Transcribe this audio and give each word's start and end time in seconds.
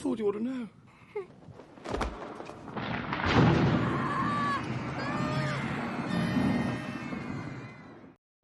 Thought 0.00 0.18
you 0.18 0.28
ought 0.28 0.32
to 0.34 0.40
know. 0.40 0.68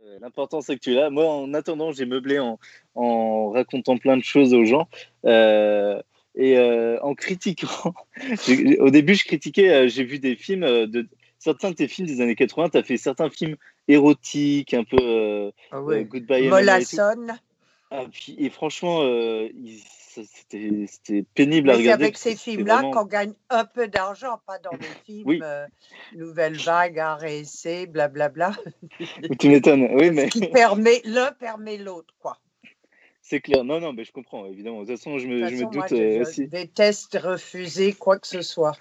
Euh, 0.04 0.18
L'important, 0.20 0.60
c'est 0.60 0.74
que 0.76 0.80
tu 0.80 0.92
es 0.92 0.94
là. 0.94 1.10
Moi, 1.10 1.26
en 1.26 1.54
attendant, 1.54 1.92
j'ai 1.92 2.06
meublé 2.06 2.38
en, 2.38 2.58
en 2.94 3.50
racontant 3.50 3.96
plein 3.98 4.16
de 4.16 4.24
choses 4.24 4.54
aux 4.54 4.64
gens. 4.64 4.88
Euh, 5.24 6.00
et 6.34 6.58
euh, 6.58 6.98
en 7.02 7.14
critiquant, 7.14 7.94
au 8.80 8.90
début, 8.90 9.14
je 9.14 9.24
critiquais, 9.24 9.70
euh, 9.70 9.88
j'ai 9.88 10.04
vu 10.04 10.18
des 10.18 10.34
films, 10.34 10.64
euh, 10.64 10.86
de 10.86 11.06
certains 11.38 11.70
de 11.70 11.76
tes 11.76 11.86
films 11.88 12.08
des 12.08 12.20
années 12.20 12.34
80, 12.34 12.70
tu 12.70 12.78
as 12.78 12.82
fait 12.82 12.96
certains 12.96 13.30
films 13.30 13.56
érotiques, 13.86 14.74
un 14.74 14.82
peu 14.84 14.96
euh, 15.00 15.50
Ah 15.70 15.76
euh, 15.76 15.82
oui. 15.82 16.04
Goodbye 16.04 16.46
Emma 16.46 16.80
et. 16.80 16.84
Ah, 17.92 18.04
puis- 18.10 18.34
et 18.38 18.50
franchement, 18.50 19.02
euh, 19.02 19.48
il- 19.54 19.78
ça, 19.78 20.03
c'était 20.22 21.24
pénible 21.34 21.70
à 21.70 21.72
Mais 21.72 21.78
c'est 21.78 21.82
regarder. 21.84 22.04
avec 22.04 22.18
ces 22.18 22.36
films-là 22.36 22.74
vraiment- 22.76 22.90
qu'on 22.92 23.04
gagne 23.04 23.32
un 23.50 23.64
peu 23.64 23.88
d'argent, 23.88 24.40
pas 24.46 24.58
dans 24.58 24.70
les 24.72 24.78
films 25.06 25.26
Oui. 25.26 25.40
euh, 25.42 25.66
Nouvelle 26.14 26.56
Vague, 26.56 27.02
Essai, 27.24 27.86
blablabla. 27.86 28.52
Tu 29.40 29.48
m'étonnes, 29.48 29.88
oui, 29.94 30.10
mais 30.10 30.26
Ce 30.26 30.38
qui 30.38 30.40
permet, 30.50 31.00
l'un 31.04 31.32
permet 31.32 31.76
l'autre, 31.78 32.14
quoi. 32.20 32.38
c'est 33.22 33.40
clair. 33.40 33.64
Non, 33.64 33.80
non, 33.80 33.92
mais 33.92 34.04
je 34.04 34.12
comprends, 34.12 34.46
évidemment. 34.46 34.82
De 34.82 34.86
toute 34.86 34.96
façon, 34.98 35.18
je 35.18 35.26
me, 35.26 35.42
De 35.42 35.48
je 35.48 35.54
me 35.56 35.62
moi, 35.62 35.70
doute 35.70 35.84
je, 35.90 35.94
euh, 35.96 36.16
je 36.16 36.20
aussi. 36.22 36.46
déteste 36.48 37.18
refuser 37.22 37.92
quoi 37.94 38.18
que 38.18 38.26
ce 38.26 38.42
soit. 38.42 38.76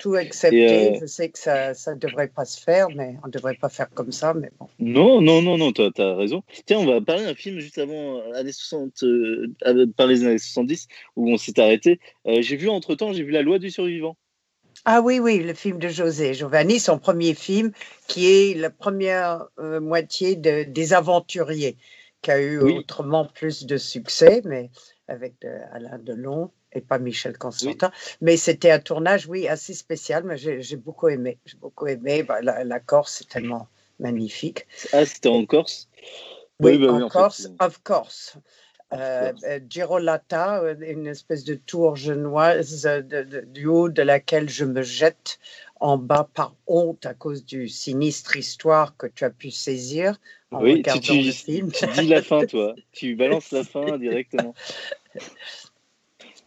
Tout 0.00 0.14
accepter. 0.14 0.94
euh, 0.94 0.98
Je 1.00 1.06
sais 1.06 1.28
que 1.28 1.38
ça 1.38 1.72
ne 1.72 1.98
devrait 1.98 2.28
pas 2.28 2.44
se 2.44 2.60
faire, 2.60 2.88
mais 2.90 3.16
on 3.22 3.26
ne 3.26 3.32
devrait 3.32 3.54
pas 3.54 3.68
faire 3.68 3.90
comme 3.90 4.12
ça. 4.12 4.32
Mais 4.32 4.50
bon. 4.58 4.68
Non, 4.78 5.20
non, 5.20 5.42
non, 5.42 5.58
non, 5.58 5.72
tu 5.72 5.82
as, 5.82 6.14
raison. 6.16 6.42
Tiens, 6.66 6.78
on 6.78 6.86
va 6.86 7.00
parler 7.00 7.24
d'un 7.24 7.34
film 7.34 7.58
juste 7.58 7.78
avant 7.78 8.18
euh, 8.18 8.32
années 8.32 8.52
60, 8.52 9.02
euh, 9.02 9.54
parler 9.96 10.18
des 10.20 10.26
années 10.26 10.38
70, 10.38 10.88
où 11.16 11.30
on 11.30 11.36
s'est 11.36 11.60
arrêté. 11.60 12.00
Euh, 12.26 12.40
j'ai 12.40 12.56
vu 12.56 12.68
entre-temps, 12.68 13.12
j'ai 13.12 13.22
vu 13.24 13.30
La 13.30 13.42
loi 13.42 13.58
du 13.58 13.70
survivant. 13.70 14.16
Ah 14.86 15.00
oui, 15.02 15.18
oui, 15.18 15.38
le 15.42 15.54
film 15.54 15.78
de 15.78 15.88
José 15.88 16.34
Giovanni, 16.34 16.80
son 16.80 16.98
premier 16.98 17.34
film, 17.34 17.72
qui 18.08 18.26
est 18.26 18.54
la 18.54 18.70
première 18.70 19.46
moitié 19.58 20.36
de, 20.36 20.64
des 20.64 20.92
Aventuriers, 20.92 21.76
qui 22.20 22.30
a 22.30 22.40
eu 22.40 22.60
Oui. 22.60 22.72
autrement 22.78 23.24
plus 23.24 23.64
de 23.66 23.76
succès, 23.78 24.42
mais 24.44 24.70
avec 25.08 25.40
de- 25.40 25.48
Alain 25.72 25.98
Delon 25.98 26.50
et 26.74 26.80
pas 26.80 26.98
Michel 26.98 27.38
Constantin. 27.38 27.90
Mais 28.20 28.36
c'était 28.36 28.70
un 28.70 28.78
tournage, 28.80 29.26
oui, 29.26 29.48
assez 29.48 29.74
spécial, 29.74 30.24
mais 30.24 30.36
j'ai 30.36 30.76
beaucoup 30.76 31.08
aimé. 31.08 31.38
J'ai 31.46 31.56
beaucoup 31.56 31.86
aimé. 31.86 32.22
Bah, 32.22 32.40
la, 32.42 32.64
la 32.64 32.80
Corse, 32.80 33.16
c'est 33.18 33.28
tellement 33.28 33.68
magnifique. 34.00 34.66
Ah, 34.92 35.04
c'était 35.04 35.28
en 35.28 35.44
Corse? 35.46 35.88
Oui, 36.60 36.78
bah 36.78 36.92
en 36.92 36.96
en 36.96 37.00
fait, 37.00 37.08
Corse, 37.10 37.42
c'est- 37.42 37.64
of 37.64 37.82
course. 37.82 38.36
Euh, 38.92 39.32
Corse. 39.32 39.44
euh, 39.44 39.60
Girolata, 39.68 40.62
euh, 40.62 40.76
une 40.80 41.06
espèce 41.06 41.44
de 41.44 41.54
tour 41.54 41.96
genoise 41.96 42.86
euh, 42.86 43.00
de- 43.02 43.22
de- 43.22 43.40
du 43.40 43.66
haut 43.66 43.88
de 43.88 44.02
laquelle 44.02 44.48
je 44.48 44.64
me 44.64 44.82
jette 44.82 45.38
en 45.80 45.98
bas 45.98 46.28
par 46.32 46.54
honte 46.66 47.04
à 47.04 47.14
cause 47.14 47.44
du 47.44 47.68
sinistre 47.68 48.36
histoire 48.36 48.96
que 48.96 49.06
tu 49.06 49.24
as 49.24 49.30
pu 49.30 49.50
saisir 49.50 50.18
en 50.52 50.60
Oui, 50.60 50.74
tu, 50.74 50.78
regardant 50.78 51.00
tu, 51.00 51.22
le 51.22 51.32
film. 51.32 51.72
tu 51.72 51.86
dis 51.86 52.06
la 52.06 52.22
fin, 52.22 52.44
toi. 52.44 52.74
Tu 52.92 53.16
balances 53.16 53.50
la 53.50 53.64
fin 53.64 53.98
directement. 53.98 54.54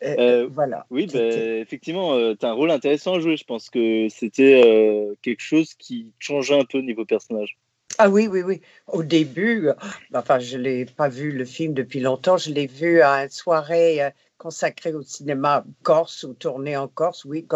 Euh, 0.04 0.16
Euh, 0.20 0.50
voilà. 0.54 0.86
Oui, 0.90 1.06
bah, 1.06 1.14
C'était- 1.14 1.60
effectivement, 1.60 2.16
tu 2.36 2.46
as 2.46 2.50
un 2.50 2.54
rôle 2.54 2.72
intéressant 2.72 3.16
à 3.16 3.20
jouer. 3.20 3.38
Je 3.38 3.46
pense 3.46 3.70
que 3.70 4.08
c'était 4.10 4.62
euh, 4.66 5.16
quelque 5.22 5.42
chose 5.42 5.74
qui 5.74 6.12
changeait 6.20 6.60
un 6.60 6.66
peu 6.66 6.80
niveau 6.80 7.06
personnage. 7.06 7.58
Ah 7.98 8.10
oui, 8.10 8.28
oui, 8.28 8.42
oui. 8.44 8.62
Au 8.88 9.02
début, 9.02 9.70
euh, 9.70 9.74
enfin, 10.14 10.38
je 10.40 10.58
ne 10.58 10.64
l'ai 10.64 10.86
pas 10.86 11.08
vu 11.10 11.32
le 11.32 11.46
film 11.46 11.74
depuis 11.74 12.00
longtemps. 12.00 12.38
Je 12.38 12.52
l'ai 12.52 12.68
vu 12.68 13.02
à 13.02 13.24
une 13.24 13.30
soirée 13.30 14.04
euh, 14.04 14.10
consacrée 14.38 14.94
au 14.94 15.02
cinéma 15.02 15.64
corse 15.82 16.22
ou 16.24 16.34
tournée 16.36 16.78
en 16.78 16.88
Corse, 16.88 17.26
oui, 17.26 17.48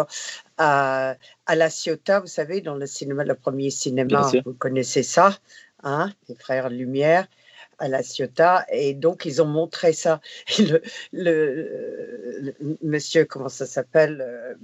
à, 0.58 1.14
à 1.46 1.54
La 1.54 1.70
Ciotat, 1.70 2.18
vous 2.20 2.26
savez, 2.26 2.60
dans 2.60 2.74
le 2.74 2.86
cinéma, 2.86 3.22
le 3.22 3.36
premier 3.36 3.70
cinéma, 3.70 4.30
vous 4.44 4.54
connaissez 4.54 5.04
ça, 5.04 5.38
hein, 5.84 6.12
les 6.28 6.34
frères 6.34 6.70
Lumière 6.70 7.28
à 7.78 7.88
La 7.88 8.02
Ciotat, 8.02 8.64
et 8.70 8.94
donc 8.94 9.24
ils 9.24 9.40
ont 9.42 9.46
montré 9.46 9.92
ça. 9.92 10.20
Et 10.58 10.62
le, 10.66 10.82
le- 11.12 12.54
le 12.60 12.76
monsieur, 12.82 13.24
comment 13.24 13.48
ça 13.48 13.66
s'appelle, 13.66 14.20
euh, 14.20 14.54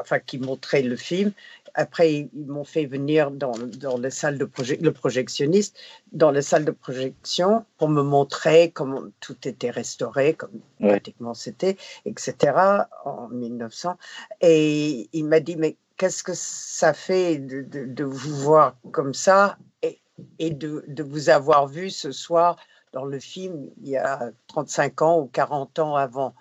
enfin, 0.00 0.18
qui 0.18 0.38
montrait 0.38 0.82
le 0.82 0.96
film, 0.96 1.32
après, 1.74 2.12
ils, 2.12 2.30
ils 2.34 2.46
m'ont 2.46 2.64
fait 2.64 2.86
venir 2.86 3.30
dans, 3.30 3.52
dans 3.56 3.98
la 3.98 4.10
salle 4.10 4.38
de 4.38 4.44
projection, 4.44 4.84
le 4.84 4.92
projectionniste, 4.92 5.76
dans 6.12 6.30
la 6.30 6.42
salle 6.42 6.64
de 6.64 6.70
projection 6.72 7.64
pour 7.76 7.88
me 7.88 8.02
montrer 8.02 8.70
comment 8.72 9.02
tout 9.20 9.36
était 9.46 9.70
restauré, 9.70 10.34
comme 10.34 10.50
Ouais. 10.80 10.90
pratiquement 10.90 11.34
c'était, 11.34 11.76
etc., 12.04 12.86
en 13.04 13.28
1900. 13.28 13.96
Et 14.40 15.08
il 15.12 15.24
m'a 15.24 15.40
dit, 15.40 15.56
mais 15.56 15.76
qu'est-ce 15.96 16.22
que 16.22 16.32
ça 16.34 16.94
fait 16.94 17.38
de, 17.38 17.62
de- 17.62 17.84
de 17.86 18.04
vous 18.04 18.34
voir 18.36 18.76
comme 18.92 19.14
ça 19.14 19.58
et, 20.38 20.50
de, 20.50 20.84
de 20.88 21.02
vous 21.02 21.28
avoir 21.30 21.66
vu 21.66 21.90
ce 21.90 22.12
soir 22.12 22.56
dans 22.92 23.04
le 23.04 23.18
film 23.20 23.70
il 23.82 23.88
y 23.88 23.96
a 23.96 24.30
35 24.48 25.02
ans 25.02 25.20
ou 25.20 25.26
40 25.26 25.78
ans 25.78 25.96
avant 25.96 26.34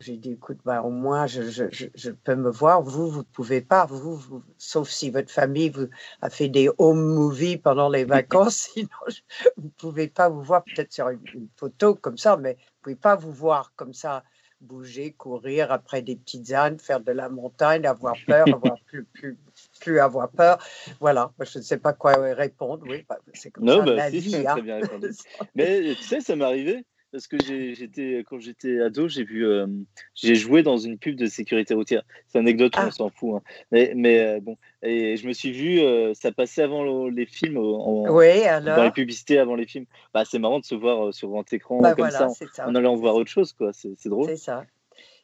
j'ai 0.00 0.16
dit, 0.16 0.32
écoute, 0.32 0.58
bah, 0.64 0.82
au 0.82 0.90
moins, 0.90 1.26
je, 1.26 1.42
je, 1.42 1.64
je, 1.70 1.86
je 1.94 2.10
peux 2.10 2.34
me 2.34 2.50
voir. 2.50 2.82
Vous, 2.82 3.08
vous 3.08 3.20
ne 3.20 3.22
pouvez 3.32 3.62
pas. 3.62 3.86
Vous, 3.86 4.16
vous, 4.16 4.42
sauf 4.58 4.90
si 4.90 5.08
votre 5.08 5.30
famille 5.30 5.70
vous 5.70 5.88
a 6.20 6.28
fait 6.28 6.48
des 6.48 6.68
home 6.78 7.14
movies 7.14 7.56
pendant 7.56 7.88
les 7.88 8.04
vacances. 8.16 8.68
Sinon, 8.74 8.88
je- 9.08 9.48
vous 9.56 9.64
ne 9.64 9.70
pouvez 9.70 10.08
pas 10.08 10.28
vous 10.28 10.42
voir 10.42 10.64
peut-être 10.64 10.92
sur 10.92 11.08
une, 11.08 11.20
une 11.32 11.48
photo 11.56 11.94
comme 11.94 12.18
ça, 12.18 12.36
mais 12.36 12.54
vous 12.54 12.60
ne 12.60 12.82
pouvez 12.82 12.96
pas 12.96 13.16
vous 13.16 13.32
voir 13.32 13.72
comme 13.76 13.94
ça, 13.94 14.24
bouger, 14.64 15.12
courir 15.12 15.70
après 15.72 16.02
des 16.02 16.16
petites 16.16 16.52
ânes, 16.52 16.78
faire 16.78 17.00
de 17.00 17.12
la 17.12 17.28
montagne, 17.28 17.86
avoir 17.86 18.14
peur, 18.26 18.46
avoir 18.52 18.76
plus, 18.86 19.04
plus, 19.04 19.36
plus 19.80 20.00
avoir 20.00 20.30
peur. 20.30 20.58
Voilà, 21.00 21.32
je 21.40 21.58
ne 21.58 21.62
sais 21.62 21.78
pas 21.78 21.92
quoi 21.92 22.14
répondre. 22.34 22.84
Oui, 22.88 23.04
bah, 23.08 23.18
c'est 23.32 23.50
comme 23.50 23.64
Non, 23.64 23.78
ça 23.78 23.84
bah, 23.84 23.94
la 23.94 24.10
si, 24.10 24.18
vie. 24.20 24.36
hein. 24.46 24.58
bien 24.60 24.76
répondu. 24.80 25.10
Mais 25.54 25.94
tu 25.94 26.02
sais, 26.02 26.20
ça 26.20 26.34
m'est 26.36 26.44
arrivé 26.44 26.84
parce 27.14 27.28
que 27.28 27.36
j'étais 27.38 28.24
quand 28.28 28.40
j'étais 28.40 28.80
ado, 28.80 29.06
j'ai 29.06 29.22
vu, 29.22 29.46
euh, 29.46 29.68
j'ai 30.16 30.34
joué 30.34 30.64
dans 30.64 30.78
une 30.78 30.98
pub 30.98 31.14
de 31.14 31.26
sécurité 31.26 31.72
routière. 31.72 32.02
C'est 32.26 32.40
anecdote, 32.40 32.72
Ah. 32.76 32.88
on 32.88 32.90
s'en 32.90 33.08
fout. 33.08 33.36
hein. 33.36 33.42
Mais, 33.70 33.92
mais 33.94 34.18
euh, 34.18 34.40
bon, 34.40 34.56
et 34.82 35.16
je 35.16 35.28
me 35.28 35.32
suis 35.32 35.52
vu, 35.52 35.78
euh, 35.78 36.12
ça 36.14 36.32
passait 36.32 36.62
avant 36.62 36.82
le- 36.82 37.10
les 37.10 37.24
films, 37.24 37.56
en- 37.58 38.10
Oui, 38.12 38.40
dans 38.42 38.48
alors. 38.48 38.84
les 38.86 38.90
publicités 38.90 39.38
avant 39.38 39.54
les 39.54 39.64
films. 39.64 39.86
Bah, 40.12 40.24
c'est 40.24 40.40
marrant 40.40 40.58
de 40.58 40.64
se 40.64 40.74
voir 40.74 41.14
sur 41.14 41.28
grand 41.28 41.50
écran 41.52 41.78
Bah, 41.80 41.94
comme 41.94 42.08
voilà, 42.10 42.28
ça, 42.30 42.66
en 42.66 42.74
allant 42.74 42.96
voir 42.96 43.14
autre 43.14 43.30
chose, 43.30 43.52
quoi. 43.52 43.70
C'est 43.72 44.08
drôle. 44.08 44.26
C'est 44.30 44.36
ça. 44.36 44.66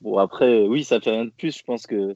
Bon, 0.01 0.17
après, 0.19 0.63
oui, 0.69 0.85
ça 0.85 1.01
fait 1.01 1.11
rien 1.11 1.25
de 1.25 1.31
plus. 1.37 1.59
Je 1.59 1.65
pense 1.65 1.89
que 1.89 2.15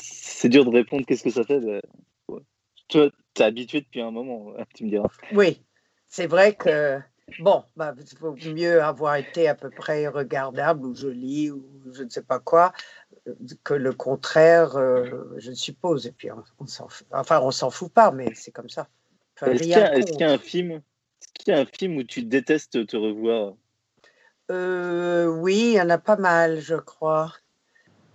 c'est 0.00 0.48
dur 0.48 0.64
de 0.64 0.70
répondre. 0.70 1.04
Qu'est-ce 1.06 1.24
que 1.24 1.30
ça 1.30 1.44
fait 1.44 1.60
de- 1.60 1.82
ouais. 2.28 2.40
Toi, 2.88 3.10
t'es 3.34 3.44
habitué 3.44 3.82
depuis 3.82 4.00
un 4.00 4.10
moment, 4.10 4.54
hein, 4.58 4.64
tu 4.74 4.84
me 4.84 4.88
diras. 4.88 5.08
Oui, 5.34 5.60
c'est 6.08 6.26
vrai 6.26 6.54
que, 6.54 6.98
bon, 7.38 7.64
bah, 7.76 7.94
il 7.98 8.18
vaut 8.18 8.36
mieux 8.44 8.82
avoir 8.82 9.16
été 9.16 9.48
à 9.48 9.54
peu 9.54 9.70
près 9.70 10.06
regardable 10.08 10.86
ou 10.86 10.94
joli 10.94 11.50
ou 11.50 11.64
je 11.92 12.02
ne 12.02 12.08
sais 12.08 12.22
pas 12.22 12.38
quoi 12.40 12.72
euh, 13.28 13.34
que 13.64 13.74
le 13.74 13.92
contraire, 13.92 14.76
euh, 14.76 15.34
je 15.38 15.52
suppose. 15.52 16.06
Et 16.06 16.12
puis, 16.12 16.30
on, 16.30 16.42
on 16.58 16.66
s'en 16.66 16.88
fout. 16.88 17.06
Enfin, 17.12 17.40
on 17.40 17.50
s'en 17.50 17.70
fout 17.70 17.92
pas, 17.92 18.10
mais 18.10 18.34
c'est 18.34 18.52
comme 18.52 18.68
ça. 18.68 18.88
Enfin, 19.36 19.52
Est-ce 19.52 19.62
qu'il 19.62 19.70
y, 19.70 19.74
a- 19.74 19.94
est-ce 19.96 20.12
qu'il 20.12 20.20
y 20.20 20.24
a 20.24 20.30
contre. 20.30 20.40
un 20.40 20.44
film, 20.44 20.70
est-ce 20.72 21.32
qu'il 21.44 21.54
y 21.54 21.56
a 21.56 21.60
un 21.60 21.66
film 21.66 21.96
où 21.96 22.02
tu 22.04 22.22
détestes 22.22 22.86
te 22.86 22.96
revoir? 22.96 23.54
Euh, 24.50 25.26
oui, 25.26 25.72
il 25.72 25.72
y 25.74 25.80
en 25.80 25.90
a 25.90 25.98
pas 25.98 26.16
mal, 26.16 26.60
je 26.60 26.74
crois. 26.74 27.32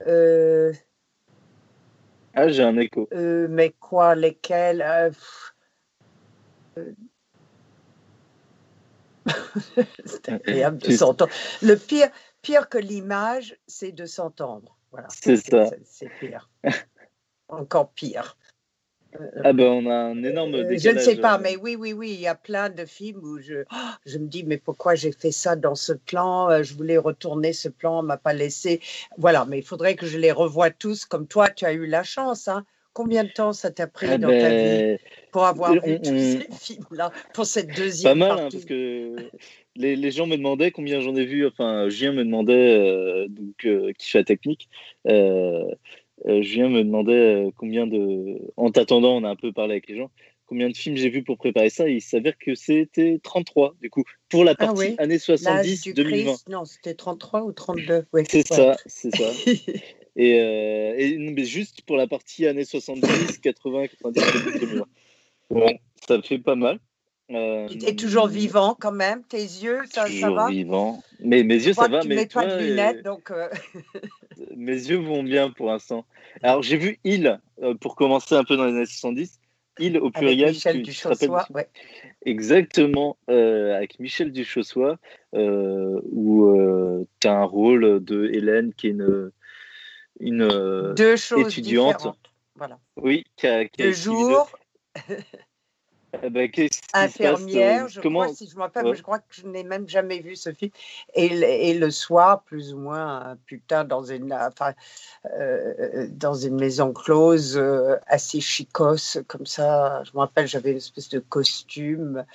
Euh, 0.05 0.71
Ah, 2.33 2.49
j'ai 2.49 2.63
un 2.63 2.77
écho. 2.77 3.07
euh, 3.13 3.47
mais 3.49 3.71
quoi, 3.79 4.13
lesquels? 4.13 5.11
C'est 10.05 10.29
agréable 10.29 10.77
de 10.79 10.91
s'entendre. 10.91 11.31
Le 11.61 11.75
pire, 11.75 12.09
pire 12.41 12.69
que 12.69 12.77
l'image, 12.77 13.57
c'est 13.67 13.91
de 13.91 14.05
s'entendre. 14.05 14.77
Voilà. 14.91 15.07
C'est 15.09 15.35
ça. 15.37 15.69
C'est- 15.85 16.09
pire. 16.19 16.49
Encore 17.49 17.91
pire. 17.91 18.37
Ah 19.43 19.53
ben, 19.53 19.65
on 19.67 19.89
a 19.89 19.95
un 19.95 20.21
énorme 20.23 20.53
Euh, 20.55 20.63
décalage. 20.63 20.81
je 20.81 20.89
ne 20.89 20.99
sais 20.99 21.15
pas, 21.15 21.37
euh, 21.37 21.41
mais 21.41 21.55
oui, 21.55 21.75
oui, 21.75 21.93
oui, 21.93 22.11
il 22.11 22.19
y 22.19 22.27
a 22.27 22.35
plein 22.35 22.69
de 22.69 22.85
films 22.85 23.21
où 23.23 23.39
je, 23.39 23.63
oh, 23.71 23.75
je 24.05 24.17
me 24.17 24.27
dis, 24.27 24.43
mais 24.43 24.57
pourquoi 24.57 24.95
j'ai 24.95 25.11
fait 25.11 25.31
ça 25.31 25.55
dans 25.55 25.75
ce 25.75 25.93
plan 25.93 26.49
Euh, 26.51 26.61
Je 26.61 26.73
voulais 26.75 26.97
retourner 26.97 27.53
ce 27.53 27.69
plan, 27.69 27.99
on 27.99 28.03
m'a 28.03 28.17
pas 28.17 28.33
laissé. 28.33 28.79
Voilà, 29.17 29.45
mais 29.45 29.59
il 29.59 29.63
faudrait 29.63 29.95
que 29.95 30.05
je 30.05 30.17
les 30.17 30.31
revoie 30.31 30.69
tous, 30.69 31.05
comme 31.05 31.25
toi, 31.25 31.49
tu 31.49 31.65
as 31.65 31.73
eu 31.73 31.87
la 31.87 32.03
chance. 32.03 32.47
Hein. 32.47 32.65
Combien 32.97 33.23
de 33.23 33.29
temps 33.29 33.53
ça 33.53 33.69
t'a 33.69 33.85
pris 33.85 34.07
ah 34.09 34.17
dans 34.17 34.29
ta 34.29 34.49
vie 34.49 34.63
ben, 34.63 34.97
pour 35.31 35.45
avoir 35.45 35.71
on- 35.83 35.87
vu 35.87 35.99
tous 36.01 36.17
ces 36.17 36.47
films-là, 36.51 37.11
pour 37.31 37.45
cette 37.45 37.67
deuxième 37.75 38.13
Pas 38.13 38.15
mal, 38.15 38.39
hein, 38.39 38.49
parce 38.51 38.65
que 38.65 39.29
les, 39.75 39.95
les 39.95 40.09
gens 40.09 40.25
me 40.25 40.35
demandaient 40.35 40.71
combien 40.71 40.99
j'en 40.99 41.15
ai 41.15 41.23
vu. 41.23 41.45
Enfin, 41.45 41.89
Julien 41.89 42.13
me 42.13 42.23
demandait, 42.25 42.75
euh, 42.75 43.27
donc, 43.29 43.65
euh, 43.65 43.93
qui 43.99 44.09
fait 44.09 44.17
la 44.17 44.23
technique, 44.23 44.67
euh, 45.07 45.69
Julien 46.25 46.69
me 46.69 46.83
demandait 46.83 47.51
combien 47.55 47.85
de. 47.85 48.39
En 48.57 48.71
t'attendant, 48.71 49.15
on 49.15 49.23
a 49.23 49.29
un 49.29 49.35
peu 49.35 49.53
parlé 49.53 49.73
avec 49.73 49.87
les 49.89 49.97
gens. 49.97 50.09
Combien 50.47 50.67
de 50.67 50.75
films 50.75 50.95
j'ai 50.95 51.09
vu 51.09 51.23
pour 51.23 51.37
préparer 51.37 51.69
ça 51.69 51.87
Il 51.87 52.01
s'avère 52.01 52.35
que 52.39 52.55
c'était 52.55 53.19
33, 53.21 53.75
du 53.79 53.91
coup, 53.91 54.05
pour 54.27 54.43
la 54.43 54.55
Ah 54.57 54.65
partie 54.65 54.79
oui. 54.79 54.95
années 54.97 55.19
L'âge 55.19 55.21
70, 55.21 55.81
du 55.83 55.93
2020. 55.93 56.23
Christ, 56.31 56.49
non, 56.49 56.65
c'était 56.65 56.95
33 56.95 57.43
ou 57.43 57.51
32. 57.51 58.07
Oui, 58.11 58.23
C'est 58.27 58.49
ouais. 58.49 58.57
ça, 58.57 58.75
c'est 58.87 59.15
ça. 59.15 59.29
Et, 60.17 60.41
euh, 60.41 60.95
et 60.97 61.17
mais 61.17 61.45
juste 61.45 61.81
pour 61.83 61.95
la 61.95 62.07
partie 62.07 62.47
années 62.47 62.65
70, 62.65 63.37
80, 63.37 63.87
90, 63.87 64.59
2020. 64.59 64.85
Bon, 65.51 65.79
ça 66.07 66.21
fait 66.21 66.39
pas 66.39 66.55
mal. 66.55 66.79
Euh, 67.29 67.67
Tu 67.67 67.85
es 67.85 67.95
toujours 67.95 68.27
vivant 68.27 68.75
quand 68.79 68.91
même, 68.91 69.23
tes 69.23 69.37
yeux, 69.37 69.81
ça, 69.89 70.05
ça 70.05 70.07
Toujours 70.07 70.35
va? 70.35 70.49
vivant. 70.49 71.03
Mais 71.19 71.43
mes 71.43 71.55
yeux, 71.55 71.73
ça 71.73 71.87
va, 71.87 71.99
tu 71.99 72.07
mais 72.07 72.15
mets 72.15 72.27
tu 72.27 72.35
pas 72.35 72.45
de 72.45 72.51
euh, 72.51 72.59
lunettes, 72.59 73.03
donc 73.03 73.31
euh, 73.31 73.47
mes 74.55 74.73
yeux 74.73 74.97
vont 74.97 75.23
bien 75.23 75.51
pour 75.51 75.67
l'instant. 75.67 76.05
Alors, 76.41 76.63
j'ai 76.63 76.77
vu 76.77 76.99
Il, 77.03 77.39
pour 77.81 77.95
commencer 77.95 78.33
un 78.33 78.43
peu 78.43 78.57
dans 78.57 78.65
les 78.65 78.73
années 78.73 78.85
70. 78.85 79.39
Il 79.79 79.97
au 79.97 80.05
avec 80.05 80.13
pluriel. 80.13 80.49
Michel 80.49 80.81
te 80.81 81.07
rappelles 81.07 81.29
Duchossois. 81.29 81.47
Ouais. 81.53 81.67
Exactement, 82.25 83.17
euh, 83.29 83.75
avec 83.75 83.99
Michel 83.99 84.31
Duchossois, 84.31 84.97
euh, 85.35 86.01
où 86.11 87.07
tu 87.19 87.27
as 87.27 87.33
un 87.33 87.43
rôle 87.43 88.03
de 88.03 88.25
Hélène 88.33 88.73
qui 88.73 88.87
est 88.87 88.91
une. 88.91 89.31
Une 90.19 90.41
euh, 90.41 90.93
Deux 90.93 91.15
choses 91.15 91.47
étudiante. 91.47 91.95
différentes. 91.97 92.17
Voilà. 92.55 92.79
oui, 92.95 93.23
qui 93.35 93.47
a, 93.47 93.65
qui 93.65 93.81
a 93.81 93.85
De 93.85 93.89
écrit 93.91 94.01
jour. 94.01 94.49
Eh 96.23 96.29
ben, 96.29 96.49
passe, 96.49 96.69
infirmière, 96.93 97.85
euh, 97.85 97.87
je 97.89 98.01
comment... 98.01 98.23
crois, 98.23 98.33
si 98.33 98.47
je 98.47 98.55
me 98.55 98.61
rappelle, 98.61 98.85
Ouais. 98.85 98.95
je 98.95 99.03
crois 99.03 99.19
que 99.19 99.25
je 99.29 99.45
n'ai 99.45 99.63
même 99.63 99.87
jamais 99.87 100.19
vu 100.19 100.35
ce 100.35 100.51
film. 100.51 100.71
Et, 101.13 101.29
le- 101.29 101.43
et 101.43 101.73
le 101.77 101.91
soir, 101.91 102.43
plus 102.43 102.73
ou 102.73 102.79
moins, 102.79 103.31
un 103.31 103.35
putain, 103.35 103.83
dans 103.83 104.03
une, 104.03 104.33
enfin, 104.33 104.73
euh, 105.25 106.07
dans 106.09 106.33
une 106.33 106.55
maison 106.55 106.93
close, 106.93 107.57
euh, 107.57 107.97
assez 108.07 108.39
chicos, 108.39 109.19
comme 109.27 109.45
ça. 109.45 110.01
Je 110.05 110.11
me 110.13 110.19
rappelle, 110.19 110.47
j'avais 110.47 110.71
une 110.71 110.77
espèce 110.77 111.09
de 111.09 111.19
costume 111.19 112.25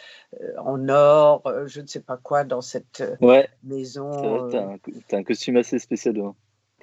euh, 0.41 0.53
en 0.59 0.89
or, 0.89 1.43
euh, 1.47 1.67
je 1.67 1.81
ne 1.81 1.87
sais 1.87 2.03
pas 2.03 2.19
quoi, 2.19 2.45
dans 2.45 2.61
cette 2.61 3.01
euh, 3.01 3.17
Ouais, 3.21 3.49
maison. 3.65 4.11
euh, 4.55 4.69
un, 4.75 4.79
t'as 5.09 5.17
un 5.17 5.25
costume 5.25 5.57
assez 5.57 5.79
spécial. 5.79 6.21
hein. 6.21 6.37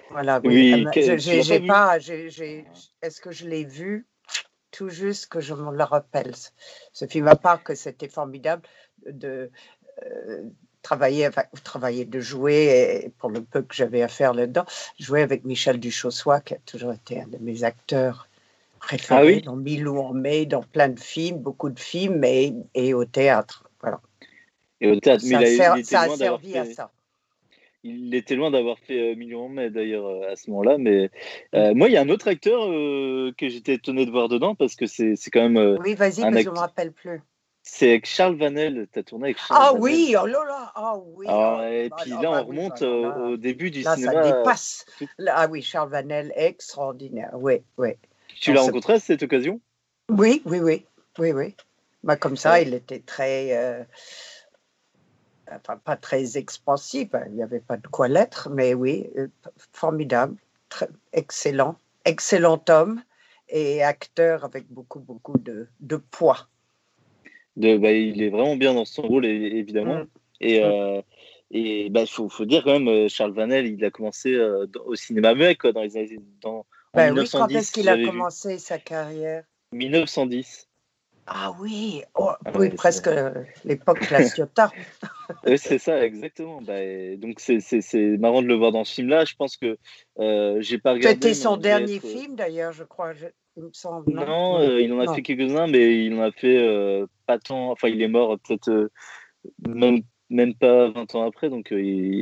Voilà, 0.09 0.41
Oui, 0.43 0.85
j'ai 0.93 1.59
pas 1.61 1.99
est-ce 1.99 3.21
que 3.21 3.31
je 3.31 3.47
l'ai 3.47 3.63
vu? 3.63 4.07
Tout 4.71 4.89
juste 4.89 5.27
que 5.27 5.39
je 5.39 5.53
me 5.53 5.75
le 5.75 5.83
rappelle. 5.83 6.33
ce- 6.93 7.05
film, 7.07 7.27
à 7.27 7.35
part 7.35 7.63
que 7.63 7.75
c'était 7.75 8.07
formidable 8.09 8.61
de 9.05 9.49
euh, 10.03 10.43
travailler, 10.81 11.27
enfin, 11.27 11.43
travailler, 11.63 12.05
de 12.05 12.19
jouer, 12.19 13.01
et 13.05 13.09
pour 13.09 13.29
le 13.29 13.41
peu 13.41 13.61
que 13.63 13.75
j'avais 13.75 14.01
à 14.01 14.07
faire 14.07 14.33
là-dedans, 14.33 14.65
jouer 14.99 15.21
avec 15.21 15.43
Michel 15.43 15.79
Duchossois, 15.79 16.41
qui 16.41 16.53
a 16.53 16.59
toujours 16.65 16.93
été 16.93 17.21
un 17.21 17.27
de 17.27 17.37
mes 17.39 17.63
acteurs 17.63 18.27
préférés, 18.79 19.21
Ah 19.21 19.25
oui? 19.25 19.41
dans 19.41 19.55
Milou 19.55 19.99
en 19.99 20.13
mai, 20.13 20.45
dans 20.45 20.63
plein 20.63 20.89
de 20.89 20.99
films, 20.99 21.39
beaucoup 21.39 21.69
de 21.69 21.79
films, 21.79 22.23
et, 22.23 22.53
et 22.75 22.93
au 22.93 23.05
théâtre. 23.05 23.69
Voilà. 23.81 23.99
Et 24.81 24.89
au 24.89 24.99
théâtre, 24.99 25.23
Ça, 25.23 25.39
a- 25.39 25.45
ser- 25.45 25.83
ça 25.83 26.09
servi 26.15 26.55
à 26.57 26.65
ça. 26.65 26.91
Il 27.83 28.13
était 28.15 28.35
loin 28.35 28.51
d'avoir 28.51 28.77
fait 28.79 29.11
euh, 29.11 29.15
Million 29.15 29.45
en 29.45 29.49
mai 29.49 29.69
d'ailleurs 29.69 30.05
euh, 30.07 30.31
à 30.31 30.35
ce 30.35 30.49
moment-là. 30.49 30.77
Mais 30.77 31.09
euh, 31.55 31.73
moi, 31.73 31.87
il 31.87 31.93
y 31.93 31.97
a 31.97 32.01
un 32.01 32.09
autre 32.09 32.27
acteur 32.27 32.63
euh, 32.69 33.31
que 33.37 33.47
j'étais 33.49 33.75
étonné 33.75 34.05
de 34.05 34.11
voir 34.11 34.27
dedans 34.29 34.55
parce 34.55 34.75
que 34.75 34.85
c'est 34.85 35.15
quand 35.31 35.41
même. 35.41 35.57
euh, 35.57 35.77
Oui, 35.79 35.95
vas-y, 35.95 36.21
que 36.29 36.41
je 36.41 36.49
me 36.49 36.57
rappelle 36.59 36.91
plus. 36.91 37.21
c'est 37.63 37.89
avec 37.89 38.05
Charles 38.05 38.35
Vanel. 38.35 38.87
Tu 38.91 38.99
as 38.99 39.03
tourné 39.03 39.25
avec 39.27 39.37
Charles 39.37 39.61
Ah 39.61 39.67
Vanel. 39.73 39.81
oui, 39.81 40.15
oh 40.21 40.25
là 40.25 40.43
là, 40.45 40.71
ah 40.75 40.97
oui. 40.97 41.25
Alors, 41.27 41.59
ah, 41.59 41.71
et 41.71 41.89
bah 41.89 41.95
puis 42.01 42.11
là, 42.11 42.17
bah 42.21 42.41
on 42.43 42.47
remonte 42.47 42.79
bah 42.81 42.87
au, 42.87 43.01
là, 43.03 43.17
au 43.29 43.37
début 43.37 43.71
du 43.71 43.81
Là, 43.81 43.95
cinéma. 43.95 44.23
ça 44.23 44.31
dépasse. 44.37 44.85
ah 45.27 45.47
oui, 45.49 45.61
Charles 45.61 45.89
Vanel, 45.89 46.33
extraordinaire. 46.35 47.31
Oui, 47.35 47.61
oui. 47.77 47.89
Tu 48.41 48.53
l'as 48.53 48.61
rencontré 48.61 48.93
à 48.93 48.99
cette 48.99 49.23
occasion? 49.23 49.59
Oui, 50.09 50.41
oui, 50.45 50.59
oui. 50.59 50.85
Oui, 51.17 51.31
oui. 51.31 51.55
Bah, 52.03 52.15
comme 52.15 52.37
ça, 52.37 52.53
Ouais. 52.53 52.63
il 52.63 52.73
était 52.73 52.99
très. 52.99 53.51
Enfin, 55.51 55.77
pas 55.77 55.95
très 55.95 56.37
expansif, 56.37 57.13
hein, 57.13 57.23
il 57.27 57.33
n'y 57.35 57.43
avait 57.43 57.59
pas 57.59 57.77
de 57.77 57.87
quoi 57.87 58.07
l'être, 58.07 58.49
mais 58.49 58.73
oui, 58.73 59.09
euh, 59.17 59.27
formidable, 59.73 60.35
très, 60.69 60.87
excellent, 61.13 61.75
excellent 62.05 62.63
homme 62.69 63.01
et 63.49 63.81
acteur 63.83 64.45
avec 64.45 64.67
beaucoup, 64.69 64.99
beaucoup 64.99 65.37
de, 65.37 65.67
de 65.79 65.95
poids. 65.97 66.47
de, 67.57 67.77
bah, 67.77 67.91
Il 67.91 68.21
est 68.21 68.29
vraiment 68.29 68.55
bien 68.55 68.73
dans 68.73 68.85
son 68.85 69.01
rôle, 69.03 69.25
évidemment. 69.25 69.99
Mm. 69.99 70.07
Et, 70.41 70.59
Mm. 70.61 70.63
euh, 70.65 71.01
et 71.51 71.89
bah, 71.89 72.05
faut, 72.05 72.29
faut 72.29 72.45
dire 72.45 72.63
quand 72.63 72.73
même, 72.79 72.87
euh, 72.87 73.07
Charles 73.09 73.33
Vanel, 73.33 73.65
il 73.67 73.83
a 73.83 73.89
commencé 73.89 74.33
euh, 74.35 74.67
au 74.85 74.95
cinéma 74.95 75.33
muet 75.33 75.55
quoi, 75.55 75.71
dans 75.73 75.81
les 75.81 75.97
années. 75.97 76.19
Dans, 76.41 76.59
en 76.59 76.65
Ben 76.93 77.11
oui, 77.17 77.27
quand 77.31 77.47
1910. 77.47 77.55
est-ce 77.57 77.71
qu'il 77.71 77.89
a 77.89 77.95
vu. 77.95 78.05
commencé 78.05 78.59
sa 78.59 78.77
carrière? 78.77 79.43
1910. 79.73 80.68
Ah 81.31 81.53
oui, 81.59 82.01
oh, 82.15 82.31
Ah 82.43 82.51
oui, 82.55 82.69
presque 82.69 83.05
euh, 83.07 83.31
l'époque 83.63 84.09
La 84.09 84.23
Ciotat. 84.23 84.71
Oui, 85.45 85.59
c'est 85.59 85.77
ça, 85.77 86.03
exactement. 86.03 86.59
Bah, 86.59 86.73
donc, 87.17 87.39
c'est- 87.39 88.17
marrant 88.17 88.41
de 88.41 88.47
le 88.47 88.55
voir 88.55 88.71
dans 88.71 88.83
ce 88.83 88.95
film-là. 88.95 89.25
Je 89.25 89.35
pense 89.35 89.57
que 89.57 89.77
euh, 90.17 90.57
j'ai 90.59 90.79
pas 90.79 90.93
regardé. 90.93 91.13
C'était 91.13 91.35
son 91.35 91.55
dernier 91.55 91.97
être, 91.97 92.05
euh, 92.05 92.07
film 92.09 92.35
d'ailleurs, 92.35 92.71
je 92.73 92.83
crois, 92.83 93.13
je- 93.13 93.27
il 93.55 93.63
me 93.63 93.69
semble. 93.71 94.11
Non, 94.11 94.25
Non, 94.25 94.59
euh, 94.59 94.81
il 94.81 94.91
en 94.91 94.99
a 94.99 95.05
Non. 95.05 95.13
fait 95.13 95.21
quelques-uns, 95.21 95.67
mais 95.67 96.03
il 96.03 96.15
en 96.15 96.23
a 96.23 96.31
fait 96.31 97.03
pas 97.27 97.37
tant. 97.37 97.69
Enfin, 97.69 97.89
il 97.89 98.01
est 98.01 98.07
mort 98.07 98.39
peut-être 98.39 98.89
même, 99.67 100.01
même 100.31 100.55
pas 100.55 100.89
20 100.89 101.13
ans 101.13 101.27
après, 101.27 101.49
donc 101.49 101.71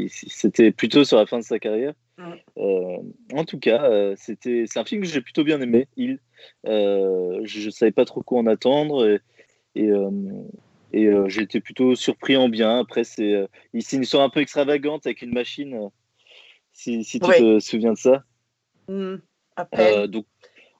c'était 0.10 0.72
plutôt 0.72 1.06
sur 1.06 1.18
la 1.18 1.26
fin 1.26 1.40
de 1.40 1.44
sa 1.44 1.60
carrière. 1.60 1.94
Mm. 2.18 2.34
Euh, 2.58 2.98
en 3.34 3.46
tout 3.46 3.60
cas, 3.60 3.90
c'était 4.18 4.66
c'est 4.68 4.80
un 4.80 4.86
film 4.86 5.02
que 5.02 5.08
j'ai 5.08 5.22
plutôt 5.22 5.46
bien 5.46 5.62
aimé. 5.62 5.88
Il, 5.96 6.20
je, 6.66 7.42
je 7.44 7.70
savais 7.70 7.92
pas 7.92 8.06
trop 8.06 8.22
quoi 8.22 8.40
en 8.40 8.48
attendre 8.48 9.08
et, 9.08 9.20
et, 9.76 9.90
euh, 9.90 10.10
et, 10.94 11.06
euh, 11.06 11.30
j'ai 11.30 11.42
été 11.42 11.62
plutôt 11.62 11.96
surpris 11.96 12.38
en 12.38 12.50
bien. 12.50 12.80
Après, 12.80 13.04
c'est 13.04 13.34
euh, 13.34 13.48
une 13.74 13.82
histoire 14.04 14.24
un 14.24 14.30
peu 14.30 14.42
extravagante 14.42 15.06
avec 15.06 15.22
une 15.22 15.34
machine. 15.34 15.74
euh, 15.74 15.90
si, 16.78 17.04
si 17.04 17.20
tu 17.20 17.32
te 17.32 17.60
souviens 17.60 17.94
de 17.94 17.98
ça. 17.98 18.24
Hmm. 18.88 19.16
Euh, 19.80 20.06
donc, 20.06 20.26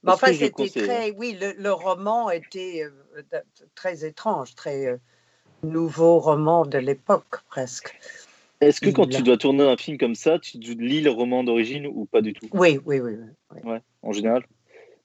Mais 0.04 0.12
enfin, 0.12 0.32
c'était 0.32 0.70
très. 0.70 1.12
Oui, 1.12 1.36
le, 1.40 1.54
le 1.58 1.72
roman 1.72 2.30
était 2.30 2.84
euh, 2.84 3.42
très 3.74 4.06
étrange, 4.06 4.54
très 4.54 4.86
euh, 4.86 4.98
nouveau 5.64 6.20
roman 6.20 6.66
de 6.66 6.78
l'époque, 6.78 7.42
presque. 7.50 7.98
Est-ce 8.62 8.80
que 8.80 8.90
quand 8.90 9.08
tu 9.08 9.22
dois 9.24 9.38
tourner 9.38 9.64
un 9.64 9.78
film 9.78 9.98
comme 9.98 10.16
ça, 10.16 10.40
tu 10.40 10.58
lis 10.60 11.02
le 11.02 11.12
roman 11.12 11.44
d'origine 11.44 11.88
ou 11.88 12.06
pas 12.06 12.22
du 12.22 12.34
tout? 12.34 12.48
Oui, 12.54 12.80
oui, 12.86 13.00
oui. 13.00 13.14
oui, 13.18 13.28
oui. 13.56 13.72
Ouais, 13.72 13.82
en 14.04 14.12
général? 14.12 14.46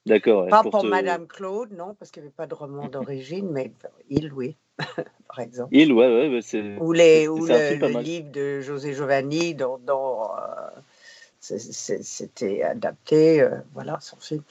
D'accord. 0.05 0.43
ouais, 0.43 0.49
Pas 0.49 0.63
pour 0.63 0.81
te- 0.81 0.85
Madame 0.87 1.27
Claude, 1.27 1.71
non, 1.71 1.95
parce 1.95 2.11
qu'il 2.11 2.23
n'y 2.23 2.27
avait 2.27 2.35
pas 2.35 2.47
de 2.47 2.53
roman 2.53 2.87
d'origine, 2.89 3.49
mais 3.51 3.71
il, 4.09 4.33
oui, 4.33 4.57
par 5.27 5.39
exemple. 5.39 5.75
Il, 5.75 5.93
ouais, 5.93 6.07
ouais, 6.07 6.29
ouais, 6.29 6.41
c'est. 6.41 6.77
Ou, 6.77 6.91
les, 6.91 7.27
ou 7.27 7.45
le, 7.45 7.99
livre 8.01 8.31
de 8.31 8.59
José 8.61 8.93
Giovanni, 8.93 9.55
dont, 9.55 9.77
dont, 9.77 10.23
euh, 10.35 11.57
c'était 11.59 12.63
adapté, 12.63 13.41
euh, 13.41 13.57
voilà, 13.73 13.99
son 14.01 14.17
film. 14.17 14.43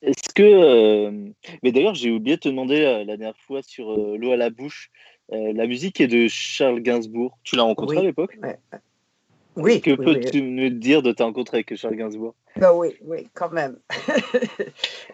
Est-ce 0.00 0.32
que. 0.34 0.42
euh, 0.42 1.30
Mais 1.62 1.72
d'ailleurs, 1.72 1.94
j'ai 1.94 2.10
oublié 2.10 2.36
de 2.36 2.40
te 2.40 2.48
demander 2.48 2.80
la 2.80 3.16
dernière 3.16 3.36
fois 3.36 3.62
sur 3.62 3.96
L'eau 3.96 4.32
à 4.32 4.36
la 4.36 4.50
bouche. 4.50 4.90
La 5.30 5.66
musique 5.66 6.00
est 6.00 6.08
de 6.08 6.26
Charles 6.28 6.80
Gainsbourg. 6.80 7.38
Tu 7.44 7.56
l'as 7.56 7.62
rencontré 7.62 7.98
Oui. 7.98 8.02
à 8.02 8.06
l'époque? 8.06 8.36
Oui, 9.56 9.80
Que 9.80 9.90
oui, 9.90 9.96
oui. 10.06 10.20
peux-tu 10.20 10.42
me 10.42 10.70
dire 10.70 11.02
de 11.02 11.12
ta 11.12 11.24
rencontre 11.24 11.54
avec 11.54 11.74
Charles 11.76 11.96
Gainsbourg? 11.96 12.34
Ben 12.56 12.72
oui, 12.72 12.96
oui, 13.02 13.28
quand 13.34 13.50
même. 13.50 13.78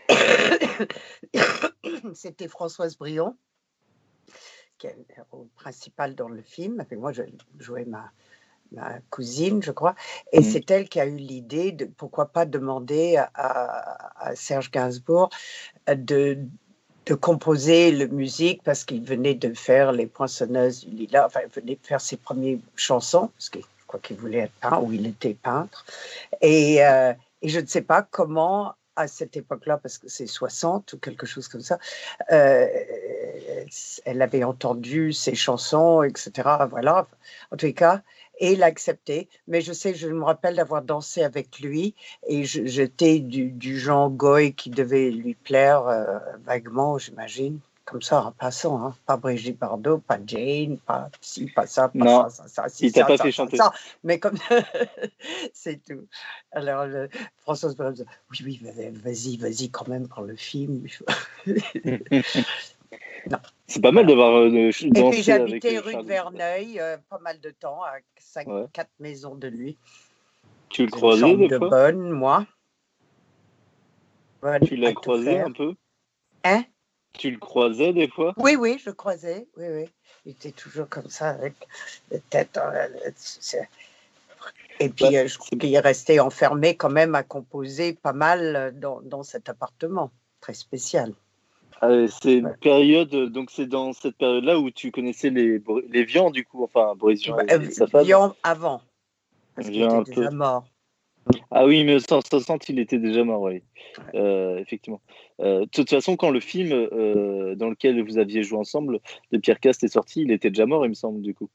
C'était 2.15 2.49
Françoise 2.49 2.97
Brion, 2.97 3.37
qui 4.79 4.87
est 4.89 4.97
le 4.97 5.05
rôle 5.31 5.49
principal 5.55 6.15
dans 6.15 6.29
le 6.29 6.43
film. 6.43 6.81
Avec 6.81 6.99
moi, 6.99 7.13
je 7.13 7.23
jouais 7.59 7.85
ma, 7.85 8.11
ma 8.73 8.99
cousine, 9.11 9.63
je 9.63 9.73
crois. 9.73 9.95
Et 10.33 10.39
Mhm. 10.39 10.45
c'est 10.45 10.71
elle 10.71 10.89
qui 10.89 11.01
a 11.01 11.07
eu 11.07 11.17
l'idée 11.17 11.73
de 11.73 11.85
pourquoi 11.85 12.27
pas 12.27 12.47
demander 12.47 13.17
à, 13.35 14.33
Serge 14.35 14.71
Gainsbourg 14.71 15.31
de, 15.89 16.39
de 17.07 17.15
composer 17.15 17.93
la 17.93 18.07
musique 18.07 18.63
parce 18.63 18.85
qu'il 18.85 19.03
venait 19.03 19.35
de 19.35 19.55
faire 19.55 19.93
Les 19.93 20.07
Poinçonneuses 20.07 20.85
du 20.85 20.95
Lilas, 20.95 21.27
enfin, 21.27 21.41
il 21.45 21.51
venait 21.51 21.77
de 21.77 21.87
faire 21.87 22.01
ses 22.01 22.17
premières 22.17 22.59
chansons, 22.77 23.29
parce 23.29 23.49
que 23.49 23.59
crois 23.89 24.01
qu'il 24.01 24.17
voulait 24.17 24.39
être 24.39 24.53
peintre 24.61 24.85
ou 24.85 24.93
il 24.93 25.07
était 25.07 25.35
peintre. 25.35 25.85
Et, 26.41 26.85
euh, 26.87 27.13
et 27.43 27.49
je 27.49 27.59
ne 27.59 27.67
sais 27.67 27.83
pas 27.83 28.03
comment, 28.03 28.75
à 28.95 29.09
cette 29.09 29.37
époque-là, 29.37 29.79
parce 29.79 29.99
que 29.99 30.09
c'est 30.09 30.27
60 30.27 30.93
ou 30.93 30.99
quelque 30.99 31.27
chose 31.27 31.49
comme 31.49 31.61
ça, 31.61 31.79
euh, 32.31 32.67
elle 34.05 34.23
avait 34.23 34.45
entendu 34.45 35.13
ses 35.13 35.35
chansons, 35.35 36.03
etc. 36.03 36.49
Voilà, 36.71 37.09
en 37.51 37.57
tous 37.57 37.67
les 37.67 37.75
cas, 37.75 38.03
et 38.41 38.53
il 38.53 38.63
a 38.63 38.67
accepté. 38.67 39.29
Mais 39.49 39.61
je 39.61 39.73
sais, 39.73 39.95
je 39.95 40.09
me 40.09 40.25
rappelle 40.25 40.57
d'avoir 40.57 40.83
dansé 40.83 41.23
avec 41.23 41.59
lui 41.59 41.95
et 42.27 42.45
j'étais 42.45 43.19
du, 43.19 43.51
du 43.51 43.79
genre 43.79 44.11
goy 44.11 44.53
qui 44.53 44.71
devait 44.71 45.11
lui 45.11 45.35
plaire 45.35 45.87
euh, 45.89 46.19
vaguement, 46.45 46.99
j'imagine, 46.99 47.59
comme 47.89 48.03
ça 48.03 48.23
en 48.25 48.33
passant, 48.33 48.85
hein. 48.85 48.95
pas 49.07 49.17
Brigitte 49.17 49.59
Bardot, 49.59 49.99
pas 49.99 50.19
Jane, 50.27 50.77
pas 50.79 51.09
si, 51.23 51.47
pas 51.47 51.67
ça, 51.67 51.89
pas 51.89 51.99
Non, 51.99 52.29
ça, 52.29 52.31
ça, 52.31 52.49
ça, 52.49 52.69
si, 52.69 52.87
il 52.87 52.93
t'a 52.93 53.07
pas 53.07 53.17
ça, 53.17 53.25
fait 53.25 53.33
chanter. 53.33 53.57
ça. 53.57 53.73
mais 54.05 54.19
comme 54.19 54.37
c'est 55.55 55.83
tout. 55.83 56.07
Alors 56.53 56.85
le- 56.87 57.09
Françoise 57.39 57.75
oui, 58.31 58.39
oui, 58.45 58.61
vas-y, 58.93 59.39
vas-y 59.39 59.71
quand 59.71 59.89
même 59.89 60.07
pour 60.07 60.23
le 60.23 60.37
film. 60.37 60.87
C'est 63.67 63.83
pas 63.83 63.93
mal 63.93 64.07
d'avoir 64.07 64.33
euh, 64.33 64.49
Et 64.49 65.11
puis 65.11 65.23
j'habitais 65.23 65.77
euh, 65.77 65.81
rue 65.81 65.97
de. 65.97 66.03
Verneuil 66.03 66.81
euh, 66.81 66.97
pas 67.09 67.19
mal 67.19 67.41
de 67.41 67.51
temps, 67.51 67.83
à 67.83 67.97
5, 68.19 68.47
Ouais. 68.49 68.67
4 68.73 68.91
maisons 68.99 69.35
de 69.35 69.49
lui. 69.49 69.77
Tu 70.69 70.85
le 70.85 70.91
croisais 70.91 71.37
des 71.37 71.49
de 71.49 71.59
fois? 71.59 71.69
bonne, 71.69 72.11
moi. 72.11 72.47
Bonne 74.43 74.61
Tu 74.67 74.77
l'as 74.77 74.93
croisé 74.93 75.41
un 75.41 75.53
peu? 75.53 75.75
Hein? 76.45 76.65
Tu 77.13 77.31
le 77.31 77.39
croisais 77.39 77.93
des 77.93 78.09
fois? 78.09 78.35
Oui, 78.37 78.57
oui, 78.57 78.81
je 78.85 78.91
croisais. 78.91 79.47
Oui, 79.57 79.67
oui. 79.69 79.85
Il 80.25 80.33
était 80.33 80.53
toujours 80.53 80.89
comme 80.89 81.09
ça, 81.09 81.31
avec 81.31 81.55
la 82.11 82.19
tête. 82.19 82.51
dans 82.55 82.69
la- 82.71 82.89
c'est- 83.17 83.69
Et 84.81 84.89
puis, 84.91 85.07
Bah, 85.07 85.19
euh, 85.19 85.27
je 85.27 85.39
crois 85.39 85.59
qu'il 85.59 85.75
est 85.75 85.81
resté 85.81 86.21
enfermé 86.21 86.77
quand 86.77 86.91
même 86.91 87.15
à 87.17 87.25
composer 87.25 87.95
pas 87.95 88.13
mal 88.13 88.55
euh, 88.57 88.71
dans, 88.71 89.01
dans 89.03 89.23
cet 89.25 89.49
appartement. 89.49 90.13
Très 90.41 90.55
spécial. 90.55 91.15
Ah, 91.81 92.07
C'est 92.09 92.35
une 92.35 92.47
Ouais. 92.47 92.57
période, 92.61 93.13
euh, 93.15 93.29
donc 93.29 93.51
c'est 93.51 93.67
dans 93.67 93.93
cette 93.93 94.17
période-là 94.17 94.59
où 94.59 94.71
tu 94.71 94.91
connaissais 94.93 95.31
les, 95.31 95.61
les 95.89 96.05
Vians, 96.05 96.31
du 96.31 96.45
coup, 96.45 96.63
enfin 96.63 96.95
Boris 96.95 97.23
Vian 97.23 97.37
Bah, 97.37 97.45
euh. 97.51 98.03
Vian 98.03 98.37
avant. 98.43 98.83
Parce 99.57 99.69
qu'il 99.71 99.83
était 99.83 99.97
peu. 99.97 100.03
déjà 100.05 100.31
mort. 100.31 100.65
Ah 101.51 101.67
oui, 101.67 101.85
1960, 101.85 102.69
il 102.69 102.79
était 102.79 102.99
déjà 102.99 103.25
mort, 103.25 103.43
oui. 103.43 103.63
Euh, 104.15 104.59
effectivement. 104.59 105.01
Euh, 105.41 105.61
de 105.61 105.65
toute 105.67 105.91
façon, 105.91 106.17
quand 106.17 106.31
le 106.31 106.41
film 106.41 106.73
euh, 106.73 107.55
dans 107.55 107.69
lequel 107.71 108.03
vous 108.03 108.19
aviez 108.19 108.43
joué 108.43 108.59
ensemble 108.59 109.01
de 109.33 109.39
Pierre 109.39 109.61
Cast 109.61 109.85
est 109.85 109.89
sorti, 109.89 110.23
il 110.23 110.33
était 110.33 110.51
déjà 110.51 110.67
mort, 110.67 110.85
il 110.85 110.91
me 110.91 110.95
semble, 110.95 111.23
du 111.23 111.35
coup. 111.35 111.49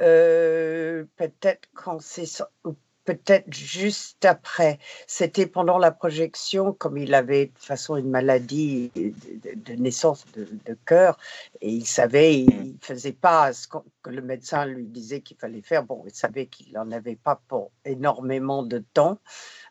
Euh, 0.00 1.04
peut-être 1.16 1.68
quand 1.74 2.00
c'est 2.00 2.26
so- 2.26 2.44
ou 2.64 2.74
peut-être 3.08 3.50
juste 3.54 4.26
après. 4.26 4.78
C'était 5.06 5.46
pendant 5.46 5.78
la 5.78 5.90
projection, 5.90 6.74
comme 6.74 6.98
il 6.98 7.14
avait 7.14 7.46
de 7.46 7.52
toute 7.52 7.64
façon 7.64 7.96
une 7.96 8.10
maladie 8.10 8.92
de, 8.94 9.72
naissance 9.72 10.26
de, 10.34 10.76
cœur, 10.84 11.16
et 11.62 11.70
il 11.70 11.86
savait, 11.86 12.40
il 12.40 12.76
faisait 12.82 13.14
pas 13.14 13.54
ce 13.54 13.66
que 13.66 14.10
le 14.10 14.20
médecin 14.20 14.66
lui 14.66 14.84
disait 14.84 15.22
qu'il 15.22 15.38
fallait 15.38 15.62
faire. 15.62 15.84
Bon, 15.84 16.04
il 16.06 16.12
savait 16.12 16.48
qu'il 16.48 16.70
n'en 16.74 16.90
avait 16.90 17.16
pas 17.16 17.40
pour 17.48 17.70
énormément 17.86 18.62
de 18.62 18.84
temps 18.92 19.18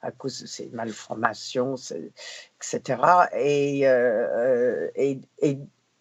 à 0.02 0.10
cause 0.10 0.42
de 0.42 0.48
ses 0.48 0.70
malformations, 0.74 1.76
etc. 1.76 3.02
Et, 3.38 3.88
euh, 3.88 4.88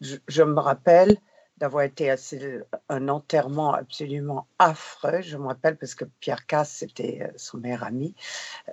je 0.01 0.43
me 0.43 0.59
rappelle 0.59 1.19
d'avoir 1.59 1.85
été 1.85 2.11
à 2.11 2.17
ce- 2.17 2.65
un 2.89 3.09
enterrement 3.09 3.73
absolument 3.73 4.47
affreux. 4.59 5.23
Je 5.23 5.37
me 5.37 5.47
rappelle 5.47 5.77
parce 5.77 5.95
que 5.95 6.05
Pierre 6.21 6.47
Casse, 6.47 6.71
c'était 6.73 7.21
euh, 7.23 7.33
son 7.37 7.59
meilleur 7.59 7.85
ami, 7.85 8.15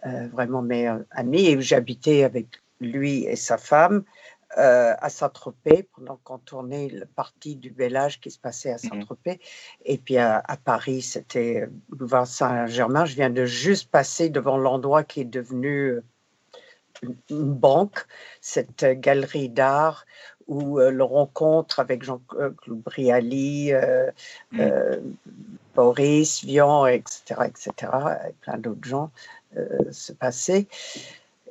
euh, 0.05 0.27
vraiment 0.27 0.61
meilleur 0.61 1.01
ami, 1.11 1.47
et 1.47 1.61
j'habitais 1.61 2.23
avec 2.23 2.47
lui 2.79 3.23
et 3.23 3.35
sa 3.37 3.57
femme 3.57 4.03
euh, 4.57 4.93
à 4.99 5.09
Saint-Tropez 5.09 5.89
pendant 5.95 6.17
qu'on 6.23 6.37
tournait 6.37 6.87
le 6.89 7.05
parti 7.05 7.55
du 7.55 7.71
bel 7.71 7.95
âge 7.95 8.19
qui 8.19 8.29
se 8.29 8.37
passait 8.37 8.71
à 8.71 8.77
Saint-Tropez. 8.77 9.39
Et 9.85 9.97
puis 9.97 10.17
à, 10.17 10.43
à 10.45 10.57
Paris, 10.57 11.01
c'était 11.01 11.61
euh, 11.63 11.67
boulevard 11.89 12.27
Saint-Germain. 12.27 13.05
Je 13.05 13.15
viens 13.15 13.31
de 13.31 13.45
juste 13.45 13.89
passer 13.89 14.29
devant 14.29 14.57
l'endroit 14.57 15.03
qui 15.03 15.21
est 15.21 15.25
devenu 15.25 15.93
euh, 15.93 16.03
une- 17.29 17.53
banque, 17.53 18.05
cette 18.41 18.83
euh, 18.83 18.93
galerie 18.93 19.49
d'art 19.49 20.05
où 20.47 20.79
euh, 20.79 20.91
le 20.91 21.03
rencontre 21.03 21.79
avec 21.79 22.03
Jean-Claude 22.03 22.55
Brialy, 22.67 23.73
euh, 23.73 24.09
Mm. 24.51 24.59
euh, 24.59 24.99
Boris, 25.75 26.43
Vian, 26.43 26.85
etc., 26.85 27.45
etc., 27.47 27.71
et 28.29 28.33
plein 28.41 28.57
d'autres 28.57 28.87
gens 28.87 29.11
euh, 29.57 29.91
se 29.91 30.13
passait. 30.13 30.67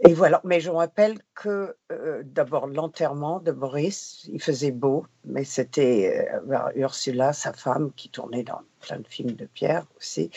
Et 0.05 0.15
voilà, 0.15 0.41
mais 0.43 0.59
je 0.59 0.69
me 0.71 0.77
rappelle 0.77 1.19
que 1.37 1.77
euh, 1.93 2.23
d'abord 2.25 2.67
l'enterrement 2.67 3.39
de 3.39 3.53
Boris, 3.53 4.29
il 4.33 4.43
faisait 4.43 4.73
beau, 4.73 5.07
mais 5.25 5.45
c'était 5.45 6.29
euh, 6.51 6.59
Ursula, 6.75 7.33
sa 7.33 7.53
femme, 7.53 7.93
qui 7.95 8.09
tournait 8.09 8.43
dans 8.43 8.63
plein 8.81 8.99
de 8.99 9.07
films 9.07 9.33
de 9.33 9.47
Pierre 9.47 9.87
aussi, 9.97 10.29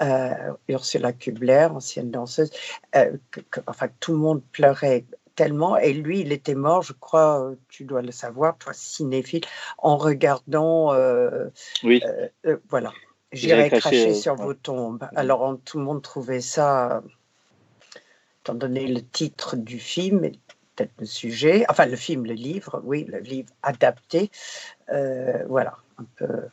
euh, 0.00 0.52
Ursula 0.68 1.12
Kubler, 1.12 1.66
ancienne 1.72 2.12
danseuse, 2.12 2.52
euh, 2.94 3.16
que- 3.32 3.40
que- 3.40 3.60
enfin 3.66 3.88
tout 3.98 4.12
le 4.12 4.18
monde 4.18 4.40
pleurait 4.52 5.04
tellement, 5.38 5.76
et 5.76 5.92
lui, 5.92 6.18
il 6.20 6.32
était 6.32 6.56
mort, 6.56 6.82
je 6.82 6.92
crois, 6.92 7.44
euh, 7.44 7.54
tu 7.68 7.84
dois 7.84 8.02
le 8.02 8.10
savoir, 8.10 8.58
toi 8.58 8.72
cinéphile, 8.72 9.44
en 9.78 9.96
regardant, 9.96 10.92
euh, 10.92 11.46
Oui. 11.84 12.02
euh, 12.44 12.56
voilà, 12.68 12.92
J'irai 13.30 13.70
cracher, 13.70 14.14
sur 14.14 14.34
ouais. 14.34 14.44
vos 14.44 14.54
tombes. 14.54 15.06
Alors 15.14 15.42
on- 15.42 15.56
tout 15.56 15.78
le 15.78 15.84
monde 15.84 16.02
trouvait 16.02 16.40
ça, 16.40 17.02
étant 18.42 18.54
donné 18.54 18.88
le 18.88 19.00
titre 19.00 19.54
du 19.56 19.78
film, 19.78 20.24
et 20.24 20.32
peut-être 20.74 20.94
le 20.98 21.06
sujet, 21.06 21.64
enfin 21.68 21.86
le 21.86 21.96
film, 21.96 22.26
le 22.26 22.34
livre, 22.34 22.80
oui, 22.82 23.04
le 23.04 23.20
livre 23.20 23.50
adapté, 23.62 24.30
euh, 24.90 25.44
voilà, 25.46 25.76
un 25.98 26.06
peu. 26.16 26.48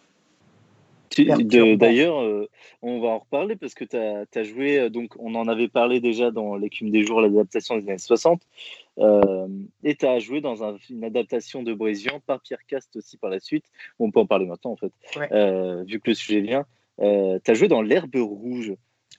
D'ailleurs, 1.24 2.22
euh, 2.22 2.50
on 2.82 3.00
va 3.00 3.10
en 3.10 3.20
reparler 3.20 3.56
parce 3.56 3.74
que 3.74 3.86
tu 3.86 3.98
as, 3.98 4.44
joué, 4.44 4.80
euh, 4.80 4.90
donc 4.90 5.14
on 5.20 5.36
en 5.36 5.48
avait 5.48 5.68
parlé 5.68 6.00
déjà 6.00 6.32
dans 6.32 6.56
L'écume 6.56 6.90
des 6.90 7.06
jours, 7.06 7.22
l'adaptation 7.22 7.78
des 7.78 7.90
années 7.90 7.98
60, 7.98 8.42
euh, 9.00 9.48
et 9.84 9.96
tu 9.96 10.06
as 10.06 10.20
joué 10.20 10.42
dans 10.42 10.64
un- 10.64 10.78
une 10.90 11.04
adaptation 11.04 11.64
de 11.64 11.74
Brésian 11.74 12.22
par 12.26 12.42
Pierre 12.42 12.66
Cast 12.68 12.96
aussi 12.96 13.18
par 13.18 13.30
la 13.30 13.40
suite. 13.40 13.66
On 14.00 14.12
peut 14.12 14.20
en 14.20 14.26
parler 14.26 14.46
maintenant 14.46 14.72
en 14.72 14.78
fait, 14.78 14.92
Ouais. 15.18 15.32
euh, 15.32 15.84
vu 15.84 16.00
que 16.00 16.10
le 16.12 16.16
sujet 16.16 16.42
vient. 16.42 16.66
tu 16.98 17.52
as 17.52 17.54
joué 17.54 17.68
dans 17.68 17.82
L'herbe 17.82 18.16
rouge. 18.16 18.74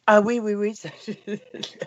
Ah 0.07 0.21
oui, 0.21 0.39
oui, 0.39 0.55
oui. 0.55 0.71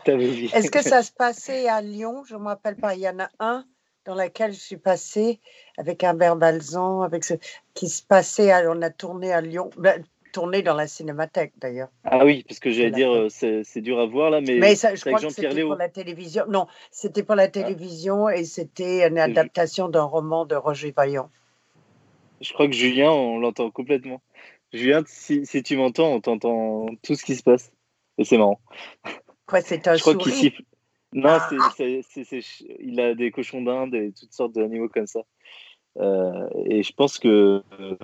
Est-ce 0.05 0.69
que 0.71 0.83
ça 0.83 1.01
se 1.03 1.11
passait 1.11 1.67
à 1.67 1.81
Lyon? 1.81 2.23
Je 2.25 2.35
ne 2.35 2.39
me 2.41 2.45
rappelle 2.45 2.75
pas. 2.75 2.93
Il 2.95 3.01
y 3.01 3.07
en 3.07 3.19
a 3.19 3.29
un 3.39 3.65
dans 4.09 4.15
lequel 4.15 4.53
je 4.53 4.59
suis 4.59 4.77
passée 4.77 5.39
avec 5.77 6.01
Herbert 6.01 6.35
Balzan, 6.35 7.03
avec 7.03 7.23
ce, 7.23 7.35
qui 7.75 7.87
se 7.87 8.01
passait, 8.01 8.51
à- 8.51 8.63
on 8.67 8.81
a 8.81 8.89
tourné 8.89 9.31
à 9.31 9.39
Lyon, 9.39 9.69
ben, 9.77 10.03
tourné 10.33 10.63
dans 10.63 10.73
la 10.73 10.87
cinémathèque 10.87 11.53
d'ailleurs. 11.57 11.89
Ah 12.03 12.25
oui, 12.25 12.43
parce 12.47 12.59
que 12.59 12.71
j'allais 12.71 12.89
dire, 12.89 13.27
c'est 13.29 13.81
dur 13.81 13.99
à 13.99 14.07
voir 14.07 14.31
là, 14.31 14.41
mais, 14.41 14.57
Mais 14.57 14.75
ça, 14.75 14.95
je 14.95 15.05
crois 15.05 15.19
que 15.19 15.29
c'était 15.29 15.61
pour 15.61 15.75
la 15.75 15.89
télévision. 15.89 16.45
Non, 16.49 16.65
c'était 16.89 17.21
pour 17.21 17.35
la 17.35 17.47
télévision 17.47 18.29
et 18.29 18.45
c'était 18.45 19.07
une 19.07 19.19
adaptation 19.19 19.89
d'un 19.89 20.03
roman 20.03 20.45
de 20.45 20.55
Roger 20.55 20.91
Vaillant. 20.91 21.29
Je 22.41 22.51
crois 22.53 22.67
que 22.67 22.73
Julien, 22.73 23.11
on 23.11 23.37
l'entend 23.37 23.69
complètement. 23.69 24.21
Julien, 24.73 25.03
si, 25.05 25.45
si 25.45 25.61
tu 25.61 25.77
m'entends, 25.77 26.13
on 26.13 26.21
t'entend 26.21 26.87
tout 27.03 27.13
ce 27.13 27.23
qui 27.23 27.35
se 27.35 27.43
passe. 27.43 27.71
Et 28.17 28.23
c'est 28.23 28.37
marrant. 28.37 28.59
Quoi, 29.45 29.61
c'est 29.61 29.87
un 29.87 29.95
Je 29.95 30.01
crois 30.01 30.15
qu'il 30.15 30.31
souris 30.31 30.51
siffle. 30.51 30.63
Non, 31.13 31.37
Ah. 31.41 31.69
c'est, 31.75 32.41
il 32.79 32.99
a 32.99 33.15
des 33.15 33.31
cochons 33.31 33.61
d'Inde 33.63 33.95
et 33.95 34.11
toutes 34.11 34.33
sortes 34.33 34.53
d'animaux 34.53 34.89
comme 34.89 35.07
ça. 35.07 35.21
Euh, 35.97 36.47
et 36.65 36.83
je 36.83 36.93
pense 36.93 37.17
que. 37.17 37.63
euh, 37.79 37.97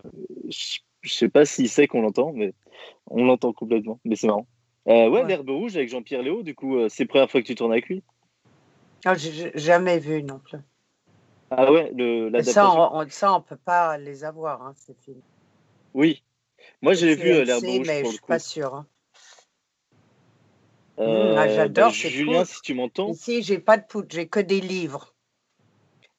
je, 0.50 0.80
je 1.02 1.14
sais 1.14 1.30
pas 1.30 1.46
s'il 1.46 1.70
sait 1.70 1.88
qu'on 1.88 2.02
l'entend, 2.02 2.34
mais 2.34 2.54
on 3.08 3.24
l'entend 3.26 3.54
complètement. 3.54 4.00
Mais 4.06 4.16
c'est 4.16 4.28
marrant. 4.28 4.48
Euh, 4.88 5.10
ouais, 5.10 5.22
Ouais. 5.22 5.28
l'herbe 5.28 5.50
rouge 5.50 5.76
avec 5.78 5.90
Jean-Pierre 5.90 6.24
Léo, 6.24 6.42
du 6.44 6.56
coup, 6.56 6.78
euh, 6.78 6.90
c'est 6.90 7.04
la 7.04 7.08
première 7.08 7.30
fois 7.32 7.42
que 7.42 7.48
tu 7.48 7.56
tournes 7.56 7.72
avec 7.72 7.88
lui? 7.88 8.04
Ah, 9.06 9.14
j'ai 9.16 9.52
jamais 9.54 10.00
vu 10.00 10.24
non 10.24 10.40
plus. 10.40 10.60
Ah 11.52 11.72
ouais, 11.72 11.92
le, 11.96 12.32
Ça, 12.42 12.72
on, 12.72 12.98
on- 13.02 13.10
ça, 13.10 13.36
on 13.36 13.42
peut 13.42 13.56
pas 13.56 13.98
les 14.00 14.24
avoir, 14.24 14.64
hein, 14.64 14.74
ces 14.76 14.96
films. 14.96 15.22
Oui. 15.94 16.24
Moi, 16.82 16.94
j'ai 16.94 17.16
vu 17.16 17.44
l'herbe 17.46 17.64
rouge 17.66 17.88
mais 17.88 18.02
pour 18.02 18.12
je 18.12 18.18
suis 18.18 18.26
pas 18.26 18.40
sûre. 18.40 18.74
hein. 18.74 18.88
Euh, 21.00 21.36
ah, 21.38 21.48
j'adore 21.50 21.88
bah, 21.88 21.92
Julien, 21.92 22.46
si 22.46 22.62
tu 22.62 22.74
m'entends, 22.74 23.12
Ici, 23.12 23.44
j'ai 23.44 23.60
pas 23.60 23.78
de 23.78 23.86
poutre, 23.86 24.08
j'ai 24.12 24.28
que 24.28 24.40
des 24.40 24.62
livres. 24.62 25.14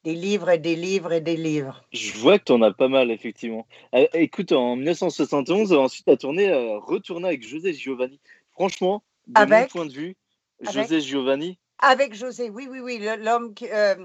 Des 0.04 0.14
livres 0.14 0.50
et 0.50 0.58
des 0.58 0.76
livres 0.76 1.12
et 1.12 1.20
des 1.20 1.36
livres. 1.36 1.82
Je 1.92 2.12
vois 2.18 2.38
que 2.38 2.44
tu 2.44 2.52
en 2.52 2.62
as 2.62 2.72
pas 2.72 2.88
mal, 2.88 3.10
effectivement. 3.10 3.66
Euh, 3.94 4.06
écoute, 4.12 4.52
en 4.52 4.76
1971, 4.76 5.72
euh, 5.72 5.78
ensuite, 5.78 6.04
tu 6.04 6.12
as 6.12 6.16
tourné, 6.16 6.48
euh, 6.50 6.78
retourné 6.78 7.28
avec 7.28 7.46
José 7.46 7.72
Giovanni. 7.72 8.20
Franchement, 8.52 9.02
de 9.26 9.44
mon 9.44 9.66
point 9.66 9.86
de 9.86 9.92
vue, 9.92 10.16
Avec? 10.64 10.74
José 10.74 11.00
Giovanni, 11.00 11.58
Avec 11.78 12.14
José, 12.14 12.50
oui, 12.50 12.68
oui, 12.70 12.80
oui, 12.80 13.00
l'homme 13.18 13.52
qui. 13.54 13.68
euh, 13.70 13.96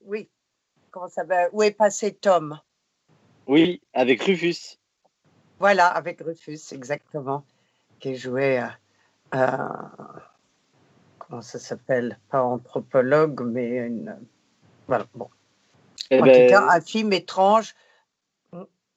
oui, 0.00 0.28
comment 0.90 1.08
ça 1.08 1.24
va? 1.24 1.48
Où 1.52 1.62
est 1.62 1.70
passé 1.70 2.14
Tom? 2.14 2.58
Oui, 3.46 3.80
avec 3.92 4.22
Rufus. 4.22 4.78
Voilà, 5.60 5.86
avec 5.86 6.20
Rufus, 6.20 6.72
exactement, 6.72 7.44
qui 8.00 8.16
jouait. 8.16 8.60
Euh, 9.34 10.20
comment 11.18 11.42
ça 11.42 11.58
s'appelle? 11.58 12.18
Pas 12.30 12.42
anthropologue, 12.42 13.42
mais 13.42 13.68
une. 13.76 14.18
Voilà, 14.86 15.06
bon. 15.14 15.28
Eh 16.10 16.20
En 16.20 16.24
ben, 16.24 16.32
tout 16.32 16.50
cas, 16.50 16.68
un 16.70 16.80
film 16.80 17.12
étrange, 17.12 17.74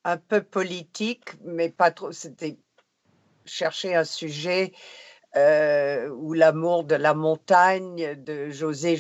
un 0.04 0.18
peu 0.18 0.42
politique, 0.42 1.36
mais 1.44 1.70
pas 1.70 1.92
trop. 1.92 2.12
C'était 2.12 2.58
chercher 3.46 3.96
un 3.96 4.04
sujet 4.04 4.74
euh, 5.36 6.10
où 6.10 6.34
l'amour 6.34 6.84
de 6.84 6.96
la 6.96 7.14
montagne 7.14 8.16
de 8.16 8.50
José 8.50 8.98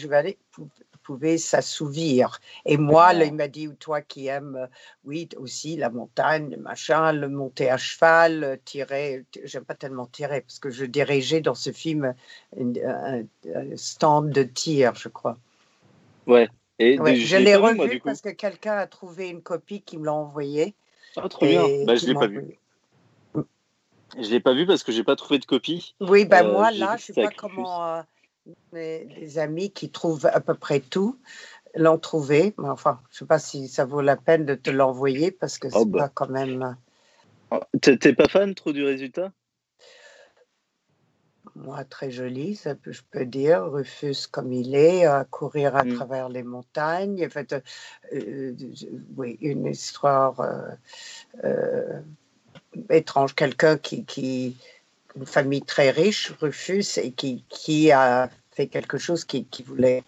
pou- 0.51 0.69
pouvait 1.07 1.37
s'assouvir. 1.37 2.41
Et 2.65 2.75
moi, 2.75 3.13
là, 3.13 3.23
il 3.23 3.33
m'a 3.33 3.47
dit, 3.47 3.69
toi 3.79 4.01
qui 4.01 4.27
aimes, 4.27 4.57
euh, 4.57 4.67
oui, 5.05 5.29
aussi 5.37 5.77
la 5.77 5.89
montagne, 5.89 6.49
le 6.51 6.57
machin, 6.57 7.13
le 7.13 7.29
monter 7.29 7.69
à 7.69 7.77
cheval, 7.77 8.43
euh, 8.43 8.57
tirer, 8.65 9.23
j'aime 9.45 9.63
pas 9.63 9.73
tellement 9.73 10.05
tirer, 10.05 10.41
parce 10.41 10.59
que 10.59 10.69
je 10.69 10.83
dirigeais 10.83 11.39
dans 11.39 11.55
ce 11.55 11.71
film 11.71 12.13
un, 12.57 13.21
stand 13.77 14.31
de 14.31 14.43
tir, 14.43 14.95
je 14.95 15.07
crois. 15.07 15.37
Ouais. 16.25 16.49
Et 16.77 16.97
je 16.97 17.37
l'ai 17.37 17.55
revu 17.55 18.01
parce 18.01 18.21
que 18.21 18.29
quelqu'un 18.29 18.75
a 18.75 18.85
trouvé 18.85 19.29
une 19.29 19.41
copie 19.41 19.81
qui 19.81 19.97
me 19.97 20.05
l'a 20.05 20.13
envoyé. 20.13 20.75
Ah, 21.15 21.29
trop 21.29 21.45
bien. 21.45 21.63
Bah, 21.85 21.95
je 21.95 22.05
l'ai 22.05 22.13
pas 22.13 22.27
vu. 22.27 22.59
Je 24.19 24.29
l'ai 24.29 24.41
pas 24.41 24.53
vu 24.53 24.65
parce 24.67 24.83
que 24.83 24.91
j'ai 24.91 25.05
pas 25.05 25.15
trouvé 25.15 25.39
de 25.39 25.45
copie. 25.45 25.95
Oui, 26.01 26.25
ben 26.25 26.51
moi 26.51 26.69
là, 26.71 26.97
je 26.97 27.05
sais 27.05 27.13
pas 27.13 27.29
comment 27.29 28.03
mes, 28.71 29.37
amis 29.37 29.71
qui 29.71 29.89
trouvent 29.89 30.25
à 30.25 30.39
peu 30.39 30.53
près 30.53 30.79
tout 30.79 31.17
l'ont 31.75 31.97
trouvé. 31.97 32.53
Mais 32.57 32.69
enfin, 32.69 32.99
je 33.09 33.15
ne 33.15 33.19
sais 33.19 33.25
pas 33.25 33.39
si 33.39 33.67
ça 33.67 33.85
vaut 33.85 34.01
la 34.01 34.15
peine 34.15 34.45
de 34.45 34.55
te 34.55 34.69
l'envoyer 34.69 35.31
parce 35.31 35.57
que 35.57 35.67
oh, 35.73 35.79
c'est 35.79 35.89
bah. 35.89 35.99
pas 35.99 36.09
quand 36.09 36.29
même. 36.29 36.77
Oh, 37.51 37.59
t'es 37.81 38.13
pas 38.13 38.27
fan 38.27 38.53
trop 38.55 38.73
du 38.73 38.83
résultat? 38.83 39.31
Moi, 41.55 41.83
très 41.85 42.11
joli, 42.11 42.55
ça 42.55 42.75
je 42.85 43.01
peux 43.09 43.25
dire. 43.25 43.63
Rufus 43.71 44.27
comme 44.29 44.53
il 44.53 44.75
est, 44.75 45.05
à 45.05 45.25
courir 45.25 45.75
à 45.75 45.83
mm. 45.83 45.95
travers 45.95 46.29
les 46.29 46.43
montagnes. 46.43 47.25
En 47.25 47.29
fait, 47.29 47.53
euh, 47.53 47.61
euh, 48.13 48.53
oui, 49.15 49.37
une 49.41 49.65
histoire 49.65 50.39
euh, 51.43 52.01
étrange. 52.89 53.33
Quelqu'un 53.33 53.77
qui, 53.77 54.05
qui 54.05 54.55
une 55.17 55.25
famille 55.25 55.61
très 55.61 55.89
riche, 55.89 56.31
Rufus, 56.39 56.97
et 56.97 57.11
qui, 57.11 57.43
qui 57.49 57.91
a 57.91 58.29
fait 58.51 58.67
quelque 58.67 58.97
chose 58.97 59.25
qui, 59.25 59.45
qui 59.45 59.63
voulait, 59.63 60.03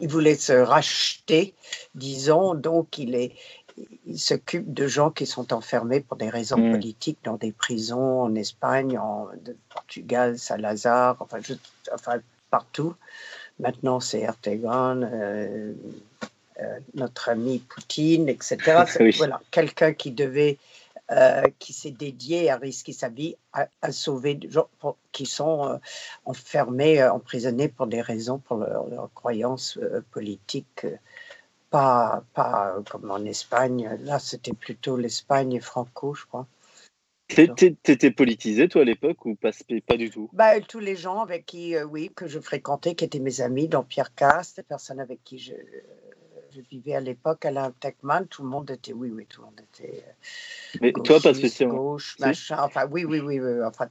il 0.00 0.08
voulait 0.08 0.36
se 0.36 0.52
racheter, 0.52 1.54
disons, 1.94 2.54
donc 2.54 2.98
il 2.98 3.14
est, 3.14 3.32
il 4.06 4.18
s'occupe 4.18 4.72
de 4.72 4.86
gens 4.86 5.10
qui 5.10 5.26
sont 5.26 5.52
enfermés 5.52 6.00
pour 6.00 6.16
des 6.16 6.28
raisons 6.28 6.58
mm. 6.58 6.72
politiques 6.72 7.18
dans 7.24 7.36
des 7.36 7.52
prisons 7.52 8.22
en 8.22 8.34
Espagne, 8.34 8.98
en 8.98 9.28
Portugal, 9.68 10.38
Salazar, 10.38 11.16
enfin, 11.20 11.38
enfin 11.92 12.20
partout. 12.50 12.94
Maintenant, 13.58 14.00
c'est 14.00 14.20
Erdogan, 14.20 15.08
euh, 15.12 15.72
euh, 16.60 16.78
notre 16.94 17.28
ami 17.28 17.58
Poutine, 17.58 18.28
etc. 18.28 18.84
Voilà, 19.18 19.40
quelqu'un 19.50 19.92
qui 19.92 20.10
devait 20.12 20.58
euh, 21.12 21.42
qui 21.58 21.72
s'est 21.72 21.90
dédié 21.90 22.50
à 22.50 22.56
risquer 22.56 22.92
sa 22.92 23.08
vie, 23.08 23.34
à, 23.52 23.66
sauver 23.90 24.36
des 24.36 24.48
gens 24.48 24.68
qui 25.10 25.26
sont 25.26 25.64
euh, 25.64 25.76
enfermés, 26.24 27.02
euh, 27.02 27.12
emprisonnés 27.12 27.68
pour 27.68 27.88
des 27.88 28.00
raisons, 28.00 28.38
pour 28.38 28.58
leurs 28.58 28.86
leur 28.86 29.12
croyances 29.12 29.76
politiques. 30.12 30.86
Pas, 31.70 32.22
pas 32.32 32.76
comme 32.88 33.10
en 33.10 33.24
Espagne. 33.24 33.98
Là, 34.02 34.20
c'était 34.20 34.52
plutôt 34.52 34.96
l'Espagne 34.96 35.54
et 35.54 35.60
Franco, 35.60 36.14
je 36.14 36.26
crois. 36.26 36.46
T'étais 37.26 38.10
politisé, 38.12 38.68
toi, 38.68 38.82
à 38.82 38.84
l'époque, 38.84 39.24
ou 39.26 39.34
pas, 39.34 39.50
pas 39.86 39.96
du 39.96 40.10
tout? 40.10 40.28
Bah, 40.32 40.60
Tous 40.60 40.80
les 40.80 40.94
gens 40.94 41.22
avec 41.22 41.46
qui, 41.46 41.76
oui, 41.82 42.12
que 42.14 42.28
je 42.28 42.38
fréquentais, 42.38 42.94
qui 42.94 43.04
étaient 43.04 43.18
mes 43.18 43.40
amis, 43.40 43.66
dont 43.66 43.82
Pierre 43.82 44.14
Cast, 44.14 44.58
les 44.58 44.62
personnes 44.62 45.00
avec 45.00 45.22
qui 45.24 45.38
je, 45.38 45.54
je 46.54 46.60
vivais 46.60 46.94
à 46.94 47.00
l'époque 47.00 47.44
à 47.44 47.50
la 47.50 47.72
Techman, 47.80 48.26
tout 48.26 48.42
le 48.42 48.48
monde 48.48 48.70
était, 48.70 48.92
oui, 48.92 49.10
oui, 49.10 49.26
tout 49.26 49.40
le 49.40 49.46
monde 49.46 49.60
était. 49.60 50.04
Euh, 50.06 50.78
Mais 50.80 50.92
toi, 50.92 51.20
pas 51.20 51.34
spécialement. 51.34 51.76
Gauche, 51.76 52.18
machin, 52.18 52.58
enfin, 52.60 52.86
oui, 52.90 53.04
oui, 53.04 53.20
oui, 53.20 53.40
enfin, 53.64 53.88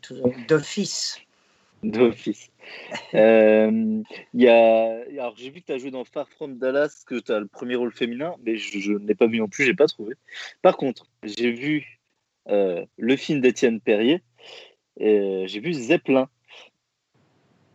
d'office. 0.47 1.19
D'office. 1.83 2.51
euh, 3.13 4.03
y 4.33 4.47
a... 4.47 5.01
Alors, 5.11 5.35
j'ai 5.37 5.49
vu 5.49 5.61
que 5.61 5.67
tu 5.67 5.71
as 5.71 5.77
joué 5.77 5.91
dans 5.91 6.03
Far 6.03 6.27
From 6.29 6.57
Dallas, 6.57 7.03
que 7.05 7.19
tu 7.19 7.31
as 7.31 7.39
le 7.39 7.47
premier 7.47 7.75
rôle 7.75 7.93
féminin, 7.93 8.35
mais 8.43 8.57
je, 8.57 8.91
ne 8.91 9.07
l'ai 9.07 9.15
pas 9.15 9.27
vu 9.27 9.39
non 9.39 9.47
plus, 9.47 9.65
j'ai 9.65 9.73
pas 9.73 9.87
trouvé. 9.87 10.15
Par 10.61 10.75
contre, 10.75 11.05
j'ai 11.23 11.51
vu 11.51 11.99
euh, 12.49 12.85
le 12.97 13.15
film 13.15 13.39
d'Étienne 13.39 13.79
Perrier, 13.79 14.21
j'ai 14.99 15.59
vu 15.59 15.73
Zeppelin 15.73 16.27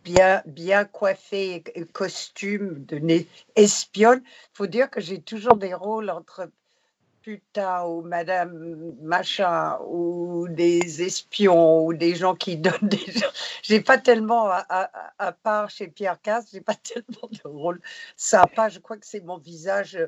bien, 0.05 0.43
bien 0.45 0.85
coiffé, 0.85 1.63
costume 1.91 2.85
de 2.85 3.25
espionne. 3.55 4.21
Il 4.23 4.57
faut 4.57 4.67
dire 4.67 4.89
que 4.89 5.01
j'ai 5.01 5.19
toujours 5.19 5.57
des 5.57 5.73
rôles 5.73 6.09
entre 6.11 6.49
putain 7.23 7.83
ou 7.85 8.03
madame 8.03 8.93
machin 9.01 9.79
ou 9.87 10.47
des 10.47 11.01
espions 11.01 11.83
ou 11.83 11.93
des 11.93 12.13
gens 12.15 12.35
qui 12.35 12.55
donnent 12.65 12.87
des 12.87 13.11
gens. 13.11 13.33
J'ai 13.63 13.81
pas 13.81 13.97
tellement, 13.97 14.47
à, 14.47 15.31
part 15.43 15.71
chez 15.71 15.87
Pierre 15.87 16.21
Casse, 16.21 16.51
j'ai 16.53 16.61
pas 16.61 16.75
tellement 16.93 17.27
de 17.31 17.47
rôle 17.49 17.81
sympa. 18.15 18.69
Je 18.69 18.79
crois 18.79 18.97
que 18.97 19.07
c'est 19.07 19.25
mon 19.25 19.39
visage 19.39 19.95
euh, 19.95 20.07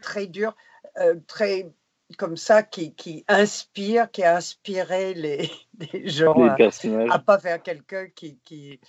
très 0.00 0.26
dur, 0.26 0.56
euh, 0.96 1.16
très 1.26 1.70
comme 2.16 2.36
ça 2.36 2.62
qui, 2.62 2.92
qui, 2.94 3.24
inspire, 3.28 4.10
qui 4.10 4.22
a 4.22 4.36
inspiré 4.36 5.14
les, 5.14 5.50
gens 6.08 6.34
à, 6.48 6.56
à, 7.10 7.18
pas 7.18 7.38
faire 7.38 7.62
quelqu'un 7.62 8.06
qui, 8.14 8.38
qui, 8.44 8.80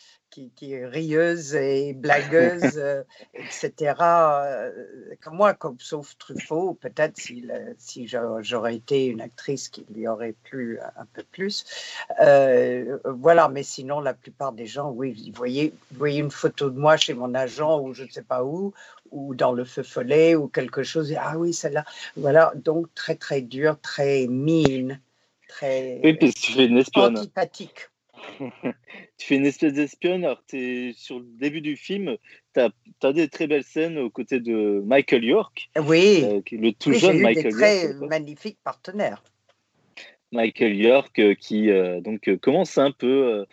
qui, 0.55 0.73
est 0.73 0.85
rieuse 0.85 1.55
et 1.55 1.93
blagueuse, 1.93 2.73
euh, 2.77 3.03
etc. 3.33 3.93
Euh, 4.01 4.71
comme 5.21 5.35
moi, 5.35 5.53
comme, 5.53 5.77
sauf 5.79 6.17
Truffaut, 6.17 6.73
peut-être 6.73 7.17
si, 7.17 7.47
si 7.77 8.07
j'aurais 8.07 8.75
été 8.75 9.05
une 9.05 9.21
actrice 9.21 9.69
qui 9.69 9.85
lui 9.93 10.07
aurait 10.07 10.35
plu 10.43 10.79
un 10.97 11.05
peu 11.13 11.23
plus. 11.23 11.65
Euh, 12.21 12.97
voilà, 13.05 13.49
mais 13.49 13.63
sinon, 13.63 13.99
la 13.99 14.13
plupart 14.13 14.51
des 14.51 14.65
gens, 14.65 14.89
oui, 14.91 15.31
vous 15.31 15.37
voyez, 15.37 15.73
vous 15.91 15.97
voyez 15.97 16.19
une 16.19 16.31
photo 16.31 16.69
de 16.69 16.79
moi 16.79 16.97
chez 16.97 17.13
mon 17.13 17.33
agent 17.33 17.79
ou 17.79 17.93
je 17.93 18.03
ne 18.03 18.09
sais 18.09 18.23
pas 18.23 18.43
où, 18.43 18.73
ou 19.11 19.35
dans 19.35 19.53
le 19.53 19.65
feu 19.65 19.83
follet 19.83 20.35
ou 20.35 20.47
quelque 20.47 20.83
chose. 20.83 21.13
ah 21.19 21.37
oui, 21.37 21.53
celle-là. 21.53 21.85
Voilà, 22.15 22.53
donc 22.55 22.93
très, 22.93 23.15
très 23.15 23.41
dur, 23.41 23.79
très 23.81 24.27
mine, 24.27 25.01
très 25.47 25.99
oui, 26.03 26.13
parce 26.13 26.33
que 26.33 26.39
tu 26.39 26.51
fais 26.53 26.65
une 26.65 26.77
espionne. 26.77 27.17
antipathique. 27.17 27.89
tu 29.17 29.27
fais 29.27 29.35
une 29.35 29.45
espèce 29.45 29.73
d'espionne, 29.73 30.25
alors 30.25 30.41
es, 30.53 30.93
sur 30.95 31.19
le 31.19 31.25
début 31.25 31.61
du 31.61 31.75
film, 31.75 32.17
tu 32.53 32.59
as, 32.59 32.69
as, 33.03 33.13
des 33.13 33.27
très 33.27 33.47
belles 33.47 33.63
scènes 33.63 33.97
aux 33.97 34.09
côtés 34.09 34.39
de 34.39 34.81
Michael 34.85 35.23
York. 35.23 35.69
Oui, 35.77 36.23
euh, 36.23 36.41
le 36.51 36.71
tout 36.71 36.93
jeune 36.93 37.21
Michael 37.21 37.43
des 37.43 37.51
très 37.51 37.93
magnifique 37.93 38.57
partenaire. 38.63 39.23
Michael 40.31 40.75
York 40.75 41.17
euh, 41.19 41.33
qui 41.35 41.69
euh, 41.69 42.01
donc 42.01 42.35
commence 42.37 42.77
un 42.77 42.91
peu 42.91 43.45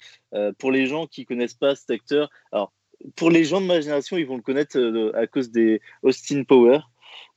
pour 0.59 0.73
les 0.73 0.87
gens 0.87 1.07
qui 1.07 1.27
connaissent 1.27 1.55
pas 1.55 1.77
cet 1.77 1.91
acteur. 1.91 2.31
Alors 2.51 2.73
pour 3.17 3.31
les 3.31 3.45
gens 3.45 3.61
de 3.61 3.67
ma 3.67 3.81
génération, 3.81 4.17
ils 4.17 4.27
vont 4.27 4.37
le 4.37 4.43
connaître 4.43 4.79
à 5.15 5.27
cause 5.27 5.51
des 5.51 5.81
Austin 6.03 6.45
Power. 6.45 6.81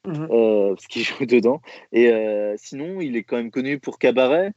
Mhm. 0.07 0.27
parce 0.29 0.85
qu'il 0.85 1.03
joue 1.03 1.25
dedans. 1.25 1.61
Et 1.91 2.11
sinon, 2.57 3.01
il 3.01 3.15
est 3.15 3.23
quand 3.23 3.37
même 3.37 3.51
connu 3.51 3.79
pour 3.79 3.97
Cabaret, 3.97 4.53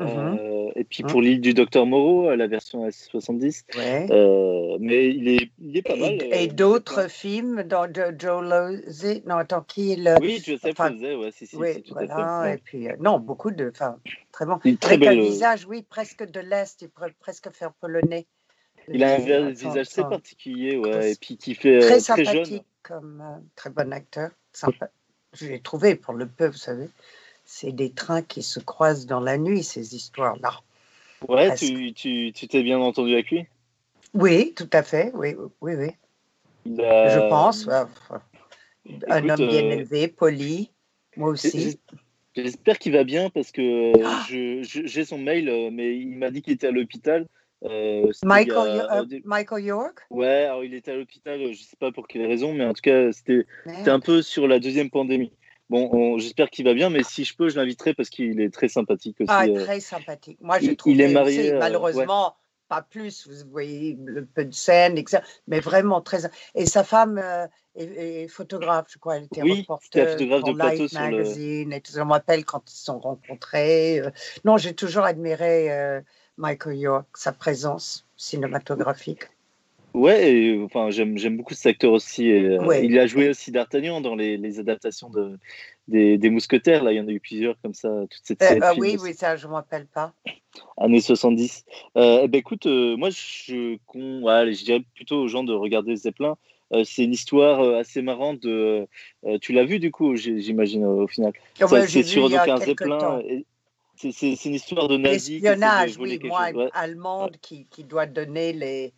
Mhm. 0.00 0.38
Euh, 0.40 0.70
et 0.76 0.84
puis 0.84 1.02
pour 1.02 1.20
l'île 1.20 1.40
du 1.42 1.52
Docteur 1.52 1.84
Moreau, 1.84 2.34
la 2.34 2.46
version 2.46 2.88
S70. 2.88 3.64
Euh, 4.10 4.78
mais 4.80 5.10
il 5.10 5.28
est, 5.28 5.50
il 5.58 5.76
est 5.76 5.82
pas 5.82 5.96
mal. 5.96 6.14
Et, 6.22 6.48
euh, 6.48 6.52
d'autres 6.52 7.10
films 7.10 7.62
dans 7.64 7.86
Joe 7.92 8.42
Losey. 8.42 9.22
Non, 9.26 9.36
attends, 9.36 9.60
qui 9.60 9.92
est 9.92 9.96
le. 9.96 10.18
Oui, 10.20 10.42
Joseph 10.44 10.72
enfin, 10.72 10.90
Losey, 10.90 11.14
ouais, 11.16 11.30
si, 11.32 11.46
si. 11.46 11.56
Oui, 11.56 11.84
voilà. 11.90 12.54
Et 12.54 12.58
puis, 12.58 12.88
non, 12.98 13.18
beaucoup 13.18 13.50
de. 13.50 13.68
Enfin, 13.68 13.96
très 14.32 14.46
bon. 14.46 14.58
Très 14.80 14.94
Avec 14.94 15.08
un 15.08 15.20
visage, 15.20 15.66
oui, 15.68 15.82
presque 15.82 16.24
de 16.24 16.40
l'Est, 16.40 16.80
il 16.80 16.88
pourrait 16.88 17.14
presque 17.20 17.50
faire 17.52 17.72
polonais. 17.74 18.26
Il 18.88 19.04
a 19.04 19.14
un 19.14 19.50
visage 19.50 19.76
assez 19.76 20.02
particulier, 20.02 20.76
ouais, 20.76 21.12
et 21.12 21.16
puis 21.16 21.36
qui 21.36 21.54
fait 21.54 21.78
très, 21.78 22.00
très 22.00 22.00
sympathique 22.00 22.64
comme 22.82 23.22
très 23.54 23.70
bon 23.70 23.92
acteur. 23.92 24.30
Sympa. 24.52 24.90
Je 25.32 25.46
l'ai 25.46 25.60
trouvé 25.60 25.94
pour 25.94 26.14
le 26.14 26.26
peu, 26.26 26.46
vous 26.46 26.54
savez 26.54 26.88
c'est 27.50 27.72
des 27.72 27.90
trains 27.90 28.22
qui 28.22 28.44
se 28.44 28.60
croisent 28.60 29.06
dans 29.06 29.18
la 29.18 29.36
nuit, 29.36 29.64
ces 29.64 29.96
histoires-là. 29.96 30.60
Ouais, 31.28 31.52
tu, 31.56 31.92
tu, 31.92 32.32
tu 32.32 32.46
t'es 32.46 32.62
bien 32.62 32.78
entendu 32.78 33.12
avec 33.12 33.32
lui? 33.32 33.44
Oui, 34.14 34.54
tout 34.54 34.70
à 34.72 34.84
fait, 34.84 35.10
oui, 35.14 35.34
oui, 35.60 35.74
oui. 35.74 35.90
Je 36.64 37.28
pense. 37.28 37.68
un 37.68 39.28
homme 39.28 39.48
bien 39.48 39.64
euh, 39.64 39.72
élevé, 39.72 40.06
poli, 40.06 40.70
moi 41.16 41.30
aussi. 41.30 41.76
J'espère 42.36 42.78
qu'il 42.78 42.92
va 42.92 43.02
bien 43.02 43.30
parce 43.30 43.50
que 43.50 43.92
ah 44.04 44.24
j'ai 44.28 45.04
son 45.04 45.18
mail, 45.18 45.48
euh, 45.48 45.70
mais 45.72 45.98
il 45.98 46.16
m'a 46.16 46.30
dit 46.30 46.42
qu'il 46.42 46.52
était 46.52 46.68
à 46.68 46.70
l'hôpital. 46.70 47.26
Euh, 47.64 48.10
Michael, 48.24 49.20
Michael, 49.24 49.64
York? 49.64 50.06
Ouais, 50.10 50.44
alors 50.44 50.64
il 50.64 50.72
était 50.74 50.92
à 50.92 50.96
l'hôpital, 50.96 51.38
je 51.40 51.48
ne 51.48 51.54
sais 51.54 51.76
pas 51.78 51.92
pour 51.92 52.08
quelle 52.08 52.26
raison, 52.26 52.54
mais 52.54 52.64
en 52.64 52.72
tout 52.72 52.80
cas, 52.82 53.12
c'était 53.12 53.44
un 53.86 54.00
peu 54.00 54.22
sur 54.22 54.48
la 54.48 54.58
deuxième 54.58 54.90
pandémie. 54.90 55.32
Bon, 55.70 56.18
j'espère 56.18 56.50
qu'il 56.50 56.64
va 56.64 56.74
bien, 56.74 56.90
mais 56.90 57.04
si 57.04 57.24
je 57.24 57.36
peux, 57.36 57.48
je 57.48 57.56
l'inviterai 57.56 57.94
parce 57.94 58.10
qu'il 58.10 58.40
est 58.40 58.52
très 58.52 58.66
sympathique 58.66 59.20
aussi. 59.20 59.30
Ah, 59.32 59.46
euh. 59.46 59.64
très 59.64 59.78
sympathique. 59.78 60.38
Moi, 60.40 60.58
je 60.58 60.72
trouve 60.72 60.92
il 60.92 61.00
est 61.00 61.12
marié, 61.12 61.52
euh, 61.52 61.58
malheureusement, 61.60 62.34
pas 62.68 62.82
plus. 62.82 63.28
Vous 63.28 63.48
voyez 63.48 63.96
le 64.04 64.26
peu 64.26 64.44
de 64.44 64.52
scènes, 64.52 64.98
etc. 64.98 65.22
Mais 65.46 65.60
vraiment 65.60 66.00
très. 66.00 66.28
Et 66.56 66.66
sa 66.66 66.82
femme 66.82 67.18
euh, 67.18 67.46
est, 67.76 68.26
photographe, 68.26 68.86
je 68.90 68.98
crois. 68.98 69.18
Elle 69.18 69.24
était 69.24 69.42
oui, 69.42 69.64
photographe 69.64 70.42
de 70.42 70.52
plateau 70.54 70.88
sur 70.88 71.00
Magazine. 71.00 71.70
Le... 71.70 71.76
Et 71.76 71.80
tout 71.80 71.92
ça. 71.92 72.00
Je 72.00 72.04
me 72.04 72.10
rappelle 72.10 72.44
quand 72.44 72.68
ils 72.68 72.74
se 72.74 72.86
sont 72.86 72.98
rencontrés. 72.98 74.02
Non, 74.44 74.56
j'ai 74.56 74.74
toujours 74.74 75.04
admiré 75.04 76.02
Michael 76.36 76.76
York, 76.76 77.06
sa 77.14 77.32
présence 77.32 78.06
cinématographique. 78.16 79.24
Ouais, 79.92 80.32
et, 80.32 80.62
enfin, 80.62 80.90
j'aime, 80.90 81.18
j'aime 81.18 81.36
beaucoup 81.36 81.54
cet 81.54 81.66
acteur 81.66 81.92
aussi. 81.92 82.28
et, 82.28 82.44
euh. 82.44 82.80
Il 82.82 82.98
a 82.98 83.06
joué 83.06 83.28
aussi 83.28 83.50
d'Artagnan 83.50 84.00
dans 84.00 84.14
les, 84.14 84.36
les 84.36 84.60
adaptations 84.60 85.10
de, 85.10 85.36
des, 85.88 86.16
des 86.16 86.30
Mousquetaires. 86.30 86.84
Là, 86.84 86.92
il 86.92 86.96
y 86.96 87.00
en 87.00 87.08
a 87.08 87.10
eu 87.10 87.20
plusieurs 87.20 87.60
comme 87.60 87.74
ça, 87.74 87.88
toute 88.08 88.20
cette 88.22 88.40
Euh, 88.42 88.46
série 88.46 88.60
films 88.60 88.80
oui, 88.80 88.94
aussi, 88.94 89.04
oui, 89.04 89.14
ça, 89.14 89.36
je 89.36 89.46
ne 89.46 89.50
me 89.50 89.56
rappelle 89.56 89.86
pas. 89.86 90.12
années 90.76 91.00
70. 91.00 91.64
Euh, 91.96 92.20
eh 92.22 92.28
ben, 92.28 92.38
écoute, 92.38 92.66
euh, 92.66 92.96
moi, 92.96 93.10
je, 93.10 93.78
con, 93.86 94.22
ouais, 94.22 94.52
je 94.52 94.64
dirais 94.64 94.84
plutôt 94.94 95.16
aux 95.16 95.28
gens 95.28 95.42
de 95.42 95.52
regarder 95.52 95.96
Zeppelin. 95.96 96.36
Euh, 96.72 96.84
c'est 96.84 97.02
une 97.02 97.12
histoire 97.12 97.60
assez 97.76 98.00
marrante. 98.00 98.38
De, 98.40 98.86
tu 99.40 99.52
l'as 99.52 99.64
vu 99.64 99.80
du 99.80 99.90
coup, 99.90 100.14
j'imagine, 100.14 100.84
au 100.84 101.08
final. 101.08 101.32
Ouais, 101.68 101.88
c'est 101.88 102.04
sur 102.04 102.30
donc, 102.30 102.48
un 102.48 102.58
Zeppelin. 102.58 103.20
et 103.24 103.44
C'est, 104.00 104.44
une 104.46 104.54
histoire 104.54 104.88
de 104.88 104.96
nazis. 104.96 105.42
voler 105.42 106.12
oui, 106.14 106.18
quelque 106.18 106.26
moi, 106.28 106.48
chose. 106.48 106.56
Ouais. 106.56 106.70
allemande, 106.72 107.36
qui, 107.42 107.66
qui 107.66 107.84
doit 107.84 108.06
donner 108.06 108.52
les. 108.52 108.92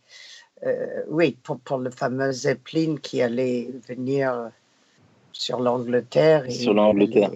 euh, 0.64 1.02
oui, 1.08 1.36
pour, 1.42 1.58
pour 1.58 1.78
le 1.78 1.90
fameux 1.90 2.30
Zeppelin 2.30 2.96
qui 2.96 3.20
allait 3.20 3.68
venir 3.88 4.50
sur 5.32 5.60
l'Angleterre 5.60 6.46
et 6.46 6.50
Sur 6.50 6.74
l'Angleterre. 6.74 7.30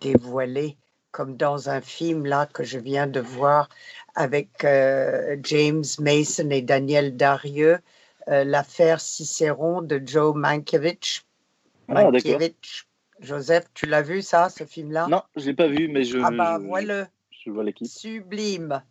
dévoiler, 0.00 0.76
comme 1.10 1.36
dans 1.36 1.68
un 1.68 1.80
film 1.80 2.24
là 2.24 2.46
que 2.46 2.64
je 2.64 2.78
viens 2.78 3.06
de 3.06 3.20
voir 3.20 3.68
avec 4.14 4.64
euh, 4.64 5.36
James 5.42 5.84
Mason 5.98 6.48
et 6.50 6.62
Daniel 6.62 7.16
Darieux, 7.16 7.78
euh, 8.28 8.44
l'affaire 8.44 9.00
Cicéron 9.00 9.82
de 9.82 10.00
Joe 10.04 10.34
Mankiewicz. 10.34 11.24
Ah, 11.88 12.10
d'accord. 12.10 12.12
Mankiewicz. 12.12 12.86
Joseph, 13.20 13.64
tu 13.74 13.86
l'as 13.86 14.02
vu 14.02 14.22
ça, 14.22 14.48
ce 14.48 14.64
film-là? 14.64 15.06
Non, 15.08 15.22
je 15.36 15.46
l'ai 15.46 15.54
pas 15.54 15.68
vu, 15.68 15.88
mais 15.88 16.04
je, 16.04 16.18
Ah 16.22 16.30
bah 16.30 16.58
voilà, 16.58 17.08
je 17.30 17.50
vois 17.50 17.64
l'équipe. 17.64 17.86
sublime. 17.86 18.82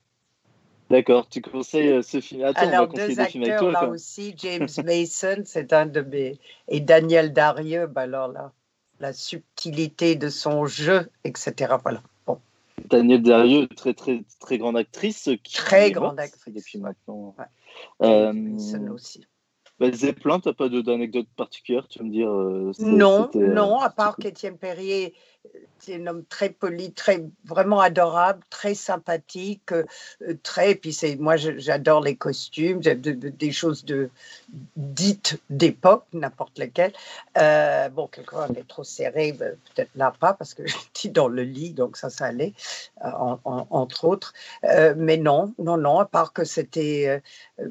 D'accord, 0.90 1.30
tu 1.30 1.42
conseilles 1.42 1.90
euh, 1.90 2.02
ce 2.02 2.20
film. 2.20 2.44
Attends, 2.44 2.62
on 2.64 2.66
va 2.70 2.78
Alors, 2.78 2.90
conseiller 2.90 3.16
deux 3.16 3.24
des 3.24 3.30
films 3.30 3.44
avec 3.44 3.54
acteurs 3.54 3.72
toi. 3.72 3.82
là 3.82 3.88
quoi. 3.88 3.96
aussi, 3.96 4.34
James 4.38 4.68
Mason, 4.84 5.44
c'est 5.46 5.72
un 5.74 5.86
de 5.86 6.02
mes. 6.02 6.40
Et 6.68 6.80
Daniel 6.80 7.32
Darieux, 7.32 7.86
bah 7.88 8.02
alors 8.02 8.28
là, 8.30 8.52
la 9.00 9.14
subtilité 9.14 10.16
de 10.16 10.30
son 10.30 10.66
jeu, 10.66 11.08
etc. 11.24 11.76
Voilà. 11.84 12.02
Bon, 12.26 12.40
Daniel 12.86 13.22
Darieux, 13.22 13.68
très 13.68 13.94
très 13.94 14.24
très 14.40 14.58
grande 14.58 14.78
actrice. 14.78 15.30
Qui 15.44 15.54
Très 15.56 15.92
grande 15.92 16.20
actrice, 16.20 16.54
Depuis 16.56 16.80
maintenant. 16.80 17.36
Ouais. 17.38 17.46
Euh, 18.08 18.32
James 18.34 18.54
Mason 18.54 18.88
aussi. 18.92 19.28
Bah, 19.80 19.92
Zeppelin, 19.92 20.40
t'as 20.40 20.54
pas 20.54 20.70
de- 20.70 20.82
d'anecdote 20.82 21.28
particulière, 21.36 21.88
tu 21.88 22.00
vas 22.00 22.06
me 22.06 22.12
dire. 22.12 22.30
euh, 22.30 22.72
Non, 22.80 23.30
euh, 23.36 23.54
non, 23.54 23.80
à 23.80 23.90
part 23.90 24.18
qu'Étienne 24.18 24.58
Perrier, 24.58 25.16
c'est 25.80 25.96
un 25.96 26.08
homme 26.08 26.26
très 26.26 26.50
poli, 26.50 26.92
très 26.92 27.24
vraiment 27.46 27.80
adorable, 27.80 28.42
très 28.50 28.76
sympathique, 28.76 29.72
euh, 29.72 29.86
très. 30.44 30.76
Puis 30.76 30.94
c'est, 30.94 31.16
moi, 31.16 31.38
j'adore 31.38 32.02
les 32.02 32.16
costumes, 32.16 32.80
des 32.82 33.52
choses 33.52 33.86
de 33.86 34.10
dites 34.76 35.40
d'époque, 35.50 36.06
n'importe 36.14 36.58
lesquelles. 36.58 36.94
Euh, 37.38 37.88
bon, 37.90 38.08
quelquefois 38.08 38.48
on 38.50 38.54
est 38.56 38.68
trop 38.68 38.84
serré, 38.84 39.32
ben, 39.32 39.56
peut-être 39.76 39.92
là 39.96 40.14
pas 40.20 40.34
parce 40.34 40.54
que 40.54 40.64
j'étais 40.94 41.10
dans 41.10 41.28
le 41.28 41.44
lit, 41.44 41.72
donc 41.74 41.96
ça, 41.98 42.10
ça 42.10 42.26
allait, 42.26 42.54
euh, 43.06 43.10
en- 43.12 43.40
en- 43.46 43.68
entre 43.70 44.06
autres. 44.06 44.34
Euh, 44.66 44.94
mais 44.98 45.18
non, 45.18 45.54
non, 45.60 45.78
non, 45.78 46.00
à 46.00 46.06
part 46.06 46.34
que 46.34 46.44
c'était, 46.44 47.22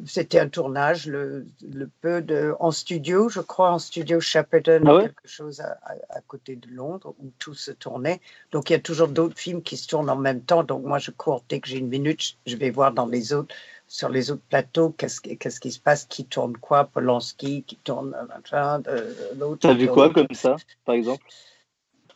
c'était 0.06 0.40
un 0.40 0.48
tournage, 0.48 1.06
le, 1.06 1.46
le 1.70 1.90
peu 2.00 2.22
de, 2.22 2.54
en 2.60 2.70
studio, 2.70 3.28
je 3.28 3.40
crois, 3.40 3.70
en 3.70 3.78
studio 3.78 4.20
Shepperton, 4.20 4.82
Ah 4.86 4.94
ouais? 4.96 5.02
quelque 5.02 5.26
chose 5.28 5.60
à, 5.60 5.78
à- 5.82 6.16
à 6.18 6.20
côté 6.22 6.56
de 6.56 6.68
Londres 6.68 7.14
où 7.18 7.30
tout 7.38 7.54
se 7.58 7.70
tournait. 7.70 8.20
Donc 8.52 8.70
il 8.70 8.74
y 8.74 8.76
a 8.76 8.80
toujours 8.80 9.08
d'autres 9.08 9.38
films 9.38 9.62
qui 9.62 9.76
se 9.76 9.88
tournent 9.88 10.10
en 10.10 10.16
même 10.16 10.42
temps. 10.42 10.64
Donc 10.64 10.84
moi, 10.84 10.98
je 10.98 11.10
cours 11.10 11.44
dès 11.48 11.60
que 11.60 11.68
j'ai 11.68 11.78
une 11.78 11.88
minute, 11.88 12.36
je 12.46 12.56
vais 12.56 12.70
voir 12.70 12.92
dans 12.92 13.06
les 13.06 13.32
autres, 13.32 13.54
sur 13.86 14.08
les 14.08 14.30
autres 14.30 14.42
plateaux, 14.48 14.90
qu'est-ce 14.90 15.20
qui, 15.20 15.36
qu'est-ce 15.36 15.60
qui 15.60 15.72
se 15.72 15.80
passe, 15.80 16.04
qui 16.04 16.24
tourne 16.24 16.56
quoi, 16.56 16.84
Polanski, 16.84 17.62
qui 17.64 17.76
tourne 17.76 18.14
euh, 18.14 18.80
euh, 18.88 19.14
l'autre. 19.38 19.60
T'as 19.60 19.74
vu 19.74 19.88
quoi 19.88 20.10
comme 20.10 20.26
ça, 20.32 20.56
par 20.84 20.94
exemple? 20.94 21.24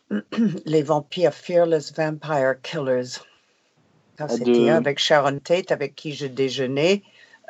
Les 0.65 0.83
vampires, 0.83 1.33
Fearless 1.33 1.93
Vampire 1.93 2.61
Killers. 2.61 3.19
Ah, 4.19 4.27
c'était 4.27 4.65
de- 4.65 4.69
avec 4.69 4.99
Sharon 4.99 5.39
Tate, 5.39 5.71
avec 5.71 5.95
qui 5.95 6.13
je 6.13 6.27
déjeunais 6.27 7.01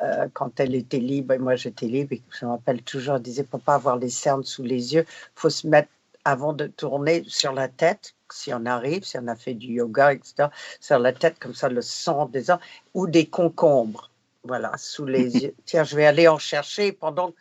euh, 0.01 0.27
quand 0.33 0.59
elle 0.59 0.75
était 0.75 0.99
libre 0.99 1.33
et 1.33 1.37
moi 1.37 1.55
j'étais 1.55 1.87
libre. 1.87 2.13
Et 2.13 2.21
je 2.39 2.45
me 2.45 2.51
rappelle 2.51 2.81
toujours, 2.81 3.15
elle 3.15 3.21
disait 3.21 3.45
faut 3.49 3.57
pas 3.57 3.75
avoir 3.75 3.97
les 3.97 4.09
cernes 4.09 4.43
sous 4.43 4.63
les 4.63 4.93
yeux, 4.93 5.05
faut 5.35 5.49
se 5.49 5.67
mettre 5.67 5.89
avant 6.25 6.53
de 6.53 6.67
tourner 6.67 7.23
sur 7.27 7.53
la 7.53 7.67
tête, 7.67 8.15
si 8.31 8.53
on 8.53 8.65
arrive, 8.65 9.03
si 9.03 9.17
on 9.17 9.27
a 9.27 9.35
fait 9.35 9.53
du 9.53 9.73
yoga, 9.73 10.13
etc., 10.13 10.49
sur 10.79 10.99
la 10.99 11.13
tête, 11.13 11.37
comme 11.39 11.53
ça, 11.53 11.69
le 11.69 11.81
sang 11.81 12.25
des 12.27 12.51
ans, 12.51 12.59
ou 12.93 13.07
des 13.07 13.25
concombres. 13.27 14.09
Voilà, 14.45 14.73
sous 14.77 15.05
les 15.05 15.37
yeux. 15.43 15.55
Tiens, 15.63 15.85
je 15.85 15.95
vais 15.95 16.05
aller 16.05 16.27
en 16.27 16.37
chercher 16.37 16.91
pendant 16.91 17.33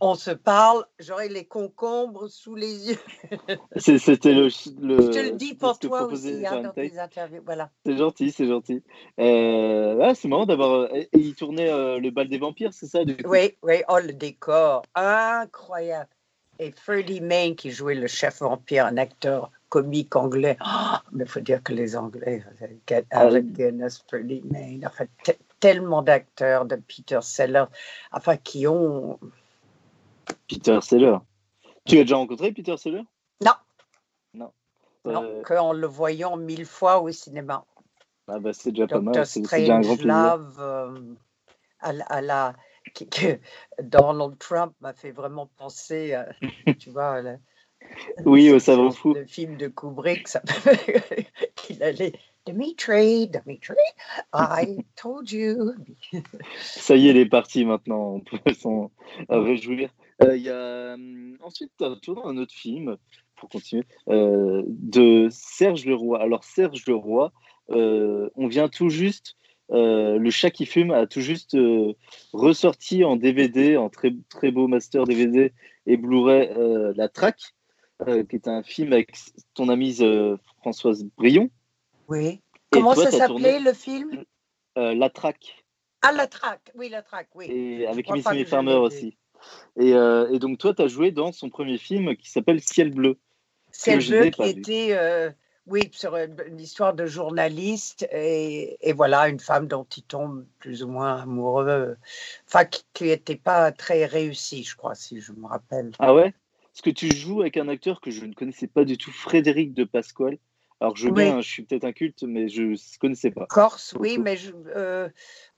qu'on 0.00 0.16
se 0.16 0.32
parle. 0.32 0.84
J'aurai 0.98 1.28
les 1.28 1.44
concombres 1.44 2.28
sous 2.28 2.56
les 2.56 2.90
yeux. 2.90 2.98
C'était 3.76 4.32
le, 4.32 4.48
le. 4.80 5.02
Je 5.02 5.10
te 5.12 5.22
le 5.24 5.30
dis 5.36 5.54
pour 5.54 5.78
toi 5.78 6.02
aussi, 6.02 6.44
hein, 6.44 6.62
dans 6.62 6.70
tes 6.70 6.98
interviews. 6.98 7.42
Voilà. 7.44 7.70
C'est 7.84 7.96
gentil, 7.96 8.32
c'est 8.32 8.48
gentil. 8.48 8.82
Euh, 9.20 10.00
ah, 10.02 10.16
c'est 10.16 10.26
marrant 10.26 10.46
d'avoir. 10.46 10.92
euh, 10.92 11.04
il 11.12 11.36
tournait 11.36 11.70
euh, 11.70 12.00
le 12.00 12.10
bal 12.10 12.28
des 12.28 12.38
vampires, 12.38 12.72
c'est 12.72 12.86
ça 12.86 13.04
du 13.04 13.16
coup? 13.16 13.30
Oui, 13.30 13.56
oui, 13.62 13.82
oh, 13.88 13.98
le 14.04 14.12
décor, 14.12 14.82
incroyable. 14.96 16.10
Et 16.58 16.72
Freddie 16.72 17.20
Main, 17.20 17.54
qui 17.54 17.70
jouait 17.70 17.94
le 17.94 18.06
chef 18.06 18.40
vampire, 18.40 18.86
un 18.86 18.96
acteur 18.96 19.50
comique 19.68 20.16
anglais. 20.16 20.56
Ah, 20.60 21.02
mais 21.12 21.24
il 21.24 21.30
faut 21.30 21.40
dire 21.40 21.62
que 21.62 21.72
les 21.72 21.96
Anglais, 21.96 22.42
Get- 22.86 23.06
Ah, 23.10 23.28
Guinness, 23.40 24.02
Freddie 24.08 24.42
Main, 24.50 24.80
enfin, 24.86 25.04
te- 25.24 25.32
tellement 25.60 26.02
d'acteurs 26.02 26.64
de 26.64 26.76
Peter 26.76 27.18
Sellers, 27.22 27.66
enfin, 28.12 28.36
qui 28.36 28.66
ont. 28.66 29.18
Peter 30.48 30.78
Seller. 30.80 31.16
Tu 31.84 31.98
as 31.98 32.02
déjà 32.02 32.16
rencontré 32.16 32.52
Peter 32.52 32.76
Seller 32.76 33.02
Non, 33.42 33.52
Non. 34.34 34.52
non, 35.04 35.22
Euh, 35.22 35.42
qu'en 35.42 35.72
le 35.72 35.86
voyant 35.86 36.36
mille 36.36 36.66
fois 36.66 37.00
au 37.00 37.10
cinéma. 37.10 37.64
ah 38.28 38.38
bah, 38.40 38.52
c'est 38.52 38.70
déjà 38.72 38.86
pas 38.88 39.00
mal. 39.00 39.26
C'est 39.26 39.40
déjà 39.40 39.76
un 39.76 39.80
grand 39.80 39.94
plaisir. 39.96 40.12
Strangelove, 40.14 40.56
euh, 40.60 41.14
à, 41.80 41.92
la- 41.92 42.04
à 42.06 42.20
la, 42.22 42.52
qui- 42.54 42.60
que 42.94 43.38
Donald 43.82 44.38
Trump 44.38 44.74
m'a 44.80 44.92
fait 44.92 45.10
vraiment 45.10 45.48
penser, 45.56 46.14
à, 46.14 46.28
tu 46.78 46.90
vois, 46.90 47.22
la- 47.22 47.38
Oui, 48.24 48.50
au 48.50 48.58
savant 48.58 48.90
fou. 48.90 49.14
Le 49.14 49.26
film 49.26 49.56
de 49.56 49.68
Kubrick, 49.68 50.28
ça 50.28 50.42
qu'il 51.56 51.82
allait. 51.82 52.12
Dimitri, 52.46 53.28
Dimitri, 53.28 53.74
I 54.32 54.78
told 54.96 55.30
you. 55.30 55.72
Ça 56.60 56.94
y 56.96 57.08
est, 57.08 57.10
elle 57.10 57.16
est 57.16 57.26
partie 57.26 57.64
maintenant. 57.64 58.14
On 58.14 58.20
peut 58.20 58.54
s'en 58.54 58.92
réjouir. 59.28 59.90
Euh, 60.22 60.36
Il 60.36 60.42
y 60.44 60.50
a 60.50 60.94
hum, 60.94 61.36
ensuite 61.42 61.72
tourné 62.02 62.22
un 62.24 62.36
autre 62.38 62.54
film 62.54 62.96
pour 63.36 63.48
continuer 63.48 63.84
euh, 64.08 64.62
de 64.66 65.28
Serge 65.30 65.84
Leroy. 65.84 66.20
Alors 66.20 66.44
Serge 66.44 66.86
Leroy, 66.86 67.32
euh, 67.70 68.30
on 68.36 68.46
vient 68.46 68.68
tout 68.68 68.88
juste. 68.88 69.35
Euh, 69.72 70.18
le 70.18 70.30
chat 70.30 70.50
qui 70.50 70.64
fume 70.64 70.92
a 70.92 71.06
tout 71.06 71.20
juste 71.20 71.54
euh, 71.54 71.94
ressorti 72.32 73.02
en 73.04 73.16
DVD, 73.16 73.76
en 73.76 73.88
très 73.88 74.12
très 74.28 74.52
beau 74.52 74.68
master 74.68 75.04
DVD 75.04 75.52
et 75.86 75.96
Blu-ray, 75.96 76.50
euh, 76.56 76.92
La 76.96 77.08
Traque, 77.08 77.54
qui 78.28 78.36
est 78.36 78.46
un 78.46 78.62
film 78.62 78.92
avec 78.92 79.16
ton 79.54 79.68
amie 79.68 79.98
Françoise 80.58 81.04
Brion. 81.16 81.50
Oui. 82.08 82.26
Et 82.26 82.40
Comment 82.70 82.94
toi, 82.94 83.10
ça 83.10 83.18
s'appelait 83.18 83.58
le 83.58 83.72
film? 83.72 84.24
La 84.76 85.08
Traque. 85.08 85.64
Ah, 86.02 86.12
la 86.12 86.26
traque. 86.26 86.70
Oui, 86.74 86.90
la 86.90 87.02
traque, 87.02 87.30
oui. 87.34 87.46
et 87.50 87.86
avec 87.86 88.08
Miss 88.10 88.24
Farmer 88.48 88.74
aussi. 88.74 89.16
Et, 89.76 89.90
et 89.90 90.38
donc 90.38 90.58
toi, 90.58 90.74
tu 90.74 90.82
as 90.82 90.88
joué 90.88 91.10
dans 91.10 91.32
son 91.32 91.48
premier 91.48 91.78
film 91.78 92.14
qui 92.16 92.30
s'appelle 92.30 92.60
Ciel 92.60 92.90
bleu. 92.90 93.18
Jeu 93.72 94.20
n'ai 94.20 94.30
qui 94.30 94.42
était, 94.42 95.34
oui, 95.66 95.90
sur 95.92 96.16
une, 96.16 96.36
une 96.46 96.60
histoire 96.60 96.94
de 96.94 97.06
journaliste 97.06 98.06
et, 98.12 98.76
et 98.88 98.92
voilà, 98.92 99.28
une 99.28 99.40
femme 99.40 99.66
dont 99.66 99.86
il 99.96 100.02
tombe 100.04 100.46
plus 100.58 100.82
ou 100.82 100.88
moins 100.88 101.22
amoureux, 101.22 101.96
enfin, 102.46 102.64
qui 102.64 103.04
n'était 103.04 103.36
pas 103.36 103.72
très 103.72 104.06
réussie, 104.06 104.64
je 104.64 104.76
crois, 104.76 104.94
si 104.94 105.20
je 105.20 105.32
me 105.32 105.46
rappelle. 105.46 105.90
Ah 105.98 106.14
ouais? 106.14 106.32
Parce 106.72 106.82
que 106.82 106.90
tu 106.90 107.08
joues 107.08 107.40
avec 107.40 107.56
un 107.56 107.68
acteur 107.68 108.00
que 108.00 108.10
je 108.10 108.24
ne 108.24 108.34
connaissais 108.34 108.66
pas 108.66 108.84
du 108.84 108.98
tout, 108.98 109.10
Frédéric 109.10 109.74
de 109.74 109.84
Pasquale. 109.84 110.38
Alors 110.80 110.94
je 110.94 111.08
Oui. 111.08 111.24
bien, 111.24 111.38
hein, 111.38 111.40
je 111.40 111.48
suis 111.48 111.62
peut-être 111.62 111.84
un 111.84 111.92
culte, 111.92 112.22
mais 112.22 112.48
je 112.48 112.62
ne 112.62 112.98
connaissais 113.00 113.30
pas. 113.30 113.46
Corse, 113.46 113.94
oui, 113.98 114.18
mais 114.18 114.36
je- 114.36 114.52
euh, 114.74 115.08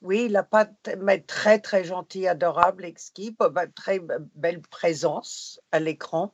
oui, 0.03 0.25
il 0.27 0.33
n'a 0.33 0.45
pas, 0.45 0.69
mais 1.01 1.21
très, 1.21 1.59
très 1.59 1.83
gentil, 1.83 2.29
adorable, 2.29 2.85
exquis, 2.85 3.35
bah, 3.37 3.49
bah, 3.49 3.67
très 3.67 3.99
b- 3.99 4.17
belle 4.37 4.61
présence 4.61 5.61
à 5.73 5.81
l'écran 5.81 6.33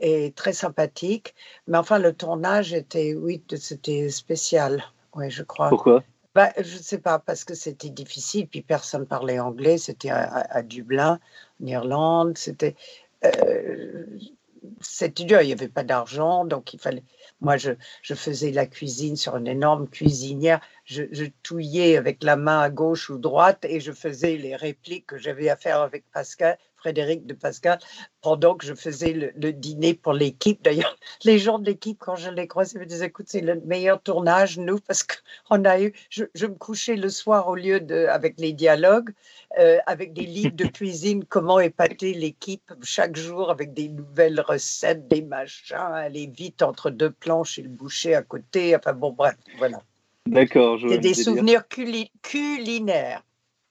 et 0.00 0.32
très 0.32 0.52
sympathique. 0.52 1.34
Mais 1.66 1.78
enfin, 1.78 1.98
le 1.98 2.12
tournage 2.12 2.72
était, 2.72 3.14
oui, 3.14 3.42
c'était 3.56 4.08
spécial, 4.10 4.84
oui, 5.14 5.30
je 5.30 5.42
crois. 5.42 5.68
Pourquoi? 5.68 6.02
Bah, 6.34 6.52
je 6.58 6.76
ne 6.76 6.82
sais 6.82 6.98
pas, 6.98 7.18
parce 7.18 7.44
que 7.44 7.54
c'était 7.54 7.90
difficile, 7.90 8.46
puis 8.46 8.62
personne 8.62 9.06
parlait 9.06 9.40
anglais, 9.40 9.78
c'était 9.78 10.10
à 10.10 10.62
Dublin, 10.62 11.18
en 11.62 11.66
Irlande, 11.66 12.38
c'était... 12.38 12.76
euh, 13.24 14.06
c'était 14.80 15.24
dur, 15.24 15.40
il 15.40 15.46
n'y 15.46 15.52
avait 15.52 15.68
pas 15.68 15.84
d'argent, 15.84 16.44
donc 16.44 16.74
il 16.74 16.80
fallait. 16.80 17.02
Moi, 17.40 17.56
je, 17.56 17.72
je, 18.02 18.14
faisais 18.14 18.50
la 18.50 18.66
cuisine 18.66 19.16
sur 19.16 19.36
une 19.36 19.46
énorme 19.46 19.88
cuisinière. 19.88 20.60
Je, 20.84 21.04
je, 21.12 21.24
touillais 21.42 21.96
avec 21.96 22.22
la 22.22 22.36
main 22.36 22.60
à 22.60 22.70
gauche 22.70 23.10
ou 23.10 23.18
droite 23.18 23.64
et 23.64 23.80
je 23.80 23.92
faisais 23.92 24.36
les 24.36 24.56
répliques 24.56 25.06
que 25.06 25.18
j'avais 25.18 25.48
à 25.48 25.56
faire 25.56 25.80
avec 25.80 26.04
Pascal. 26.12 26.58
Frédéric 26.78 27.26
de 27.26 27.34
Pascal, 27.34 27.78
pendant 28.22 28.54
que 28.54 28.64
je 28.64 28.74
faisais 28.74 29.32
le, 29.34 29.52
dîner 29.52 29.94
pour 29.94 30.12
l'équipe. 30.12 30.62
D'ailleurs, 30.62 30.96
les 31.24 31.38
gens 31.38 31.58
de 31.58 31.66
l'équipe, 31.66 31.98
quand 31.98 32.16
je 32.16 32.30
les 32.30 32.46
croisais, 32.46 32.78
me 32.78 32.86
disaient, 32.86 33.06
écoute, 33.06 33.26
c'est 33.28 33.40
le 33.40 33.60
meilleur 33.60 34.00
tournage, 34.00 34.58
nous, 34.58 34.78
parce 34.78 35.04
qu'on 35.04 35.64
a 35.64 35.80
eu, 35.80 35.92
je, 36.10 36.24
me 36.46 36.54
couchais 36.54 36.96
le 36.96 37.08
soir 37.08 37.48
au 37.48 37.56
lieu 37.56 37.80
de, 37.80 38.06
avec 38.06 38.34
les 38.38 38.52
dialogues, 38.52 39.10
euh, 39.58 39.78
avec 39.86 40.12
des 40.12 40.26
livres 40.26 40.56
de 40.56 40.64
cuisine, 40.78 41.24
comment 41.24 41.60
épater 41.60 42.14
l'équipe 42.14 42.72
chaque 42.82 43.16
jour 43.16 43.50
avec 43.50 43.74
des 43.74 43.88
nouvelles 43.88 44.40
recettes, 44.40 45.08
des 45.08 45.22
machins, 45.22 45.76
aller 45.76 46.26
vite 46.26 46.62
entre 46.62 46.90
deux 46.90 47.10
planches 47.10 47.58
et 47.58 47.62
le 47.62 47.68
boucher 47.68 48.14
à 48.14 48.22
côté. 48.22 48.76
Enfin 48.76 48.92
bon, 48.92 49.12
bref, 49.12 49.36
voilà. 49.58 49.82
D'accord. 50.26 50.78
C'est 50.86 50.98
des 50.98 51.14
souvenirs 51.14 51.64
culinaires. 52.22 53.22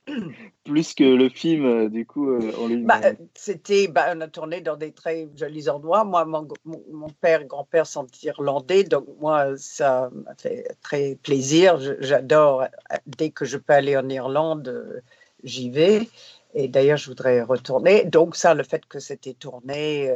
Plus 0.63 0.93
que 0.93 1.03
le 1.03 1.29
film, 1.29 1.65
euh, 1.65 1.89
du 1.89 2.05
coup, 2.05 2.29
euh, 2.29 2.51
on 2.59 2.69
bah, 2.85 3.01
euh, 3.03 3.13
C'était, 3.33 3.87
bah, 3.87 4.13
on 4.15 4.21
a 4.21 4.27
tourné 4.27 4.61
dans 4.61 4.77
des 4.77 4.91
très 4.91 5.27
jolis 5.35 5.69
endroits. 5.69 6.03
Moi, 6.03 6.25
mon, 6.25 6.47
mon 6.65 7.09
père, 7.09 7.45
grand-père 7.45 7.85
sont 7.85 8.07
irlandais, 8.23 8.83
donc 8.83 9.05
moi, 9.19 9.57
ça 9.57 10.09
m'a 10.13 10.35
fait 10.35 10.67
très 10.81 11.15
plaisir. 11.15 11.79
J'adore, 11.99 12.65
dès 13.05 13.31
que 13.31 13.45
je 13.45 13.57
peux 13.57 13.73
aller 13.73 13.97
en 13.97 14.07
Irlande, 14.09 15.03
j'y 15.43 15.69
vais. 15.69 16.07
Et 16.53 16.67
d'ailleurs, 16.67 16.97
je 16.97 17.09
voudrais 17.09 17.41
retourner. 17.41 18.05
Donc 18.05 18.35
ça, 18.35 18.53
le 18.53 18.63
fait 18.63 18.85
que 18.85 18.99
c'était 18.99 19.33
tourné 19.33 20.15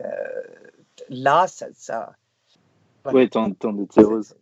là, 1.10 1.48
ça... 1.48 1.68
ça 1.74 2.14
Oui, 3.12 3.30
t'en 3.30 3.50
étais 3.50 4.02
heureuse. 4.02 4.36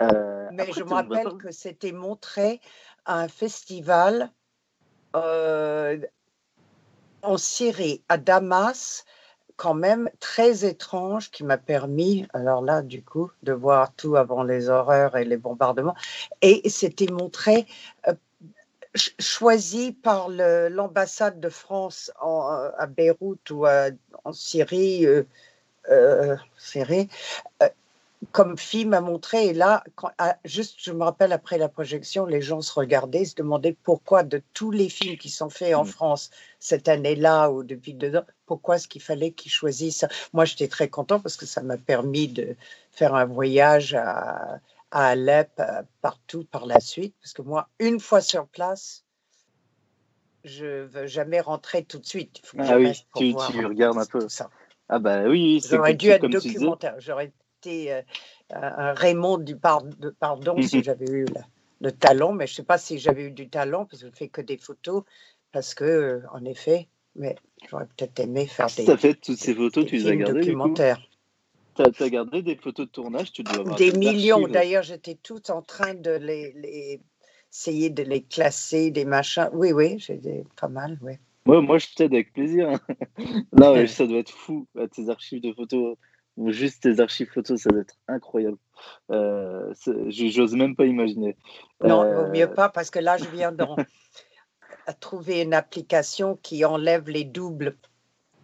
Mais 0.00 0.72
je 0.72 0.82
me 0.82 0.94
rappelle 0.94 1.36
que 1.38 1.52
c'était 1.52 1.92
montré 1.92 2.60
à 3.04 3.20
un 3.20 3.28
festival 3.28 4.30
en 5.14 5.98
Syrie, 7.36 8.02
à 8.08 8.16
Damas, 8.18 9.04
quand 9.56 9.74
même 9.74 10.08
très 10.20 10.64
étrange, 10.64 11.30
qui 11.30 11.44
m'a 11.44 11.58
permis, 11.58 12.26
alors 12.32 12.62
là, 12.62 12.82
du 12.82 13.02
coup, 13.02 13.30
de 13.42 13.52
voir 13.52 13.92
tout 13.94 14.16
avant 14.16 14.42
les 14.42 14.68
horreurs 14.70 15.16
et 15.16 15.24
les 15.24 15.36
bombardements. 15.36 15.96
Et 16.40 16.68
c'était 16.70 17.12
montré, 17.12 17.66
euh, 18.08 18.14
choisi 19.18 19.92
par 19.92 20.28
l'ambassade 20.28 21.40
de 21.40 21.48
France 21.48 22.10
à 22.20 22.86
Beyrouth 22.86 23.50
ou 23.50 23.66
en 23.66 24.32
Syrie. 24.32 25.06
Euh, 25.90 26.36
Syrie 26.58 27.08
comme 28.32 28.56
film 28.56 28.94
à 28.94 29.00
montrer. 29.00 29.48
Et 29.48 29.52
là, 29.54 29.82
ah, 30.18 30.36
juste, 30.44 30.76
je 30.78 30.92
me 30.92 31.04
rappelle 31.04 31.32
après 31.32 31.58
la 31.58 31.68
projection, 31.68 32.26
les 32.26 32.42
gens 32.42 32.60
se 32.60 32.72
regardaient, 32.72 33.24
se 33.24 33.34
demandaient 33.34 33.76
pourquoi 33.82 34.22
de 34.22 34.42
tous 34.52 34.70
les 34.70 34.88
films 34.88 35.16
qui 35.16 35.30
sont 35.30 35.50
faits 35.50 35.74
en 35.74 35.84
mm. 35.84 35.88
France 35.88 36.30
cette 36.58 36.88
année-là 36.88 37.50
ou 37.50 37.62
depuis 37.62 37.94
deux 37.94 38.16
ans, 38.16 38.24
pourquoi 38.46 38.76
est-ce 38.76 38.88
qu'il 38.88 39.02
fallait 39.02 39.32
qu'ils 39.32 39.52
choisissent 39.52 40.04
Moi, 40.32 40.44
j'étais 40.44 40.68
très 40.68 40.88
content 40.88 41.20
parce 41.20 41.36
que 41.36 41.46
ça 41.46 41.62
m'a 41.62 41.78
permis 41.78 42.28
de 42.28 42.56
faire 42.90 43.14
un 43.14 43.24
voyage 43.24 43.94
à, 43.94 44.60
Alep, 44.92 45.52
euh, 45.60 45.82
partout 46.02 46.44
par 46.50 46.66
la 46.66 46.80
suite. 46.80 47.14
Parce 47.22 47.32
que 47.32 47.42
moi, 47.42 47.68
une 47.78 48.00
fois 48.00 48.20
sur 48.20 48.46
place, 48.48 49.04
je 50.44 50.84
veux 50.84 51.06
jamais 51.06 51.40
rentrer 51.40 51.84
tout 51.84 51.98
de 51.98 52.06
suite. 52.06 52.42
ah 52.58 52.76
oui, 52.76 52.92
tu, 53.14 53.34
regardes 53.64 53.98
un 53.98 54.06
peu. 54.06 54.28
Ça. 54.28 54.50
Ah 54.88 54.98
bah 54.98 55.22
oui, 55.28 55.62
J'aurais 55.64 55.94
dû 55.94 56.08
être 56.08 56.26
documentaire. 56.26 56.96
J'aurais 56.98 57.32
euh, 57.66 58.02
un 58.50 58.92
Raymond 58.92 59.38
du 59.38 59.56
pardon 59.56 60.60
si 60.62 60.82
j'avais 60.82 61.10
eu 61.10 61.26
le 61.80 61.92
talent, 61.92 62.32
mais 62.32 62.46
je 62.46 62.52
ne 62.52 62.56
sais 62.56 62.62
pas 62.62 62.78
si 62.78 62.98
j'avais 62.98 63.24
eu 63.24 63.30
du 63.30 63.48
talent 63.48 63.86
parce 63.86 64.02
que 64.02 64.06
je 64.06 64.10
ne 64.10 64.16
fais 64.16 64.28
que 64.28 64.40
des 64.40 64.58
photos, 64.58 65.04
parce 65.52 65.74
que, 65.74 65.84
euh, 65.84 66.20
en 66.32 66.44
effet, 66.44 66.88
mais 67.16 67.36
j'aurais 67.68 67.86
peut-être 67.86 68.20
aimé 68.20 68.46
faire 68.46 68.66
des. 68.66 68.84
Ça 68.84 68.96
fait 68.96 69.14
toutes 69.14 69.38
ces 69.38 69.54
photos, 69.54 69.86
tu 69.86 69.96
les 69.96 70.06
as 70.06 70.16
gardées 70.16 70.40
documentaires. 70.40 71.00
Tu 71.74 72.02
as, 72.02 72.10
gardé 72.10 72.42
des 72.42 72.56
photos 72.56 72.86
de 72.86 72.90
tournage 72.90 73.32
tu 73.32 73.42
dois 73.42 73.64
Des 73.76 73.92
millions. 73.92 74.46
D'ailleurs, 74.46 74.82
j'étais 74.82 75.14
toute 75.14 75.48
en 75.48 75.62
train 75.62 75.94
de 75.94 76.10
les, 76.10 77.00
essayer 77.50 77.88
de 77.88 78.02
les 78.02 78.22
classer, 78.22 78.90
des 78.90 79.06
machins. 79.06 79.48
Oui, 79.54 79.72
oui, 79.72 79.98
j'ai 79.98 80.16
des... 80.16 80.44
pas 80.60 80.68
mal, 80.68 80.98
oui. 81.00 81.14
Ouais, 81.46 81.62
moi, 81.62 81.78
je 81.78 81.86
t'aide 81.94 82.12
avec 82.12 82.34
plaisir. 82.34 82.68
Hein. 82.68 82.80
Là, 83.52 83.86
ça 83.86 84.06
doit 84.06 84.18
être 84.18 84.30
fou, 84.30 84.66
tes 84.94 85.08
archives 85.08 85.40
de 85.40 85.52
photos 85.54 85.96
juste 86.48 86.82
tes 86.82 87.00
archives 87.00 87.30
photos, 87.32 87.60
ça 87.60 87.70
va 87.72 87.80
être 87.80 87.94
incroyable. 88.08 88.58
Euh, 89.10 89.72
J'ose 90.08 90.54
même 90.54 90.76
pas 90.76 90.86
imaginer. 90.86 91.36
Non, 91.82 92.02
euh... 92.02 92.24
vaut 92.24 92.32
mieux 92.32 92.50
pas 92.50 92.68
parce 92.68 92.90
que 92.90 92.98
là, 92.98 93.16
je 93.16 93.26
viens 93.26 93.52
de 93.52 93.64
trouver 95.00 95.42
une 95.42 95.54
application 95.54 96.38
qui 96.42 96.64
enlève 96.64 97.08
les 97.08 97.24
doubles. 97.24 97.76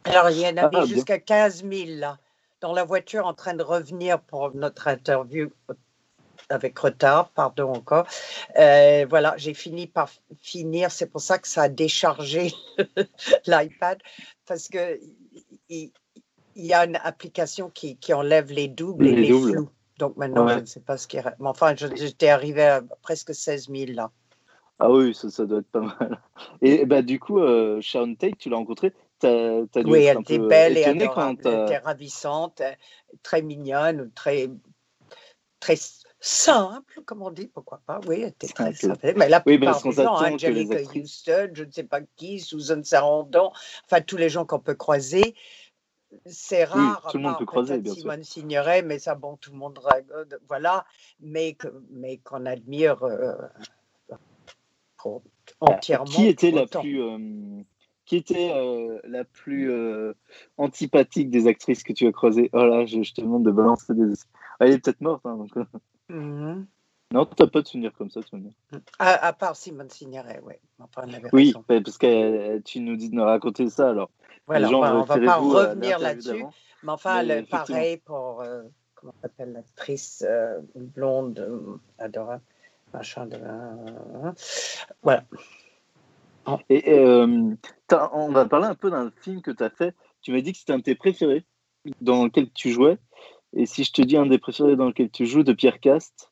Alors, 0.05 0.31
il 0.31 0.39
y 0.39 0.47
en 0.47 0.57
avait 0.57 0.79
ah, 0.79 0.85
jusqu'à 0.85 1.19
15 1.19 1.65
000 1.65 1.99
là, 1.99 2.19
dans 2.61 2.73
la 2.73 2.85
voiture 2.85 3.27
en 3.27 3.35
train 3.35 3.55
de 3.55 3.63
revenir 3.63 4.21
pour 4.21 4.55
notre 4.55 4.89
interview 4.89 5.51
avec 6.49 6.79
retard, 6.79 7.31
pardon 7.31 7.73
encore. 7.73 8.07
Euh, 8.59 9.07
voilà, 9.09 9.35
j'ai 9.37 9.55
fini 9.55 9.87
par 9.87 10.11
finir. 10.41 10.91
C'est 10.91 11.07
pour 11.07 11.21
ça 11.21 11.39
que 11.39 11.49
ça 11.49 11.63
a 11.63 11.69
déchargé 11.69 12.53
l'iPad 13.47 13.99
parce 14.47 14.69
que 14.69 15.01
il, 15.69 15.93
il 16.57 16.67
y 16.67 16.75
a 16.75 16.85
une 16.85 16.97
application 16.97 17.71
qui, 17.71 17.97
qui 17.97 18.13
enlève 18.13 18.51
les 18.51 18.67
doubles 18.67 19.07
et 19.07 19.15
les, 19.15 19.29
flous. 19.29 19.69
Donc 19.99 20.17
maintenant, 20.17 20.49
je 20.49 20.61
ne 20.61 20.65
sais 20.67 20.81
pas 20.81 20.97
ce 20.97 21.07
qui 21.07 21.19
est. 21.19 21.25
Mais 21.39 21.49
enfin, 21.49 21.75
j'étais 21.77 22.29
arrivé 22.29 22.63
à 22.63 22.83
presque 23.03 23.35
16 23.35 23.69
000 23.71 23.93
là. 23.93 24.11
Ah 24.79 24.91
oui, 24.91 25.15
ça, 25.15 25.31
ça 25.31 25.47
doit 25.47 25.61
être 25.61 25.71
pas 25.71 25.81
mal. 25.81 26.21
Et 26.61 26.85
bah, 26.85 27.01
du 27.03 27.19
coup, 27.19 27.39
euh, 27.39 27.81
Sharon 27.81 28.15
Tate, 28.15 28.37
tu 28.39 28.51
l'as 28.51 28.57
rencontrée? 28.57 28.93
Oui, 29.23 30.05
elle 30.05 30.21
était 30.21 30.39
belle 30.39 30.77
et 30.77 30.85
adorable. 30.85 31.41
Elle 31.45 31.63
était 31.63 31.79
ravissante, 31.79 32.61
très 33.23 33.41
mignonne, 33.41 34.11
très, 34.15 34.51
très 35.61 35.77
simple, 36.21 37.01
comme 37.07 37.23
on 37.23 37.31
dit, 37.31 37.47
pourquoi 37.47 37.81
pas. 37.87 38.01
Oui, 38.07 38.21
elle 38.21 38.29
était 38.29 38.49
très 38.49 38.75
simple. 38.75 39.15
Mais 39.17 39.29
la 39.29 39.43
oui, 39.47 39.57
plupart 39.57 39.83
des 39.83 39.93
gens, 39.93 40.17
hein, 40.17 40.33
Angelica 40.35 40.77
Houston, 40.95 41.51
je 41.55 41.65
ne 41.65 41.71
sais 41.71 41.85
pas 41.85 42.01
qui, 42.17 42.41
Susan 42.41 42.83
Sarandon, 42.83 43.53
enfin 43.85 44.03
tous 44.03 44.19
les 44.19 44.29
gens 44.29 44.45
qu'on 44.45 44.61
peut 44.61 44.75
croiser, 44.75 45.35
c'est 46.25 46.65
rare. 46.65 47.07
tout 47.11 47.19
le 47.19 47.25
monde 47.25 47.39
peut 47.39 47.47
croiser, 47.47 47.79
bien 47.79 47.95
Simone 47.95 48.23
Signoret, 48.23 48.83
mais 48.83 48.99
ça, 48.99 49.15
bon, 49.15 49.37
tout 49.37 49.51
le 49.53 49.59
monde, 49.59 49.79
voilà, 50.49 50.85
mais 51.21 51.57
mais 51.91 52.19
qu'on 52.19 52.47
admire 52.47 53.03
euh, 53.05 53.35
entièrement. 55.61 56.07
Qui 56.07 56.27
était 56.27 56.51
la 56.51 56.67
plus, 56.67 57.03
euh, 57.03 57.63
qui 58.05 58.17
était 58.17 58.53
euh, 58.55 59.01
la 59.05 59.25
plus 59.25 59.71
antipathique 60.57 61.31
des 61.31 61.47
actrices 61.47 61.83
que 61.83 61.93
tu 61.93 62.07
as 62.07 62.13
croisées? 62.13 62.51
Oh 62.53 62.65
là, 62.65 62.87
je, 62.87 63.01
te 63.13 63.21
demande 63.21 63.45
de 63.45 63.51
balancer 63.51 63.95
des. 63.95 64.15
Elle 64.61 64.73
est 64.73 64.79
peut-être 64.79 65.01
morte, 65.01 65.25
hein, 65.25 65.37
donc. 65.37 65.51
Mmh 66.09 66.65
non, 67.13 67.25
tu 67.25 67.41
n'as 67.41 67.49
pas 67.49 67.63
de 67.63 67.69
souvenir 67.69 67.93
comme 67.95 68.11
ça, 68.11 68.21
Sonia 68.23 68.51
mmh. 68.73 68.77
à, 68.99 69.27
à, 69.27 69.33
part 69.33 69.55
Simone 69.55 69.89
Signoret, 69.91 70.41
ouais. 70.41 70.61
enfin, 70.81 71.07
oui. 71.33 71.55
parce 71.69 71.99
que 71.99 72.59
tu 72.59 72.81
nous 72.81 72.97
dis 72.97 73.11
de 73.11 73.15
nous 73.15 73.23
raconter 73.23 73.71
ça, 73.71 73.91
alors. 73.91 74.11
Voilà, 74.47 74.69
on 74.69 75.01
ne 75.01 75.05
va 75.05 75.19
pas 75.19 75.37
revenir 75.37 75.99
là-dessus. 75.99 76.45
Mais 76.83 76.93
enfin, 76.93 77.25
pareil 77.51 77.97
pour, 77.99 78.43
euh, 78.43 78.63
comment 78.95 79.15
s'appelle 79.23 79.53
l'actrice 79.53 80.25
euh, 80.27 80.61
blonde, 80.75 81.39
euh, 81.41 81.79
adorable, 81.99 82.43
machin 82.93 83.27
de. 83.27 83.39
voilà. 85.03 85.25
Et 86.69 87.01
on 87.01 88.29
va 88.31 88.47
parler 88.47 88.67
un 88.67 88.77
peu 88.77 88.91
d'un 88.91 89.11
film 89.23 89.43
que 89.43 89.51
tu 89.51 89.65
as 89.65 89.71
fait. 89.71 89.95
Tu 90.23 90.33
m'as 90.33 90.41
dit 90.41 90.53
que 90.53 90.59
c'était 90.59 90.73
un 90.73 90.79
de 90.79 90.83
tes 90.83 90.95
préférés 90.95 91.45
dans 92.01 92.25
lequel 92.25 92.51
tu 92.53 92.71
jouais. 92.71 92.99
Et 93.53 93.67
si 93.67 93.83
je 93.83 93.93
te 93.93 94.03
dis 94.03 94.17
un 94.17 94.27
des 94.27 94.39
préférés 94.39 94.77
dans 94.77 94.87
lequel 94.87 95.11
tu 95.11 95.27
joues, 95.27 95.43
de 95.43 95.53
Pierre 95.53 95.81
Cast 95.81 96.31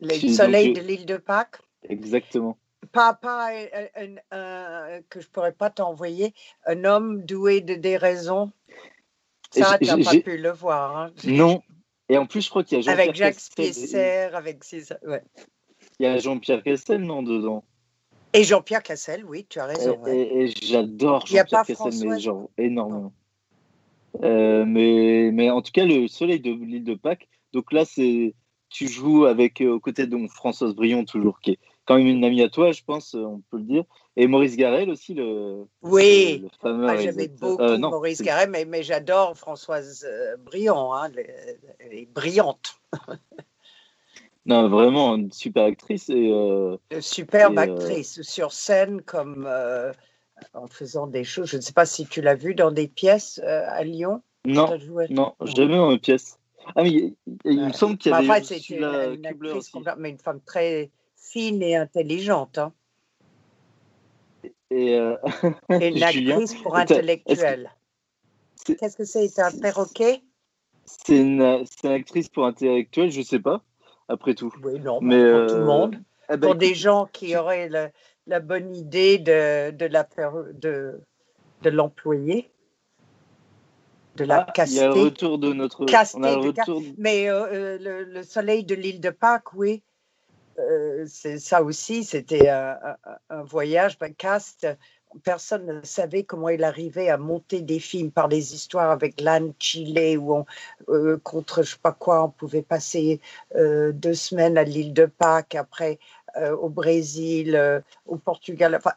Le 0.00 0.14
soleil 0.14 0.74
de 0.74 0.80
l'île 0.80 1.06
de 1.06 1.16
Pâques 1.16 1.60
Exactement 1.88 2.58
pas, 2.92 3.14
pas 3.14 3.50
un, 4.30 5.00
que 5.08 5.20
je 5.20 5.28
pourrais 5.28 5.52
pas 5.52 5.70
t'envoyer, 5.70 6.34
un 6.66 6.84
homme 6.84 7.22
doué 7.22 7.60
de 7.60 7.74
des 7.74 7.96
raisons. 7.96 8.52
Ça, 9.50 9.78
tu 9.78 9.86
n'as 9.86 10.04
pas 10.04 10.20
pu 10.20 10.36
le 10.36 10.50
voir. 10.50 10.96
Hein. 10.96 11.12
Non. 11.24 11.62
Et 12.10 12.16
en 12.16 12.26
plus, 12.26 12.42
je 12.42 12.48
crois 12.48 12.64
qu'il 12.64 12.78
y 12.78 12.80
a 12.80 12.82
Jean-Pierre 12.82 13.00
Avec 13.00 13.14
Jacques 13.16 13.40
Spiesser, 13.40 14.30
avec 14.32 14.64
ses... 14.64 14.84
ouais. 15.06 15.22
Il 16.00 16.04
y 16.04 16.06
a 16.06 16.16
Jean-Pierre 16.18 16.62
Cassel, 16.62 17.02
non, 17.02 17.22
dedans 17.22 17.64
Et 18.32 18.44
Jean-Pierre 18.44 18.82
Cassel, 18.82 19.24
oui, 19.26 19.44
tu 19.48 19.58
as 19.60 19.66
raison. 19.66 20.06
Et, 20.06 20.50
j'adore 20.62 21.26
Jean-Pierre 21.26 21.66
Cassel, 21.66 22.08
mais 22.08 22.18
genre 22.18 22.48
énormément. 22.56 23.12
Euh, 24.22 24.64
mais, 24.64 25.30
mais 25.32 25.50
en 25.50 25.60
tout 25.60 25.72
cas, 25.72 25.84
le 25.84 26.08
soleil 26.08 26.40
de 26.40 26.50
l'île 26.50 26.84
de 26.84 26.94
Pâques, 26.94 27.28
donc 27.52 27.72
là, 27.72 27.84
c'est 27.84 28.34
tu 28.70 28.88
joues 28.88 29.24
avec, 29.24 29.60
euh, 29.60 29.74
aux 29.74 29.80
côtés 29.80 30.06
de 30.06 30.26
Françoise 30.28 30.74
Brion, 30.74 31.04
toujours, 31.04 31.40
qui 31.40 31.52
est, 31.52 31.58
quand 31.88 31.96
même 31.96 32.06
une 32.06 32.22
amie 32.24 32.42
à 32.42 32.50
toi, 32.50 32.70
je 32.70 32.84
pense, 32.84 33.14
euh, 33.14 33.20
on 33.24 33.40
peut 33.50 33.56
le 33.56 33.64
dire. 33.64 33.84
Et 34.16 34.26
Maurice 34.26 34.56
Garel 34.56 34.90
aussi, 34.90 35.14
le, 35.14 35.64
Oui, 35.80 36.42
le 36.42 36.48
fameux 36.60 36.86
Ah, 36.86 36.96
J'aimais 36.98 37.28
beaucoup 37.28 37.62
Euh, 37.62 37.78
non, 37.78 37.90
Maurice 37.90 38.20
Garret, 38.20 38.46
mais, 38.46 38.66
mais 38.66 38.82
j'adore 38.82 39.36
Françoise 39.38 40.04
euh, 40.06 40.36
Briand. 40.36 40.92
hein, 40.92 41.10
elle 41.12 41.20
est- 41.20 41.58
elle 41.78 41.94
est 41.94 42.06
brillante. 42.06 42.78
Non, 44.44 44.68
vraiment 44.68 45.16
une 45.16 45.32
super 45.32 45.64
actrice. 45.64 46.08
Et, 46.10 46.30
euh, 46.30 46.76
Une 46.90 47.00
superbe 47.00 47.58
Et, 47.58 47.68
euh, 47.68 47.74
actrice 47.74 48.22
sur 48.22 48.52
scène, 48.52 49.02
comme 49.02 49.48
en 50.54 50.66
faisant 50.66 51.06
des 51.06 51.24
choses. 51.24 51.48
Je 51.48 51.56
ne 51.56 51.62
sais 51.62 51.72
pas 51.72 51.86
si 51.86 52.06
tu 52.06 52.20
l'as 52.20 52.34
vu 52.34 52.54
dans 52.54 52.70
des 52.70 52.88
pièces 52.88 53.38
à 53.40 53.82
Lyon. 53.82 54.22
non, 54.44 54.78
non, 55.10 55.34
jamais 55.44 55.76
dans 55.76 55.90
une 55.90 55.98
pièce. 56.00 56.38
Ah, 56.76 56.82
mais 56.82 56.90
il, 56.90 57.16
il 57.46 57.60
me 57.60 57.72
semble 57.72 57.96
qu'il 57.96 58.10
y 58.10 58.14
Mais 58.14 58.30
avait 58.30 58.40
enfin, 58.40 58.54
une, 58.70 59.14
une 59.14 59.26
Kubler 59.26 59.50
actrice, 59.50 59.72
mais 59.96 60.10
une 60.10 60.18
femme 60.18 60.40
très 60.42 60.90
fine 61.30 61.62
et 61.62 61.76
intelligente. 61.76 62.58
hein. 62.58 62.74
Et, 64.70 64.96
euh, 64.96 65.16
Et 65.80 65.88
une 65.88 66.02
Julien, 66.12 66.38
actrice 66.38 66.54
pour 66.54 66.76
c'est- 68.64 68.76
Qu'est-ce 68.78 68.96
que 68.96 69.04
c'est 69.04 69.28
C'est 69.28 69.42
un 69.42 69.52
perroquet? 69.52 70.22
C'est 70.86 71.18
une, 71.18 71.64
une 71.84 71.90
actrice 71.90 72.28
pour 72.30 72.46
intellectuel, 72.46 73.10
je 73.10 73.22
sais 73.22 73.40
pas, 73.40 73.64
après 74.08 74.34
tout. 74.34 74.54
Oui, 74.62 74.80
non, 74.80 75.02
Mais, 75.02 75.16
pour 75.28 75.46
tout 75.46 75.56
euh, 75.56 75.58
le 75.58 75.64
monde. 75.64 75.96
eh 76.30 76.36
ben, 76.38 76.48
pour 76.48 76.54
écoute, 76.54 76.62
des 76.62 76.74
gens 76.74 77.06
qui 77.06 77.36
auraient 77.36 77.68
la, 77.70 77.90
la 78.26 78.40
bonne 78.40 78.74
idée 78.74 79.18
de, 79.18 79.70
de, 80.52 81.70
l'employer, 81.70 82.52
de 84.16 84.24
la 84.24 84.40
ah, 84.40 84.46
il 84.64 84.72
y 84.72 84.80
a 84.80 84.88
le 84.88 84.94
caster. 84.94 84.94
retour 84.94 85.38
de 85.38 85.52
notre. 85.52 85.86
Caster 85.86 86.18
on 86.18 86.24
a 86.24 86.32
le 86.32 86.38
de 86.38 86.52
ca- 86.54 86.68
retour. 86.68 86.82
Mais 86.98 87.28
euh, 87.30 87.46
euh, 87.52 87.78
le, 87.78 88.04
le 88.04 88.22
soleil 88.24 88.64
de 88.64 88.74
l'île 88.76 89.00
de 89.00 89.10
Pâques, 89.10 89.54
oui, 89.54 89.84
euh, 90.58 91.06
ça 91.06 91.62
aussi, 91.62 92.04
c'était 92.04 92.48
un, 92.48 92.78
un- 92.82 93.18
un 93.30 93.42
voyage, 93.42 93.98
ben, 93.98 94.14
cast. 94.14 94.66
Personne 95.24 95.64
ne 95.66 95.82
savait 95.84 96.24
comment 96.24 96.50
il 96.50 96.64
arrivait 96.64 97.08
à 97.08 97.16
monter 97.16 97.62
des 97.62 97.78
films 97.80 98.10
par 98.10 98.28
des 98.28 98.54
histoires 98.54 98.90
avec 98.90 99.20
l'âne 99.20 99.54
Chile 99.58 100.18
où 100.18 100.44
euh, 100.90 101.18
contre 101.24 101.62
je 101.62 101.72
sais 101.72 101.78
pas 101.82 101.92
quoi, 101.92 102.24
on 102.24 102.28
pouvait 102.30 102.62
passer 102.62 103.20
euh, 103.56 103.92
deux 103.92 104.12
semaines 104.14 104.58
à 104.58 104.64
l'île 104.64 104.92
de 104.92 105.06
Pâques, 105.06 105.54
après 105.54 105.98
au 106.60 106.68
Brésil, 106.68 107.82
au 108.06 108.16
Portugal. 108.16 108.76
Enfin, 108.76 108.92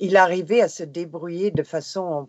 il, 0.00 0.16
arrivait 0.16 0.60
à 0.62 0.68
se 0.68 0.82
débrouiller 0.82 1.50
de 1.50 1.62
façon 1.62 2.28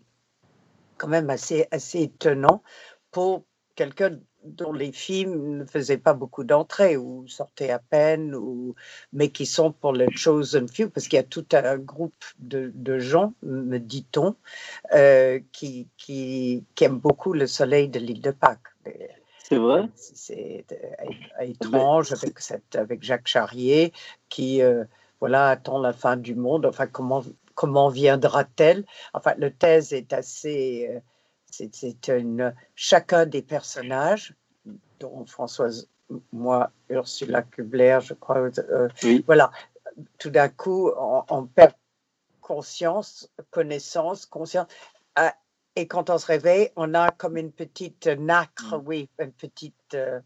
quand 0.98 1.08
même 1.08 1.30
assez, 1.30 1.66
assez 1.70 2.02
étonnant 2.02 2.62
pour 3.10 3.44
quelqu'un 3.74 4.18
dont 4.44 4.72
les 4.72 4.92
films 4.92 5.58
ne 5.58 5.64
faisaient 5.64 5.98
pas 5.98 6.14
beaucoup 6.14 6.44
d'entrées 6.44 6.96
ou 6.96 7.26
sortaient 7.28 7.70
à 7.70 7.78
peine, 7.78 8.34
ou, 8.34 8.74
mais 9.12 9.28
qui 9.28 9.46
sont 9.46 9.72
pour 9.72 9.92
le 9.92 10.06
chosen 10.14 10.66
few, 10.68 10.90
parce 10.90 11.06
qu'il 11.06 11.16
y 11.16 11.20
a 11.20 11.22
tout 11.22 11.46
un 11.52 11.78
groupe 11.78 12.24
de, 12.38 12.72
de 12.74 12.98
gens, 12.98 13.34
me 13.42 13.78
dit-on, 13.78 14.34
euh, 14.94 15.38
qui, 15.52 15.86
qui, 15.96 16.64
qui 16.74 16.84
aiment 16.84 16.98
beaucoup 16.98 17.32
le 17.32 17.46
soleil 17.46 17.88
de 17.88 17.98
l'île 18.00 18.20
de 18.20 18.32
Pâques. 18.32 18.58
C'est 19.44 19.58
vrai? 19.58 19.88
C'est 19.94 20.64
euh, 20.72 21.44
étrange 21.44 22.12
avec, 22.12 22.40
cette, 22.40 22.74
avec 22.74 23.02
Jacques 23.02 23.28
Charrier 23.28 23.92
qui 24.28 24.60
euh, 24.62 24.84
voilà, 25.20 25.50
attend 25.50 25.78
la 25.78 25.92
fin 25.92 26.16
du 26.16 26.34
monde. 26.34 26.66
Enfin, 26.66 26.86
comment, 26.86 27.22
comment 27.54 27.88
viendra-t-elle? 27.88 28.84
Enfin, 29.14 29.34
le 29.38 29.52
thèse 29.52 29.92
est 29.92 30.12
assez. 30.12 30.88
euh, 30.90 31.00
c'est 31.52 32.08
une, 32.08 32.54
chacun 32.74 33.26
des 33.26 33.42
personnages, 33.42 34.34
dont 34.98 35.24
Françoise, 35.26 35.88
moi, 36.32 36.70
Ursula 36.88 37.42
Kubler, 37.42 37.98
je 38.02 38.14
crois, 38.14 38.50
euh, 38.58 38.88
Oui. 39.02 39.22
voilà, 39.26 39.50
tout 40.18 40.30
d'un 40.30 40.48
coup, 40.48 40.90
on, 40.96 41.24
on 41.28 41.46
perd 41.46 41.74
conscience, 42.40 43.30
connaissance, 43.50 44.26
conscience. 44.26 44.66
Ah, 45.14 45.34
et 45.76 45.86
quand 45.86 46.10
on 46.10 46.18
se 46.18 46.26
réveille, 46.26 46.70
on 46.76 46.94
a 46.94 47.10
comme 47.10 47.36
une 47.36 47.52
petite 47.52 48.06
nacre, 48.06 48.80
oui, 48.84 49.08
une 49.18 49.32
petite 49.32 49.94
euh, 49.94 50.20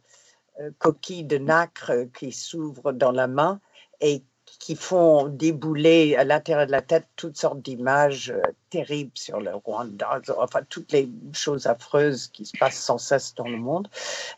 euh, 0.61 0.71
coquille 0.79 1.25
de 1.25 1.39
nacre 1.39 1.93
qui 2.19 2.33
s'ouvre 2.33 2.93
dans 2.93 3.13
la 3.13 3.27
main 3.27 3.61
et 4.01 4.25
qui 4.59 4.77
font 4.77 5.29
débouler 5.29 6.17
à 6.17 6.25
l'intérieur 6.25 6.67
de 6.67 6.73
la 6.73 6.83
tête 6.83 7.07
toutes 7.17 7.37
sortes 7.37 7.61
d'images 7.61 8.31
euh, 8.31 8.41
terribles 8.71 9.13
sur 9.15 9.41
le 9.41 9.55
Rwanda, 9.55 10.21
enfin 10.39 10.61
toutes 10.69 10.93
les 10.93 11.09
choses 11.33 11.67
affreuses 11.67 12.29
qui 12.29 12.45
se 12.45 12.57
passent 12.59 12.81
sans 12.81 12.99
cesse 12.99 13.35
dans 13.35 13.49
le 13.49 13.59
monde. 13.59 13.89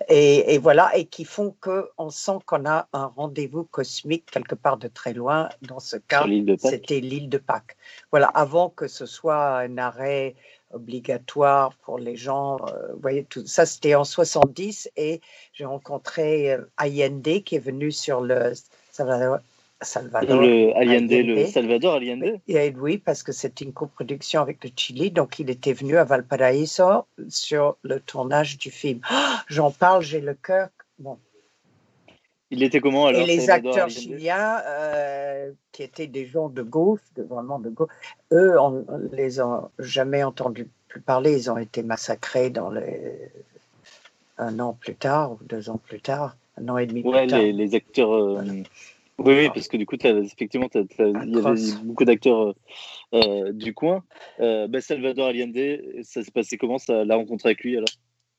Et, 0.08 0.54
et 0.54 0.58
voilà, 0.58 0.94
et 0.96 1.06
qui 1.06 1.24
font 1.24 1.54
qu'on 1.60 2.10
sent 2.10 2.38
qu'on 2.46 2.66
a 2.66 2.88
un 2.92 3.06
rendez-vous 3.06 3.64
cosmique 3.64 4.26
quelque 4.30 4.54
part 4.54 4.76
de 4.76 4.88
très 4.88 5.12
loin. 5.12 5.48
Dans 5.62 5.80
ce 5.80 5.96
cas, 5.96 6.26
c'était 6.58 7.00
l'île 7.00 7.28
de 7.28 7.38
Pâques. 7.38 7.76
Voilà, 8.10 8.26
avant 8.28 8.70
que 8.70 8.88
ce 8.88 9.06
soit 9.06 9.58
un 9.58 9.78
arrêt 9.78 10.34
obligatoire 10.72 11.74
pour 11.76 11.98
les 11.98 12.16
gens. 12.16 12.58
euh, 12.68 12.92
vous 12.92 13.00
voyez, 13.00 13.24
tout 13.24 13.46
ça, 13.46 13.64
c'était 13.64 13.94
en 13.94 14.04
70 14.04 14.90
et 14.96 15.20
j'ai 15.52 15.64
rencontré 15.64 16.52
euh, 16.52 16.70
Allende 16.76 17.42
qui 17.44 17.56
est 17.56 17.60
venu 17.60 17.90
sur 17.90 18.20
le 18.20 18.52
Salvador. 19.80 20.28
Salvador. 20.28 20.42
Le 20.42 20.76
Allende, 20.76 21.10
le 21.10 21.32
Allende. 21.34 21.46
Salvador 21.46 21.94
Allende. 21.94 22.40
Et 22.48 22.70
oui, 22.76 22.98
parce 22.98 23.22
que 23.22 23.32
c'était 23.32 23.64
une 23.64 23.72
coproduction 23.72 24.40
avec 24.40 24.62
le 24.64 24.70
Chili, 24.74 25.10
donc 25.10 25.38
il 25.38 25.50
était 25.50 25.72
venu 25.72 25.96
à 25.96 26.04
Valparaiso 26.04 27.04
sur 27.28 27.76
le 27.82 28.00
tournage 28.00 28.58
du 28.58 28.70
film. 28.70 29.00
Ah, 29.08 29.44
J'en 29.48 29.70
parle, 29.70 30.02
j'ai 30.02 30.20
le 30.20 30.34
cœur. 30.34 30.68
Bon. 30.98 31.18
Il 32.50 32.62
était 32.62 32.80
comment 32.80 33.06
alors 33.06 33.20
Et 33.20 33.26
les 33.26 33.40
Salvador 33.40 33.70
acteurs 33.72 33.84
Allende? 33.84 33.90
chiliens, 33.98 34.62
euh, 34.66 35.52
qui 35.70 35.82
étaient 35.82 36.06
des 36.06 36.26
gens 36.26 36.48
de 36.48 36.62
gauche, 36.62 37.00
de, 37.16 37.22
vraiment 37.22 37.58
de 37.58 37.68
gauche, 37.68 37.90
eux, 38.32 38.58
on 38.58 38.84
on 38.88 38.98
les 39.12 39.38
a 39.38 39.70
jamais 39.78 40.24
entendus 40.24 40.66
plus 40.88 41.00
parler. 41.02 41.34
Ils 41.36 41.50
ont 41.50 41.58
été 41.58 41.82
massacrés 41.82 42.48
dans 42.50 42.70
les... 42.70 43.30
un 44.38 44.58
an 44.60 44.72
plus 44.72 44.94
tard, 44.96 45.32
ou 45.32 45.38
deux 45.44 45.68
ans 45.70 45.76
plus 45.78 46.00
tard, 46.00 46.36
un 46.56 46.68
an 46.70 46.78
et 46.78 46.86
demi 46.86 47.02
Ouais, 47.02 47.20
plus 47.22 47.26
tard. 47.28 47.38
les, 47.40 47.52
les 47.52 47.74
acteurs. 47.74 48.12
euh, 48.12 48.42
Oui, 49.18 49.34
oui, 49.34 49.48
parce 49.52 49.66
que 49.66 49.76
du 49.76 49.84
coup, 49.84 49.96
effectivement, 49.96 50.68
il 50.72 50.86
y 51.00 51.38
avait 51.38 51.82
beaucoup 51.82 52.04
d'acteurs 52.04 52.40
euh, 52.40 52.54
euh, 53.14 53.52
du 53.52 53.74
coin. 53.74 54.04
Euh, 54.38 54.68
bah, 54.68 54.80
Salvador 54.80 55.26
Allende, 55.26 55.80
ça 56.04 56.22
s'est 56.22 56.30
passé 56.30 56.56
comment? 56.56 56.78
Ça, 56.78 57.04
la 57.04 57.16
rencontre 57.16 57.46
avec 57.46 57.64
lui 57.64 57.76
alors? 57.76 57.88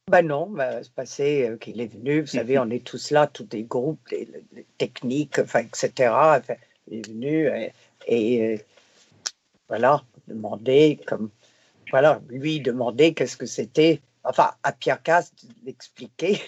Ben 0.10 0.26
non, 0.26 0.50
ben, 0.50 0.82
c'est 0.82 0.94
passé 0.94 1.50
euh, 1.50 1.58
qu'il 1.58 1.82
est 1.82 1.94
venu. 1.94 2.22
Vous 2.22 2.28
savez, 2.28 2.58
on 2.58 2.70
est 2.70 2.84
tous 2.84 3.12
là, 3.12 3.28
tous 3.28 3.44
des 3.44 3.64
groupes, 3.64 4.08
les, 4.10 4.28
techniques, 4.78 5.40
enfin, 5.40 5.60
etc. 5.60 6.12
Enfin, 6.14 6.56
il 6.88 7.00
est 7.00 7.08
venu 7.08 7.48
et, 7.48 7.74
et, 8.08 8.62
voilà, 9.68 10.02
demander 10.28 10.98
comme 11.06 11.30
voilà, 11.92 12.22
lui 12.30 12.62
demander 12.62 13.14
qu'est-ce 13.14 13.36
que 13.36 13.46
c'était. 13.46 14.00
Enfin, 14.24 14.52
à 14.64 14.72
Pierre 14.72 15.04
Cast 15.04 15.46
d'expliquer 15.64 16.40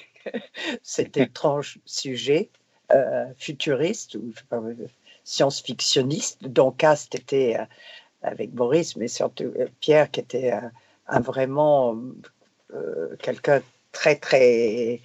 cet 0.83 1.17
étrange 1.17 1.79
sujet 1.85 2.49
euh, 2.93 3.25
futuriste 3.37 4.15
ou 4.15 4.33
euh, 4.53 4.73
science-fictionniste 5.23 6.43
dont 6.43 6.71
Cast 6.71 7.15
était 7.15 7.57
euh, 7.59 7.65
avec 8.21 8.51
Boris, 8.51 8.95
mais 8.97 9.07
surtout 9.07 9.53
Pierre 9.79 10.11
qui 10.11 10.19
était 10.19 10.53
un 11.07 11.19
vraiment 11.19 11.97
quelqu'un 13.19 13.61
très 13.91 14.15
très 14.15 15.01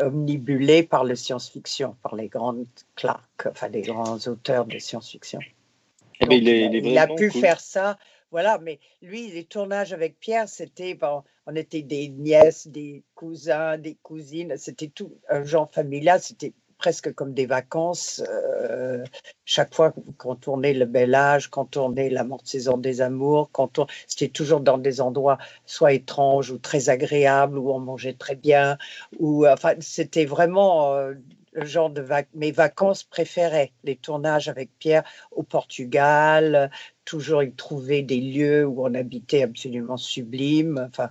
omnibulé 0.00 0.82
par 0.82 1.04
le 1.04 1.14
science-fiction, 1.14 1.96
par 2.02 2.14
les 2.16 2.28
grandes 2.28 2.66
Clark, 2.94 3.46
enfin 3.50 3.68
les 3.68 3.82
grands 3.82 4.18
auteurs 4.26 4.64
de 4.64 4.78
science-fiction. 4.78 5.40
Eh 6.20 6.26
ben, 6.26 6.32
Donc, 6.32 6.42
il, 6.42 6.48
est, 6.48 6.58
il 6.58 6.64
a- 6.64 6.68
il 6.70 6.76
est 6.76 6.80
il 6.80 6.98
a 6.98 7.06
vraiment 7.06 7.14
pu 7.16 7.30
cool. 7.30 7.40
faire 7.42 7.60
ça, 7.60 7.98
voilà. 8.30 8.58
Mais 8.58 8.78
lui, 9.02 9.30
les 9.30 9.44
tournages 9.44 9.92
avec 9.92 10.18
Pierre, 10.18 10.48
c'était 10.48 10.94
bon, 10.94 11.22
on 11.46 11.54
était 11.54 11.82
des 11.82 12.08
nièces, 12.08 12.66
des 12.68 13.02
cousins, 13.14 13.78
des 13.78 13.96
cousines, 14.02 14.54
c'était 14.56 14.88
tout 14.88 15.12
un 15.28 15.44
genre 15.44 15.70
familial. 15.70 16.20
C'était 16.20 16.52
presque 16.78 17.12
comme 17.14 17.34
des 17.34 17.46
vacances. 17.46 18.22
euh, 18.28 19.04
chaque 19.44 19.74
fois 19.74 19.94
qu'on 20.18 20.34
tournait 20.36 20.74
le 20.74 20.86
bel 20.86 21.14
âge, 21.14 21.48
quand 21.48 21.62
on 21.76 21.86
tournait 21.86 22.10
la 22.10 22.24
morte 22.24 22.46
saison 22.46 22.78
des 22.78 23.00
amours, 23.00 23.50
quand 23.52 23.78
on, 23.78 23.86
c'était 24.06 24.28
toujours 24.28 24.60
dans 24.60 24.78
des 24.78 25.00
endroits 25.00 25.38
soit 25.66 25.92
étranges 25.92 26.50
ou 26.50 26.58
très 26.58 26.88
agréables 26.88 27.58
où 27.58 27.70
on 27.72 27.78
mangeait 27.80 28.14
très 28.14 28.36
bien. 28.36 28.78
Ou 29.18 29.46
enfin, 29.46 29.74
c'était 29.80 30.24
vraiment 30.24 30.94
euh, 30.94 31.14
le 31.56 31.64
genre 31.64 31.90
de 31.90 32.04
mes 32.34 32.52
vacances 32.52 33.02
préférées, 33.02 33.72
les 33.84 33.96
tournages 33.96 34.48
avec 34.48 34.70
Pierre 34.78 35.04
au 35.32 35.42
Portugal. 35.42 36.70
Toujours, 37.04 37.42
il 37.42 37.54
trouvait 37.54 38.02
des 38.02 38.20
lieux 38.20 38.66
où 38.66 38.84
on 38.84 38.94
habitait 38.94 39.42
absolument 39.42 39.96
sublimes. 39.96 40.88
Enfin, 40.90 41.10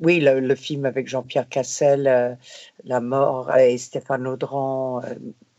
oui, 0.00 0.20
le, 0.20 0.40
le 0.40 0.54
film 0.54 0.84
avec 0.86 1.08
Jean-Pierre 1.08 1.48
Cassel, 1.48 2.06
euh, 2.06 2.34
La 2.84 3.00
mort 3.00 3.54
et 3.56 3.76
Stéphane 3.78 4.26
Audran, 4.26 5.02
euh, 5.04 5.14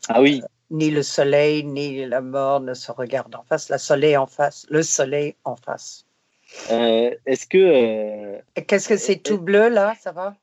Ah 0.09 0.21
oui, 0.21 0.41
ni 0.71 0.89
le 0.91 1.03
soleil 1.03 1.63
ni 1.63 2.05
la 2.05 2.21
mort 2.21 2.59
ne 2.59 2.73
se 2.73 2.91
regardent 2.91 3.35
en 3.35 3.43
face, 3.43 3.69
la 3.69 3.77
soleil 3.77 4.17
en 4.17 4.25
face, 4.27 4.65
le 4.69 4.83
soleil 4.83 5.35
en 5.43 5.55
face. 5.55 6.05
euh, 6.71 7.13
est-ce 7.25 7.47
que. 7.47 7.57
euh, 7.57 8.61
qu'est-ce 8.67 8.87
que 8.89 8.97
c'est 8.97 9.17
tout 9.17 9.39
bleu 9.39 9.69
là, 9.69 9.95
ça 9.99 10.11
va? 10.11 10.35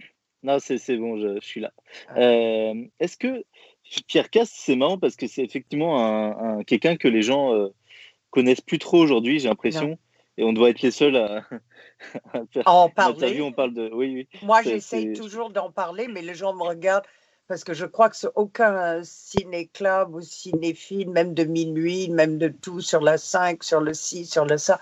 Non, 0.42 0.58
c'est 0.58 0.96
bon, 0.96 1.18
je, 1.18 1.40
je 1.40 1.46
suis 1.46 1.60
là. 1.60 1.72
Ah. 2.08 2.18
Euh, 2.18 2.74
est-ce 2.98 3.16
que 3.16 3.44
Pierre 4.08 4.30
Casse, 4.30 4.50
c'est 4.52 4.74
marrant 4.76 4.98
parce 4.98 5.16
que 5.16 5.26
c'est 5.26 5.42
effectivement 5.44 6.04
un, 6.04 6.58
un- 6.58 6.62
quelqu'un 6.64 6.96
que 6.96 7.08
les 7.08 7.22
gens 7.22 7.54
euh, 7.54 7.68
connaissent 8.30 8.60
plus 8.62 8.78
trop 8.78 8.98
aujourd'hui, 8.98 9.38
j'ai 9.38 9.48
l'impression. 9.48 9.98
Et 10.38 10.44
on 10.44 10.52
doit 10.52 10.70
être 10.70 10.80
les 10.82 10.90
seuls 10.90 11.16
à, 11.16 11.42
faire 12.52 12.66
en 12.66 12.88
parler. 12.88 13.40
On 13.42 13.52
parle 13.52 13.74
de... 13.74 13.90
Oui, 13.92 14.14
oui. 14.14 14.40
Moi, 14.42 14.62
j'essaye 14.62 15.12
toujours 15.12 15.50
d'en 15.50 15.70
parler, 15.70 16.08
mais 16.08 16.22
les 16.22 16.34
gens 16.34 16.54
me 16.54 16.62
regardent 16.62 17.04
parce 17.48 17.64
que 17.64 17.74
je 17.74 17.86
crois 17.86 18.08
que 18.08 18.16
aucun 18.34 19.02
ciné-club 19.02 20.14
ou 20.14 20.20
cinéphile, 20.20 21.10
même 21.10 21.34
de 21.34 21.44
minuit, 21.44 22.08
même 22.08 22.38
de 22.38 22.48
tout, 22.48 22.80
sur 22.80 23.00
la 23.00 23.18
5, 23.18 23.62
sur 23.62 23.80
le 23.80 23.94
6, 23.94 24.26
sur 24.26 24.44
le 24.44 24.56
ça, 24.56 24.80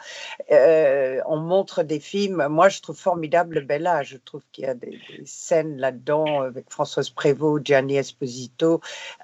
euh, 0.52 1.20
on 1.26 1.36
montre 1.36 1.82
des 1.82 2.00
films. 2.00 2.46
Moi, 2.48 2.68
je 2.68 2.80
trouve 2.80 2.96
formidable 2.96 3.56
le 3.56 3.60
bel 3.62 3.86
âge. 3.86 4.10
Je 4.10 4.18
trouve 4.18 4.42
qu'il 4.52 4.64
y 4.64 4.68
a 4.68 4.74
des, 4.74 5.00
scènes 5.24 5.78
là-dedans 5.78 6.42
avec 6.42 6.70
Françoise 6.70 7.10
Prévost, 7.10 7.64
Gianni 7.66 7.96
Esposito, 7.96 8.80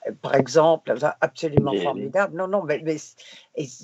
euh, 0.07 0.12
par 0.22 0.34
exemple, 0.34 0.95
absolument 1.20 1.74
formidable. 1.80 2.37
Non, 2.37 2.49
non, 2.49 2.62
mais, 2.62 2.80
mais 2.84 2.97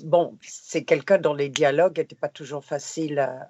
bon, 0.03 0.37
c'est 0.41 0.83
quelqu'un 0.83 1.17
dont 1.17 1.33
les 1.33 1.49
dialogues 1.49 1.97
n'étaient 1.97 2.15
pas 2.15 2.29
toujours 2.29 2.65
faciles 2.65 3.19
à 3.19 3.49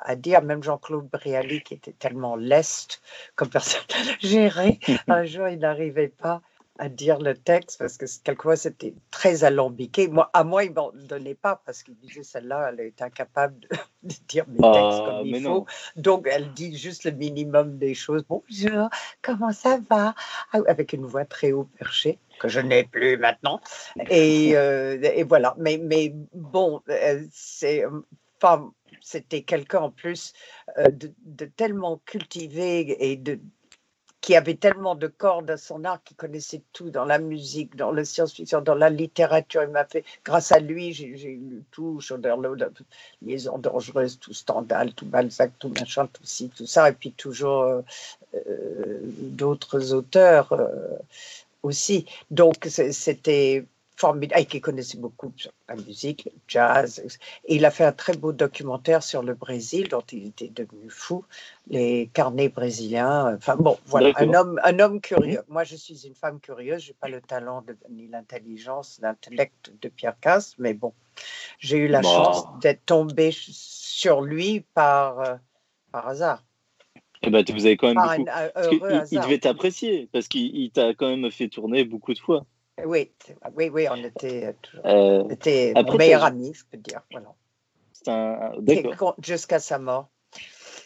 à 0.00 0.16
dire, 0.16 0.42
même 0.42 0.62
Jean-Claude 0.62 1.08
Brialy, 1.08 1.62
qui 1.62 1.74
était 1.74 1.92
tellement 1.92 2.36
leste 2.36 3.02
comme 3.36 3.48
personne 3.48 3.82
à 3.94 4.26
gérer, 4.26 4.78
un 5.08 5.24
jour, 5.24 5.48
il 5.48 5.58
n'arrivait 5.58 6.08
pas 6.08 6.42
à 6.80 6.88
dire 6.88 7.18
le 7.18 7.34
texte 7.34 7.78
parce 7.78 7.98
que 7.98 8.06
quelquefois 8.24 8.56
c'était 8.56 8.94
très 9.10 9.44
alambiqué. 9.44 10.08
Moi, 10.08 10.30
à 10.32 10.44
moi, 10.44 10.64
il 10.64 10.72
m'en 10.72 10.90
donnait 10.94 11.34
pas 11.34 11.60
parce 11.66 11.82
qu'il 11.82 11.94
disait 11.96 12.22
celle-là, 12.22 12.70
elle 12.72 12.80
est 12.80 13.02
incapable 13.02 13.60
de, 13.60 13.68
dire 14.28 14.46
mes 14.48 14.56
textes 14.56 15.00
ah, 15.02 15.04
comme 15.06 15.26
il 15.26 15.42
faut. 15.42 15.66
Donc, 15.96 16.26
elle 16.30 16.54
dit 16.54 16.76
juste 16.78 17.04
le 17.04 17.10
minimum 17.10 17.76
des 17.76 17.94
choses. 17.94 18.24
Bonjour, 18.26 18.88
comment 19.20 19.52
ça 19.52 19.78
va? 19.90 20.14
Ah, 20.52 20.60
Avec 20.66 20.94
une 20.94 21.04
voix 21.04 21.26
très 21.26 21.52
haut 21.52 21.68
perchée 21.78 22.18
que 22.38 22.48
je 22.48 22.60
n'ai 22.60 22.84
plus 22.84 23.18
maintenant. 23.18 23.60
Et, 24.08 24.56
euh, 24.56 24.98
et, 25.02 25.24
voilà. 25.24 25.54
Mais, 25.58 25.76
mais 25.76 26.14
bon, 26.32 26.80
euh, 26.88 27.22
c'est. 27.30 27.84
Enfin, 28.42 28.72
c'était 29.02 29.42
quelqu'un 29.42 29.80
en 29.80 29.90
plus 29.90 30.32
euh, 30.78 30.88
de, 30.90 31.44
tellement 31.44 32.00
cultivé 32.04 33.10
et 33.10 33.16
de, 33.16 33.38
qui 34.20 34.36
avait 34.36 34.54
tellement 34.54 34.94
de 34.94 35.06
cordes 35.06 35.50
à 35.50 35.56
son 35.56 35.84
art, 35.84 36.02
qui 36.04 36.14
connaissait 36.14 36.62
tout 36.72 36.90
dans 36.90 37.04
la 37.04 37.18
musique, 37.18 37.76
dans 37.76 37.92
la 37.92 38.04
science-fiction, 38.04 38.60
dans 38.60 38.74
la 38.74 38.90
littérature. 38.90 39.62
Il 39.62 39.70
m'a 39.70 39.84
fait, 39.84 40.04
grâce 40.24 40.52
à 40.52 40.60
lui, 40.60 40.92
j'ai 40.92 41.06
lu 41.06 41.64
tout, 41.70 42.00
Chauderlot, 42.00 42.56
Liaison 43.22 43.58
dangereuse, 43.58 44.18
tout 44.18 44.34
Stendhal, 44.34 44.92
tout 44.92 45.06
Balzac, 45.06 45.52
tout 45.58 45.68
machin, 45.68 46.06
tout 46.06 46.24
ci, 46.24 46.50
tout 46.50 46.66
ça, 46.66 46.90
et 46.90 46.92
puis 46.92 47.12
toujours 47.12 47.62
euh, 47.62 47.82
euh, 48.34 49.00
d'autres 49.02 49.92
auteurs 49.94 50.52
aussi. 51.62 52.06
Donc 52.30 52.66
c'était 52.68 53.64
formidable, 54.00 54.40
et 54.40 54.46
qui 54.46 54.60
connaissait 54.60 54.96
beaucoup 54.96 55.32
la 55.68 55.76
musique, 55.76 56.24
le 56.24 56.32
jazz. 56.48 57.02
Et 57.44 57.56
il 57.56 57.64
a 57.66 57.70
fait 57.70 57.84
un 57.84 57.92
très 57.92 58.16
beau 58.16 58.32
documentaire 58.32 59.02
sur 59.02 59.22
le 59.22 59.34
Brésil, 59.34 59.88
dont 59.88 60.04
il 60.10 60.28
était 60.28 60.48
devenu 60.48 60.88
fou, 60.88 61.24
les 61.68 62.10
carnets 62.14 62.48
brésiliens. 62.48 63.34
Enfin 63.36 63.56
bon, 63.56 63.76
voilà, 63.84 64.12
un 64.16 64.32
homme, 64.32 64.58
un 64.64 64.78
homme 64.78 65.00
curieux. 65.00 65.42
Moi, 65.48 65.64
je 65.64 65.76
suis 65.76 66.06
une 66.06 66.14
femme 66.14 66.40
curieuse, 66.40 66.82
je 66.82 66.88
n'ai 66.88 66.96
pas 66.98 67.08
le 67.08 67.20
talent 67.20 67.62
ni 67.90 68.08
l'intelligence, 68.08 68.98
l'intellect 69.02 69.72
de 69.82 69.88
Pierre 69.88 70.18
Casse, 70.18 70.54
mais 70.58 70.72
bon, 70.72 70.94
j'ai 71.58 71.76
eu 71.76 71.88
la 71.88 72.02
chance 72.02 72.46
d'être 72.62 72.86
tombée 72.86 73.32
sur 73.32 74.22
lui 74.22 74.64
par, 74.74 75.20
euh, 75.20 75.34
par 75.92 76.08
hasard. 76.08 76.42
Eh 77.22 77.28
ben, 77.28 77.44
vous 77.52 77.66
avez 77.66 77.76
quand 77.76 77.92
même 77.92 78.24
beaucoup... 78.24 78.86
il, 78.86 79.04
il, 79.10 79.20
devait 79.20 79.38
t'apprécier 79.38 80.08
parce 80.10 80.26
qu'il 80.26 80.70
t'a 80.70 80.94
quand 80.94 81.14
même 81.14 81.30
fait 81.30 81.48
tourner 81.48 81.84
beaucoup 81.84 82.14
de 82.14 82.18
fois. 82.18 82.46
Oui, 82.86 83.10
oui, 83.56 83.68
oui, 83.68 83.86
on 83.90 83.96
était, 83.96 84.54
euh, 84.84 85.28
était 85.28 85.74
meilleur 85.96 86.24
ami, 86.24 86.52
je 86.54 86.64
peux 86.70 86.78
dire. 86.78 87.00
Voilà. 87.10 87.34
Un... 88.06 88.52
Jusqu'à 89.22 89.58
sa 89.58 89.78
mort. 89.78 90.08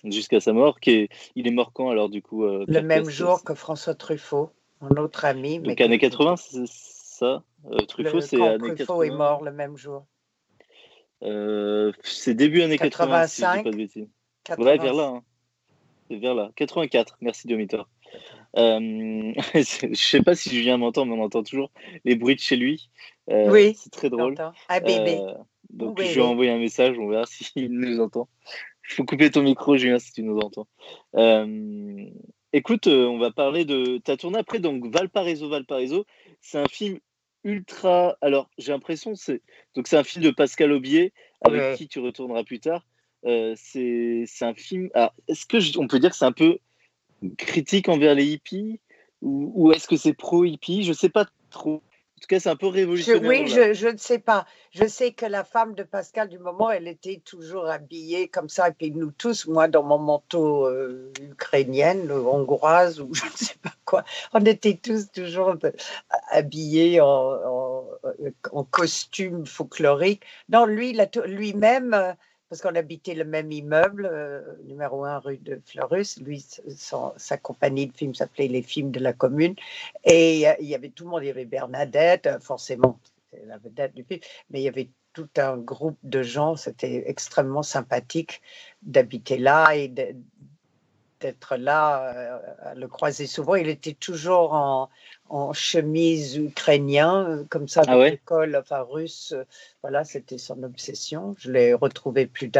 Jusqu'à 0.05 0.41
sa 0.41 0.53
mort, 0.53 0.81
qui 0.81 0.91
est... 0.91 1.09
il 1.35 1.47
est 1.47 1.51
mort 1.51 1.73
quand 1.73 1.91
alors 1.91 2.09
du 2.09 2.21
coup 2.21 2.45
euh, 2.45 2.65
Le 2.69 2.83
même 2.83 3.09
jour 3.09 3.43
que 3.43 3.55
François 3.55 3.95
Truffaut, 3.95 4.51
mon 4.81 4.91
autre 5.03 5.25
ami. 5.25 5.61
Donc 5.61 5.81
années 5.81 5.99
80, 5.99 6.37
c'est 6.37 6.67
ça? 6.67 7.43
Euh, 7.71 7.79
Truffaut, 7.87 8.21
c'est 8.21 8.41
années 8.41 8.75
Truffaut 8.75 9.03
est 9.03 9.11
mort 9.11 9.43
le 9.43 9.53
même 9.53 9.77
jour. 9.77 10.05
c'est 11.23 12.35
début 12.35 12.63
années 12.63 12.79
85. 12.79 13.29
80, 13.29 13.29
si 13.29 13.65
pas 13.65 13.71
de 13.71 13.77
bêtises. 13.77 14.09
Ouais, 14.59 14.79
vers 14.79 14.95
là. 14.95 15.07
Hein. 15.07 15.23
C'est 16.11 16.17
vers 16.17 16.35
là. 16.35 16.51
84, 16.57 17.17
merci 17.21 17.47
Domitor. 17.47 17.89
Euh, 18.57 19.33
je 19.55 19.95
sais 19.95 20.23
pas 20.23 20.35
si 20.35 20.51
Julien 20.51 20.77
m'entend, 20.77 21.05
mais 21.05 21.15
on 21.15 21.23
entend 21.23 21.43
toujours 21.43 21.71
les 22.05 22.15
bruits 22.15 22.37
de 22.37 22.41
chez 22.41 22.57
lui. 22.57 22.89
Euh, 23.31 23.51
oui. 23.51 23.75
C'est 23.77 23.91
très 23.91 24.11
drôle. 24.11 24.35
Ah, 24.69 24.81
bébé. 24.81 25.19
Euh, 25.21 25.35
donc, 25.71 26.01
je 26.01 26.15
vais 26.15 26.21
envoyer 26.21 26.51
un 26.51 26.59
message, 26.59 26.99
on 26.99 27.09
verra 27.09 27.27
s'il 27.27 27.71
nous 27.71 28.01
entend. 28.01 28.29
Il 28.89 28.95
faut 28.95 29.05
couper 29.05 29.31
ton 29.31 29.43
micro, 29.43 29.77
Julien, 29.77 29.99
si 29.99 30.13
tu 30.13 30.23
nous 30.23 30.39
entends. 30.39 30.69
écoute, 32.53 32.87
on 32.87 33.19
va 33.19 33.31
parler 33.31 33.65
de. 33.65 33.99
Tu 34.05 34.11
as 34.11 34.17
tourné 34.17 34.39
après, 34.39 34.61
donc 34.61 34.87
Valparaiso, 34.93 35.49
Valparaiso. 35.49 36.05
C'est 36.41 36.59
un 36.59 36.69
film 36.69 36.99
ultra. 37.45 38.17
Alors, 38.21 38.51
j'ai 38.59 38.73
l'impression, 38.73 39.15
c'est. 39.15 39.43
Donc, 39.75 39.89
c'est 39.89 39.97
un 39.97 40.05
film 40.05 40.25
de 40.25 40.31
Pascal 40.31 40.71
Aubier, 40.73 41.13
avec 41.41 41.77
qui 41.77 41.89
tu 41.89 41.99
retourneras 41.99 42.45
plus 42.45 42.61
tard. 42.61 42.87
c'est 43.25 44.27
un 44.43 44.55
film. 44.55 44.91
Est-ce 45.29 45.47
que 45.47 45.79
on 45.79 45.89
peut 45.89 45.99
dire 45.99 46.11
que 46.11 46.17
c'est 46.17 46.27
un 46.27 46.33
peu 46.33 46.59
critique 47.37 47.89
envers 47.89 48.15
les 48.15 48.25
hippies 48.25 48.81
ou, 49.25 49.73
est-ce 49.73 49.89
que 49.89 49.97
c'est 49.97 50.13
pro-hippie? 50.13 50.83
Je 50.83 50.91
ne 50.91 50.95
sais 50.95 51.09
pas 51.09 51.27
trop. 51.51 51.77
En 51.77 52.21
tout 52.21 52.27
cas, 52.29 52.41
c'est 52.41 52.51
un 52.51 52.57
peu 52.57 52.67
révolutionnaire. 52.67 53.29
oui, 53.29 53.49
je, 53.49 53.73
je, 53.73 53.89
ne 53.89 53.97
sais 53.97 54.19
pas. 54.19 54.47
Je 54.71 54.87
sais 54.87 55.13
que 55.13 55.25
la 55.27 55.45
femme 55.45 55.75
de 55.75 55.83
Pascal 55.83 56.29
du 56.29 56.39
moment, 56.39 56.71
elle 56.71 56.89
était 56.89 57.23
toujours 57.25 57.67
habillée 57.67 58.29
comme 58.29 58.49
ça. 58.49 58.69
Et 58.69 58.73
puis 58.73 58.91
nous 58.91 59.11
tous, 59.11 59.47
moi, 59.47 59.67
dans 59.67 59.83
mon 59.83 59.99
manteau 59.99 60.67
euh, 60.67 61.11
ukrainienne, 61.21 62.11
hongroise, 62.13 63.01
ou 63.01 63.09
je 63.15 63.25
ne 63.25 63.31
sais 63.31 63.57
pas 63.63 63.73
quoi, 63.85 64.05
on 64.35 64.45
était 64.45 64.75
tous 64.75 65.11
toujours 65.11 65.57
habillés 66.31 67.01
en, 67.01 67.85
en, 68.53 68.65
costume 68.65 69.47
folklorique. 69.47 70.23
Non, 70.51 70.67
lui, 70.67 70.99
lui-même. 71.27 72.15
Euh, 72.55 72.57
parce 72.57 72.63
qu'on 72.63 72.79
habitait 72.79 73.15
le 73.15 73.25
même 73.25 73.51
immeuble, 73.51 74.09
euh, 74.11 74.41
numéro 74.65 75.05
1 75.05 75.19
rue 75.19 75.39
de 75.39 75.61
Fleurus. 75.65 76.21
Lui, 76.21 76.45
sa 76.77 77.37
compagnie 77.39 77.89
de 77.89 77.93
films 77.93 78.15
s'appelait 78.15 78.49
Les 78.49 78.63
Films 78.63 78.91
de 78.91 79.01
la 79.01 79.13
Commune. 79.13 79.55
Et 80.05 80.45
il 80.61 80.67
y 80.67 80.75
avait 80.75 80.91
tout 80.91 81.05
le 81.05 81.11
monde, 81.11 81.23
il 81.23 81.27
y 81.27 81.31
avait 81.31 81.45
Bernadette, 81.45 82.27
euh, 82.27 82.39
forcément, 82.41 82.99
la 83.47 83.59
vedette 83.59 83.95
du 83.95 84.05
film, 84.05 84.21
mais 84.51 84.61
il 84.61 84.65
y 84.65 84.69
avait 84.69 84.91
tout 85.13 85.29
un 85.37 85.57
groupe 85.57 85.99
de 86.03 86.23
gens, 86.23 86.57
c'était 86.57 87.05
extrêmement 87.09 87.63
sympathique 87.63 88.43
d'habiter 88.83 89.39
là 89.39 89.75
et 89.75 89.93
d'être 91.25 91.57
là, 91.57 92.13
euh, 92.15 92.39
à 92.63 92.75
le 92.75 92.87
croiser 92.87 93.27
souvent. 93.27 93.55
Il 93.55 93.69
était 93.69 93.95
toujours 93.95 94.53
en, 94.53 94.91
en 95.31 95.55
chemise 95.55 96.37
ukrainien, 96.37 97.27
euh, 97.27 97.45
comme 97.49 97.67
ça, 97.67 97.83
ah 97.87 97.93
dans 97.93 98.03
l'école, 98.03 98.57
enfin 98.57 98.83
russe. 98.83 99.35
Voilà, 99.81 100.05
c'était 100.05 100.37
son 100.37 100.63
obsession. 100.63 101.35
Je 101.39 101.51
l'ai 101.51 101.73
retrouvé 101.73 102.27
plus, 102.27 102.51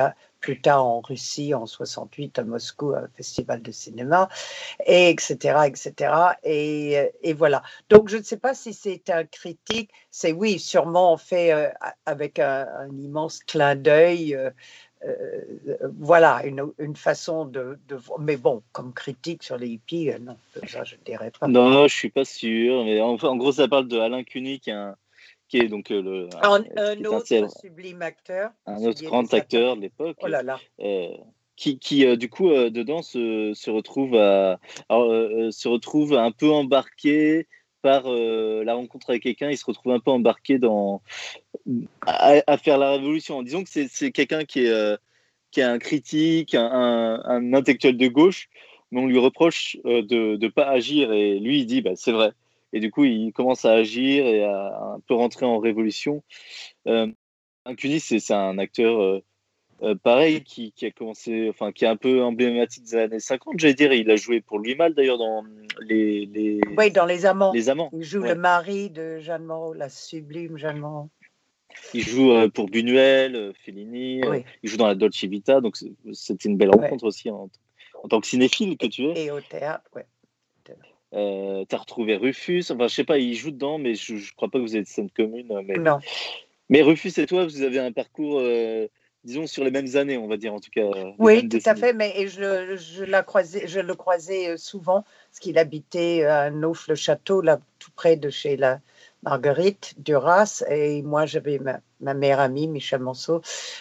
plus, 0.41 0.61
tard 0.63 0.87
en 0.87 1.03
Russie, 1.03 1.53
en 1.53 1.67
68, 1.67 2.39
à 2.39 2.45
Moscou, 2.45 2.95
à 2.95 3.01
un 3.01 3.09
festival 3.15 3.61
de 3.61 3.71
cinéma, 3.71 4.31
et 4.87 5.11
etc., 5.11 5.59
etc. 5.67 6.15
Et, 6.43 6.99
euh, 6.99 7.09
et 7.23 7.35
voilà. 7.35 7.63
Donc, 7.91 8.09
je 8.09 8.17
ne 8.17 8.23
sais 8.23 8.39
pas 8.39 8.55
si 8.55 8.73
c'est 8.73 9.11
un 9.11 9.25
critique. 9.25 9.91
C'est 10.11 10.33
oui, 10.33 10.59
sûrement 10.59 11.19
fait 11.19 11.71
avec 12.07 12.39
un, 12.39 12.67
immense 12.99 13.41
clin 13.41 13.77
d'œil. 13.77 14.35
Euh, 14.35 14.51
voilà, 15.99 16.43
une, 16.45 16.97
façon 16.97 17.45
de, 17.45 17.79
Mais 18.21 18.37
bon, 18.37 18.63
comme 18.73 18.93
critique 18.93 19.43
sur 19.43 19.57
les 19.57 19.69
hippies, 19.69 20.11
euh, 20.11 20.19
non, 20.19 20.37
ça 20.67 20.85
je 20.85 20.97
ne 20.97 21.01
dirais 21.05 21.31
pas. 21.39 21.47
Non, 21.49 21.87
je 21.87 21.95
suis 21.95 22.11
pas 22.11 22.25
sûr. 22.25 22.85
Mais 22.85 23.01
en, 23.01 23.17
en 23.17 23.37
gros, 23.37 23.53
ça 23.53 23.69
parle 23.69 23.89
de 23.89 23.99
Alain 23.99 24.25
Cuny, 24.25 24.61
qui, 24.61 24.71
est, 24.71 25.69
donc 25.69 25.91
euh, 25.91 26.03
le. 26.03 26.29
Un, 26.43 27.05
autre 27.05 27.49
sublime 27.61 28.03
acteur. 28.03 28.51
Un 28.67 28.83
autre 28.85 29.03
grand 29.03 29.33
acteur 29.35 29.77
de 29.77 29.83
l'époque. 29.83 30.17
Oh 30.23 30.27
là 30.27 30.43
là. 30.43 30.59
qui, 31.57 31.79
qui 31.79 32.17
du 32.17 32.29
coup, 32.29 32.49
dedans, 32.49 33.03
se, 33.03 33.53
se 33.55 33.71
retrouve, 33.71 34.17
à, 34.17 34.59
se 34.89 35.69
retrouve 35.69 36.15
un 36.15 36.33
peu 36.33 36.51
embarqué 36.51 37.47
par 37.83 38.05
la 38.05 38.75
rencontre 38.75 39.11
avec 39.11 39.23
quelqu'un, 39.25 39.51
il 39.51 39.59
se 39.59 39.67
retrouve 39.67 39.93
un 39.93 40.01
peu 40.01 40.11
embarqué 40.11 40.59
dans 40.59 41.03
à, 42.07 42.59
faire 42.59 42.79
la 42.79 42.93
révolution. 42.93 43.43
Disons 43.43 43.65
que 43.65 43.71
c'est 43.71 44.13
quelqu'un 44.13 44.45
qui 44.45 44.67
est 44.67 44.71
euh, 44.71 44.97
qui 45.51 45.61
est 45.61 45.65
un 45.65 45.79
critique, 45.79 46.55
un, 46.55 47.53
intellectuel 47.53 47.97
de 47.97 48.09
gauche, 48.09 48.49
mais 48.91 49.01
on 49.01 49.07
lui 49.07 49.19
reproche 49.19 49.77
euh, 49.87 50.03
de 50.03 50.37
ne 50.37 50.49
pas 50.49 50.67
agir 50.67 51.13
et 51.13 51.39
lui 51.39 51.61
il 51.61 51.67
dit 51.67 51.81
bah, 51.81 51.93
c'est 51.95 52.13
vrai. 52.13 52.33
Et 52.73 52.81
du 52.81 52.91
coup 52.91 53.05
il 53.05 53.33
commence 53.33 53.65
à 53.65 53.73
agir 53.73 54.27
et 54.27 54.43
à, 54.45 54.95
un 54.97 55.01
peu 55.07 55.15
rentrer 55.15 55.47
en 55.47 55.59
révolution. 55.59 56.23
Euh, 56.89 57.07
Cunis 57.77 58.01
c'est 58.01 58.31
un 58.33 58.59
acteur 58.59 59.23
euh, 59.83 59.95
pareil 59.97 60.43
qui, 60.43 60.73
qui, 60.73 60.87
a 60.87 60.91
commencé, 60.91 61.49
enfin 61.51 61.73
qui 61.73 61.85
est 61.85 61.89
un 61.89 61.97
peu 61.97 62.23
emblématique 62.23 62.85
des 62.85 62.95
années 62.95 63.21
50, 63.21 63.55
j'allais 63.59 63.75
dire. 63.75 63.93
Il 63.93 64.11
a 64.11 64.17
joué 64.17 64.41
pour 64.41 64.59
lui 64.59 64.75
mal 64.77 64.95
d'ailleurs 64.95 65.19
dans 65.19 65.45
les, 65.81 66.27
les, 66.27 66.61
Oui, 66.77 66.91
dans 66.91 67.05
Les 67.07 67.27
Amants. 67.27 67.53
Les 67.53 67.69
Amants. 67.69 67.91
Il 67.93 68.03
joue 68.03 68.23
le 68.23 68.35
mari 68.35 68.91
de 68.91 69.19
Jeanne 69.19 69.45
Moreau, 69.45 69.75
la 69.75 69.89
sublime 69.89 70.57
Jeanne 70.57 70.79
Moreau. 70.79 71.11
Il 71.93 72.03
joue 72.03 72.33
euh, 72.33 72.49
pour 72.49 72.69
Buñuel, 72.69 73.37
euh, 73.37 73.53
Fellini, 73.65 74.23
euh, 74.23 74.31
Oui. 74.31 74.45
il 74.63 74.71
joue 74.71 74.77
dans 74.77 74.87
la 74.87 74.95
Dolce 74.95 75.25
Vita, 75.25 75.61
donc 75.61 75.77
c'est- 75.77 75.93
c'était 76.13 76.49
une 76.49 76.57
belle 76.57 76.71
Ouais. 76.71 76.83
rencontre 76.83 77.05
aussi 77.05 77.31
en, 77.31 77.51
en 78.03 78.09
tant 78.09 78.21
que 78.21 78.27
cinéphile 78.27 78.77
que 78.77 78.87
tu 78.87 79.07
es. 79.07 79.25
Et 79.27 79.31
au 79.31 79.41
théâtre, 79.41 79.89
ouais. 79.95 80.07
Euh, 81.13 81.65
T'as 81.69 81.77
retrouvé 81.77 82.17
Rufus, 82.17 82.65
enfin 82.71 82.89
je 82.89 82.95
sais 82.95 83.05
pas, 83.05 83.19
il 83.19 83.35
joue 83.35 83.53
dedans, 83.53 83.79
mais 83.79 83.95
je, 83.95 84.17
je 84.17 84.35
crois 84.35 84.49
pas 84.49 84.59
que 84.59 84.65
vous 84.65 84.77
êtes 84.77 84.89
scène 84.89 85.11
commune. 85.11 85.61
Mais, 85.65 85.77
Non, 85.77 86.01
mais 86.69 86.83
Rufus 86.83 87.13
et 87.19 87.27
toi, 87.27 87.45
vous 87.45 87.63
avez 87.63 87.79
un 87.79 87.93
parcours, 87.93 88.41
euh, 88.41 88.89
disons, 89.23 89.47
sur 89.47 89.63
les 89.63 89.71
mêmes 89.71 89.95
années, 89.95 90.19
on 90.19 90.27
va 90.27 90.37
dire 90.37 90.53
en 90.53 90.59
tout 90.59 90.73
cas. 90.73 90.91
Oui, 91.19 91.49
tout 91.49 91.59
à 91.67 91.77
fait, 91.77 91.93
mais 91.93 92.15
et 92.17 92.27
je, 92.27 92.75
je, 92.77 93.05
la 93.05 93.23
croisais, 93.23 93.69
je 93.69 93.79
le 93.79 93.95
croisais 93.95 94.57
souvent, 94.57 95.05
parce 95.31 95.39
qu'il 95.39 95.57
habitait 95.57 96.25
à 96.25 96.51
Nauf-le-Château, 96.51 97.43
là, 97.43 97.61
tout 97.79 97.93
près 97.95 98.17
de 98.17 98.31
chez 98.31 98.57
la 98.57 98.81
Marguerite 99.25 99.95
Duras, 99.99 100.63
et 100.71 101.03
moi 101.03 101.25
j'avais 101.27 101.59
ma, 101.59 101.81
ma 102.01 102.13
meilleure 102.15 102.41
amie, 102.41 102.69
Michel 102.69 103.01
Monceau, 103.01 103.41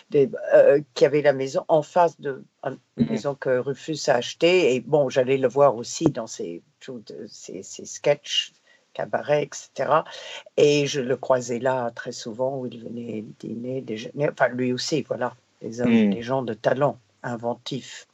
des- 0.10 0.30
euh, 0.56 0.80
qui 0.94 1.06
avait 1.06 1.22
la 1.22 1.34
maison 1.34 1.66
en 1.68 1.82
face 1.84 2.20
de 2.20 2.44
une 2.66 2.78
Mhm. 2.98 3.10
maison 3.10 3.36
que 3.36 3.58
Rufus 3.60 3.98
a 4.08 4.16
achetée, 4.16 4.74
et 4.74 4.80
bon, 4.80 5.10
j'allais 5.10 5.38
le 5.38 5.48
voir 5.50 5.76
aussi 5.76 6.06
dans 6.06 6.28
ses, 6.28 6.62
ses, 7.28 7.62
ses 7.64 7.86
sketchs, 7.86 8.54
cabarets, 8.94 9.44
etc. 9.44 10.04
Et 10.56 10.86
je 10.88 11.02
le 11.02 11.18
croisais 11.18 11.60
là 11.60 11.92
très 11.92 12.12
souvent, 12.12 12.58
où 12.60 12.68
il 12.68 12.80
venait 12.84 13.26
dîner, 13.40 13.82
déjeuner, 13.82 14.30
enfin 14.32 14.48
lui 14.50 14.72
aussi, 14.72 15.02
voilà, 15.02 15.36
des 15.62 15.82
hommes, 15.82 15.90
Mhm. 16.06 16.14
des 16.14 16.22
gens 16.22 16.42
de 16.44 16.54
talent, 16.54 16.98
inventifs. 17.24 18.08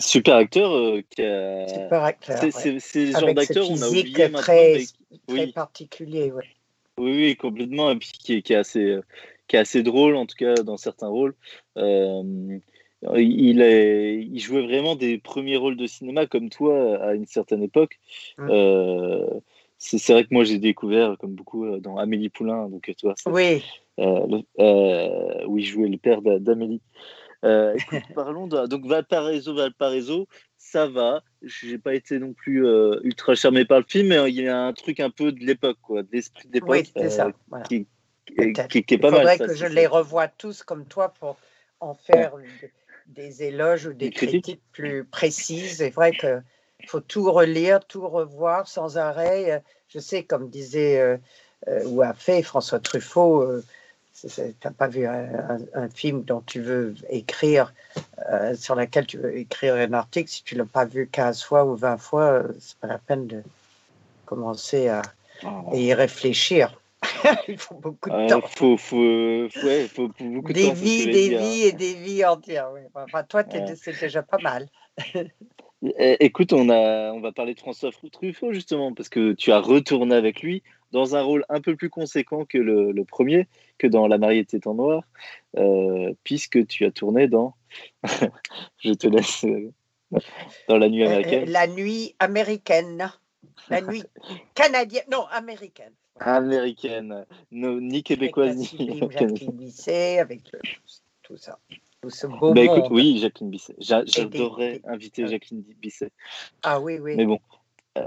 Super 0.00 0.34
acteur 0.36 0.72
euh, 0.74 1.02
qui 1.08 1.22
a. 1.22 1.68
Super 1.68 2.02
acteur. 2.02 2.36
C'est 2.38 2.46
ouais. 2.56 2.72
le 2.72 3.12
genre 3.12 3.28
ce 3.28 3.34
d'acteur 3.34 3.70
on 3.70 3.80
a 3.80 3.88
oublié 3.88 4.24
maintenant. 4.24 4.38
très, 4.40 4.74
mais- 4.74 4.86
très 5.28 5.44
oui. 5.46 5.52
particulier. 5.52 6.32
Ouais. 6.32 6.44
Oui, 6.98 7.12
oui, 7.12 7.36
complètement. 7.36 7.90
Et 7.90 7.96
puis 7.96 8.10
qui 8.12 8.34
est, 8.34 8.42
qui 8.42 8.52
est 8.52 8.56
assez, 8.56 8.84
euh, 8.84 9.02
qui 9.46 9.56
est 9.56 9.60
assez 9.60 9.82
drôle, 9.82 10.16
en 10.16 10.26
tout 10.26 10.36
cas 10.36 10.54
dans 10.54 10.76
certains 10.76 11.08
rôles. 11.08 11.34
Euh, 11.76 12.58
il, 13.16 13.62
est, 13.62 14.16
il 14.16 14.38
jouait 14.40 14.62
vraiment 14.66 14.96
des 14.96 15.18
premiers 15.18 15.56
rôles 15.56 15.76
de 15.76 15.86
cinéma 15.86 16.26
comme 16.26 16.50
toi 16.50 16.96
à 17.02 17.14
une 17.14 17.26
certaine 17.26 17.62
époque. 17.62 17.98
Mm. 18.38 18.48
Euh, 18.50 19.40
c'est 19.78 20.12
vrai 20.12 20.24
que 20.24 20.32
moi 20.34 20.42
j'ai 20.42 20.58
découvert, 20.58 21.16
comme 21.18 21.34
beaucoup, 21.34 21.64
euh, 21.64 21.78
dans 21.78 21.98
Amélie 21.98 22.30
Poulain, 22.30 22.68
donc 22.68 22.92
toi, 22.98 23.14
Oui, 23.26 23.62
où 23.98 25.58
il 25.58 25.64
jouait 25.64 25.88
le 25.88 25.98
père 25.98 26.20
d'A- 26.20 26.40
d'Amélie. 26.40 26.80
Euh, 27.44 27.74
écoute, 27.74 28.02
parlons 28.14 28.46
de 28.46 28.66
donc 28.66 28.84
Valparaiso, 28.86 29.54
Valparaiso, 29.54 30.26
ça 30.70 30.86
va. 30.86 31.22
J'ai 31.42 31.78
pas 31.78 31.94
été 31.94 32.18
non 32.18 32.32
plus 32.32 32.66
euh, 32.66 33.00
ultra 33.02 33.34
charmé 33.34 33.64
par 33.64 33.78
le 33.78 33.84
film, 33.88 34.08
mais 34.08 34.30
il 34.30 34.40
y 34.40 34.48
a 34.48 34.58
un 34.60 34.72
truc 34.72 35.00
un 35.00 35.10
peu 35.10 35.32
de 35.32 35.40
l'époque, 35.44 35.78
quoi, 35.82 36.02
de 36.02 36.08
l'esprit 36.12 36.48
de 36.48 36.54
l'époque. 36.54 36.68
oui, 36.70 36.92
c'est 36.96 37.04
euh, 37.04 37.10
ça. 37.10 37.32
Voilà. 37.48 37.64
qui, 37.64 37.86
qui, 38.26 38.34
Peut-être. 38.34 38.68
qui- 38.68 38.82
qui 38.84 38.94
est 38.94 38.96
Il 38.96 39.00
pas 39.00 39.10
faudrait 39.10 39.38
mal. 39.38 39.48
que 39.48 39.54
je 39.54 39.66
les 39.66 39.86
revoie 39.86 40.28
tous 40.28 40.62
comme 40.62 40.84
toi 40.86 41.08
pour 41.18 41.36
en 41.80 41.94
faire 41.94 42.32
des 43.06 43.42
éloges 43.42 43.86
ou 43.86 43.92
des 43.92 44.06
Des 44.06 44.10
critiques. 44.10 44.42
critiques 44.44 44.62
plus 44.72 45.04
précises. 45.04 45.78
C'est 45.78 45.90
vrai 45.90 46.12
qu'il 46.12 46.42
faut 46.86 47.00
tout 47.00 47.30
relire, 47.32 47.84
tout 47.86 48.06
revoir 48.06 48.68
sans 48.68 48.98
arrêt. 48.98 49.52
Euh, 49.52 49.58
Je 49.88 50.00
sais, 50.00 50.24
comme 50.24 50.50
disait 50.50 51.00
euh, 51.00 51.16
euh, 51.68 51.82
ou 51.86 52.02
a 52.02 52.12
fait 52.12 52.42
François 52.42 52.78
Truffaut, 52.78 53.62
n'as 54.64 54.70
pas 54.72 54.88
vu 54.88 55.06
un, 55.06 55.56
un- 55.56 55.58
un 55.74 55.88
film 55.88 56.22
dont 56.22 56.42
tu 56.46 56.60
veux 56.60 56.94
écrire, 57.10 57.72
euh, 58.30 58.54
sur 58.54 58.74
lequel 58.74 59.06
tu 59.06 59.18
veux 59.18 59.36
écrire 59.36 59.74
un 59.74 59.92
article, 59.92 60.28
si 60.30 60.42
tu 60.42 60.54
ne 60.54 60.60
l'as 60.60 60.66
pas 60.66 60.84
vu 60.84 61.08
15 61.08 61.42
fois 61.42 61.64
ou 61.64 61.76
20 61.76 61.98
fois, 61.98 62.24
euh, 62.24 62.52
c'est 62.58 62.76
pas 62.78 62.88
la 62.88 62.98
peine 62.98 63.26
de 63.26 63.42
commencer 64.26 64.88
à, 64.88 65.02
Oh. 65.44 65.70
à 65.72 65.76
y 65.76 65.94
réfléchir. 65.94 66.80
Il 67.48 67.58
faut 67.58 67.76
beaucoup 67.76 68.10
de 68.10 68.14
Euh, 68.14 68.28
temps. 68.28 68.40
faut, 68.42 68.76
faut, 68.76 69.00
euh, 69.00 69.48
ouais, 69.62 69.86
faut 69.88 70.08
faut 70.18 70.24
beaucoup 70.24 70.52
de 70.52 70.54
Des 70.54 70.64
temps. 70.68 70.74
ce 70.74 70.80
que 70.80 70.84
vies, 70.84 71.06
des 71.06 71.28
dire. 71.28 71.40
vies 71.40 71.62
et 71.62 71.72
des 71.72 71.94
vies 71.94 72.24
entières. 72.24 72.70
oui. 72.72 72.80
Enfin, 72.94 73.22
toi, 73.22 73.44
Ouais. 73.52 73.74
c'est 73.76 74.00
déjà 74.00 74.22
pas 74.22 74.38
mal. 74.38 74.66
Eh, 75.98 76.16
Écoute, 76.24 76.52
on, 76.52 76.68
a, 76.70 77.12
on 77.12 77.20
va 77.20 77.30
parler 77.30 77.54
de 77.54 77.60
François 77.60 77.90
Truffaut 78.12 78.52
justement, 78.52 78.92
parce 78.92 79.08
que 79.08 79.32
tu 79.32 79.52
as 79.52 79.60
retourné 79.60 80.14
avec 80.14 80.42
lui 80.42 80.62
dans 80.90 81.16
un 81.16 81.22
rôle 81.22 81.44
un 81.48 81.60
peu 81.60 81.76
plus 81.76 81.90
conséquent 81.90 82.44
que 82.44 82.58
le, 82.58 82.92
le 82.92 83.04
premier, 83.04 83.46
que 83.78 83.86
dans 83.86 84.06
La 84.06 84.18
mariée 84.18 84.40
était 84.40 84.66
en 84.66 84.74
noir, 84.74 85.02
euh, 85.56 86.12
puisque 86.24 86.66
tu 86.66 86.84
as 86.84 86.90
tourné 86.90 87.28
dans. 87.28 87.54
Je 88.78 88.92
te 88.92 89.06
laisse. 89.06 89.44
euh, 89.44 89.70
dans 90.68 90.78
La 90.78 90.88
nuit 90.88 91.02
Euh, 91.02 91.06
américaine. 91.06 91.50
la 91.50 91.66
nuit 91.66 92.14
américaine. 92.18 93.12
La 93.68 93.80
nuit 93.82 94.02
canadienne. 94.54 95.04
Non, 95.10 95.26
américaine. 95.30 95.92
Américaine, 96.20 97.26
no- 97.52 97.80
ni 97.80 98.02
québécoise 98.02 98.56
ni. 98.56 99.10
Jacqueline 99.10 99.52
Bisset, 99.52 100.18
avec 100.18 100.50
le- 100.52 100.60
tout 101.22 101.36
ça. 101.36 101.58
Tout 102.00 102.10
ce 102.10 102.26
beau 102.26 102.54
Bah 102.54 102.62
écoute, 102.62 102.86
oui, 102.90 103.18
Jacqueline 103.18 103.50
Bisset. 103.50 103.74
J'adorerais 103.78 104.80
inviter. 104.84 105.26
Jacqueline 105.26 105.62
Bisset. 105.76 106.10
Ah 106.62 106.80
oui, 106.80 106.98
oui. 106.98 107.14
Mais 107.16 107.26
bon, 107.26 107.38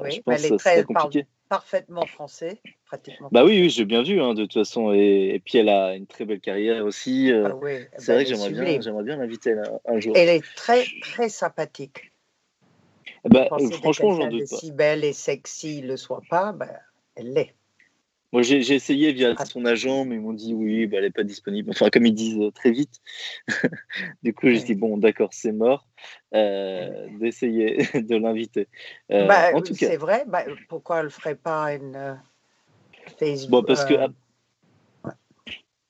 Oui, 0.02 0.12
je 0.12 0.22
pense 0.22 0.40
elle 0.40 0.46
est 0.46 0.58
que 0.58 0.64
c'est 0.64 0.84
compliqué. 0.86 1.26
Parfaitement 1.52 2.06
français, 2.06 2.62
pratiquement. 2.86 3.28
Bah 3.30 3.44
oui, 3.44 3.60
oui, 3.60 3.70
j'ai 3.70 3.84
bien 3.84 4.04
vu, 4.04 4.22
hein, 4.22 4.34
de 4.34 4.44
toute 4.44 4.54
façon. 4.54 4.94
Et, 4.94 5.32
et 5.34 5.40
puis 5.40 5.58
elle 5.58 5.68
a 5.68 5.96
une 5.98 6.08
très 6.08 6.24
belle 6.24 6.40
carrière 6.40 6.86
aussi. 6.86 7.30
euh, 7.30 7.50
Ah 7.52 7.56
c'est 7.98 8.14
vrai 8.14 8.24
que 8.24 8.30
j'aimerais 8.30 8.52
bien, 8.52 8.80
j'aimerais 8.80 9.04
bien 9.04 9.18
l'inviter 9.18 9.54
un 9.86 10.00
jour. 10.00 10.16
Elle 10.16 10.30
est 10.30 10.46
très, 10.56 10.86
très 11.02 11.28
sympathique. 11.28 12.14
Bah, 13.26 13.48
franchement, 13.48 13.92
j'en 13.92 14.08
quelqu'un 14.08 14.32
de 14.32 14.40
doute 14.40 14.50
pas. 14.50 14.56
si 14.56 14.72
belle 14.72 15.04
et 15.04 15.12
sexy 15.12 15.82
le 15.82 15.98
soit 15.98 16.22
pas, 16.30 16.54
ben, 16.54 16.72
elle 17.16 17.34
l'est. 17.34 17.54
Moi, 18.32 18.42
j'ai 18.44 18.62
j'ai 18.62 18.76
essayé 18.76 19.12
via 19.12 19.34
Ah. 19.38 19.46
son 19.46 19.66
agent, 19.66 20.06
mais 20.06 20.16
ils 20.16 20.22
m'ont 20.22 20.34
dit 20.34 20.54
oui, 20.54 20.88
bah, 20.88 20.98
elle 20.98 21.04
n'est 21.04 21.12
pas 21.12 21.24
disponible. 21.24 21.70
Enfin, 21.72 21.90
comme 21.90 22.06
ils 22.06 22.14
disent 22.14 22.40
euh, 22.40 22.52
très 22.52 22.72
vite. 22.72 23.02
du 24.24 24.34
coup, 24.34 24.50
j'ai 24.50 24.60
dit 24.64 24.76
bon, 24.76 24.98
d'accord, 24.98 25.30
c'est 25.34 25.52
mort. 25.52 25.88
Euh, 26.34 27.08
D'essayer 27.20 27.78
de 27.94 28.16
l'inviter. 28.16 28.68
Euh, 29.12 29.28
Bah, 29.28 29.52
en 29.54 29.62
tout 29.62 29.74
cas, 29.74 29.88
c'est 29.90 29.98
vrai. 29.98 30.24
bah, 30.28 30.44
pourquoi 30.70 31.00
elle 31.00 31.06
ne 31.06 31.10
ferait 31.10 31.36
pas 31.36 31.74
une 31.74 32.20
Facebook 33.20 33.50
bon, 33.52 33.64
parce 33.64 33.84
que 33.86 33.96
euh, 33.96 34.08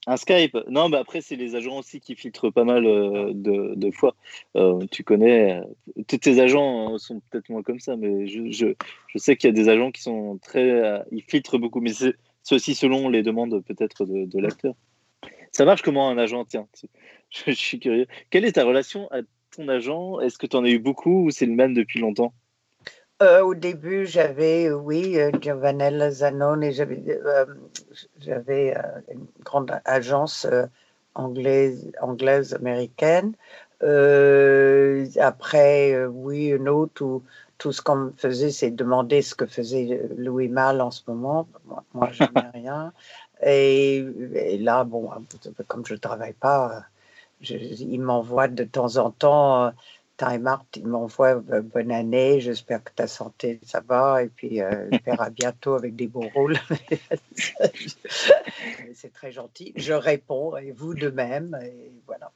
Un 0.07 0.17
Skype 0.17 0.57
Non, 0.67 0.89
mais 0.89 0.97
après, 0.97 1.21
c'est 1.21 1.35
les 1.35 1.55
agents 1.55 1.77
aussi 1.77 1.99
qui 1.99 2.15
filtrent 2.15 2.49
pas 2.51 2.63
mal 2.63 2.85
euh, 2.87 3.31
de, 3.35 3.75
de 3.75 3.91
fois. 3.91 4.15
Euh, 4.55 4.83
tu 4.89 5.03
connais, 5.03 5.59
euh, 5.61 6.03
tous 6.07 6.17
tes 6.17 6.39
agents 6.39 6.95
euh, 6.95 6.97
sont 6.97 7.21
peut-être 7.29 7.49
moins 7.49 7.61
comme 7.61 7.79
ça, 7.79 7.95
mais 7.95 8.25
je, 8.27 8.49
je, 8.51 8.73
je 9.07 9.17
sais 9.19 9.35
qu'il 9.37 9.47
y 9.47 9.53
a 9.53 9.55
des 9.55 9.69
agents 9.69 9.91
qui 9.91 10.01
sont 10.01 10.39
très. 10.41 11.03
ils 11.11 11.21
filtrent 11.21 11.59
beaucoup, 11.59 11.81
mais 11.81 11.93
c'est 11.93 12.15
aussi 12.51 12.75
selon 12.75 13.09
les 13.09 13.23
demandes 13.23 13.63
peut-être 13.63 14.05
de, 14.05 14.39
l'acteur. 14.39 14.73
Ça 15.51 15.65
marche 15.65 15.81
comment 15.81 16.09
un 16.09 16.17
agent? 16.17 16.45
Tiens, 16.45 16.67
je, 17.29 17.51
suis 17.51 17.79
curieux. 17.79 18.07
Quelle 18.29 18.45
est 18.45 18.53
ta 18.53 18.63
relation 18.63 19.09
à 19.11 19.19
ton 19.55 19.67
agent? 19.67 20.19
Est-ce 20.21 20.37
que 20.37 20.47
tu 20.47 20.55
en 20.55 20.63
as 20.63 20.69
eu 20.69 20.79
beaucoup 20.79 21.25
ou 21.25 21.31
c'est 21.31 21.45
le 21.45 21.53
même 21.53 21.73
depuis 21.73 21.99
longtemps? 21.99 22.33
Euh, 23.21 23.43
Au 23.43 23.53
début, 23.53 24.07
j'avais, 24.07 24.71
oui, 24.71 25.19
euh, 25.19 25.29
Giovanella 25.39 26.09
j'avais 26.09 27.03
euh, 27.07 27.45
j'avais, 28.19 28.75
euh, 28.75 28.81
une 29.13 29.27
grande 29.43 29.71
agence 29.85 30.47
anglaise, 31.13 31.91
anglaise 32.01 32.55
américaine. 32.55 33.33
Euh, 33.83 35.05
après, 35.19 36.05
oui, 36.05 36.47
une 36.47 36.69
autre 36.69 37.03
où 37.03 37.23
tout 37.61 37.71
ce 37.71 37.83
qu'on 37.83 37.95
me 37.95 38.11
faisait, 38.17 38.49
c'est 38.49 38.71
demander 38.71 39.21
ce 39.21 39.35
que 39.35 39.45
faisait 39.45 40.09
Louis 40.17 40.47
Malle 40.47 40.81
en 40.81 40.89
ce 40.89 41.03
moment. 41.05 41.47
Moi, 41.65 41.83
moi 41.93 42.09
je 42.11 42.23
n'ai 42.23 42.49
rien. 42.55 42.91
Et, 43.43 43.97
et 44.33 44.57
là, 44.57 44.83
bon, 44.83 45.07
comme 45.67 45.85
je 45.85 45.93
ne 45.93 45.99
travaille 45.99 46.33
pas, 46.33 46.85
je, 47.39 47.53
il 47.53 48.01
m'envoie 48.01 48.47
de 48.47 48.63
temps 48.63 48.97
en 48.97 49.11
temps. 49.11 49.65
euh, 49.65 49.71
Time 50.17 50.57
il 50.75 50.87
m'envoie 50.87 51.41
euh, 51.51 51.61
bonne 51.61 51.91
année, 51.91 52.41
j'espère 52.41 52.83
que 52.83 52.91
ta 52.93 53.07
santé 53.07 53.59
ça 53.63 53.79
va, 53.79 54.23
et 54.23 54.29
puis 54.29 54.61
euh, 54.61 54.89
à 55.07 55.29
bientôt 55.41 55.75
avec 55.75 55.95
des 55.95 56.07
beaux 56.07 56.29
rôles. 56.35 56.57
c'est 58.95 59.13
très 59.13 59.31
gentil. 59.31 59.71
Je 59.75 59.93
réponds, 59.93 60.57
et 60.57 60.71
vous 60.71 60.95
de 60.95 61.09
même, 61.09 61.57
et 61.63 61.91
voilà. 62.07 62.31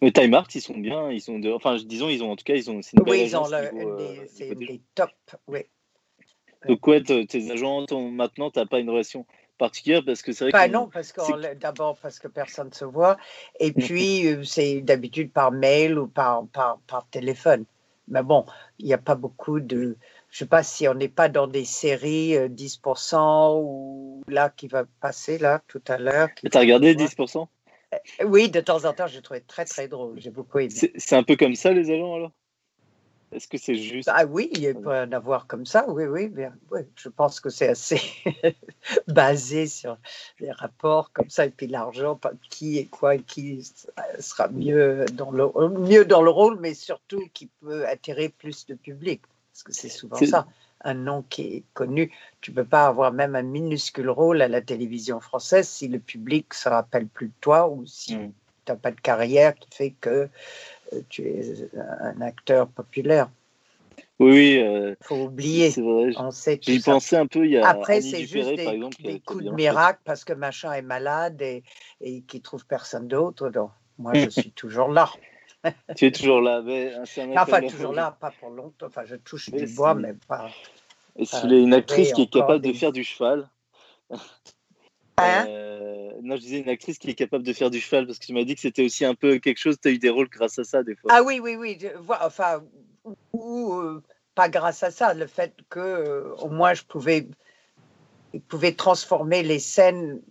Mais 0.00 0.12
Time 0.12 0.34
Art, 0.34 0.46
ils 0.54 0.60
sont 0.60 0.78
bien, 0.78 1.10
ils 1.10 1.20
sont 1.20 1.38
de... 1.38 1.50
enfin, 1.50 1.76
disons, 1.84 2.08
ils 2.08 2.22
ont 2.22 2.30
en 2.30 2.36
tout 2.36 2.44
cas, 2.44 2.54
ils 2.54 2.70
ont, 2.70 2.80
une 2.80 3.02
Oui, 3.02 3.22
ils 3.24 3.36
ont 3.36 3.48
le- 3.48 3.72
niveau, 3.72 3.96
des- 3.96 4.74
euh, 4.74 4.78
top, 4.94 5.10
oui. 5.48 5.60
Donc 6.66 6.86
ouais, 6.86 7.02
tes 7.02 7.50
agents, 7.50 7.86
ton- 7.86 8.10
maintenant, 8.10 8.50
tu 8.50 8.58
n'as 8.58 8.66
pas 8.66 8.78
une 8.80 8.90
relation 8.90 9.26
particulière 9.58 10.02
parce 10.04 10.22
que 10.22 10.32
c'est 10.32 10.44
vrai 10.44 10.52
Bah 10.52 10.68
que 10.68 10.72
non, 10.72 10.88
parce 10.88 11.12
que 11.12 11.54
d'abord 11.54 11.98
parce 11.98 12.18
que 12.18 12.28
personne 12.28 12.68
ne 12.68 12.74
se 12.74 12.84
voit, 12.84 13.16
et 13.58 13.72
puis 13.72 14.26
euh, 14.26 14.44
c'est 14.44 14.80
d'habitude 14.82 15.32
par 15.32 15.50
mail 15.50 15.98
ou 15.98 16.06
par, 16.06 16.46
par, 16.48 16.78
par 16.86 17.08
téléphone. 17.10 17.64
Mais 18.08 18.22
bon, 18.22 18.46
il 18.78 18.86
n'y 18.86 18.94
a 18.94 18.98
pas 18.98 19.14
beaucoup 19.16 19.60
de. 19.60 19.96
Je 20.30 20.38
sais 20.38 20.46
pas 20.46 20.62
si 20.62 20.88
on 20.88 20.94
n'est 20.94 21.08
pas 21.08 21.28
dans 21.28 21.46
des 21.46 21.64
séries 21.64 22.36
euh, 22.36 22.48
10% 22.48 23.60
ou 23.60 24.22
là 24.28 24.50
qui 24.50 24.68
va 24.68 24.84
passer 25.00 25.38
là 25.38 25.60
tout 25.68 25.82
à 25.88 25.98
l'heure. 25.98 26.32
qui- 26.34 26.48
tu 26.48 26.56
as 26.56 26.60
regardé 26.60 26.88
Ouais. 26.88 26.94
10% 26.94 27.48
Oui, 28.24 28.50
de 28.50 28.60
temps 28.60 28.84
en 28.84 28.92
temps, 28.92 29.06
j'ai 29.06 29.22
trouvé 29.22 29.40
très 29.40 29.64
très 29.64 29.88
drôle. 29.88 30.20
J'ai 30.20 30.30
beaucoup 30.30 30.58
aimé. 30.58 30.70
C'est 30.70 31.16
un 31.16 31.22
peu 31.22 31.36
comme 31.36 31.54
ça 31.54 31.72
les 31.72 31.90
agents 31.90 32.14
alors? 32.14 32.32
Est-ce 33.30 33.46
que 33.46 33.58
c'est 33.58 33.74
juste? 33.74 34.08
Ah 34.10 34.24
oui, 34.24 34.48
il 34.54 34.74
peut 34.74 34.90
en 34.90 35.12
avoir 35.12 35.46
comme 35.46 35.66
ça, 35.66 35.84
oui, 35.88 36.04
oui, 36.04 36.32
oui. 36.70 36.80
Je 36.96 37.10
pense 37.10 37.40
que 37.40 37.50
c'est 37.50 37.68
assez 37.68 38.00
basé 39.06 39.66
sur 39.66 39.98
les 40.40 40.50
rapports 40.50 41.12
comme 41.12 41.28
ça, 41.28 41.44
et 41.44 41.50
puis 41.50 41.66
l'argent, 41.66 42.18
qui 42.48 42.78
et 42.78 42.86
quoi, 42.86 43.16
et 43.16 43.20
qui 43.20 43.70
sera 44.18 44.48
mieux 44.48 45.04
dans 45.12 45.30
le, 45.30 45.50
mieux 45.68 46.06
dans 46.06 46.22
le 46.22 46.30
rôle, 46.30 46.58
mais 46.58 46.72
surtout 46.72 47.22
qui 47.34 47.50
peut 47.60 47.86
attirer 47.86 48.30
plus 48.30 48.64
de 48.64 48.74
public, 48.74 49.20
parce 49.52 49.62
que 49.62 49.72
c'est 49.74 49.90
souvent 49.90 50.24
ça. 50.24 50.46
Un 50.82 50.94
nom 50.94 51.22
qui 51.28 51.42
est 51.56 51.64
connu, 51.74 52.12
tu 52.40 52.52
peux 52.52 52.64
pas 52.64 52.86
avoir 52.86 53.12
même 53.12 53.34
un 53.34 53.42
minuscule 53.42 54.08
rôle 54.10 54.42
à 54.42 54.48
la 54.48 54.60
télévision 54.60 55.20
française 55.20 55.68
si 55.68 55.88
le 55.88 55.98
public 55.98 56.54
se 56.54 56.68
rappelle 56.68 57.06
plus 57.06 57.28
de 57.28 57.32
toi 57.40 57.68
ou 57.68 57.84
si 57.86 58.16
Mm. 58.16 58.30
tu 58.64 58.72
n'as 58.72 58.76
pas 58.76 58.90
de 58.92 59.00
carrière 59.00 59.54
qui 59.56 59.68
fait 59.72 59.94
que 60.00 60.28
euh, 60.92 61.00
tu 61.08 61.22
es 61.28 61.68
un 61.74 62.20
acteur 62.20 62.68
populaire. 62.68 63.28
Oui, 64.20 64.30
oui, 64.30 64.58
euh, 64.58 64.94
faut 65.00 65.24
oublier. 65.24 65.70
vrai. 65.70 66.12
On 66.16 66.30
sait 66.30 66.58
J'y 66.60 66.80
pensais 66.80 67.16
un 67.16 67.26
peu. 67.26 67.44
Il 67.44 67.52
y 67.52 67.56
a 67.56 67.68
Après, 67.68 68.00
c'est 68.00 68.24
juste 68.24 68.56
par 68.56 68.72
des, 68.72 68.76
exemple, 68.76 68.96
coups 69.24 69.44
de 69.44 69.50
miracle 69.50 70.00
parce 70.04 70.24
que 70.24 70.32
machin 70.32 70.72
est 70.72 70.82
malade 70.82 71.40
et, 71.40 71.62
et 72.00 72.22
qui 72.22 72.40
trouve 72.40 72.66
personne 72.66 73.06
d'autre. 73.06 73.48
Donc, 73.50 73.70
moi, 73.98 74.14
je 74.14 74.28
suis 74.28 74.50
toujours 74.50 74.88
là. 74.88 75.10
Tu 75.96 76.06
es 76.06 76.12
toujours 76.12 76.40
là. 76.40 76.62
Mais 76.62 76.92
Enfin, 77.36 77.60
toujours 77.62 77.92
là, 77.92 78.16
pas 78.18 78.32
pour 78.38 78.50
longtemps. 78.50 78.86
Enfin, 78.86 79.04
je 79.04 79.16
touche 79.16 79.50
Mais 79.50 79.64
du 79.64 79.74
bois, 79.74 79.94
mais 79.94 80.14
pas. 80.14 80.50
Et 81.16 81.24
si 81.24 81.34
vous 81.36 81.42
voulez 81.42 81.60
une 81.60 81.74
actrice 81.74 82.12
qui 82.12 82.22
est 82.22 82.32
capable 82.32 82.64
de 82.64 82.72
faire 82.72 82.92
du 82.92 83.04
cheval. 83.04 83.48
Hein 85.18 85.46
Euh, 85.48 86.10
non, 86.22 86.36
je 86.36 86.42
disais 86.42 86.60
une 86.60 86.68
actrice 86.68 86.98
qui 86.98 87.10
est 87.10 87.14
capable 87.14 87.44
de 87.44 87.52
faire 87.52 87.70
du 87.70 87.80
cheval 87.80 88.06
parce 88.06 88.18
que 88.18 88.26
tu 88.26 88.32
m'as 88.32 88.44
dit 88.44 88.54
que 88.54 88.60
c'était 88.60 88.84
aussi 88.84 89.04
un 89.04 89.14
peu 89.14 89.38
quelque 89.38 89.58
chose. 89.58 89.76
Tu 89.80 89.88
as 89.88 89.90
eu 89.90 89.98
des 89.98 90.10
rôles 90.10 90.28
grâce 90.28 90.58
à 90.58 90.64
ça 90.64 90.82
des 90.82 90.94
fois. 90.94 91.10
Ah 91.12 91.22
oui, 91.22 91.40
oui, 91.42 91.56
oui. 91.56 91.76
je 91.80 91.88
vois, 91.98 92.24
enfin, 92.24 92.62
ou, 93.32 93.74
euh, 93.74 94.02
pas 94.34 94.48
grâce 94.48 94.82
à 94.82 94.90
ça, 94.90 95.14
le 95.14 95.26
fait 95.26 95.54
que 95.68 95.80
euh, 95.80 96.34
au 96.36 96.48
moins 96.48 96.74
je 96.74 96.84
pouvais, 96.84 97.26
il 98.32 98.40
pouvait 98.40 98.72
transformer 98.72 99.42
les 99.42 99.58
scènes 99.58 100.22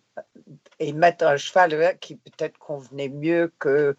et 0.79 0.93
mettre 0.93 1.25
un 1.25 1.37
cheval 1.37 1.97
qui 1.99 2.15
peut-être 2.15 2.57
convenait 2.57 3.09
mieux 3.09 3.51
que. 3.59 3.95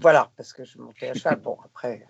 Voilà, 0.00 0.30
parce 0.36 0.52
que 0.52 0.64
je 0.64 0.78
montais 0.78 1.08
à 1.08 1.14
cheval. 1.14 1.40
Bon, 1.40 1.58
après. 1.64 2.06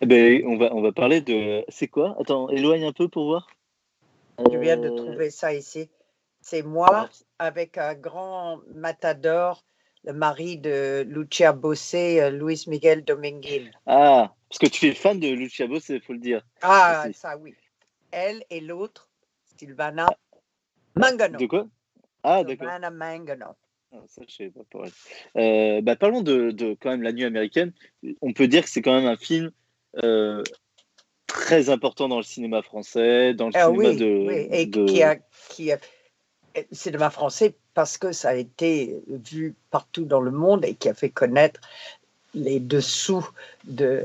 Eh 0.00 0.06
ben, 0.06 0.42
on 0.46 0.56
va 0.58 0.74
on 0.74 0.82
va 0.82 0.92
parler 0.92 1.20
de. 1.20 1.64
C'est 1.68 1.88
quoi? 1.88 2.16
Attends, 2.20 2.48
éloigne 2.50 2.84
un 2.84 2.92
peu 2.92 3.08
pour 3.08 3.26
voir. 3.26 3.46
Je 4.38 4.58
viens 4.58 4.76
de 4.76 4.88
Euh, 4.88 4.96
trouver 4.96 5.30
ça 5.30 5.54
ici. 5.54 5.88
C'est 6.40 6.62
moi 6.62 7.08
avec 7.38 7.78
un 7.78 7.94
grand 7.94 8.60
matador, 8.74 9.64
le 10.04 10.12
mari 10.12 10.58
de 10.58 11.04
Lucia 11.08 11.52
Bossé, 11.52 12.20
euh, 12.20 12.30
Luis 12.30 12.64
Miguel 12.68 13.04
Dominguez. 13.04 13.70
Ah, 13.86 14.34
parce 14.48 14.58
que 14.58 14.66
tu 14.66 14.86
es 14.86 14.92
fan 14.92 15.18
de 15.18 15.28
Lucia 15.28 15.66
Bosse, 15.66 15.88
il 15.88 16.00
faut 16.02 16.12
le 16.12 16.18
dire. 16.20 16.42
Ah, 16.62 17.04
Aussi. 17.04 17.14
ça 17.18 17.36
oui. 17.38 17.54
Elle 18.10 18.44
et 18.50 18.60
l'autre, 18.60 19.08
Sylvana 19.56 20.06
Mangano. 20.94 21.38
De 21.38 21.46
quoi? 21.46 21.66
Ah, 22.22 22.44
d'accord. 22.44 22.68
Sylvana 22.68 22.90
Mangano. 22.90 23.56
Ah, 23.92 23.98
Ça, 24.08 24.22
je 24.28 24.34
sais 24.34 24.50
pas 24.50 24.60
pour 24.70 24.84
elle. 24.84 24.92
Euh, 25.36 25.80
bah, 25.80 25.96
parlons 25.96 26.22
de, 26.22 26.50
de 26.50 26.76
quand 26.80 26.90
même 26.90 27.02
la 27.02 27.12
nuit 27.12 27.24
américaine. 27.24 27.72
On 28.20 28.32
peut 28.32 28.48
dire 28.48 28.64
que 28.64 28.68
c'est 28.70 28.82
quand 28.82 28.94
même 28.94 29.06
un 29.06 29.16
film 29.16 29.50
euh, 30.02 30.42
très 31.26 31.70
important 31.70 32.08
dans 32.08 32.16
le 32.16 32.22
cinéma 32.22 32.62
français, 32.62 33.34
dans 33.34 33.46
le 33.46 33.52
Ah 33.54 33.66
cinéma 33.66 33.90
oui, 33.90 33.96
de. 33.96 34.24
oui, 34.26 34.48
et 34.50 34.66
de- 34.66 34.84
qui 34.86 35.02
a, 35.02 35.16
qui 35.50 35.72
a 35.72 35.78
euh, 36.56 36.62
cinéma 36.72 37.10
français 37.10 37.54
parce 37.74 37.96
que 37.98 38.12
ça 38.12 38.30
a 38.30 38.34
été 38.34 38.96
vu 39.06 39.54
partout 39.70 40.04
dans 40.04 40.20
le 40.20 40.30
monde 40.30 40.64
et 40.64 40.74
qui 40.74 40.88
a 40.88 40.94
fait 40.94 41.10
connaître 41.10 41.60
les 42.34 42.58
dessous 42.60 43.26
de, 43.64 44.04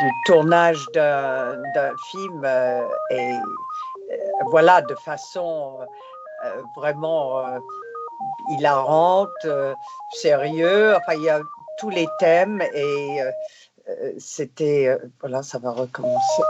du 0.00 0.10
tournage 0.26 0.84
d'un 0.94 1.94
film 2.10 2.42
euh, 2.44 2.86
et 3.10 3.32
voilà 4.46 4.82
de 4.82 4.94
façon 4.94 5.78
vraiment 6.76 7.42
hilarante, 8.50 9.30
euh, 9.44 9.74
sérieux. 10.12 10.94
Enfin, 10.96 11.14
il 11.14 11.22
y 11.24 11.30
a 11.30 11.40
tous 11.78 11.90
les 11.90 12.06
thèmes 12.18 12.62
et 12.74 13.22
euh, 13.22 13.30
euh, 13.88 14.12
c'était 14.18 14.88
euh, 14.88 14.98
voilà, 15.20 15.42
ça 15.42 15.58
va 15.58 15.70
recommencer. 15.70 16.42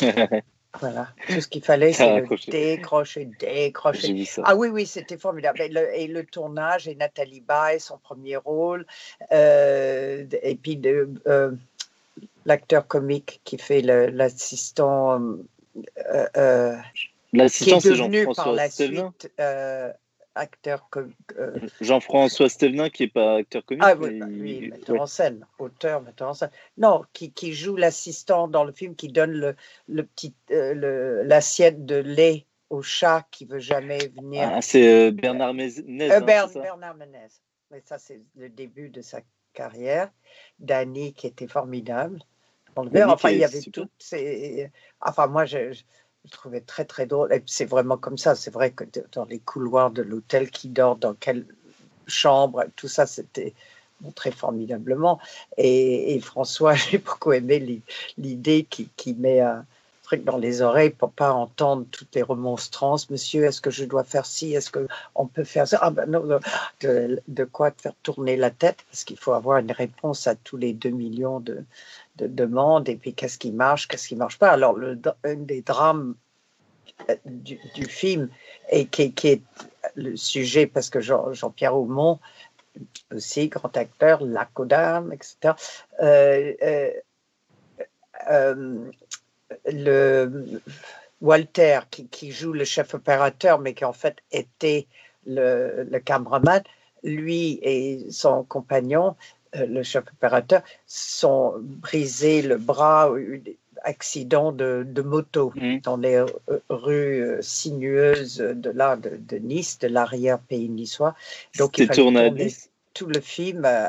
Voilà, 0.78 1.08
tout 1.26 1.40
ce 1.40 1.48
qu'il 1.48 1.64
fallait, 1.64 1.92
c'est 1.92 2.22
décrocher, 2.48 3.28
décrocher. 3.40 4.24
Ah 4.44 4.54
oui, 4.54 4.68
oui, 4.68 4.86
c'était 4.86 5.18
formidable. 5.18 5.60
Et 5.62 5.68
le, 5.68 5.94
et 5.94 6.06
le 6.06 6.24
tournage, 6.24 6.86
et 6.86 6.94
Nathalie 6.94 7.40
Baye, 7.40 7.80
son 7.80 7.98
premier 7.98 8.36
rôle, 8.36 8.86
euh, 9.32 10.24
et 10.42 10.54
puis 10.54 10.76
de, 10.76 11.10
euh, 11.26 11.50
l'acteur 12.46 12.86
comique 12.86 13.40
qui 13.42 13.58
fait 13.58 13.82
l'assistant, 13.82 15.20
euh, 16.36 16.76
qui 17.30 17.36
L'assistant, 17.36 17.78
est 17.78 17.80
c'est 17.80 17.90
devenu 17.90 18.24
par 18.26 18.34
Jean-François 18.34 18.54
la 18.54 19.92
Euh, 20.36 20.40
acteur 20.40 20.88
comique. 20.90 21.16
Jean-François 21.80 22.48
Stévenin, 22.48 22.88
qui 22.90 23.04
n'est 23.04 23.08
pas 23.08 23.36
acteur 23.36 23.64
comique. 23.64 23.82
Ah 23.86 23.94
oui, 23.96 24.18
bah, 24.18 24.26
il- 24.28 24.70
metteur 24.70 24.96
ouais. 24.96 25.00
en 25.00 25.06
scène, 25.06 25.46
auteur, 25.58 26.02
metteur 26.02 26.28
en 26.28 26.34
scène. 26.34 26.50
Non, 26.76 27.02
qui, 27.12 27.32
qui 27.32 27.52
joue 27.52 27.76
l'assistant 27.76 28.48
dans 28.48 28.64
le 28.64 28.72
film, 28.72 28.94
qui 28.94 29.08
donne 29.08 29.32
le, 29.32 29.56
le 29.88 30.04
petit, 30.04 30.34
euh, 30.50 31.22
l'assiette 31.24 31.84
de 31.84 31.96
lait 31.96 32.46
au 32.70 32.82
chat 32.82 33.26
qui 33.30 33.44
veut 33.44 33.58
jamais 33.58 33.98
venir. 34.08 34.48
Ah, 34.52 34.62
c'est 34.62 35.08
euh, 35.08 35.10
Bernard 35.10 35.54
Ménez. 35.54 36.10
Euh, 36.10 36.16
hein, 36.16 36.20
Bern- 36.20 36.52
Bernard 36.52 36.94
Menez. 36.94 37.28
Mais 37.70 37.82
ça, 37.84 37.98
c'est 37.98 38.20
le 38.36 38.48
début 38.48 38.88
de 38.88 39.00
sa 39.00 39.20
carrière. 39.52 40.10
Danny, 40.58 41.12
qui 41.12 41.26
était 41.26 41.48
formidable. 41.48 42.20
Le. 42.76 43.04
Enfin, 43.04 43.30
il 43.30 43.38
y 43.38 43.44
avait 43.44 43.60
super. 43.60 43.82
toutes 43.82 43.92
ces. 43.98 44.70
Enfin, 45.00 45.26
moi, 45.26 45.44
je, 45.44 45.72
je 45.72 45.82
le 46.24 46.30
trouvais 46.30 46.60
très, 46.60 46.84
très 46.84 47.06
drôle. 47.06 47.32
Et 47.32 47.42
c'est 47.46 47.64
vraiment 47.64 47.96
comme 47.96 48.18
ça. 48.18 48.34
C'est 48.34 48.52
vrai 48.52 48.70
que 48.70 48.84
dans 49.12 49.24
les 49.24 49.38
couloirs 49.38 49.90
de 49.90 50.02
l'hôtel, 50.02 50.50
qui 50.50 50.68
dort 50.68 50.96
dans 50.96 51.14
quelle 51.14 51.46
chambre, 52.06 52.64
tout 52.76 52.88
ça, 52.88 53.06
c'était 53.06 53.54
montré 54.00 54.30
formidablement. 54.30 55.18
Et, 55.56 56.18
François, 56.20 56.74
j'ai 56.74 56.98
beaucoup 56.98 57.32
aimé 57.32 57.58
l'i- 57.58 57.82
l'idée 58.18 58.64
qui, 58.68 59.14
met 59.14 59.40
un 59.40 59.64
truc 60.02 60.24
dans 60.24 60.38
les 60.38 60.60
oreilles 60.62 60.90
pour 60.90 61.12
pas 61.12 61.32
entendre 61.32 61.86
toutes 61.90 62.14
les 62.14 62.22
remonstrances. 62.22 63.10
Monsieur, 63.10 63.44
est-ce 63.44 63.60
que 63.60 63.70
je 63.70 63.84
dois 63.84 64.04
faire 64.04 64.26
ci? 64.26 64.54
Est-ce 64.54 64.70
qu'on 64.72 65.26
peut 65.26 65.44
faire 65.44 65.68
ça? 65.68 65.78
Ah 65.82 65.90
ben 65.90 66.06
non. 66.10 66.40
De, 66.80 67.44
quoi 67.44 67.70
faire 67.70 67.94
tourner 68.02 68.36
la 68.36 68.50
tête? 68.50 68.78
Parce 68.90 69.04
qu'il 69.04 69.18
faut 69.18 69.32
avoir 69.32 69.58
une 69.58 69.72
réponse 69.72 70.26
à 70.26 70.34
tous 70.34 70.56
les 70.56 70.72
2 70.72 70.90
millions 70.90 71.40
de, 71.40 71.64
de 72.20 72.26
demandes 72.26 72.88
et 72.88 72.96
puis 72.96 73.14
qu'est-ce 73.14 73.38
qui 73.38 73.52
marche, 73.52 73.88
qu'est-ce 73.88 74.08
qui 74.08 74.16
marche 74.16 74.38
pas. 74.38 74.50
Alors, 74.50 74.74
le, 74.74 75.00
un 75.24 75.36
des 75.36 75.62
drames 75.62 76.14
euh, 77.08 77.16
du, 77.24 77.84
film 77.86 78.28
et 78.70 78.86
qui, 78.86 79.12
est 79.24 79.42
le 79.94 80.16
sujet 80.16 80.66
parce 80.66 80.90
que 80.90 81.00
Jean- 81.00 81.32
Jean-Pierre 81.32 81.76
Aumont 81.76 82.20
aussi 83.14 83.48
grand 83.48 83.76
acteur, 83.76 84.22
Lacodarme, 84.24 85.12
etc. 85.12 85.54
Euh, 86.02 86.54
euh, 86.62 86.90
euh, 88.30 88.90
le 89.66 90.62
Walter 91.20 91.80
qui, 91.90 92.30
joue 92.30 92.52
le 92.52 92.64
chef 92.64 92.94
opérateur, 92.94 93.58
mais 93.58 93.74
qui 93.74 93.84
en 93.84 93.92
fait 93.92 94.18
était 94.30 94.86
le, 95.26 95.84
le 95.90 95.98
cameraman, 96.00 96.62
lui 97.02 97.58
et 97.62 98.10
son 98.10 98.44
compagnon, 98.44 99.16
le 99.54 99.82
chef 99.82 100.04
opérateur, 100.12 100.62
sont 100.86 101.54
brisés 101.58 102.42
le 102.42 102.56
bras, 102.56 103.10
accidents 103.82 104.52
de, 104.52 104.84
de 104.86 105.02
moto 105.02 105.52
Mhm. 105.56 105.80
dans 105.80 105.96
les 105.96 106.16
euh, 106.16 106.26
rues 106.68 107.22
euh, 107.22 107.42
sinueuses 107.42 108.38
de 108.38 108.70
là, 108.70 108.96
de, 108.96 109.16
de 109.16 109.36
Nice, 109.38 109.78
de 109.78 109.88
l'arrière-pays 109.88 110.68
niçois. 110.68 111.14
Donc, 111.58 111.78
il 111.78 111.88
tourné 111.88 112.20
à 112.20 112.30
Nice. 112.30 112.70
tout 112.94 113.06
le 113.06 113.20
film 113.20 113.64
euh, 113.64 113.88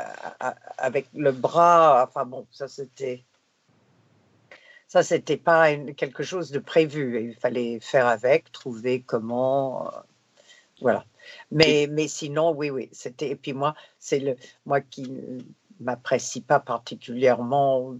avec 0.77 1.07
le 1.13 1.31
bras. 1.31 2.05
Enfin 2.07 2.25
bon, 2.25 2.47
ça 2.51 2.67
c'était. 2.67 3.23
Ça, 4.87 5.03
c'était 5.03 5.37
pas 5.37 5.71
une- 5.71 5.95
quelque 5.95 6.23
chose 6.23 6.51
de 6.51 6.59
prévu. 6.59 7.23
Il 7.29 7.35
fallait 7.35 7.79
faire 7.79 8.07
avec, 8.07 8.51
trouver 8.51 9.01
comment. 9.01 9.89
Voilà. 10.81 11.05
Mais, 11.51 11.87
mais 11.89 12.07
sinon, 12.07 12.53
oui, 12.55 12.69
oui. 12.69 12.89
C'était. 12.91 13.29
Et 13.29 13.35
puis 13.35 13.53
moi, 13.53 13.75
c'est 13.99 14.19
le 14.19 14.35
moi 14.65 14.81
qui 14.81 15.11
m'apprécie 15.79 16.41
pas 16.41 16.59
particulièrement 16.59 17.79
au 17.79 17.97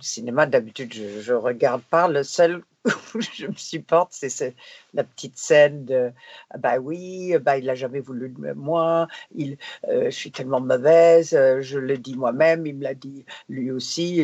cinéma. 0.00 0.46
D'habitude, 0.46 0.92
je, 0.92 1.20
je 1.20 1.32
regarde 1.32 1.82
pas. 1.82 2.08
Le 2.08 2.22
seul 2.22 2.62
où 3.14 3.20
je 3.20 3.46
me 3.46 3.54
supporte, 3.54 4.10
c'est 4.12 4.28
ce- 4.28 4.52
la 4.92 5.04
petite 5.04 5.38
scène 5.38 5.84
de 5.84 6.12
ah 6.50 6.58
bah 6.58 6.78
oui, 6.78 7.34
bah 7.40 7.56
il 7.58 7.68
a 7.70 7.74
jamais 7.74 8.00
voulu 8.00 8.28
de 8.28 8.52
moi. 8.52 9.08
Il, 9.34 9.56
euh, 9.88 10.04
je 10.06 10.10
suis 10.10 10.30
tellement 10.32 10.60
mauvaise, 10.60 11.34
euh, 11.34 11.60
je 11.62 11.78
le 11.78 11.96
dis 11.98 12.14
moi-même, 12.16 12.66
il 12.66 12.76
me 12.76 12.82
l'a 12.84 12.94
dit 12.94 13.24
lui 13.48 13.70
aussi, 13.70 14.22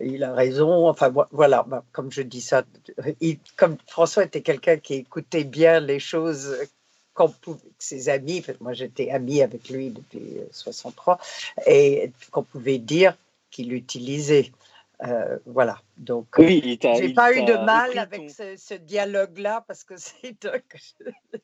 il 0.00 0.24
a 0.24 0.34
raison. 0.34 0.88
Enfin 0.88 1.08
vo- 1.10 1.24
voilà, 1.30 1.64
bah, 1.66 1.84
comme 1.92 2.10
je 2.12 2.22
dis 2.22 2.40
ça, 2.42 2.64
il- 3.20 3.38
comme 3.56 3.76
François 3.88 4.24
était 4.24 4.42
quelqu'un 4.42 4.76
qui 4.78 4.94
écoutait 4.94 5.44
bien 5.44 5.80
les 5.80 5.98
choses 6.00 6.56
qu'on 7.14 7.28
pouvait, 7.28 7.68
ses 7.78 8.08
amis, 8.08 8.44
moi 8.60 8.72
j'étais 8.72 9.10
amie 9.10 9.42
avec 9.42 9.68
lui 9.68 9.90
depuis 9.90 10.38
euh, 10.38 10.46
63, 10.50 11.18
et 11.66 12.12
qu'on 12.30 12.42
pouvait 12.42 12.78
dire 12.78 13.16
qu'il 13.50 13.72
utilisait. 13.72 14.50
Euh, 15.04 15.38
voilà. 15.46 15.80
Donc, 15.96 16.26
Oui, 16.38 16.78
j'ai 16.80 17.12
pas 17.12 17.32
eu 17.34 17.42
de 17.44 17.54
mal 17.64 17.98
avec 17.98 18.30
ce, 18.30 18.56
ce 18.56 18.74
dialogue-là 18.74 19.64
parce 19.66 19.84
que 19.84 19.94
c'est 19.96 20.34
que 20.38 20.78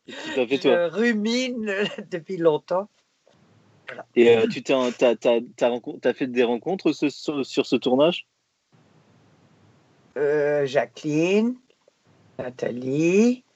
je, 0.07 0.89
rumine 0.89 1.73
depuis 2.11 2.37
longtemps. 2.37 2.89
Et 4.14 4.37
euh, 4.37 4.47
tu 4.47 4.62
t'as 4.62 6.14
fait 6.14 6.27
des 6.27 6.45
rencontres 6.45 6.93
ce- 6.93 7.09
sur, 7.09 7.45
sur 7.45 7.66
ce 7.66 7.77
tournage? 7.77 8.27
Euh, 10.16 10.66
Jacqueline, 10.66 11.57
Nathalie, 12.39 13.45
euh, 13.47 13.47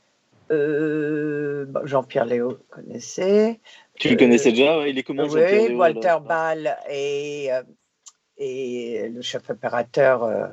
bon, 1.66 1.86
Jean-Pierre 1.86 2.26
Léo 2.26 2.58
connaissait. 2.70 3.60
Tu 3.94 4.08
le 4.08 4.14
Euh, 4.14 4.18
connaissais 4.18 4.50
déjà 4.50 4.78
ouais, 4.78 4.90
Il 4.90 4.98
est 4.98 5.02
comment 5.02 5.24
Jean-Pierre 5.28 5.62
Oui, 5.62 5.68
Léo, 5.68 5.78
Walter 5.78 6.16
Ball 6.26 6.76
et, 6.90 7.52
euh, 7.52 7.62
et 8.38 9.08
le 9.08 9.22
chef 9.22 9.48
opérateur, 9.50 10.24
euh, 10.24 10.46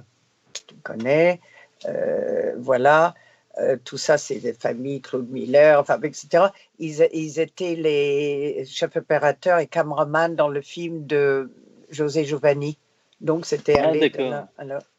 tu 0.67 0.75
connais. 0.83 1.39
Euh, 1.85 2.55
voilà. 2.57 3.13
Euh, 3.57 3.77
tout 3.83 3.97
ça, 3.97 4.17
c'est 4.17 4.39
des 4.39 4.53
familles, 4.53 5.01
Claude 5.01 5.29
Miller, 5.29 5.79
enfin, 5.79 5.99
etc. 6.01 6.45
Ils, 6.77 7.07
ils 7.13 7.39
étaient 7.39 7.75
les 7.75 8.63
chefs 8.65 8.95
opérateurs 8.95 9.59
et 9.59 9.67
caméramans 9.67 10.35
dans 10.35 10.47
le 10.47 10.61
film 10.61 11.05
de 11.05 11.51
José 11.89 12.23
Giovanni. 12.23 12.77
Donc, 13.19 13.45
c'était 13.45 13.79
Ah, 13.79 13.89
allé 13.89 14.11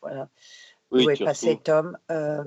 voilà. 0.03 0.29
Oui, 0.91 1.07
Où 1.07 1.11
est 1.11 1.25
passé. 1.25 1.59
Tom 1.63 1.97
Euh, 2.11 2.43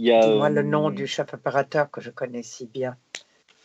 Il 0.00 0.06
y 0.06 0.12
a, 0.12 0.20
Dis-moi 0.26 0.48
le 0.48 0.60
euh, 0.60 0.62
nom 0.62 0.88
du 0.88 1.06
chef 1.06 1.34
opérateur 1.34 1.90
que 1.90 2.00
je 2.00 2.08
connais 2.08 2.42
si 2.42 2.64
bien. 2.64 2.96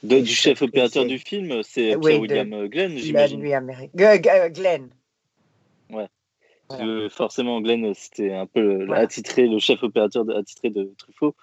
de- 0.04 0.20
du 0.20 0.34
chef 0.36 0.62
opérateur 0.62 1.06
du 1.06 1.18
film, 1.18 1.64
c'est 1.64 1.96
Oui, 1.96 2.02
Pierre-William 2.02 2.68
Glenn, 2.68 2.92
La 2.94 3.00
j'imagine. 3.00 3.40
nuit 3.40 3.54
américaine. 3.54 4.52
Glenn. 4.52 4.90
Que 6.78 7.08
forcément, 7.08 7.62
Glenn, 7.62 7.94
c'était 7.94 8.34
un 8.34 8.48
peu 8.48 8.84
Voilà. 8.84 9.04
attitré, 9.04 9.48
le 9.48 9.60
chef 9.60 9.82
opérateur 9.82 10.26
de- 10.26 10.34
attitré 10.34 10.72
de 10.72 10.94
Truffaut. 10.98 11.36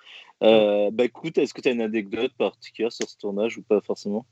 Euh, 0.42 0.90
bah 0.92 1.04
écoute, 1.04 1.38
est-ce 1.38 1.54
que 1.54 1.62
tu 1.62 1.68
as 1.68 1.72
une 1.72 1.80
anecdote 1.80 2.32
particulière 2.36 2.92
sur 2.92 3.08
ce 3.08 3.16
tournage 3.16 3.56
ou 3.56 3.62
pas 3.62 3.80
forcément? 3.80 4.26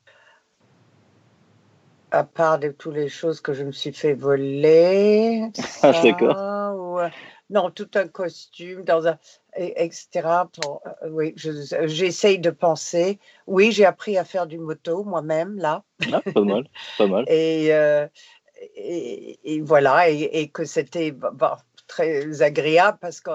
À 2.10 2.24
part 2.24 2.58
de 2.58 2.68
toutes 2.68 2.96
les 2.96 3.08
choses 3.08 3.40
que 3.40 3.54
je 3.54 3.64
me 3.64 3.72
suis 3.72 3.94
fait 3.94 4.12
voler. 4.12 5.48
Ah, 5.82 5.92
d'accord. 6.02 6.36
ou, 6.76 6.98
euh, 6.98 7.08
non, 7.50 7.70
tout 7.70 7.90
un 7.94 8.08
costume, 8.08 8.84
dans 8.84 9.06
un, 9.06 9.18
et- 9.56 9.84
etc. 9.84 10.48
Pour- 10.52 10.82
euh, 11.02 11.08
oui, 11.10 11.32
je- 11.36 11.86
j'essaye 11.86 12.38
de 12.38 12.50
penser. 12.50 13.18
Oui, 13.46 13.72
j'ai 13.72 13.84
appris 13.84 14.16
à 14.16 14.24
faire 14.24 14.46
du 14.46 14.58
moto 14.58 15.04
moi-même, 15.04 15.58
là. 15.58 15.82
Ah, 16.12 16.22
Pas 16.32 16.40
mal, 16.42 16.68
pas 16.96 17.06
mal. 17.06 17.24
Et, 17.28 17.74
euh, 17.74 18.06
et, 18.76 19.54
et 19.56 19.60
voilà, 19.60 20.08
et, 20.10 20.48
que 20.48 20.64
c'était 20.64 21.12
bah, 21.12 21.58
très 21.86 22.42
agréable 22.42 22.98
parce 23.00 23.20
que 23.20 23.30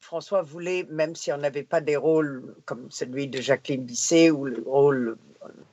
François 0.00 0.42
voulait, 0.42 0.86
même 0.90 1.14
si 1.14 1.32
on 1.32 1.36
n'avait 1.38 1.62
pas 1.62 1.80
des 1.80 1.96
rôles 1.96 2.54
comme 2.64 2.90
celui 2.90 3.28
de 3.28 3.40
Jacqueline 3.40 3.84
Bisset 3.84 4.30
ou 4.30 4.46
le 4.46 4.62
rôle 4.66 5.16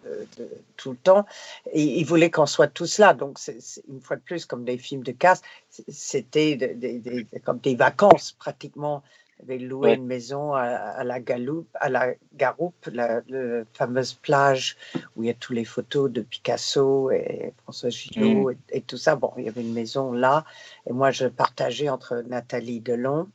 euh, 0.05 0.25
de, 0.37 0.47
tout 0.75 0.91
le 0.91 0.97
temps, 0.97 1.25
et 1.71 1.81
il 1.81 2.05
voulait 2.05 2.29
qu'on 2.29 2.45
soit 2.45 2.67
tous 2.67 2.99
là. 2.99 3.13
Donc, 3.13 3.39
une 3.87 4.01
fois 4.01 4.17
de 4.17 4.21
plus, 4.21 4.45
comme 4.45 4.63
des 4.65 4.77
films 4.77 5.03
de 5.03 5.11
casse, 5.13 5.41
c'était 5.87 6.55
de- 6.55 7.25
comme 7.43 7.59
des 7.59 7.75
vacances 7.75 8.33
pratiquement. 8.33 9.01
On 9.39 9.43
avait 9.43 9.59
loué 9.59 9.89
Ouais. 9.89 9.95
une 9.95 10.07
maison 10.07 10.53
à, 10.53 10.63
à 10.63 11.03
la 11.03 11.19
Galoupe, 11.19 11.69
à 11.75 11.89
la 11.89 12.13
Garoupe, 12.35 12.87
la, 12.91 13.21
la 13.27 13.63
fameuse 13.73 14.13
plage 14.13 14.77
où 15.15 15.23
il 15.23 15.27
y 15.27 15.29
a 15.29 15.35
toutes 15.35 15.55
les 15.55 15.63
photos 15.65 16.11
de 16.11 16.21
Picasso 16.21 17.11
et 17.11 17.53
François 17.61 17.89
Gillot 17.91 18.49
et, 18.49 18.57
et 18.71 18.81
tout 18.81 18.97
ça. 18.97 19.15
Bon, 19.15 19.31
il 19.37 19.45
y 19.45 19.47
avait 19.47 19.61
une 19.61 19.73
maison 19.73 20.11
là, 20.11 20.43
et 20.89 20.93
moi 20.93 21.11
je 21.11 21.27
partageais 21.27 21.87
entre 21.87 22.23
Nathalie 22.27 22.79
Delon, 22.81 23.29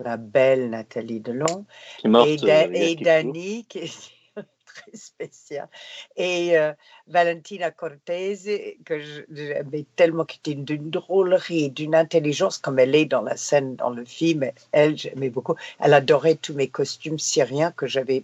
la 0.00 0.16
belle 0.16 0.70
Nathalie 0.70 1.20
Delon, 1.20 1.64
morte. 2.04 2.28
et, 2.28 2.38
euh, 2.42 2.46
Da- 2.46 2.66
et. 2.72 2.96
Dani, 2.96 3.64
qui 3.68 3.78
est 3.78 4.10
très 4.66 4.96
spécial, 4.96 5.68
et 6.16 6.56
euh, 6.58 6.72
Valentina 7.06 7.70
Cortese, 7.70 8.50
que 8.84 9.00
j'aimais 9.30 9.86
tellement, 9.96 10.24
qui 10.24 10.38
était 10.38 10.54
d'une 10.54 10.90
drôlerie, 10.90 11.70
d'une 11.70 11.94
intelligence, 11.94 12.58
comme 12.58 12.78
elle 12.78 12.94
est 12.94 13.06
dans 13.06 13.22
la 13.22 13.36
scène, 13.36 13.76
dans 13.76 13.90
le 13.90 14.04
film. 14.04 14.50
Elle, 14.72 14.96
j'aimais 14.96 15.30
beaucoup. 15.30 15.54
Elle 15.80 15.94
adorait 15.94 16.36
tous 16.36 16.54
mes 16.54 16.68
costumes 16.68 17.18
syriens 17.18 17.72
que 17.72 17.86
j'avais 17.86 18.22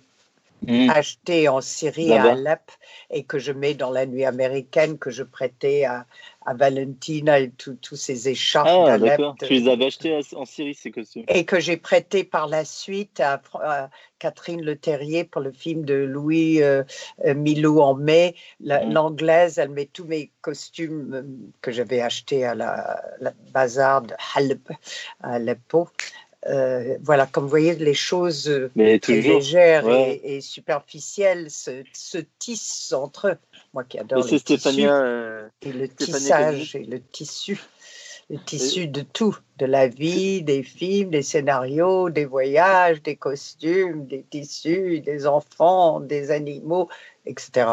Mm. 0.67 0.91
achetés 0.91 1.49
en 1.49 1.61
Syrie 1.61 2.12
à. 2.12 2.25
Alep 2.33 2.71
et 3.11 3.25
que 3.25 3.39
je 3.39 3.53
mets 3.53 3.75
dans 3.75 3.91
la 3.91 4.07
nuit 4.07 4.25
américaine, 4.25 4.99
que 4.99 5.11
je 5.11 5.23
prêtais 5.23 5.85
à, 5.85 6.07
à 6.47 6.55
Valentina 6.55 7.39
et 7.41 7.51
tous 7.51 7.97
ces 7.97 8.29
écharpes 8.29 8.69
Ah, 8.71 8.99
d'accord. 8.99 9.37
de- 9.41 9.47
Tu 9.47 9.55
les 9.55 9.69
avais 9.69 9.87
achetés 9.87 10.15
à- 10.15 10.21
en 10.39 10.45
Syrie, 10.45 10.75
ces 10.75 10.91
costumes. 10.91 11.25
et 11.29 11.45
que 11.45 11.61
j'ai 11.61 11.77
prêté 11.77 12.25
par 12.25 12.49
la 12.49 12.65
suite 12.65 13.21
à, 13.21 13.41
Catherine 14.19 14.62
Le 14.62 14.77
Terrier 14.77 15.25
pour 15.25 15.43
le 15.43 15.53
film 15.53 15.85
de 15.85 15.95
Louis 15.95 16.62
euh, 16.62 16.83
euh, 17.27 17.35
Milou 17.35 17.81
en 17.81 17.95
mai. 17.95 18.35
La- 18.61 18.85
Mhm. 18.85 18.93
L'anglaise, 18.95 19.59
elle 19.59 19.69
met 19.69 19.85
tous 19.87 20.05
mes 20.07 20.31
costumes 20.41 21.12
euh, 21.15 21.23
que 21.61 21.71
j'avais 21.73 22.01
achetés 22.01 22.45
à 22.45 22.55
la, 22.55 23.03
la 23.21 23.33
bazar 23.53 24.01
de 24.03 24.15
Halep, 24.35 24.71
à 25.23 25.35
Aleppo. 25.35 25.89
Euh, 26.47 26.99
voilà, 27.03 27.26
comme 27.26 27.45
vous 27.45 27.51
voyez, 27.51 27.74
les 27.74 27.95
choses 27.95 28.49
euh, 28.49 28.70
Mais 28.76 29.01
légères 29.09 29.86
ouais. 29.86 30.20
et, 30.22 30.36
et 30.36 30.40
superficielles 30.40 31.51
se, 31.51 31.82
se 31.95 32.18
tissent 32.38 32.92
entre 32.92 33.28
eux. 33.28 33.36
Moi 33.72 33.84
qui 33.84 33.99
adore 33.99 34.26
les 34.26 34.40
tissus 34.40 34.86
euh, 34.86 35.49
et 35.62 35.72
le 35.72 35.86
Stéphanie 35.86 36.18
tissage 36.18 36.76
et 36.76 36.84
le 36.84 37.01
tissu. 37.01 37.61
Le 38.30 38.38
tissu 38.38 38.88
de 38.88 39.03
tout, 39.03 39.36
de 39.59 39.66
la 39.66 39.86
vie, 39.86 40.42
des 40.42 40.62
films, 40.62 41.11
des 41.11 41.20
scénarios, 41.20 42.09
des 42.09 42.24
voyages, 42.24 43.03
des 43.03 43.16
costumes, 43.16 44.07
des 44.07 44.22
tissus, 44.22 45.01
des 45.01 45.26
enfants, 45.26 46.01
des 46.01 46.30
animaux, 46.30 46.88
etc. 47.26 47.66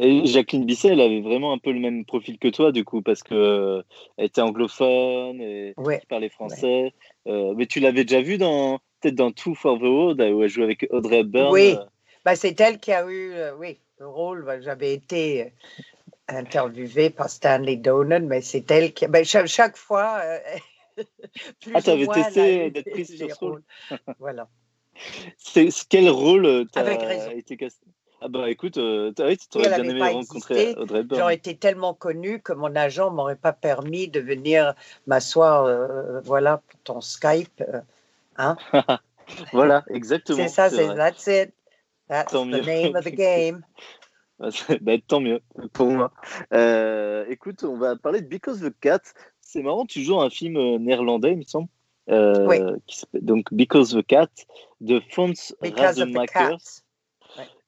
Et 0.00 0.26
Jacqueline 0.26 0.64
Bisset, 0.64 0.88
elle 0.88 1.00
avait 1.00 1.20
vraiment 1.20 1.52
un 1.52 1.58
peu 1.58 1.72
le 1.72 1.80
même 1.80 2.04
profil 2.04 2.38
que 2.38 2.48
toi, 2.48 2.70
du 2.72 2.84
coup, 2.84 3.02
parce 3.02 3.22
que 3.22 3.34
euh, 3.34 3.82
elle 4.16 4.26
était 4.26 4.40
anglophone 4.40 5.40
et 5.40 5.74
Ouais. 5.76 6.00
parlait 6.08 6.28
français. 6.28 6.92
Euh, 7.26 7.54
mais 7.56 7.66
tu 7.66 7.80
l'avais 7.80 8.04
déjà 8.04 8.20
vu 8.22 8.38
dans 8.38 8.78
peut-être 9.00 9.14
dans 9.16 9.30
Two 9.32 9.54
for 9.54 9.78
the 9.78 9.82
Road, 9.82 10.20
où 10.20 10.42
elle 10.42 10.48
jouait 10.48 10.64
avec 10.64 10.86
Audrey 10.90 11.20
Hepburn. 11.20 11.52
Oui. 11.52 11.74
euh, 11.76 11.84
Bah, 12.24 12.36
c'est 12.36 12.60
elle 12.60 12.78
qui 12.78 12.92
a 12.92 13.04
eu, 13.10 13.32
euh, 13.32 13.54
oui, 13.56 13.78
le 13.98 14.08
rôle. 14.08 14.44
Bah, 14.44 14.60
J'avais 14.60 14.92
été 14.94 15.52
interviewée 16.28 17.10
par 17.10 17.28
Stanley 17.28 17.76
Donen, 17.76 18.26
mais 18.26 18.40
c'est 18.40 18.70
elle 18.70 18.92
qui. 18.92 19.06
bah, 19.06 19.24
chaque, 19.24 19.46
chaque 19.46 19.76
fois. 19.76 20.20
plus 21.60 21.72
Ah, 21.74 21.82
t'avais 21.82 22.06
testé 22.06 22.70
d'être 22.70 22.90
prise 22.90 23.16
sur 23.16 23.30
ce 23.30 23.44
rôle. 23.44 23.62
voilà. 24.18 24.48
C'est 25.38 25.68
quel 25.88 26.08
rôle 26.08 26.66
t'as 26.72 27.32
été 27.34 27.56
casté 27.56 27.86
Ah 28.20 28.28
bah 28.28 28.50
écoute, 28.50 28.78
euh, 28.78 29.12
t'aurais 29.12 29.36
bien 29.68 29.84
aimé 29.84 30.00
rencontrer 30.02 30.54
existé, 30.62 30.80
Audrey 30.80 31.00
Hepburn. 31.00 31.20
J'aurais 31.20 31.34
été 31.36 31.56
tellement 31.56 31.94
connue 31.94 32.40
que 32.40 32.52
mon 32.52 32.74
agent 32.74 33.10
m'aurait 33.12 33.36
pas 33.36 33.52
permis 33.52 34.08
de 34.08 34.18
venir 34.20 34.74
m'asseoir, 35.06 35.64
euh, 35.66 36.20
voilà, 36.22 36.58
pour 36.66 36.80
ton 36.80 37.00
Skype. 37.00 37.60
euh, 37.60 37.80
hein. 38.36 38.56
Voilà, 39.52 39.84
exactement. 39.90 40.38
C'est 40.38 40.48
ça, 40.48 40.70
c'est 40.70 40.94
that's 40.96 41.26
it. 41.26 41.52
That's 42.08 42.32
Tant 42.32 42.46
the 42.46 42.48
mieux. 42.54 42.62
name 42.62 42.96
of 42.96 43.04
the 43.04 43.14
game. 43.14 43.62
bah, 44.80 44.94
tant 45.06 45.20
mieux 45.20 45.40
pour 45.74 45.88
moi. 45.90 46.12
Euh, 46.54 47.24
écoute, 47.28 47.62
on 47.62 47.76
va 47.76 47.94
parler 47.96 48.22
de 48.22 48.26
Because 48.26 48.60
the 48.60 48.72
Cat. 48.80 49.00
C'est 49.42 49.62
marrant, 49.62 49.84
tu 49.86 50.02
joues 50.02 50.20
un 50.20 50.30
film 50.30 50.76
néerlandais, 50.78 51.32
il 51.32 51.38
me 51.38 51.42
semble. 51.42 51.68
Euh, 52.10 52.46
Oui. 52.46 52.58
qui 52.86 53.04
donc 53.12 53.52
Because 53.52 53.90
the 53.94 54.04
Cat 54.04 54.28
de 54.80 55.00
Fons 55.10 55.32
Because 55.60 56.00
of 56.00 56.08
the 56.10 56.16
Rademakers. 56.16 56.32
cats. 56.32 56.82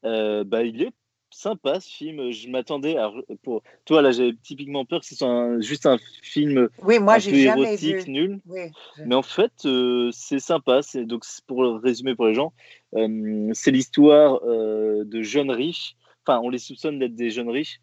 Euh, 0.05 0.44
bah, 0.44 0.62
il 0.62 0.82
est 0.82 0.92
sympa 1.30 1.80
ce 1.80 1.88
film. 1.88 2.30
Je 2.30 2.48
m'attendais 2.48 2.96
à. 2.96 3.11
Pour... 3.42 3.62
Toi, 3.84 4.03
là, 4.03 4.11
j'avais 4.11 4.34
typiquement 4.42 4.84
peur 4.84 5.01
que 5.01 5.07
ce 5.07 5.14
soit 5.14 5.28
un- 5.28 5.61
juste 5.61 5.86
un 5.86 5.98
film 6.22 6.68
Oui, 6.82 6.98
moi, 6.98 7.14
un 7.14 7.16
peu 7.18 7.36
jamais 7.36 7.62
érotique, 7.74 8.07
vu. 8.07 8.11
nul. 8.11 8.40
Oui, 8.46 8.62
je- 8.96 9.05
Mais 9.05 9.14
en 9.14 9.22
fait, 9.22 9.53
euh, 9.64 10.11
c'est 10.12 10.40
sympa. 10.40 10.82
C'est 10.82 11.05
donc 11.05 11.24
pour 11.46 11.62
le 11.62 11.70
résumer 11.70 12.14
pour 12.14 12.26
les 12.26 12.34
gens, 12.34 12.53
euh, 12.96 13.51
c'est 13.55 13.70
l'histoire 13.70 14.40
euh, 14.44 15.05
de 15.05 15.22
jeunes 15.22 15.51
riches. 15.51 15.94
Enfin, 16.26 16.40
on 16.42 16.48
les 16.51 16.59
soupçonne 16.59 16.98
d'être 16.98 17.14
des 17.14 17.30
jeunes 17.30 17.51
riches 17.51 17.80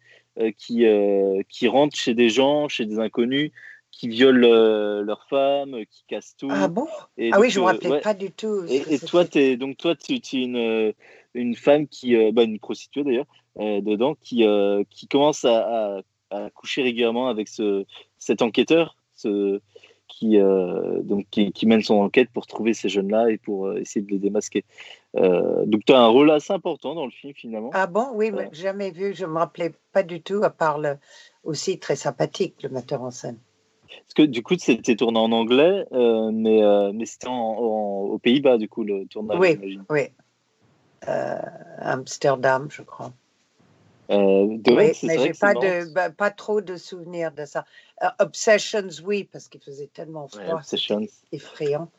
qui 0.56 0.84
qui 1.48 1.66
rentrent 1.66 1.96
chez 1.96 2.14
des 2.14 2.28
gens, 2.28 2.68
chez 2.68 2.86
des 2.86 3.00
inconnus, 3.00 3.50
qui 3.90 4.08
violent 4.08 4.46
euh, 4.48 5.02
leurs 5.02 5.26
femmes, 5.28 5.74
euh, 5.74 5.84
qui 5.84 6.04
cassent 6.06 6.36
tout. 6.36 6.48
Ah 6.50 6.68
bon? 6.68 6.86
Et 7.16 7.30
Ah 7.32 7.36
donc, 7.36 7.44
oui, 7.44 7.50
je 7.50 7.58
ne 7.58 7.64
me 7.64 7.68
euh, 7.68 7.72
rappelais 7.72 7.90
ouais. 7.90 8.00
pas 8.00 8.14
du 8.14 8.30
tout. 8.30 8.64
Et, 8.68 8.98
toi, 9.00 9.24
es, 9.34 9.56
donc 9.56 9.76
toi, 9.76 9.94
tu, 9.96 10.14
es 10.14 10.42
une, 10.42 10.94
une 11.34 11.54
femme 11.54 11.88
qui, 11.88 12.16
bah, 12.32 12.44
une 12.44 12.58
prostituée 12.58 13.04
d'ailleurs, 13.04 13.26
dedans, 13.56 14.14
qui, 14.20 14.46
qui 14.90 15.08
commence 15.08 15.44
à, 15.44 15.96
à, 15.96 16.00
à 16.30 16.50
coucher 16.50 16.82
régulièrement 16.82 17.28
avec 17.28 17.48
ce, 17.48 17.84
cet 18.18 18.42
enquêteur, 18.42 18.96
ce, 19.14 19.60
qui, 20.08 20.38
euh, 20.38 21.00
donc, 21.02 21.26
qui, 21.30 21.52
qui 21.52 21.66
mène 21.66 21.82
son 21.82 21.96
enquête 21.96 22.30
pour 22.32 22.46
trouver 22.46 22.74
ces 22.74 22.88
jeunes-là 22.88 23.30
et 23.30 23.38
pour 23.38 23.66
euh, 23.66 23.78
essayer 23.78 24.04
de 24.04 24.10
les 24.10 24.18
démasquer. 24.18 24.64
Euh, 25.16 25.64
donc 25.66 25.84
tu 25.84 25.92
as 25.92 26.00
un 26.00 26.06
rôle 26.08 26.30
assez 26.30 26.52
important 26.52 26.94
dans 26.94 27.04
le 27.04 27.12
film 27.12 27.34
finalement. 27.34 27.70
Ah 27.72 27.86
bon? 27.86 28.08
Oui, 28.14 28.30
mais 28.32 28.48
jamais 28.52 28.90
vu. 28.90 29.14
Je 29.14 29.26
ne 29.26 29.30
me 29.30 29.38
rappelais 29.38 29.72
pas 29.92 30.02
du 30.02 30.20
tout, 30.22 30.40
à 30.42 30.50
part 30.50 30.78
le, 30.78 30.96
aussi 31.44 31.78
très 31.78 31.96
sympathique, 31.96 32.62
le 32.62 32.70
metteur 32.70 33.02
en 33.02 33.10
scène. 33.10 33.38
Parce 33.88 34.14
que 34.14 34.22
du 34.22 34.42
coup, 34.42 34.54
c'était 34.58 34.96
tourné 34.96 35.18
en 35.18 35.32
anglais, 35.32 35.84
euh, 35.92 36.30
mais, 36.32 36.62
euh, 36.62 36.92
mais 36.92 37.06
c'était 37.06 37.28
en, 37.28 37.32
en- 37.34 38.02
aux 38.04 38.18
Pays-Bas, 38.18 38.58
du 38.58 38.68
coup, 38.68 38.84
le 38.84 39.06
tournage, 39.06 39.38
Oui. 39.38 39.58
Oui. 39.90 40.08
Euh, 41.08 41.38
Amsterdam, 41.78 42.68
je 42.70 42.82
crois. 42.82 43.12
De 44.08 44.72
Oui, 44.72 44.92
mais 45.02 45.18
j'ai 45.18 45.34
pas 45.34 45.54
de 45.54 45.92
bah, 45.92 46.08
pas 46.10 46.30
trop 46.30 46.62
de 46.62 46.76
souvenirs 46.76 47.30
de 47.32 47.44
ça. 47.44 47.66
Obsessions, 48.18 48.88
oui, 49.04 49.24
parce 49.24 49.48
qu'il 49.48 49.60
faisait 49.60 49.88
tellement 49.88 50.28
Ouais, 50.34 50.44
froid, 50.44 50.54
Obsessions. 50.60 51.06
effrayant. 51.30 51.90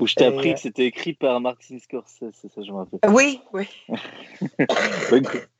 Où 0.00 0.06
je 0.06 0.14
t'ai 0.14 0.24
appris 0.24 0.54
que 0.54 0.60
c'était 0.60 0.86
écrit 0.86 1.12
par 1.12 1.38
Martin 1.40 1.78
Scorsese, 1.78 2.30
c'est 2.32 2.50
ça, 2.50 2.62
je 2.62 2.72
me 2.72 2.78
rappelle. 2.78 3.00
Oui, 3.10 3.40
oui. 3.52 3.68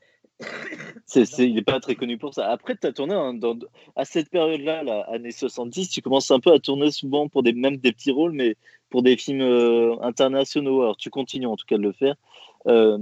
Ouais, 0.42 0.72
écoute, 0.72 1.02
c'est, 1.06 1.24
c'est- 1.24 1.48
il 1.48 1.54
n'est 1.54 1.62
pas 1.62 1.80
très 1.80 1.94
connu 1.94 2.18
pour 2.18 2.34
ça. 2.34 2.50
Après, 2.50 2.76
tu 2.76 2.86
as 2.86 2.92
tourné 2.92 3.14
hein, 3.14 3.34
dans, 3.34 3.56
à 3.96 4.04
cette 4.04 4.28
période-là, 4.30 4.82
là, 4.82 5.00
années 5.10 5.30
70, 5.32 5.88
tu 5.90 6.02
commences 6.02 6.30
un 6.30 6.40
peu 6.40 6.52
à 6.52 6.58
tourner 6.58 6.90
souvent 6.90 7.28
pour 7.28 7.42
des, 7.42 7.52
même 7.52 7.76
des 7.76 7.92
petits 7.92 8.10
rôles, 8.12 8.32
mais 8.32 8.56
pour 8.90 9.02
des 9.02 9.16
films 9.16 9.40
euh, 9.42 9.96
internationaux. 10.02 10.82
Alors, 10.82 10.96
tu 10.96 11.10
continues 11.10 11.46
en 11.46 11.56
tout 11.56 11.66
cas 11.66 11.76
de 11.78 11.82
le 11.82 11.92
faire. 11.92 12.16
Euh, 12.66 12.98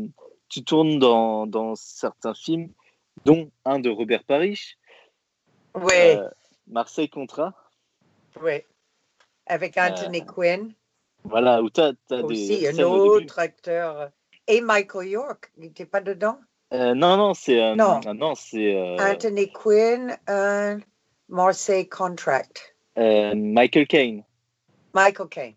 tu 0.49 0.65
tournes 0.65 0.99
dans, 0.99 1.47
dans 1.47 1.75
certains 1.77 2.35
films, 2.35 2.71
dont 3.25 3.51
un 3.65 3.79
de 3.79 3.89
Robert 3.91 4.25
Parrish, 4.25 4.79
Oui, 5.75 5.93
euh, 5.95 6.29
Marseille 6.67 7.09
Contrat. 7.09 7.55
oui. 8.43 8.63
Avec 9.47 9.77
Anthony 9.77 10.21
Euh, 10.21 10.25
Quinn, 10.25 10.73
Voilà, 11.25 11.63
où 11.63 11.71
tu 11.71 11.81
as, 11.81 11.93
des 12.11 12.23
aussi 12.23 12.67
un 12.67 12.73
début. 12.73 12.87
autre 12.87 13.39
acteur. 13.39 14.11
Et 14.47 14.61
Michael 14.61 15.09
York, 15.09 15.53
il 15.57 15.65
n'était 15.65 15.87
pas 15.87 16.01
dedans? 16.01 16.39
Euh, 16.73 16.95
non, 16.95 17.17
non, 17.17 17.35
c'est. 17.35 17.61
euh, 17.61 17.75
Non. 17.75 18.01
ah 18.07 18.15
non, 18.15 18.35
c'est 18.35 18.75
euh, 18.77 18.97
Anthony 18.99 19.51
Quinn, 19.51 20.17
Marseille 21.29 21.89
Contract. 21.89 22.77
euh, 22.99 23.35
Michael 23.35 23.87
Caine. 23.87 24.25
Michael 24.95 25.29
Caine. 25.29 25.55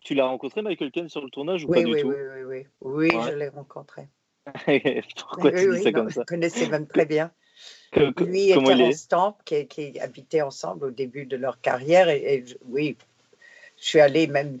Tu 0.00 0.14
l'as 0.14 0.26
rencontré, 0.26 0.62
Michael 0.62 0.90
Caine, 0.90 1.08
sur 1.08 1.22
le 1.22 1.30
tournage 1.30 1.64
ou 1.64 1.68
Oui, 1.68 1.78
pas 1.78 1.84
du 1.84 1.92
oui, 1.94 2.02
tout? 2.02 2.08
oui, 2.08 2.16
oui, 2.34 2.42
oui. 2.44 2.66
Oui, 2.80 3.08
Ouais. 3.08 3.30
je 3.30 3.34
l'ai 3.36 3.48
rencontré. 3.48 4.08
Pourquoi 5.18 5.50
oui, 5.50 5.58
tu 5.58 5.68
oui, 5.68 5.76
dis 5.78 5.82
ça 5.82 5.90
non, 5.90 5.98
comme 6.00 6.10
ça? 6.10 6.20
Je 6.20 6.26
connaissais 6.26 6.66
même 6.68 6.86
très 6.86 7.06
bien. 7.06 7.32
Que- 7.90 8.12
que- 8.12 8.24
Lui 8.24 8.48
Terence 8.48 8.80
est? 8.80 8.92
Stamp, 8.92 9.36
qui, 9.44 9.66
qui 9.66 9.98
habitaient 9.98 10.42
ensemble 10.42 10.86
au 10.86 10.90
début 10.90 11.26
de 11.26 11.36
leur 11.36 11.60
carrière. 11.60 12.08
Et, 12.08 12.36
et 12.36 12.44
oui, 12.66 12.96
je 13.78 13.84
suis 13.84 14.00
allée 14.00 14.26
même 14.26 14.60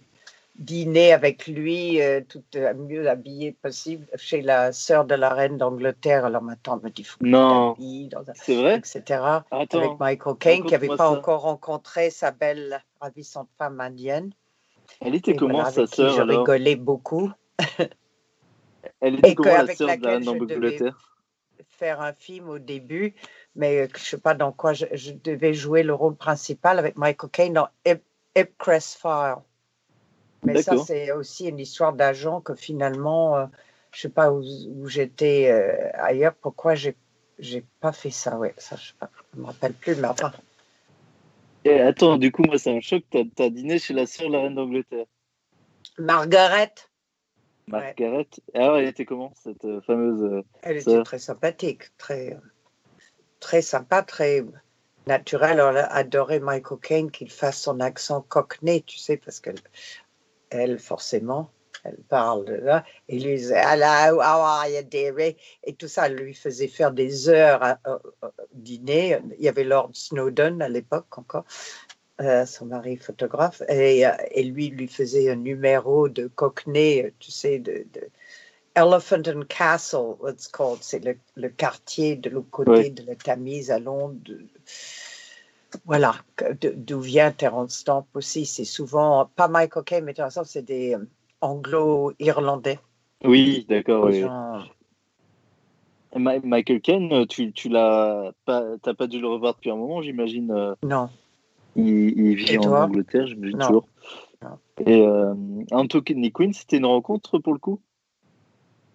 dîner 0.58 1.12
avec 1.12 1.46
lui, 1.46 2.00
euh, 2.00 2.20
tout 2.26 2.42
euh, 2.56 2.74
mieux 2.74 3.08
habillée 3.08 3.52
possible, 3.52 4.06
chez 4.16 4.42
la 4.42 4.72
sœur 4.72 5.04
de 5.04 5.14
la 5.14 5.30
reine 5.30 5.56
d'Angleterre. 5.58 6.24
Alors 6.24 6.42
ma 6.42 6.56
tante 6.56 6.82
me 6.82 6.90
dit, 6.90 7.04
faut 7.04 7.18
Non. 7.20 7.76
un- 7.78 8.22
C'est 8.34 8.56
vrai? 8.56 8.76
etc. 8.76 9.44
Attends. 9.50 9.78
avec 9.78 9.98
Michael 9.98 10.36
Caine, 10.38 10.62
qui 10.64 10.72
n'avait 10.72 10.88
pas 10.88 10.96
ça. 10.96 11.10
encore 11.10 11.42
rencontré 11.42 12.10
sa 12.10 12.30
belle, 12.30 12.82
ravissante 13.00 13.48
femme 13.58 13.80
indienne. 13.80 14.32
Elle 15.00 15.14
était 15.14 15.32
Et 15.32 15.36
comment 15.36 15.54
voilà, 15.54 15.70
sa 15.70 15.86
sœur 15.86 16.14
je 16.14 16.22
rigolais 16.22 16.76
beaucoup. 16.76 17.30
Elle 19.00 19.18
était 19.18 19.30
et 19.30 19.34
comment 19.34 19.62
la 19.62 19.74
sœur 19.74 19.96
de 19.96 20.02
la 20.02 20.10
reine 20.10 20.24
d'Angleterre? 20.24 21.12
faire 21.68 22.00
un 22.00 22.12
film 22.12 22.48
au 22.48 22.58
début, 22.58 23.14
mais 23.54 23.80
euh, 23.80 23.88
je 23.94 24.00
ne 24.00 24.04
sais 24.04 24.18
pas 24.18 24.34
dans 24.34 24.52
quoi 24.52 24.72
je, 24.72 24.86
je 24.92 25.12
devais 25.12 25.52
jouer 25.54 25.82
le 25.82 25.94
rôle 25.94 26.14
principal 26.16 26.78
avec 26.78 26.96
Michael 26.96 27.30
Caine 27.30 27.52
dans 27.54 27.68
Hip, 27.86 28.02
Hipcrest 28.34 28.98
File. 29.00 29.36
Mais 30.44 30.62
ça, 30.62 30.76
c'est 30.76 31.12
aussi 31.12 31.48
une 31.48 31.58
histoire 31.58 31.92
d'agent 31.92 32.40
que 32.40 32.54
finalement, 32.54 33.36
euh, 33.36 33.46
je 33.92 33.98
ne 33.98 34.02
sais 34.02 34.08
pas 34.14 34.30
où, 34.30 34.42
où 34.42 34.88
j'étais 34.88 35.48
euh, 35.50 35.90
ailleurs, 35.94 36.34
pourquoi 36.34 36.74
j'ai 36.74 36.96
j'ai 37.38 37.64
pas 37.80 37.92
fait 37.92 38.10
ça. 38.10 38.38
Ouais, 38.38 38.54
ça, 38.56 38.76
je 38.76 38.92
ne 39.34 39.42
me 39.42 39.46
rappelle 39.46 39.74
plus, 39.74 39.94
mais 39.96 40.08
enfin, 40.08 40.32
Eh, 41.64 41.80
Attends, 41.80 42.16
du 42.16 42.32
coup, 42.32 42.42
moi, 42.42 42.58
ça 42.58 42.72
me 42.72 42.80
choque. 42.80 43.04
T'as 43.10 43.44
as 43.44 43.50
dîné 43.50 43.78
chez 43.78 43.92
la 43.92 44.06
sœur 44.06 44.28
de 44.28 44.32
la 44.32 44.42
reine 44.42 44.54
d'Angleterre, 44.54 45.06
Margaret, 45.98 46.72
Ouais. 47.68 47.94
Margaret. 47.96 48.28
Alors, 48.54 48.76
elle 48.78 48.86
était 48.86 49.04
comment, 49.04 49.32
cette 49.42 49.64
euh, 49.64 49.80
fameuse. 49.80 50.22
euh, 50.22 50.42
elle 50.62 50.76
était 50.76 51.02
très 51.02 51.18
sympathique, 51.18 51.90
très, 51.98 52.38
très 53.40 53.60
sympa, 53.60 54.02
très 54.02 54.44
naturelle. 55.06 55.60
On 55.60 55.74
a 55.74 55.82
adoré 55.82 56.38
Michael 56.38 56.78
Caine 56.80 57.10
qu'il 57.10 57.30
fasse 57.30 57.60
son 57.60 57.80
accent 57.80 58.20
cockney, 58.22 58.82
tu 58.82 58.98
sais, 58.98 59.16
parce 59.16 59.40
qu'elle, 59.40 59.58
elle, 60.50 60.78
forcément, 60.78 61.50
elle 61.84 61.98
parle 62.08 62.44
de 62.46 62.54
là. 62.54 62.84
Et 63.08 63.18
lui 63.18 63.36
disait 63.36 63.60
Hello, 63.64 64.16
how 64.16 64.40
are 64.40 64.68
you, 64.68 64.82
dearie? 64.82 65.36
Et 65.64 65.74
tout 65.74 65.88
ça, 65.88 66.06
elle 66.06 66.16
lui 66.16 66.34
faisait 66.34 66.68
faire 66.68 66.92
des 66.92 67.28
heures 67.28 67.62
à- 67.62 67.78
au- 67.86 68.26
au 68.26 68.30
dîner. 68.54 69.18
Il 69.38 69.44
y 69.44 69.48
avait 69.48 69.64
Lord 69.64 69.90
Snowdon 69.94 70.60
à 70.60 70.68
l'époque 70.68 71.18
encore. 71.18 71.44
euh, 72.22 72.46
son 72.46 72.64
mari 72.66 72.96
photographe, 72.96 73.60
et, 73.68 74.06
euh, 74.06 74.10
et 74.30 74.42
lui 74.44 74.68
lui 74.70 74.88
faisait 74.88 75.28
un 75.30 75.36
numéro 75.36 76.08
de 76.08 76.28
Cockney, 76.28 77.04
euh, 77.04 77.10
tu 77.18 77.30
sais, 77.30 77.58
de, 77.58 77.86
de 77.92 78.08
Elephant 78.74 79.22
and 79.28 79.42
Castle, 79.50 80.16
it's 80.26 80.48
called, 80.48 80.78
c'est 80.82 81.04
le, 81.04 81.18
le 81.34 81.50
quartier 81.50 82.16
de 82.16 82.30
l'autre 82.30 82.48
côté 82.50 82.88
de 82.90 83.02
la 83.06 83.16
Tamise 83.16 83.70
à 83.70 83.78
Londres. 83.78 84.32
Voilà, 85.84 86.14
d'où 86.76 87.00
vient 87.00 87.30
Terence 87.32 87.78
Stamp 87.78 88.06
aussi. 88.14 88.46
C'est 88.46 88.64
souvent, 88.64 89.30
pas 89.36 89.48
Michael 89.48 89.84
Caine, 89.84 90.04
mais 90.04 90.14
Terence 90.14 90.32
Stamp, 90.32 90.44
c'est 90.44 90.62
des 90.62 90.94
euh, 90.94 91.04
anglo-irlandais. 91.40 92.78
Oui, 93.24 93.64
d'accord. 93.68 94.04
oui. 94.06 94.24
Ma- 96.14 96.38
Michael 96.40 96.80
Caine, 96.80 97.12
euh, 97.12 97.26
tu, 97.26 97.52
tu 97.52 97.68
l'as 97.68 98.32
pas, 98.44 98.64
t'as 98.82 98.94
pas 98.94 99.06
dû 99.06 99.20
le 99.20 99.28
revoir 99.28 99.54
depuis 99.54 99.70
un 99.70 99.76
moment, 99.76 100.00
j'imagine. 100.00 100.50
euh, 100.50 100.74
Non, 100.82 101.10
Il, 101.74 102.18
il 102.18 102.34
vit 102.36 102.58
en 102.58 102.72
Angleterre, 102.72 103.26
j'imagine 103.26 103.58
Non. 103.58 103.66
toujours. 103.66 103.88
Non. 104.42 104.58
Et 104.86 105.02
euh, 105.06 105.34
Anthony 105.72 106.32
Quinn, 106.32 106.52
c'était 106.52 106.78
une 106.78 106.86
rencontre 106.86 107.38
pour 107.38 107.52
le 107.52 107.58
coup? 107.58 107.80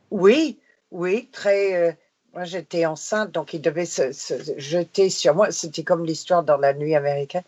Oui, 0.09 0.59
oui, 0.91 1.29
très. 1.31 1.75
euh, 1.75 1.91
moi, 2.33 2.45
j'étais 2.45 2.85
enceinte, 2.85 3.31
donc 3.31 3.53
il 3.53 3.61
devait 3.61 3.85
se, 3.85 4.13
se 4.13 4.33
jeter 4.57 5.09
sur 5.09 5.35
moi. 5.35 5.51
C'était 5.51 5.83
comme 5.83 6.05
l'histoire 6.05 6.43
dans 6.43 6.57
la 6.57 6.73
nuit 6.73 6.95
américaine. 6.95 7.43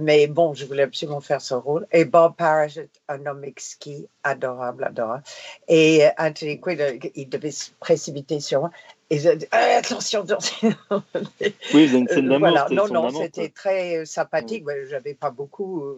Mais 0.00 0.26
bon, 0.26 0.52
je 0.52 0.66
voulais 0.66 0.82
absolument 0.82 1.20
faire 1.20 1.40
ce 1.40 1.54
rôle. 1.54 1.86
Et 1.92 2.04
Bob 2.04 2.36
Parrish, 2.36 2.78
un 3.08 3.24
homme 3.24 3.42
exquis, 3.44 4.06
adorable, 4.22 4.84
adorable. 4.84 5.22
Et 5.66 6.04
euh, 6.04 6.10
Anthony 6.18 6.60
Quinn, 6.60 6.78
euh, 6.78 6.98
il 7.14 7.28
devait 7.30 7.50
se 7.50 7.70
précipiter 7.80 8.40
sur 8.40 8.60
moi. 8.60 8.70
Et 9.08 9.18
je 9.18 9.30
dis, 9.30 9.46
Ah, 9.50 9.78
attention, 9.78 10.24
attention. 10.24 10.74
Oui, 11.72 11.84
avez 11.84 11.98
une 11.98 12.08
Euh, 12.10 12.38
voilà, 12.38 12.66
non, 12.70 12.86
non, 12.88 13.10
c'était 13.10 13.48
très 13.48 14.04
sympathique. 14.04 14.66
Ouais, 14.66 14.84
J'avais 14.90 15.14
pas 15.14 15.30
beaucoup 15.30 15.94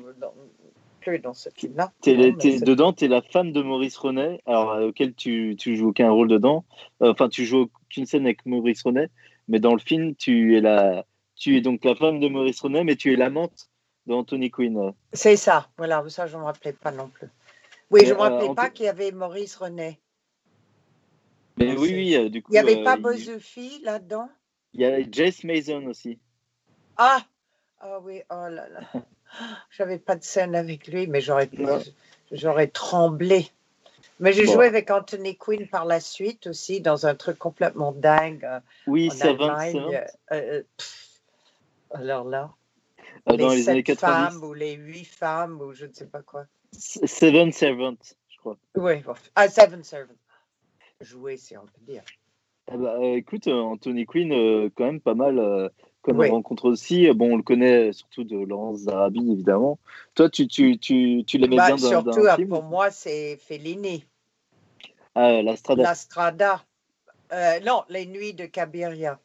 dans, 1.23 1.35
ce 1.35 1.49
film-là. 1.51 1.93
T'es- 2.01 2.35
t'es- 2.39 2.61
dedans, 2.61 2.93
tu 2.93 3.05
es 3.05 3.09
la 3.09 3.23
femme 3.23 3.53
de 3.53 3.63
Maurice 3.63 3.97
Renet, 3.97 4.41
alors, 4.47 4.73
euh, 4.73 4.89
auquel 4.89 5.15
tu, 5.15 5.57
tu 5.59 5.77
joues 5.77 5.89
aucun 5.89 6.11
rôle 6.11 6.29
dedans. 6.29 6.65
Euh, 7.03 7.13
Enfin, 7.13 7.29
tu 7.29 7.45
joues 7.45 7.71
aucune 7.87 8.07
scène 8.07 8.25
avec 8.25 8.45
Maurice 8.47 8.83
Renet, 8.83 9.09
mais 9.49 9.59
dans 9.61 9.73
le 9.75 9.81
film, 9.81 10.15
tu 10.15 10.57
es, 10.57 10.61
la, 10.61 11.05
tu 11.37 11.57
es 11.57 11.61
donc 11.61 11.85
la 11.85 11.95
femme 11.95 12.21
de 12.21 12.29
Maurice 12.29 12.61
Renet, 12.61 12.85
mais 12.85 12.97
tu 12.97 13.13
es 13.13 13.17
l'amante 13.17 13.69
d'Anthony 14.07 14.51
Quinn. 14.51 14.93
C'est 15.13 15.37
ça, 15.37 15.69
voilà, 15.77 16.05
ça 16.09 16.27
je 16.27 16.37
ne 16.37 16.41
me 16.41 16.47
rappelais 16.47 16.73
pas 16.73 16.91
non 16.93 17.09
plus. 17.09 17.29
Oui, 17.91 18.03
je 18.05 18.13
ne 18.13 18.19
me 18.19 18.21
Euh, 18.21 18.29
rappelais 18.29 18.55
pas 18.55 18.71
qu'il 18.71 18.87
y 18.87 18.89
avait 18.89 19.13
Maurice 19.13 19.57
René. 19.57 19.99
Mais 21.59 21.77
oui, 21.77 21.93
oui, 21.93 22.31
du 22.31 22.43
coup. 22.43 22.53
Il 22.53 22.55
n'y 22.55 22.59
avait 22.59 22.83
pas 22.83 22.97
il- 22.97 23.03
Bozufi 23.03 23.81
là-dedans? 23.83 24.29
Il 24.73 24.81
y 24.81 24.85
a 24.85 25.01
Jace 25.11 25.45
Mason 25.45 25.85
aussi. 25.87 26.19
Ah 26.97 27.23
Ah 27.81 27.99
oui, 28.01 28.21
oh 28.31 28.47
là 28.49 28.69
là. 28.69 28.81
J'avais 29.71 29.99
pas 29.99 30.17
de 30.17 30.25
scène 30.25 30.55
avec 30.55 30.87
lui, 30.87 31.07
mais 31.07 31.21
j'aurais 31.21 31.49
j'aurais 32.33 32.69
tremblé. 32.69 33.51
Mais 34.19 34.33
j'ai 34.33 34.45
Bon. 34.47 34.53
joué 34.55 34.67
avec 34.67 34.91
Anthony 34.91 35.37
Quinn 35.37 35.67
par 35.67 35.85
la 35.87 35.99
suite 36.01 36.47
aussi 36.47 36.81
dans 36.81 37.07
un 37.07 37.15
truc 37.15 37.39
complètement 37.39 37.93
dingue 37.93 38.45
euh, 38.45 38.61
Oui, 38.87 39.11
Servant, 39.11 39.55
Allemagne. 39.55 39.73
Servant. 39.73 39.93
euh, 40.33 40.33
euh, 40.33 40.63
alors 41.93 42.25
là, 42.25 42.51
Euh, 43.29 43.37
dans 43.37 43.49
les 43.51 43.69
années 43.69 43.83
90. 43.83 44.01
femmes 44.35 44.45
ou 44.45 44.53
les 44.55 44.75
huit 44.75 45.05
femmes 45.07 45.61
ou 45.61 45.73
je 45.73 45.87
ne 45.87 45.93
sais 45.93 46.07
pas 46.07 46.23
quoi. 46.23 46.45
Seven 46.73 47.51
Servant, 47.53 47.97
je 48.29 48.39
crois. 48.39 48.57
Oui, 48.77 49.01
bon. 49.01 49.15
ah, 49.35 49.49
Seven 49.49 49.83
Servants. 49.85 50.15
Jouer, 51.01 51.37
si 51.39 51.57
on 51.57 51.63
peut 51.63 51.81
dire. 51.93 52.03
Euh, 52.71 53.15
écoute, 53.17 53.49
Anthony 53.49 54.05
Quinn, 54.07 54.71
quand 54.77 54.85
même 54.85 55.01
pas 55.01 55.15
mal 55.15 55.71
euh, 56.09 56.13
comme 56.13 56.21
Oui. 56.21 56.29
rencontre 56.29 56.67
aussi. 56.67 57.09
Euh, 57.09 57.15
Bon, 57.15 57.33
on 57.33 57.37
le 57.37 57.43
connaît 57.43 57.93
surtout 57.93 58.25
de 58.25 58.37
Laurence 58.39 58.79
Zarabi, 58.81 59.33
évidemment. 59.33 59.79
Toi, 60.15 60.29
tu, 60.31 60.47
tu, 60.49 60.79
tu, 60.79 61.25
tu 61.27 61.39
l'aimais 61.39 61.57
Bah, 61.57 61.67
bien 61.67 61.77
dans, 61.77 61.89
surtout, 61.89 62.23
dans 62.23 62.37
film 62.37 62.49
pour 62.49 62.63
moi, 62.63 62.91
c'est 62.91 63.37
Fellini. 63.37 64.05
Ah, 65.15 65.43
La 65.43 65.57
Strada. 65.57 65.83
La 65.83 65.95
Strada. 65.95 66.65
Euh, 67.33 67.61
non, 67.61 67.85
Les 67.89 68.07
Nuits 68.07 68.35
de 68.35 68.47
Cabiria. 68.47 69.21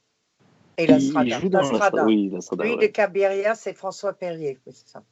Et 0.78 0.84
Il- 0.84 0.90
La 0.90 1.00
il, 1.00 1.10
Strada. 1.10 1.40
joue 1.40 1.50
dans 1.50 1.60
La 1.60 1.64
Strada. 1.66 2.06
Oui, 2.06 2.30
La 2.30 2.42
Strada. 2.42 2.64
Nuits 2.66 2.76
ouais. 2.78 2.88
de 2.88 2.92
Cabiria, 2.92 3.56
c'est 3.56 3.74
François 3.74 4.14
Perrier. 4.14 4.60
Oui, 4.66 4.74
c'est 4.74 4.88
ça. 4.88 5.04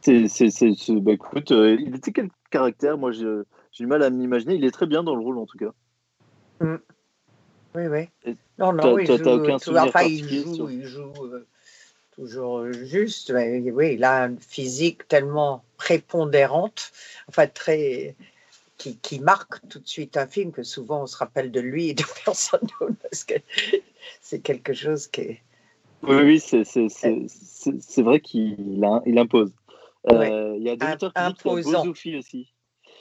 C'est, 0.00 1.00
bah, 1.00 1.12
écoute, 1.12 1.50
euh, 1.50 1.76
il 1.80 1.94
était 1.96 2.12
quel 2.12 2.28
caractère? 2.50 2.98
Moi, 2.98 3.10
j'ai 3.12 3.40
j'ai 3.72 3.84
du 3.84 3.88
mal 3.88 4.02
à 4.02 4.10
m'imaginer. 4.10 4.54
Il 4.54 4.64
est 4.64 4.70
très 4.70 4.86
bien 4.86 5.02
dans 5.02 5.14
le 5.14 5.22
rôle, 5.22 5.38
en 5.38 5.46
tout 5.46 5.56
cas. 5.56 5.72
Oui, 7.74 7.86
oui. 7.86 8.34
Non, 8.58 8.72
non, 8.72 8.98
il 8.98 9.06
joue. 9.06 9.28
aucun 9.30 9.58
tout- 9.58 9.76
enfin, 9.76 10.02
il 10.04 10.28
joue, 10.28 10.70
il 10.70 10.86
joue. 10.86 11.12
euh, 11.24 11.46
toujours 12.14 12.70
juste. 12.72 13.30
Mais 13.32 13.70
oui, 13.70 13.94
il 13.94 14.04
a 14.04 14.26
une 14.26 14.38
physique 14.38 15.08
tellement 15.08 15.64
prépondérante, 15.76 16.92
enfin 17.28 17.46
très. 17.46 18.14
Qui, 18.76 18.96
qui 18.98 19.20
marque 19.20 19.66
tout 19.68 19.78
de 19.78 19.86
suite 19.86 20.16
un 20.16 20.26
film, 20.26 20.50
que 20.50 20.64
souvent 20.64 21.02
on 21.02 21.06
se 21.06 21.16
rappelle 21.16 21.52
de 21.52 21.60
lui 21.60 21.90
et 21.90 21.94
de 21.94 22.02
personne 22.24 22.60
d'autre, 22.80 22.94
parce 23.02 23.22
que 23.24 23.34
c'est 24.20 24.40
quelque 24.40 24.72
chose 24.72 25.06
qui 25.06 25.20
est. 25.20 25.42
Oui, 26.02 26.16
oui, 26.22 26.40
c'est- 26.40 28.02
vrai 28.02 28.20
qu'il 28.20 28.84
il 29.06 29.18
impose. 29.18 29.52
Euh. 30.10 30.54
Il 30.58 30.62
y 30.64 30.70
a 30.70 30.74
auteurs 30.74 31.12
qui 31.12 31.20
y 31.20 31.22
a. 31.22 31.34
Bozoufi 31.44 32.16
aussi. 32.16 32.52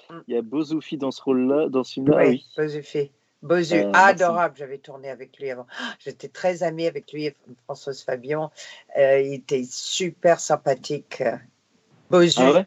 Mm. 0.10 0.14
Il 0.28 0.34
y 0.36 0.38
a 0.38 0.42
Bozoufi 0.42 0.98
dans 0.98 1.12
ce 1.12 1.22
rôle-là, 1.22 1.70
dans 1.70 1.84
ce 1.84 1.94
film-là, 1.94 2.18
Oui, 2.18 2.30
oui. 2.30 2.46
Bozufi. 2.56 3.12
Bozu, 3.44 3.76
Euh, 3.76 3.92
adorable. 3.94 4.56
J'avais 4.58 4.78
tourné 4.80 5.10
avec 5.10 5.38
lui 5.38 5.52
avant. 5.52 5.68
Ah, 5.78 5.94
J'étais 6.00 6.30
très 6.30 6.64
amie 6.64 6.88
avec 6.88 7.12
lui, 7.12 7.26
et 7.26 7.36
Françoise 7.66 8.02
Fabian. 8.02 8.52
Euh, 8.98 9.20
il 9.20 9.34
était 9.36 9.64
super 9.70 10.40
sympathique. 10.40 11.22
Bozu. 12.10 12.40
Ah 12.40 12.54
ouais? 12.54 12.66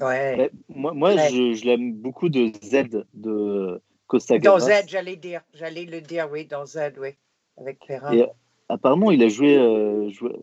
Ouais. 0.00 0.50
Moi, 0.68 0.92
moi 0.92 1.14
Ouais. 1.14 1.28
je, 1.30 1.54
je 1.54 1.64
l'aime 1.64 1.92
beaucoup 1.94 2.28
de 2.28 2.50
Z 2.62 3.04
de 3.14 3.80
Costa 4.06 4.38
Dans. 4.38 4.58
Z, 4.58 4.88
j'allais 4.88 5.16
dire. 5.16 5.42
J'allais 5.54 5.84
le 5.84 6.00
dire, 6.00 6.28
oui, 6.30 6.46
dans 6.46 6.66
Z, 6.66 6.94
oui. 6.98 7.10
Avec 7.58 7.78
Perrin. 7.86 8.12
Et 8.12 8.26
apparemment, 8.68 9.10
il 9.10 9.22
a 9.22 9.28
joué. 9.28 9.56
euh, 9.56 10.10
joué- 10.10 10.36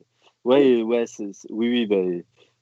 Ouais, 0.43 0.81
ouais, 0.81 1.05
oui, 1.49 1.69
oui. 1.69 1.85
Bah, 1.85 1.95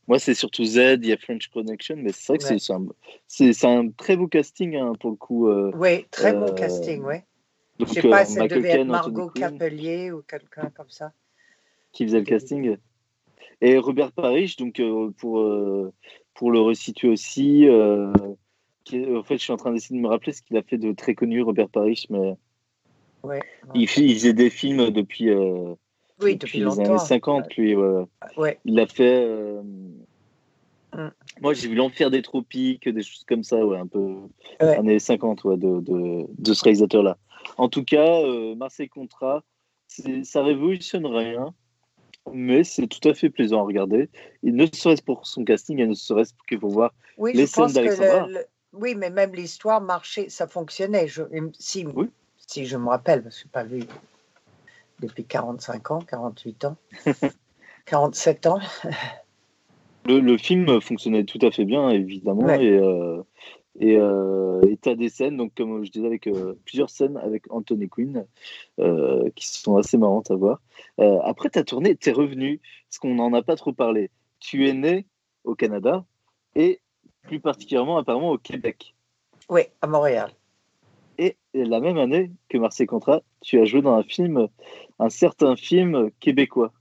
moi, 0.07 0.19
c'est 0.19 0.33
surtout 0.33 0.63
Z, 0.65 0.99
il 1.01 1.07
y 1.07 1.13
a 1.13 1.17
French 1.17 1.47
Connection, 1.49 1.95
mais 1.97 2.11
c'est 2.11 2.33
vrai 2.33 2.37
que 2.37 2.43
c'est- 2.43 2.53
Ouais. 2.53 2.59
c'est 2.59 2.73
un, 2.73 2.85
c'est- 3.27 3.53
c'est 3.53 3.67
un 3.67 3.89
très 3.89 4.17
beau 4.17 4.27
casting 4.27 4.75
hein, 4.75 4.93
pour 4.99 5.11
le 5.11 5.15
coup. 5.15 5.47
euh, 5.47 5.71
Oui, 5.75 6.05
très 6.11 6.33
bon 6.33 6.47
euh, 6.47 6.53
casting, 6.53 7.03
oui. 7.03 7.15
Je 7.79 7.85
sais 7.85 8.01
pas, 8.01 8.21
euh, 8.21 8.25
ça 8.25 8.41
Michael 8.41 8.57
devait 8.61 8.69
être 8.69 8.87
Margot 8.87 9.29
Capelier 9.29 10.11
ou 10.11 10.21
quelqu'un 10.21 10.69
comme 10.69 10.89
ça. 10.89 11.13
qui 11.91 12.05
faisait 12.05 12.19
le 12.19 12.25
casting. 12.25 12.77
Et 13.59 13.77
Robert 13.77 14.11
Parrish, 14.11 14.55
donc 14.55 14.79
euh, 14.79 15.11
pour, 15.17 15.39
euh, 15.39 15.91
pour 16.33 16.51
le 16.51 16.59
resituer 16.59 17.09
aussi, 17.09 17.67
euh, 17.67 18.11
qui 18.85 19.05
en 19.13 19.23
fait, 19.23 19.37
je 19.37 19.43
suis 19.43 19.53
en 19.53 19.57
train 19.57 19.71
d'essayer 19.71 19.97
de 19.97 20.01
me 20.01 20.07
rappeler 20.07 20.31
ce 20.31 20.41
qu'il 20.41 20.57
a 20.57 20.63
fait 20.63 20.77
de 20.77 20.93
très 20.93 21.15
connu, 21.15 21.41
Robert 21.41 21.69
Parrish, 21.69 22.09
mais 22.09 22.35
Ouais. 23.23 23.39
il, 23.75 23.87
faisait 23.87 24.33
des 24.33 24.49
films 24.49 24.89
depuis, 24.89 25.29
euh, 25.29 25.75
Oui, 26.21 26.35
depuis 26.37 26.59
les 26.59 26.65
longtemps. 26.65 26.83
années 26.83 26.97
50, 26.97 27.55
lui. 27.55 27.75
ouais. 27.75 28.03
Ouais. 28.37 28.59
Il 28.65 28.79
a 28.79 28.87
fait. 28.87 29.25
euh, 29.25 29.61
Mm. 30.93 31.07
Moi, 31.39 31.53
j'ai 31.53 31.69
vu 31.69 31.75
l'Enfer 31.75 32.11
des 32.11 32.21
Tropiques, 32.21 32.89
des 32.89 33.01
choses 33.01 33.23
comme 33.25 33.43
ça, 33.45 33.65
ouais, 33.65 33.77
un 33.77 33.87
peu. 33.87 33.99
Ouais. 34.59 34.75
Années 34.75 34.99
50, 34.99 35.45
ouais, 35.45 35.55
de, 35.55 35.79
de, 35.79 36.25
de 36.37 36.53
ce 36.53 36.61
réalisateur-là. 36.65 37.17
En 37.57 37.69
tout 37.69 37.85
cas, 37.85 38.19
euh, 38.21 38.55
Marseille 38.55 38.89
Contrat, 38.89 39.41
ça 39.87 40.43
révolutionne 40.43 41.05
rien, 41.05 41.53
mais 42.33 42.65
c'est 42.65 42.87
tout 42.87 43.07
à 43.07 43.13
fait 43.13 43.29
plaisant 43.29 43.59
à 43.61 43.63
regarder. 43.63 44.09
Et 44.43 44.51
ne 44.51 44.65
serait-ce 44.65 45.01
pour 45.01 45.25
son 45.27 45.45
casting, 45.45 45.79
et 45.79 45.87
ne 45.87 45.93
serait-ce 45.93 46.33
que 46.45 46.57
pour 46.57 46.71
voir. 46.71 46.93
Oui, 47.17 47.31
Les 47.33 47.47
scènes 47.47 47.67
d'Alexandra. 47.71 48.27
le- 48.27 48.33
le- 48.33 48.45
oui, 48.73 48.93
mais 48.95 49.09
même 49.09 49.33
l'histoire 49.33 49.79
marchait, 49.79 50.27
ça 50.27 50.45
fonctionnait. 50.47 51.07
Je, 51.07 51.23
si, 51.57 51.85
Oui. 51.87 52.07
si 52.37 52.65
je 52.65 52.75
me 52.75 52.89
rappelle, 52.89 53.23
parce 53.23 53.35
que 53.37 53.41
je 53.43 53.47
n'ai 53.47 53.51
pas 53.51 53.63
vu 53.63 53.83
depuis 55.01 55.25
45 55.25 55.91
ans, 55.91 55.99
48 55.99 56.65
ans, 56.65 56.77
47 57.85 58.45
ans. 58.47 58.59
Le, 60.07 60.19
le 60.19 60.35
film 60.35 60.81
fonctionnait 60.81 61.25
tout 61.25 61.37
à 61.43 61.51
fait 61.51 61.63
bien, 61.63 61.89
évidemment, 61.91 62.41
Ouais. 62.45 62.63
et 62.65 62.71
euh, 62.71 63.21
et 63.79 63.97
euh, 63.97 64.61
des 64.95 65.09
scènes, 65.09 65.37
donc 65.37 65.53
comme 65.55 65.85
je 65.85 65.91
disais, 65.91 66.07
avec 66.07 66.25
euh, 66.27 66.57
plusieurs 66.65 66.89
scènes 66.89 67.17
avec 67.17 67.43
Anthony 67.51 67.87
Quinn 67.87 68.25
euh, 68.79 69.29
qui 69.35 69.47
sont 69.47 69.77
assez 69.77 69.97
marrantes 69.97 70.31
à 70.31 70.35
voir. 70.35 70.59
Après, 70.97 71.49
t'as 71.49 71.63
tourné, 71.63 71.95
t'es 71.95 72.11
revenu, 72.11 72.59
parce 72.89 72.97
qu'on 72.99 73.13
n'en 73.15 73.31
a 73.33 73.41
pas 73.43 73.55
trop 73.55 73.73
parlé. 73.73 74.09
Tu 74.39 74.67
es 74.67 74.73
né 74.73 75.05
au 75.43 75.55
Canada 75.55 76.03
et 76.55 76.81
plus 77.23 77.39
particulièrement 77.39 77.97
apparemment 77.97 78.31
au 78.31 78.37
Québec. 78.37 78.95
Oui, 79.49 79.61
à 79.81 79.87
Montréal. 79.87 80.31
Et 81.21 81.37
la 81.53 81.79
même 81.79 81.99
année 81.99 82.31
que 82.49 82.57
Marseille 82.57 82.87
Contrat, 82.87 83.21
tu 83.41 83.61
as 83.61 83.65
joué 83.65 83.83
dans 83.83 83.93
un 83.93 84.01
film, 84.01 84.47
un 84.97 85.09
certain 85.11 85.55
film 85.55 86.09
québécois. 86.19 86.73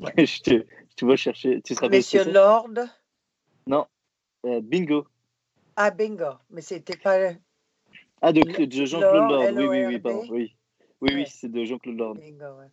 je, 0.18 0.42
te, 0.42 0.50
je 0.90 0.94
te 0.94 1.04
vois 1.06 1.16
chercher. 1.16 1.62
Tu 1.62 1.74
Monsieur 1.90 2.30
Lord. 2.30 2.68
Non. 3.66 3.86
Euh, 4.44 4.60
bingo. 4.60 5.06
Ah, 5.76 5.90
bingo. 5.90 6.34
Mais 6.50 6.60
c'était 6.60 6.98
pas 6.98 7.30
Ah, 8.20 8.32
de, 8.34 8.42
de 8.42 8.84
Jean-Claude 8.84 9.30
Lord. 9.30 9.50
Oui, 9.56 9.66
oui, 9.66 9.86
oui, 9.86 9.98
pardon. 9.98 10.26
Oui, 10.28 10.54
oui, 11.00 11.10
oui 11.14 11.24
c'est 11.26 11.50
de 11.50 11.64
Jean-Claude 11.64 11.96
Lord. 11.96 12.14
bingo. 12.16 12.44
ouais. 12.58 12.66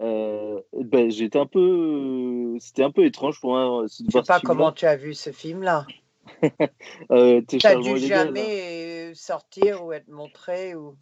Euh, 0.00 0.62
ben, 0.72 1.10
j'étais 1.10 1.38
un 1.38 1.44
peu. 1.46 2.56
C'était 2.58 2.84
un 2.84 2.90
peu 2.90 3.04
étrange 3.04 3.38
pour 3.38 3.50
moi. 3.50 3.82
euh, 3.82 3.82
de 3.82 3.88
Je 4.06 4.10
sais 4.10 4.22
pas 4.22 4.40
comment 4.40 4.72
tu 4.72 4.86
as 4.86 4.96
vu 4.96 5.12
ce 5.12 5.30
film-là. 5.30 5.86
Euh, 7.10 7.42
Tu 7.48 7.58
n'as 7.62 7.76
dû 7.76 7.98
jamais 7.98 9.10
euh, 9.10 9.14
sortir 9.14 9.84
ou 9.84 9.92
être 9.92 10.08
montré 10.08 10.74
ou. 10.74 10.96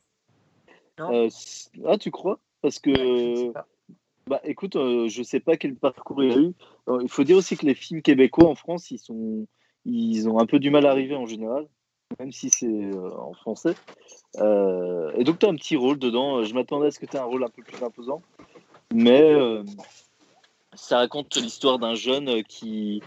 Non? 0.98 1.12
Euh, 1.12 1.28
ah, 1.86 1.98
tu 1.98 2.10
crois? 2.10 2.38
Parce 2.62 2.78
que. 2.78 2.94
Je. 2.94 3.52
Bah 4.28 4.40
écoute, 4.44 4.76
euh, 4.76 5.08
je 5.08 5.22
sais 5.22 5.40
pas 5.40 5.56
quel 5.56 5.74
parcours 5.74 6.22
il 6.22 6.32
a 6.32 6.36
eu. 6.36 6.52
Euh, 6.88 6.98
il 7.02 7.08
faut 7.08 7.24
dire 7.24 7.38
aussi 7.38 7.56
que 7.56 7.64
les 7.64 7.74
films 7.74 8.02
québécois 8.02 8.46
en 8.46 8.54
France, 8.54 8.90
ils 8.90 8.98
sont, 8.98 9.46
ils 9.86 10.28
ont 10.28 10.38
un 10.38 10.44
peu 10.44 10.58
du 10.58 10.70
mal 10.70 10.84
à 10.84 10.90
arriver 10.90 11.16
en 11.16 11.24
général, 11.24 11.66
même 12.18 12.30
si 12.30 12.50
c'est 12.50 12.66
euh, 12.66 13.10
en 13.18 13.32
français. 13.32 13.74
Euh, 14.36 15.12
et 15.16 15.24
donc 15.24 15.38
tu 15.38 15.46
as 15.46 15.48
un 15.48 15.54
petit 15.54 15.76
rôle 15.76 15.98
dedans. 15.98 16.44
Je 16.44 16.52
m'attendais 16.52 16.88
à 16.88 16.90
ce 16.90 16.98
que 16.98 17.06
tu 17.06 17.16
aies 17.16 17.20
un 17.20 17.24
rôle 17.24 17.42
un 17.42 17.48
peu 17.48 17.62
plus 17.62 17.82
imposant, 17.82 18.20
mais 18.92 19.34
ça 20.74 20.98
raconte 20.98 21.34
l'histoire 21.36 21.78
d'un 21.78 21.94
jeune 21.94 22.44
qui, 22.44 23.02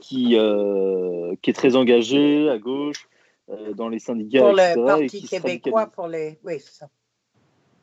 qui, 0.00 0.36
euh, 0.36 1.34
qui 1.42 1.50
est 1.50 1.54
très 1.54 1.76
engagé 1.76 2.48
à 2.48 2.58
gauche 2.58 3.08
euh, 3.50 3.72
dans 3.74 3.88
les 3.88 3.98
syndicats, 3.98 4.40
Pour 4.40 4.50
etc. 4.50 4.74
le 4.76 4.82
et 4.82 4.86
Parti 4.86 5.22
québécois, 5.22 5.86
pour 5.86 6.08
les. 6.08 6.38
Oui, 6.44 6.60
c'est 6.60 6.74
ça. 6.74 6.88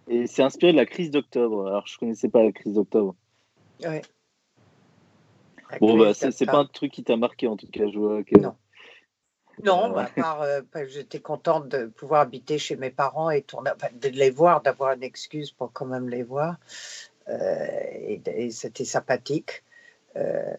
Et 0.08 0.28
c'est 0.28 0.44
inspiré 0.44 0.72
de 0.72 0.78
la 0.78 0.86
crise 0.86 1.12
d'octobre. 1.12 1.68
Alors 1.68 1.88
je 1.88 1.98
connaissais 1.98 2.30
pas 2.30 2.44
la 2.44 2.52
crise 2.52 2.74
d'octobre. 2.74 3.16
Ouais. 3.84 4.02
Bon, 5.80 5.98
bah, 5.98 6.14
c'est 6.14 6.46
pas 6.46 6.60
un 6.60 6.66
truc 6.66 6.92
qui 6.92 7.04
t'a 7.04 7.18
marqué 7.18 7.48
en 7.48 7.58
tout 7.58 7.68
cas, 7.68 7.88
je 7.92 7.98
vois 7.98 8.24
que. 8.24 8.38
Non. 8.38 8.56
Non, 9.64 9.90
Euh, 9.90 9.94
bah, 9.94 10.04
à 10.04 10.22
part, 10.22 10.42
euh, 10.42 10.62
bah, 10.74 10.86
j'étais 10.86 11.20
contente 11.20 11.70
de 11.70 11.86
pouvoir 11.86 12.22
habiter 12.22 12.58
chez 12.58 12.76
mes 12.76 12.90
parents 12.90 13.30
et 13.30 13.42
tourner, 13.42 13.72
enfin, 13.74 13.88
de 13.94 14.10
les 14.10 14.30
voir, 14.30 14.62
d'avoir 14.62 14.92
une 14.94 15.04
excuse 15.04 15.52
pour 15.52 15.72
quand 15.72 15.86
même 15.86 16.10
les 16.10 16.24
voir. 16.24 16.58
Euh, 17.30 17.66
et 17.94 18.22
et 18.28 18.52
c'était 18.52 18.86
sympathique. 18.86 19.64
Euh, 20.16 20.54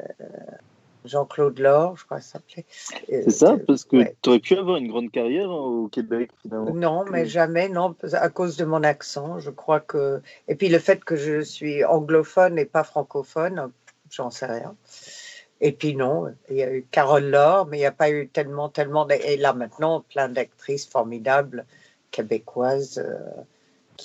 Jean-Claude 1.06 1.58
Laure, 1.58 1.96
je 1.96 2.04
crois 2.04 2.18
que 2.18 2.24
ça 2.24 2.32
s'appelait. 2.32 2.64
Euh, 3.12 3.22
C'est 3.24 3.30
ça, 3.30 3.56
parce 3.66 3.84
que 3.84 3.96
ouais. 3.96 4.16
tu 4.22 4.28
aurais 4.30 4.38
pu 4.40 4.54
avoir 4.56 4.76
une 4.76 4.88
grande 4.88 5.10
carrière 5.10 5.50
hein, 5.50 5.54
au 5.54 5.88
Québec 5.88 6.30
finalement. 6.42 6.74
Non, 6.74 7.04
mais 7.10 7.26
jamais, 7.26 7.68
non, 7.68 7.94
à 8.12 8.28
cause 8.28 8.56
de 8.56 8.64
mon 8.64 8.82
accent. 8.82 9.38
Je 9.38 9.50
crois 9.50 9.80
que. 9.80 10.20
Et 10.48 10.54
puis 10.54 10.68
le 10.68 10.78
fait 10.78 11.04
que 11.04 11.16
je 11.16 11.40
suis 11.40 11.84
anglophone 11.84 12.58
et 12.58 12.64
pas 12.64 12.84
francophone, 12.84 13.70
j'en 14.10 14.30
sais 14.30 14.46
rien. 14.46 14.74
Et 15.60 15.72
puis 15.72 15.96
non, 15.96 16.26
il 16.50 16.56
y 16.56 16.62
a 16.62 16.70
eu 16.72 16.84
Carole 16.90 17.24
Laure, 17.30 17.66
mais 17.66 17.78
il 17.78 17.80
n'y 17.80 17.86
a 17.86 17.92
pas 17.92 18.10
eu 18.10 18.28
tellement, 18.28 18.68
tellement. 18.68 19.08
Et 19.08 19.36
là 19.36 19.52
maintenant, 19.54 20.02
plein 20.02 20.28
d'actrices 20.28 20.86
formidables 20.86 21.64
québécoises. 22.10 22.98
euh, 22.98 23.18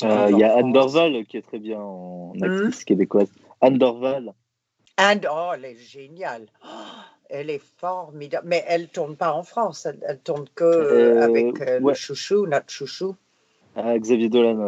Euh, 0.04 0.28
vivent 0.28 0.38
Il 0.38 0.40
y 0.40 0.44
a 0.46 0.56
en 0.56 0.60
Anne 0.60 0.74
France. 0.74 0.94
Dorval 0.94 1.26
qui 1.26 1.38
est 1.38 1.42
très 1.42 1.60
bien 1.60 1.80
en 1.82 2.34
Hmm. 2.36 2.44
actrice 2.44 2.86
québécoise. 2.86 3.28
Anne 3.60 3.78
Dorval. 3.78 4.34
Oh, 5.32 5.52
elle 5.54 5.66
est 5.66 5.76
géniale. 5.76 6.48
Oh, 6.64 6.68
elle 7.30 7.50
est 7.50 7.64
formidable. 7.78 8.48
Mais 8.48 8.64
elle 8.68 8.88
tourne 8.90 9.16
pas 9.16 9.34
en 9.34 9.44
France. 9.44 9.86
Elle, 9.86 10.00
elle 10.08 10.20
tourne 10.20 10.48
que 10.56 10.64
euh, 10.64 11.18
Euh, 11.18 11.22
avec 11.24 11.62
euh, 11.62 11.80
le 11.80 11.86
ouais. 11.86 11.96
chouchou, 11.96 12.46
notre 12.48 12.70
chouchou. 12.70 13.16
Ah, 13.76 13.98
Xavier 13.98 14.30
Dolan, 14.30 14.60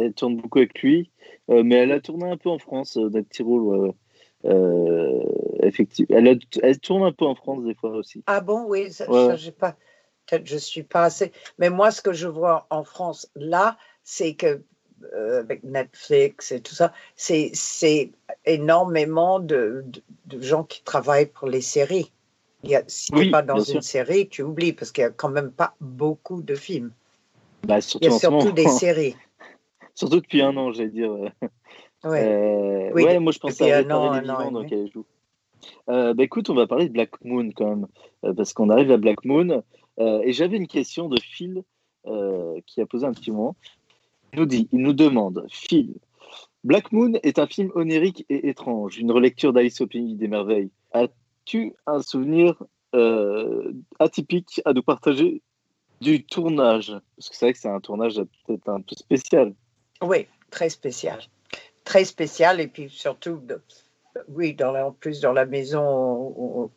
elle 0.00 0.14
tourne 0.14 0.36
beaucoup 0.36 0.58
avec 0.58 0.82
lui, 0.82 1.10
Euh, 1.50 1.62
mais 1.62 1.76
elle 1.76 1.92
a 1.92 2.00
tourné 2.00 2.28
un 2.30 2.36
peu 2.36 2.50
en 2.50 2.58
France, 2.58 2.98
euh, 2.98 3.08
ouais. 3.08 3.90
Euh, 4.44 5.22
effectivement, 5.62 6.16
elle, 6.16 6.28
a- 6.28 6.58
elle 6.62 6.78
tourne 6.80 7.02
un 7.04 7.12
peu 7.12 7.24
en 7.24 7.34
France 7.34 7.64
des 7.64 7.74
fois 7.74 7.90
aussi. 7.90 8.22
Ah 8.26 8.40
bon, 8.40 8.64
oui, 8.68 8.92
ça, 8.92 9.08
Ouais. 9.08 9.26
ça, 9.26 9.36
j'ai 9.36 9.52
pas. 9.52 9.76
Peut-être 10.26 10.46
je 10.46 10.58
suis 10.58 10.82
pas 10.82 11.04
assez. 11.04 11.32
Mais 11.58 11.70
moi, 11.70 11.90
ce 11.90 12.02
que 12.02 12.12
je 12.12 12.28
vois 12.28 12.66
en 12.70 12.84
France 12.84 13.30
là, 13.34 13.78
c'est 14.04 14.34
que 14.34 14.62
euh, 15.14 15.40
avec 15.40 15.62
Netflix 15.64 16.52
et 16.52 16.60
tout 16.60 16.74
ça, 16.74 16.92
c'est 17.16 18.12
énormément 18.44 19.40
de, 19.40 19.84
de, 19.86 20.02
de 20.36 20.42
gens 20.42 20.64
qui 20.64 20.82
travaillent 20.82 21.26
pour 21.26 21.48
les 21.48 21.60
séries. 21.60 22.10
Il 22.64 22.70
y 22.70 22.76
a, 22.76 22.82
si 22.86 23.12
tu 23.12 23.18
n'es 23.18 23.30
pas 23.30 23.42
dans 23.42 23.58
une 23.58 23.80
sûr. 23.80 23.82
série, 23.82 24.28
tu 24.28 24.42
oublies 24.42 24.72
parce 24.72 24.90
qu'il 24.90 25.02
y 25.02 25.06
a 25.06 25.10
quand 25.10 25.28
même 25.28 25.52
pas 25.52 25.74
beaucoup 25.80 26.42
de 26.42 26.54
films. 26.54 26.90
Bah, 27.64 27.78
Il 28.00 28.04
y 28.04 28.08
a 28.08 28.18
surtout 28.18 28.36
moment. 28.38 28.50
des 28.52 28.68
séries. 28.68 29.16
surtout 29.94 30.20
depuis 30.20 30.42
un 30.42 30.56
an, 30.56 30.72
j'allais 30.72 30.90
dire. 30.90 31.12
Ouais. 32.04 32.24
Euh, 32.24 32.90
Oui, 32.94 33.04
ouais, 33.04 33.18
moi 33.18 33.32
je 33.32 33.38
pensais 33.38 33.72
à 33.72 33.78
un 33.78 33.90
an, 33.90 34.12
un 34.12 34.54
an 34.54 34.64
quel 34.68 34.80
elle 34.80 34.92
joue. 34.92 35.04
Euh, 35.88 36.14
bah 36.14 36.22
écoute, 36.22 36.48
on 36.50 36.54
va 36.54 36.66
parler 36.66 36.88
de 36.88 36.92
Black 36.92 37.22
Moon 37.24 37.50
quand 37.54 37.66
même, 37.68 37.86
euh, 38.24 38.32
parce 38.32 38.52
qu'on 38.52 38.70
arrive 38.70 38.90
à 38.92 38.96
Black 38.96 39.24
Moon. 39.24 39.62
Et 40.00 40.32
j'avais 40.32 40.56
une 40.56 40.68
question 40.68 41.08
de 41.08 41.18
Phil 41.20 41.62
qui 42.66 42.80
a 42.80 42.86
posé 42.86 43.04
un 43.04 43.12
petit 43.12 43.32
moment. 43.32 43.56
Nous 44.34 44.46
dit, 44.46 44.68
il 44.72 44.80
nous 44.80 44.92
demande, 44.92 45.46
Phil, 45.50 45.94
Black 46.64 46.92
Moon 46.92 47.12
est 47.22 47.38
un 47.38 47.46
film 47.46 47.70
onirique 47.74 48.26
et 48.28 48.48
étrange, 48.48 48.98
une 48.98 49.12
relecture 49.12 49.52
d'Alice 49.52 49.80
au 49.80 49.86
pays 49.86 50.14
des 50.14 50.28
merveilles. 50.28 50.70
As-tu 50.92 51.74
un 51.86 52.02
souvenir 52.02 52.62
euh, 52.94 53.72
atypique 53.98 54.60
à 54.64 54.72
nous 54.72 54.82
partager 54.82 55.42
du 56.00 56.24
tournage? 56.24 56.92
Parce 57.16 57.30
que 57.30 57.36
c'est 57.36 57.46
vrai 57.46 57.52
que 57.52 57.58
c'est 57.58 57.68
un 57.68 57.80
tournage 57.80 58.20
peut-être 58.46 58.68
un 58.68 58.80
peu 58.80 58.96
spécial. 58.96 59.54
Oui, 60.02 60.26
très 60.50 60.68
spécial. 60.68 61.20
Très 61.84 62.04
spécial, 62.04 62.60
et 62.60 62.66
puis 62.66 62.90
surtout, 62.90 63.40
oui, 64.28 64.56
en 64.62 64.92
plus 64.92 65.20
dans 65.20 65.32
la 65.32 65.46
maison 65.46 66.34
où, 66.36 66.70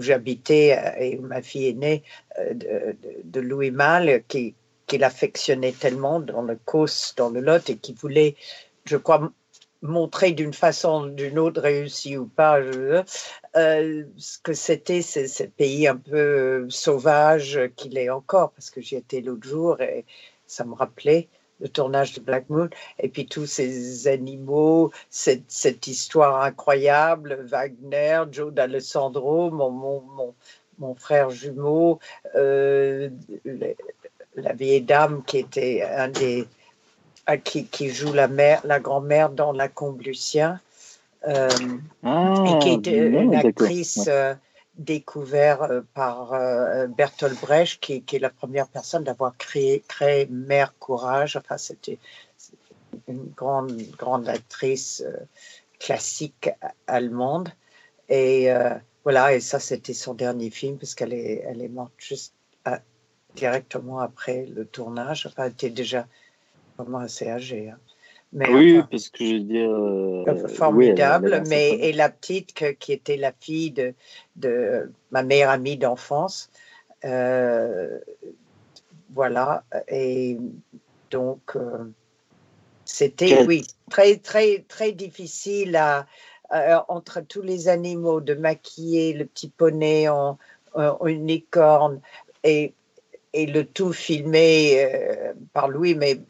j'habitais 0.00 0.78
euh, 0.78 1.00
et 1.00 1.18
où 1.18 1.22
ma 1.22 1.42
fille 1.42 1.66
est 1.66 1.72
née, 1.72 2.04
euh, 2.38 2.54
de, 2.54 2.96
de 3.24 3.40
Louis 3.40 3.72
Malle, 3.72 4.22
qui, 4.28 4.54
qu'il 4.88 5.04
affectionnait 5.04 5.72
tellement 5.72 6.18
dans 6.18 6.42
le 6.42 6.56
Causse, 6.64 7.14
dans 7.16 7.30
le 7.30 7.40
Lot, 7.40 7.70
et 7.70 7.76
qui 7.76 7.92
voulait, 7.92 8.34
je 8.84 8.96
crois, 8.96 9.30
montrer 9.82 10.32
d'une 10.32 10.52
façon 10.52 11.04
ou 11.04 11.10
d'une 11.10 11.38
autre, 11.38 11.60
réussi 11.60 12.16
ou 12.16 12.26
pas, 12.26 12.58
euh, 12.58 13.04
ce 14.16 14.38
que 14.42 14.52
c'était 14.52 15.02
ce, 15.02 15.44
pays 15.44 15.86
un 15.86 15.96
peu 15.96 16.68
sauvage 16.68 17.60
qu'il 17.76 17.96
est 17.96 18.10
encore, 18.10 18.50
parce 18.52 18.70
que 18.70 18.80
j'y 18.80 18.96
étais 18.96 19.20
l'autre 19.20 19.46
jour 19.46 19.80
et 19.80 20.04
ça 20.46 20.64
me 20.64 20.74
rappelait 20.74 21.28
le 21.60 21.68
tournage 21.68 22.14
de 22.14 22.20
Black 22.20 22.48
Moon, 22.50 22.68
et 23.00 23.08
puis 23.08 23.26
tous 23.26 23.46
ces 23.46 24.06
animaux, 24.06 24.92
cette, 25.10 25.86
histoire 25.86 26.42
incroyable, 26.42 27.44
Wagner, 27.46 28.22
Joe 28.30 28.52
d'Alessandro, 28.52 29.50
mon, 29.50 30.94
frère 30.94 31.30
jumeau, 31.30 31.98
euh, 32.36 33.10
la 34.40 34.52
vieille 34.52 34.82
dame 34.82 35.22
qui 35.24 35.38
était 35.38 35.82
un 35.82 36.08
des 36.08 36.46
euh, 37.28 37.36
qui, 37.36 37.66
qui 37.66 37.90
joue 37.90 38.12
la 38.12 38.26
mère, 38.26 38.60
la 38.64 38.80
grand-mère 38.80 39.30
dans 39.30 39.52
La 39.52 39.68
Combe 39.68 40.00
Lucien, 40.00 40.60
euh, 41.26 41.48
ah, 42.02 42.44
et 42.46 42.58
qui 42.60 42.70
était 42.70 43.06
une 43.06 43.34
actrice 43.34 44.06
euh, 44.08 44.34
découverte 44.76 45.80
par 45.92 46.30
Bertolt 46.96 47.38
Brecht, 47.40 47.80
qui, 47.80 48.02
qui, 48.02 48.16
est 48.16 48.20
la 48.20 48.30
première 48.30 48.68
personne 48.68 49.04
d'avoir 49.04 49.36
créé, 49.36 49.82
créé 49.88 50.26
Mère 50.30 50.72
Courage. 50.78 51.36
Enfin, 51.36 51.58
c'était 51.58 51.98
une 53.08 53.30
grande, 53.36 53.76
grande 53.98 54.28
actrice 54.28 55.04
classique 55.80 56.48
allemande. 56.86 57.50
Et 58.08 58.48
voilà, 59.02 59.34
et 59.34 59.40
ça, 59.40 59.58
c'était 59.58 59.94
son 59.94 60.14
dernier 60.14 60.50
film, 60.50 60.78
parce 60.78 60.94
qu'elle 60.94 61.12
est, 61.12 61.44
elle 61.44 61.60
est 61.60 61.68
morte 61.68 61.92
juste 61.98 62.34
directement 63.38 64.00
après 64.00 64.46
le 64.46 64.64
tournage. 64.64 65.26
Enfin, 65.26 65.44
elle 65.44 65.52
était 65.52 65.70
déjà 65.70 66.06
vraiment 66.76 66.98
assez 66.98 67.28
âgée. 67.28 67.70
Hein. 67.70 67.78
Mais, 68.32 68.50
oui, 68.50 68.82
parce 68.90 69.08
que 69.08 69.24
je 69.24 69.34
veux 69.34 69.40
dire. 69.40 69.70
Euh, 69.70 70.48
formidable, 70.48 71.42
mais 71.48 71.70
et 71.70 71.92
la 71.92 72.10
petite 72.10 72.52
qui 72.78 72.92
était 72.92 73.16
la 73.16 73.32
fille 73.32 73.70
de, 73.70 73.94
de 74.36 74.92
ma 75.10 75.22
meilleure 75.22 75.50
amie 75.50 75.78
d'enfance. 75.78 76.50
Euh, 77.04 77.98
voilà, 79.14 79.64
et 79.88 80.36
donc 81.10 81.56
euh, 81.56 81.84
c'était, 82.84 83.46
oui, 83.46 83.66
très, 83.88 84.16
très, 84.16 84.64
très 84.68 84.92
difficile 84.92 85.76
à, 85.76 86.06
entre 86.88 87.20
tous 87.20 87.42
les 87.42 87.68
animaux 87.68 88.20
de 88.20 88.34
maquiller 88.34 89.14
le 89.14 89.24
petit 89.24 89.48
poney 89.48 90.08
en, 90.08 90.38
en 90.74 91.06
une 91.06 91.26
licorne 91.26 92.00
et 92.44 92.74
et 93.32 93.46
le 93.46 93.64
tout 93.64 93.92
filmé 93.92 94.84
euh, 94.84 95.32
par 95.52 95.68
Louis, 95.68 95.94
mais 95.94 96.20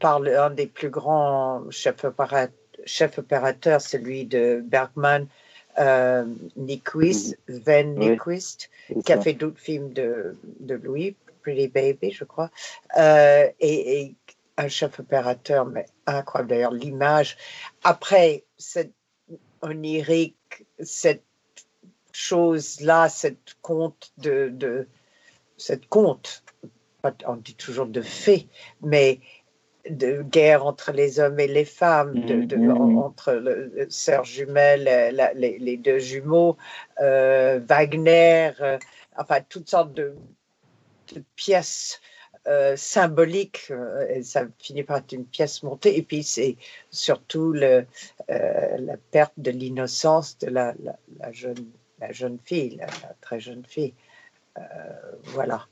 par 0.00 0.22
un 0.22 0.50
des 0.50 0.66
plus 0.66 0.90
grands 0.90 1.62
chefs, 1.70 2.04
opérateurs, 2.04 3.80
celui 3.80 4.24
de 4.24 4.62
Bergman, 4.64 5.26
euh, 5.78 6.24
Nyquist, 6.56 7.38
Sven 7.48 7.94
Nyquist, 7.94 8.70
qui 9.04 9.12
a 9.12 9.20
fait 9.20 9.34
d'autres 9.34 9.60
films 9.60 9.92
de, 9.92 10.36
de, 10.60 10.74
Louis, 10.74 11.16
Pretty 11.42 11.68
Baby, 11.68 12.12
je 12.12 12.24
crois, 12.24 12.50
euh, 12.96 13.48
et, 13.60 14.14
un 14.56 14.68
chef 14.68 14.98
opérateur, 14.98 15.66
mais 15.66 15.86
incroyable. 16.06 16.50
D'ailleurs, 16.50 16.72
l'image. 16.72 17.36
Après, 17.84 18.44
cette 18.56 18.92
onirique, 19.62 20.66
cette 20.80 21.22
chose-là, 22.10 23.08
cette 23.08 23.54
conte 23.62 24.12
de, 24.18 24.48
de 24.52 24.88
cette 25.58 25.88
conte, 25.88 26.42
on 27.26 27.36
dit 27.36 27.54
toujours 27.54 27.86
de 27.86 28.00
fait, 28.00 28.46
mais 28.82 29.20
de 29.90 30.22
guerre 30.22 30.66
entre 30.66 30.92
les 30.92 31.20
hommes 31.20 31.40
et 31.40 31.46
les 31.46 31.64
femmes, 31.64 32.20
de, 32.20 32.34
mm, 32.34 32.62
mm, 32.62 32.92
mm. 32.92 32.98
entre 32.98 33.32
le, 33.32 33.86
sœurs 33.88 34.24
jumelles, 34.24 35.14
les, 35.34 35.76
deux 35.76 35.98
jumeaux, 35.98 36.56
euh, 37.00 37.60
Wagner, 37.66 38.52
euh, 38.60 38.78
enfin 39.16 39.40
toutes 39.48 39.68
sortes 39.68 39.94
de, 39.94 40.14
pièces 41.36 42.00
euh, 42.46 42.76
symboliques. 42.76 43.72
et 44.10 44.22
ça 44.22 44.44
finit 44.58 44.82
par 44.82 44.98
être 44.98 45.12
une 45.12 45.24
pièce 45.24 45.62
montée. 45.62 45.96
Et 45.96 46.02
puis 46.02 46.22
c'est 46.22 46.56
surtout 46.90 47.52
le, 47.52 47.86
la 48.28 48.96
perte 49.10 49.32
de 49.38 49.50
l'innocence 49.50 50.38
de 50.38 50.48
la, 50.48 50.74
jeune, 51.32 51.66
la 51.98 52.12
jeune 52.12 52.38
fille, 52.44 52.76
la 52.76 53.14
très 53.22 53.40
jeune 53.40 53.64
fille. 53.64 53.94
Euh, 54.58 54.62
voilà. 55.24 55.66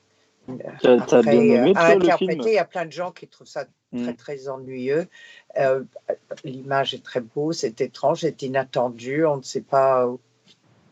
Après, 0.48 1.22
bien 1.22 1.32
aimé, 1.32 1.72
à 1.74 1.86
interpréter, 1.86 2.50
il 2.50 2.54
y 2.54 2.58
a 2.58 2.64
plein 2.64 2.86
de 2.86 2.92
gens 2.92 3.10
qui 3.10 3.26
trouvent 3.26 3.48
ça 3.48 3.64
très 3.92 4.12
mm. 4.12 4.16
très 4.16 4.48
ennuyeux. 4.48 5.08
Euh, 5.58 5.82
l'image 6.44 6.94
est 6.94 7.02
très 7.02 7.20
beau, 7.20 7.52
c'est 7.52 7.80
étrange, 7.80 8.20
c'est 8.20 8.42
inattendu. 8.42 9.26
On 9.26 9.38
ne 9.38 9.42
sait 9.42 9.62
pas 9.62 10.08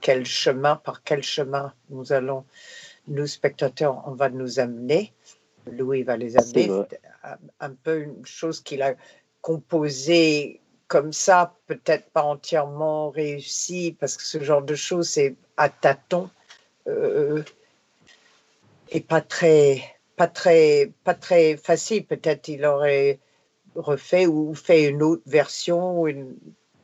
quel 0.00 0.26
chemin, 0.26 0.76
par 0.76 1.02
quel 1.04 1.22
chemin 1.22 1.72
nous 1.90 2.12
allons, 2.12 2.44
nous 3.06 3.26
spectateurs, 3.26 4.02
on 4.06 4.12
va 4.12 4.28
nous 4.28 4.58
amener. 4.58 5.12
Louis 5.70 6.02
va 6.02 6.16
les 6.16 6.36
amener. 6.36 6.70
Un 7.60 7.70
peu 7.70 8.00
une 8.00 8.26
chose 8.26 8.60
qu'il 8.60 8.82
a 8.82 8.94
composée 9.40 10.60
comme 10.88 11.12
ça, 11.12 11.54
peut-être 11.66 12.10
pas 12.10 12.22
entièrement 12.22 13.10
réussi, 13.10 13.96
parce 13.98 14.16
que 14.16 14.22
ce 14.22 14.42
genre 14.42 14.62
de 14.62 14.74
choses, 14.74 15.08
c'est 15.08 15.34
à 15.56 15.68
tâtons. 15.68 16.28
Euh, 16.86 17.42
et 18.90 19.00
pas 19.00 19.20
très, 19.20 19.82
pas 20.16 20.28
très, 20.28 20.92
pas 21.04 21.14
très 21.14 21.56
facile. 21.56 22.06
Peut-être 22.06 22.48
il 22.48 22.64
aurait 22.64 23.18
refait 23.74 24.26
ou 24.26 24.54
fait 24.54 24.88
une 24.88 25.02
autre 25.02 25.22
version. 25.26 26.06
Une... 26.06 26.34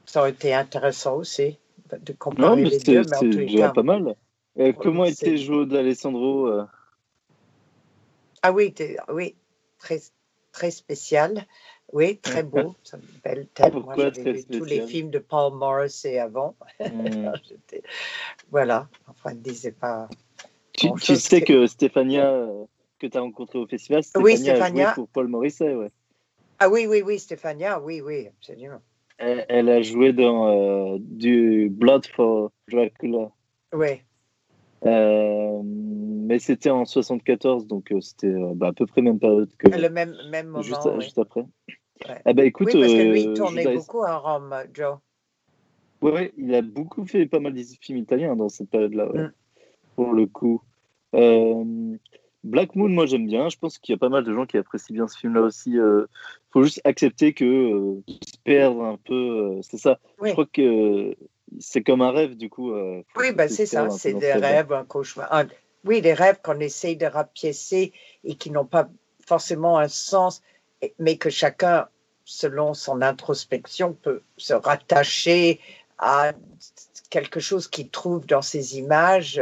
Ça 0.06 0.20
aurait 0.20 0.30
été 0.30 0.54
intéressant 0.54 1.16
aussi 1.16 1.58
de 1.98 2.12
comparer 2.12 2.64
les 2.64 2.78
deux. 2.78 3.02
déjà 3.22 3.70
pas 3.70 3.82
mal. 3.82 4.14
Euh, 4.58 4.72
comment 4.72 5.04
était 5.04 5.36
joué 5.36 5.66
d'Alessandro 5.66 6.48
euh? 6.48 6.64
Ah 8.42 8.52
oui, 8.52 8.74
oui, 9.12 9.36
très, 9.78 10.00
très 10.52 10.70
spécial. 10.70 11.46
Oui, 11.92 12.18
très 12.18 12.42
beau. 12.42 12.74
C'est 12.84 12.96
une 12.96 13.02
belle 13.22 13.46
tête. 13.48 13.74
Moi, 13.74 13.94
j'avais 13.96 14.32
vu 14.32 14.44
tous 14.44 14.64
les 14.64 14.86
films 14.86 15.10
de 15.10 15.18
Paul 15.18 15.54
Morrissey 15.54 16.18
avant. 16.18 16.54
Hmm. 16.80 17.32
voilà. 18.50 18.88
Enfin, 19.06 19.34
ne 19.34 19.40
disait 19.40 19.72
pas 19.72 20.08
tu, 20.80 21.16
sais 21.16 21.42
que, 21.42 21.66
Stéphania, 21.66 22.30
euh, 22.30 22.64
que 22.98 23.06
tu 23.06 23.16
as 23.16 23.20
rencontré 23.20 23.58
au 23.58 23.66
festival, 23.66 24.02
Stéphania, 24.02 24.64
a 24.64 24.68
joué 24.68 24.84
pour 24.94 25.08
Paul 25.08 25.28
Morisset. 25.28 25.74
Ouais. 25.74 25.90
Ah 26.58 26.68
oui, 26.68 26.86
oui, 26.88 27.02
oui, 27.04 27.18
Stéphania, 27.18 27.80
oui, 27.80 28.00
oui, 28.00 28.28
absolument. 28.28 28.80
Elle, 29.18 29.68
a 29.68 29.82
joué 29.82 30.14
dans 30.14 30.48
euh, 30.48 30.96
du 30.98 31.68
Blood 31.70 32.06
for 32.06 32.50
Dracula. 32.70 33.30
Oui. 33.74 34.00
Euh, 34.86 35.60
mais 35.62 36.38
c'était 36.38 36.70
en 36.70 36.86
74, 36.86 37.66
donc 37.66 37.92
c'était 38.00 38.32
bah, 38.54 38.68
à 38.68 38.72
peu 38.72 38.86
près 38.86 39.02
même 39.02 39.18
période 39.18 39.50
que. 39.58 39.68
Le 39.68 39.90
même, 39.90 40.14
même 40.30 40.46
moment. 40.46 40.62
Juste, 40.62 40.86
oui. 40.86 41.02
juste 41.02 41.18
après. 41.18 41.44
Eh 42.24 42.32
ben, 42.32 42.46
écoute, 42.46 42.68
oui, 42.72 42.80
parce 42.80 42.92
que 42.92 43.10
lui, 43.10 43.22
il 43.22 43.34
tournait 43.34 43.74
beaucoup 43.74 44.02
à 44.02 44.16
Rome, 44.16 44.54
Joe. 44.72 44.96
Oui, 46.02 46.12
ouais, 46.12 46.32
il 46.36 46.54
a 46.54 46.62
beaucoup 46.62 47.04
fait 47.04 47.26
pas 47.26 47.40
mal 47.40 47.52
de 47.52 47.62
films 47.80 47.98
italiens 47.98 48.36
dans 48.36 48.48
cette 48.48 48.70
période-là, 48.70 49.06
mm. 49.06 49.32
pour 49.96 50.12
le 50.12 50.26
coup. 50.26 50.62
Euh, 51.14 51.64
Black 52.42 52.74
Moon, 52.74 52.88
moi 52.88 53.06
j'aime 53.06 53.26
bien. 53.26 53.48
Je 53.48 53.58
pense 53.58 53.78
qu'il 53.78 53.92
y 53.92 53.96
a 53.96 53.98
pas 53.98 54.08
mal 54.08 54.24
de 54.24 54.32
gens 54.32 54.46
qui 54.46 54.56
apprécient 54.56 54.94
bien 54.94 55.08
ce 55.08 55.18
film-là 55.18 55.42
aussi. 55.42 55.72
Il 55.72 55.78
euh, 55.78 56.06
faut 56.50 56.62
juste 56.62 56.80
accepter 56.84 57.34
que 57.34 57.44
euh, 57.44 58.02
se 58.08 58.38
perdre 58.44 58.82
un 58.82 58.96
peu, 58.96 59.60
c'est 59.62 59.78
ça. 59.78 59.98
Je 60.22 60.32
crois 60.32 60.46
que 60.46 61.14
c'est 61.58 61.82
comme 61.82 62.02
un 62.02 62.12
rêve 62.12 62.36
du 62.36 62.48
coup. 62.48 62.72
oui, 63.16 63.32
bah, 63.34 63.48
c'est 63.48 63.66
ça. 63.66 63.90
C'est 63.90 64.14
des 64.14 64.32
rêves, 64.32 64.72
un 64.72 64.84
cauchemar. 64.84 65.44
oui, 65.84 66.00
des 66.00 66.14
rêves 66.14 66.40
qu'on 66.42 66.60
essaye 66.60 66.96
de 66.96 67.06
rapiécer 67.06 67.92
et 68.24 68.34
qui 68.36 68.50
n'ont 68.50 68.66
pas 68.66 68.88
forcément 69.26 69.78
un 69.78 69.88
sens, 69.88 70.42
mais 70.98 71.16
que 71.16 71.30
chacun, 71.30 71.88
selon 72.24 72.74
son 72.74 73.02
introspection, 73.02 73.92
peut 73.92 74.22
se 74.36 74.54
rattacher 74.54 75.60
à 75.98 76.32
quelque 77.10 77.40
chose 77.40 77.68
qu'il 77.68 77.90
trouve 77.90 78.26
dans 78.26 78.42
ces 78.42 78.78
images. 78.78 79.40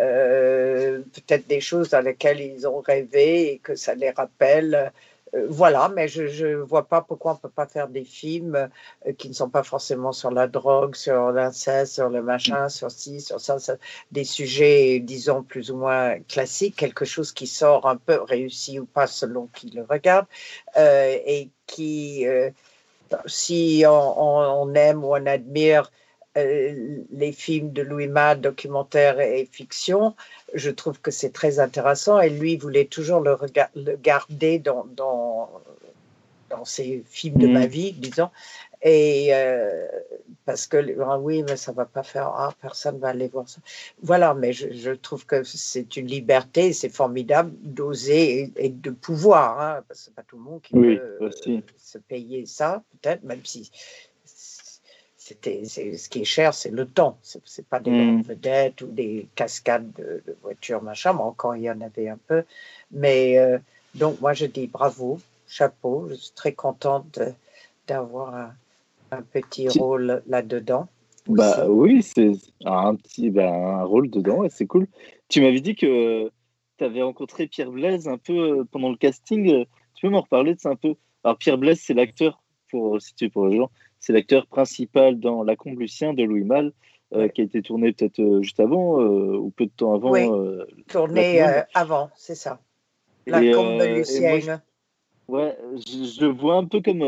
Euh, 0.00 1.02
peut-être 1.12 1.46
des 1.46 1.60
choses 1.60 1.90
dans 1.90 2.00
lesquelles 2.00 2.40
ils 2.40 2.66
ont 2.66 2.80
rêvé 2.80 3.52
et 3.52 3.58
que 3.58 3.76
ça 3.76 3.94
les 3.94 4.10
rappelle. 4.10 4.92
Euh, 5.34 5.46
voilà, 5.48 5.88
mais 5.88 6.08
je 6.08 6.46
ne 6.46 6.56
vois 6.56 6.88
pas 6.88 7.00
pourquoi 7.00 7.32
on 7.32 7.34
ne 7.34 7.40
peut 7.40 7.48
pas 7.48 7.66
faire 7.66 7.88
des 7.88 8.04
films 8.04 8.68
euh, 9.06 9.12
qui 9.12 9.28
ne 9.28 9.34
sont 9.34 9.50
pas 9.50 9.62
forcément 9.62 10.12
sur 10.12 10.30
la 10.30 10.48
drogue, 10.48 10.96
sur 10.96 11.30
l'inceste, 11.30 11.94
sur 11.94 12.08
le 12.08 12.22
machin, 12.22 12.68
sur 12.68 12.90
ci, 12.90 13.20
sur 13.20 13.40
ça, 13.40 13.56
des 14.10 14.24
sujets, 14.24 15.00
disons, 15.00 15.42
plus 15.42 15.70
ou 15.70 15.76
moins 15.76 16.18
classiques, 16.28 16.76
quelque 16.76 17.04
chose 17.04 17.32
qui 17.32 17.46
sort 17.46 17.86
un 17.86 17.96
peu 17.96 18.20
réussi 18.20 18.80
ou 18.80 18.86
pas 18.86 19.06
selon 19.06 19.48
qui 19.54 19.70
le 19.70 19.84
regarde, 19.88 20.26
et 20.76 21.50
qui, 21.66 22.26
si 23.26 23.84
on, 23.86 24.74
aime 24.74 25.04
ou 25.04 25.14
on 25.14 25.26
admire 25.26 25.90
les 26.36 27.32
films 27.32 27.72
de 27.72 27.82
Louis 27.82 28.08
Malle, 28.08 28.40
documentaire 28.40 29.20
et 29.20 29.48
fiction, 29.50 30.14
je 30.54 30.70
trouve 30.70 31.00
que 31.00 31.10
c'est 31.10 31.30
très 31.30 31.58
intéressant 31.60 32.20
et 32.20 32.30
lui 32.30 32.56
voulait 32.56 32.86
toujours 32.86 33.20
le, 33.20 33.36
le 33.76 33.96
garder 33.96 34.58
dans, 34.58 34.86
dans, 34.96 35.48
dans, 36.50 36.64
ses 36.64 37.04
films 37.06 37.38
de 37.38 37.46
ma 37.46 37.66
mm. 37.66 37.68
vie, 37.68 37.92
disons. 37.92 38.30
Et 38.82 39.28
euh, 39.32 39.86
parce 40.44 40.66
que 40.66 40.76
ah 41.00 41.18
oui, 41.18 41.42
mais 41.42 41.56
ça 41.56 41.72
va 41.72 41.86
pas 41.86 42.02
faire, 42.02 42.28
ah, 42.36 42.52
personne 42.60 42.98
va 42.98 43.08
aller 43.08 43.28
voir 43.28 43.48
ça. 43.48 43.60
Voilà, 44.02 44.34
mais 44.34 44.52
je, 44.52 44.72
je 44.72 44.90
trouve 44.90 45.24
que 45.24 45.42
c'est 45.42 45.96
une 45.96 46.06
liberté, 46.06 46.74
c'est 46.74 46.90
formidable 46.90 47.52
d'oser 47.62 48.52
et, 48.56 48.68
de 48.68 48.90
pouvoir, 48.90 49.60
hein, 49.60 49.84
parce 49.88 50.00
que 50.00 50.04
c'est 50.06 50.14
pas 50.14 50.22
tout 50.22 50.36
le 50.36 50.42
monde 50.42 50.60
qui 50.60 50.74
peut 50.74 51.30
se 51.78 51.98
payer 51.98 52.44
ça, 52.44 52.82
peut-être, 53.00 53.22
même 53.22 53.44
si 53.44 53.70
c'était 55.24 55.64
ce 55.64 56.10
qui 56.10 56.20
est 56.20 56.24
cher, 56.26 56.52
c'est 56.52 56.70
le 56.70 56.84
temps. 56.84 57.16
C'est 57.22 57.66
pas 57.66 57.80
des 57.80 57.90
mm. 57.90 58.22
vedettes 58.24 58.82
ou 58.82 58.88
des 58.88 59.26
cascades 59.34 59.90
de, 59.94 60.22
voitures, 60.42 60.82
machin. 60.82 61.14
Mais 61.14 61.22
encore, 61.22 61.56
il 61.56 61.62
y 61.62 61.70
en 61.70 61.80
avait 61.80 62.10
un 62.10 62.18
peu. 62.26 62.44
Mais 62.90 63.38
euh, 63.38 63.58
donc, 63.94 64.20
moi, 64.20 64.34
je 64.34 64.44
dis 64.44 64.66
bravo, 64.66 65.18
chapeau. 65.48 66.08
Je 66.10 66.14
suis 66.16 66.32
très 66.34 66.52
contente 66.52 67.20
d'avoir 67.88 68.52
un, 69.10 69.22
petit 69.32 69.66
rôle 69.70 70.22
là-dedans. 70.26 70.88
Bah 71.26 71.68
oui, 71.70 72.02
c'est 72.02 72.32
un 72.66 72.94
petit 72.94 73.30
ben, 73.30 73.50
un 73.50 73.84
rôle 73.84 74.10
dedans 74.10 74.44
et 74.44 74.50
c'est 74.50 74.66
cool. 74.66 74.86
Tu 75.28 75.40
m'avais 75.40 75.60
dit 75.60 75.74
que 75.74 76.30
tu 76.76 76.84
avais 76.84 77.00
rencontré 77.00 77.46
Pierre 77.46 77.70
Blaise 77.70 78.08
un 78.08 78.18
peu 78.18 78.58
euh, 78.58 78.64
pendant 78.70 78.90
le 78.90 78.96
casting. 78.96 79.64
Tu 79.94 80.02
peux 80.02 80.10
m'en 80.10 80.20
reparler 80.20 80.54
de 80.54 80.60
ça 80.60 80.68
un 80.68 80.76
peu? 80.76 80.96
Alors, 81.22 81.38
Pierre 81.38 81.56
Blaise, 81.56 81.80
c'est 81.82 81.94
l'acteur, 81.94 82.42
pour 82.70 83.00
situer 83.00 83.30
pour 83.30 83.46
les 83.46 83.56
gens, 83.56 83.70
c'est 84.04 84.12
l'acteur 84.12 84.46
principal 84.46 85.18
dans 85.18 85.42
La 85.44 85.56
Combe 85.56 85.80
Lucien 85.80 86.12
de 86.12 86.22
Louis 86.22 86.44
Malle, 86.44 86.72
euh, 87.14 87.28
qui 87.28 87.40
a 87.40 87.44
été 87.44 87.62
tourné 87.62 87.92
peut-être 87.92 88.20
euh, 88.20 88.42
juste 88.42 88.60
avant 88.60 89.00
euh, 89.00 89.34
ou 89.38 89.50
peu 89.50 89.64
de 89.64 89.70
temps 89.74 89.94
avant. 89.94 90.10
Oui, 90.10 90.28
tourné 90.88 91.40
avant, 91.72 92.10
c'est 92.14 92.34
ça. 92.34 92.60
La 93.26 93.40
Combe 93.40 93.80
Lucienne. 93.80 94.60
ouais, 95.28 95.56
je, 95.74 96.20
le 96.20 96.32
vois 96.32 96.56
un 96.56 96.66
peu 96.66 96.82
comme 96.82 97.02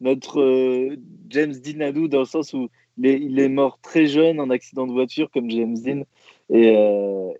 notre 0.00 0.96
James 1.28 1.52
Dean 1.52 1.80
à 1.80 1.92
dans 1.92 2.20
le 2.20 2.24
sens 2.24 2.54
où 2.54 2.70
il 2.96 3.38
est, 3.38 3.48
mort 3.50 3.78
très 3.82 4.06
jeune 4.06 4.40
en 4.40 4.48
accident 4.48 4.86
de 4.86 4.92
voiture, 4.92 5.30
comme 5.30 5.50
James 5.50 5.76
Dean, 5.76 6.04
et, 6.48 6.68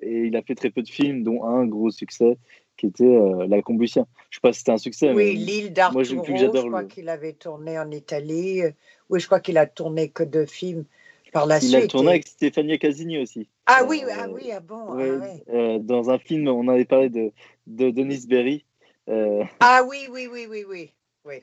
et 0.03 0.27
il 0.27 0.37
a 0.37 0.43
fait 0.43 0.57
très 0.57 0.69
peu 0.69 0.83
de 0.83 0.91
films, 0.91 1.23
dont 1.23 1.43
un 1.45 1.65
gros 1.65 1.91
succès 1.91 2.37
qui 2.77 2.87
était 2.87 3.05
euh, 3.05 3.47
La 3.49 3.63
Combustion. 3.63 4.07
Je 4.31 4.37
ne 4.37 4.41
sais 4.41 4.41
pas 4.41 4.53
si 4.53 4.59
c'était 4.61 4.73
un 4.73 4.79
succès. 4.79 5.13
Oui, 5.13 5.35
l'île 5.35 5.73
d'Arturo, 5.73 6.05
je, 6.05 6.67
crois 6.67 6.85
qu'il 6.85 7.09
avait 7.09 7.33
tourné 7.33 7.79
en 7.79 7.91
Italie. 7.91 8.63
Oui, 9.09 9.21
je 9.21 9.27
crois 9.27 9.41
qu'il 9.41 9.59
a 9.59 9.67
tourné 9.67 10.09
que 10.11 10.23
deux 10.23 10.47
films 10.47 10.85
par 11.33 11.47
la 11.47 11.61
suite. 11.61 11.73
Il 11.73 11.77
a 11.77 11.87
tourné 11.87 12.11
avec 12.11 12.27
Stéphanie 12.27 12.79
Casini 12.79 13.19
aussi. 13.19 13.49
Ah 13.67 13.85
oui, 13.89 14.03
ah 14.11 14.27
oui, 14.29 14.51
ah 14.53 14.61
bon. 14.61 14.99
Ah 14.99 15.53
euh, 15.53 15.79
dans 15.79 16.11
un 16.11 16.19
film, 16.19 16.49
on 16.49 16.69
avait 16.69 16.85
parlé 16.85 17.09
de, 17.09 17.33
de 17.67 17.91
Denis 17.91 18.27
Berry. 18.27 18.65
Euh, 19.09 19.45
ah 19.61 19.83
oui, 19.89 20.09
oui, 20.11 20.29
oui, 20.31 20.47
oui, 20.49 20.65
oui. 20.69 20.91
oui. 21.25 21.43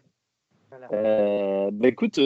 bah 0.91 1.87
écoute, 1.87 2.19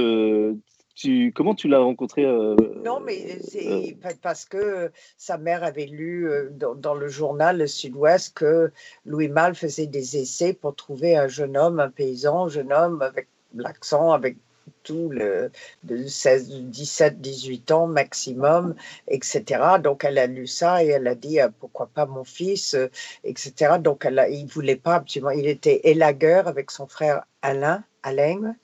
comment 1.34 1.56
tu 1.56 1.68
l'as 1.68 1.80
rencontré 1.80 2.26
euh, 2.26 2.56
Non, 2.84 3.00
mais 3.00 3.40
c'est 3.42 3.98
euh, 4.06 4.12
parce 4.22 4.46
que 4.46 4.92
sa 5.18 5.38
mère 5.38 5.64
avait 5.64 5.86
lu 5.86 6.30
euh, 6.30 6.50
dans, 6.52 6.94
le 6.94 7.08
journal 7.08 7.58
Le 7.58 7.68
Sud-Ouest 7.68 8.34
que 8.36 8.72
Louis 9.06 9.28
Malle 9.28 9.56
faisait 9.56 9.88
des 9.88 10.18
essais 10.18 10.54
pour 10.54 10.76
trouver 10.76 11.18
un 11.18 11.28
jeune 11.28 11.58
homme, 11.58 11.80
un 11.80 11.90
paysan, 11.90 12.46
un 12.46 12.50
jeune 12.50 12.72
homme 12.72 13.02
avec 13.02 13.28
l'accent, 13.54 14.12
avec 14.12 14.38
tout 14.84 15.10
le 15.10 15.52
de 15.84 16.08
16, 16.08 16.50
17, 16.64 17.22
18 17.22 17.72
ans 17.72 17.88
maximum, 17.88 18.76
etc. 19.08 19.44
Donc 19.84 20.04
elle 20.04 20.18
a 20.18 20.28
lu 20.28 20.48
ça 20.48 20.84
et 20.84 20.88
elle 20.88 21.08
a 21.08 21.16
dit 21.16 21.40
pourquoi 21.60 21.88
pas 21.88 22.06
mon 22.06 22.24
fils, 22.24 22.76
etc. 23.24 23.74
Donc 23.80 24.06
elle 24.06 24.26
il 24.32 24.46
voulait 24.46 24.76
pas 24.76 24.96
absolument. 24.96 25.32
Il 25.32 25.48
était 25.48 25.82
élagueur 25.84 26.48
avec 26.48 26.72
son 26.72 26.88
frère 26.88 27.26
Alain, 27.42 27.84
Alain, 28.06 28.56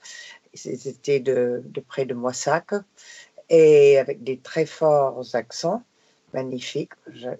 c'était 0.54 1.20
de, 1.20 1.62
près 1.86 2.04
de 2.04 2.14
Moissac, 2.14 2.70
et 3.48 3.98
avec 3.98 4.22
des 4.22 4.38
très 4.38 4.66
forts 4.66 5.34
accents, 5.34 5.82
magnifiques. 6.32 6.92
J'aime 7.12 7.36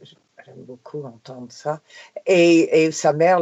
beaucoup 0.56 1.04
entendre 1.04 1.50
ça. 1.50 1.80
Et, 2.26 2.90
sa 2.90 3.12
mère, 3.12 3.40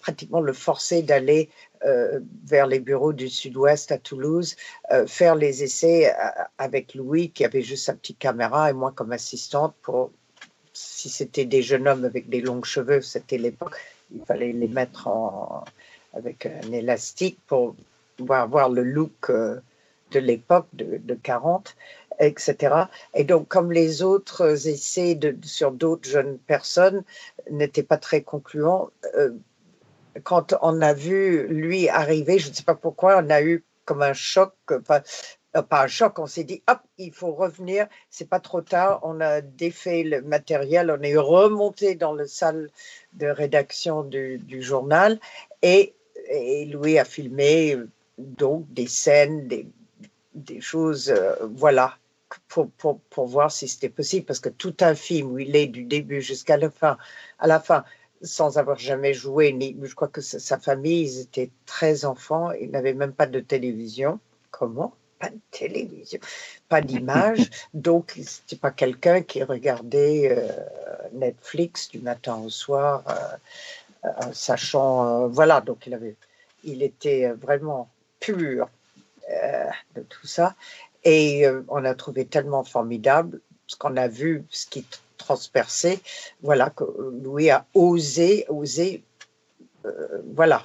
pratiquement 0.00 0.40
le 0.40 0.52
forçait 0.52 1.02
d'aller 1.02 1.48
euh, 1.84 2.20
vers 2.44 2.66
les 2.66 2.80
bureaux 2.80 3.12
du 3.12 3.28
Sud-Ouest 3.28 3.92
à 3.92 3.98
Toulouse, 3.98 4.56
euh, 4.92 5.06
faire 5.06 5.34
les 5.34 5.62
essais 5.62 6.10
euh, 6.10 6.42
avec 6.58 6.94
Louis, 6.94 7.30
qui 7.30 7.44
avait 7.44 7.62
juste 7.62 7.84
sa 7.86 7.94
petite 7.94 8.18
caméra, 8.18 8.70
et 8.70 8.72
moi 8.72 8.92
comme 8.92 9.12
assistante 9.12 9.74
pour 9.82 10.10
si 10.72 11.08
c'était 11.08 11.44
des 11.44 11.62
jeunes 11.62 11.88
hommes 11.88 12.04
avec 12.04 12.28
des 12.28 12.40
longs 12.40 12.62
cheveux, 12.62 13.00
c'était 13.00 13.38
l'époque, 13.38 13.76
il 14.14 14.22
fallait 14.24 14.52
les 14.52 14.68
mettre 14.68 15.08
avec 16.12 16.46
un 16.46 16.72
élastique 16.72 17.38
pour 17.46 17.74
va 18.20 18.42
avoir 18.42 18.68
le 18.68 18.82
look 18.82 19.30
euh, 19.30 19.60
de 20.10 20.20
l'époque 20.20 20.68
de, 20.72 20.98
de, 21.02 21.14
40, 21.14 21.76
etc. 22.20 22.74
Et 23.14 23.24
donc, 23.24 23.48
comme 23.48 23.72
les 23.72 24.02
autres 24.02 24.66
essais 24.68 25.14
de, 25.14 25.36
sur 25.42 25.72
d'autres 25.72 26.08
jeunes 26.08 26.38
personnes 26.38 27.02
n'étaient 27.50 27.82
pas 27.82 27.98
très 27.98 28.22
concluants, 28.22 28.90
euh, 29.16 29.30
quand 30.22 30.54
on 30.62 30.80
a 30.80 30.94
vu 30.94 31.46
lui 31.48 31.88
arriver, 31.88 32.38
je 32.38 32.48
ne 32.48 32.54
sais 32.54 32.62
pas 32.62 32.74
pourquoi, 32.74 33.22
on 33.22 33.30
a 33.30 33.42
eu 33.42 33.64
comme 33.84 34.02
un 34.02 34.14
choc, 34.14 34.52
pas, 34.86 35.02
euh, 35.56 35.62
pas 35.62 35.84
un 35.84 35.86
choc, 35.86 36.18
on 36.18 36.26
s'est 36.26 36.44
dit, 36.44 36.62
hop, 36.68 36.80
il 36.98 37.12
faut 37.12 37.32
revenir, 37.32 37.86
c'est 38.10 38.28
pas 38.28 38.40
trop 38.40 38.62
tard, 38.62 39.00
on 39.02 39.20
a 39.20 39.40
défait 39.40 40.02
le 40.02 40.22
matériel, 40.22 40.90
on 40.90 41.02
est 41.02 41.16
remonté 41.16 41.94
dans 41.94 42.12
le 42.12 42.26
salle 42.26 42.70
de 43.14 43.26
rédaction 43.26 44.02
du, 44.02 44.38
du 44.38 44.62
journal 44.62 45.18
et, 45.62 45.94
et 46.30 46.64
Louis 46.66 46.98
a 46.98 47.04
filmé 47.04 47.76
donc 48.18 48.72
des 48.72 48.86
scènes, 48.86 49.46
des, 49.48 49.66
des 50.34 50.60
choses, 50.60 51.10
euh, 51.10 51.34
voilà, 51.42 51.96
pour, 52.48 52.70
pour, 52.72 53.00
pour, 53.00 53.26
voir 53.26 53.50
si 53.50 53.68
c'était 53.68 53.88
possible, 53.88 54.26
parce 54.26 54.40
que 54.40 54.48
tout 54.48 54.76
un 54.80 54.94
film 54.94 55.32
où 55.32 55.38
il 55.38 55.54
est 55.56 55.66
du 55.66 55.84
début 55.84 56.20
jusqu'à 56.20 56.56
la 56.56 56.70
fin, 56.70 56.96
à 57.38 57.46
la 57.46 57.60
fin, 57.60 57.84
sans 58.22 58.58
avoir 58.58 58.78
jamais 58.78 59.14
joué, 59.14 59.52
ni, 59.52 59.76
je 59.82 59.94
crois 59.94 60.08
que 60.08 60.20
sa, 60.20 60.58
famille, 60.58 61.02
ils 61.02 61.20
étaient 61.20 61.50
13 61.66 62.04
enfants, 62.04 62.52
ils 62.52 62.70
n'avaient 62.70 62.94
même 62.94 63.12
pas 63.12 63.26
de 63.26 63.40
télévision. 63.40 64.18
Comment? 64.50 64.94
Pas 65.18 65.30
de 65.30 65.40
télévision, 65.50 66.20
pas 66.68 66.82
d'image, 66.82 67.48
donc 67.74 68.12
c'était 68.22 68.56
pas 68.56 68.70
quelqu'un 68.70 69.22
qui 69.22 69.42
regardait 69.42 70.28
euh, 70.30 70.52
Netflix 71.14 71.88
du 71.88 72.00
matin 72.00 72.36
au 72.36 72.50
soir, 72.50 73.02
euh, 74.04 74.10
sachant, 74.32 75.26
voilà, 75.28 75.62
donc 75.62 75.86
il 75.86 75.94
avait, 75.94 76.16
il 76.64 76.82
était 76.82 77.30
vraiment 77.30 77.88
pur 78.20 78.68
euh, 79.30 79.70
de 79.94 80.02
tout 80.02 80.26
ça. 80.26 80.54
Et 81.04 81.46
euh, 81.46 81.62
on 81.68 81.84
a 81.84 81.94
trouvé 81.94 82.26
tellement 82.26 82.64
formidable 82.64 83.40
ce 83.66 83.76
qu'on 83.76 83.96
a 83.96 84.08
vu, 84.08 84.44
ce 84.50 84.66
qui 84.66 84.86
transperçait, 85.16 86.00
voilà, 86.42 86.70
que 86.70 86.84
Louis 87.22 87.50
a 87.50 87.66
osé, 87.74 88.46
osé, 88.48 89.02
euh, 89.84 90.22
voilà, 90.34 90.64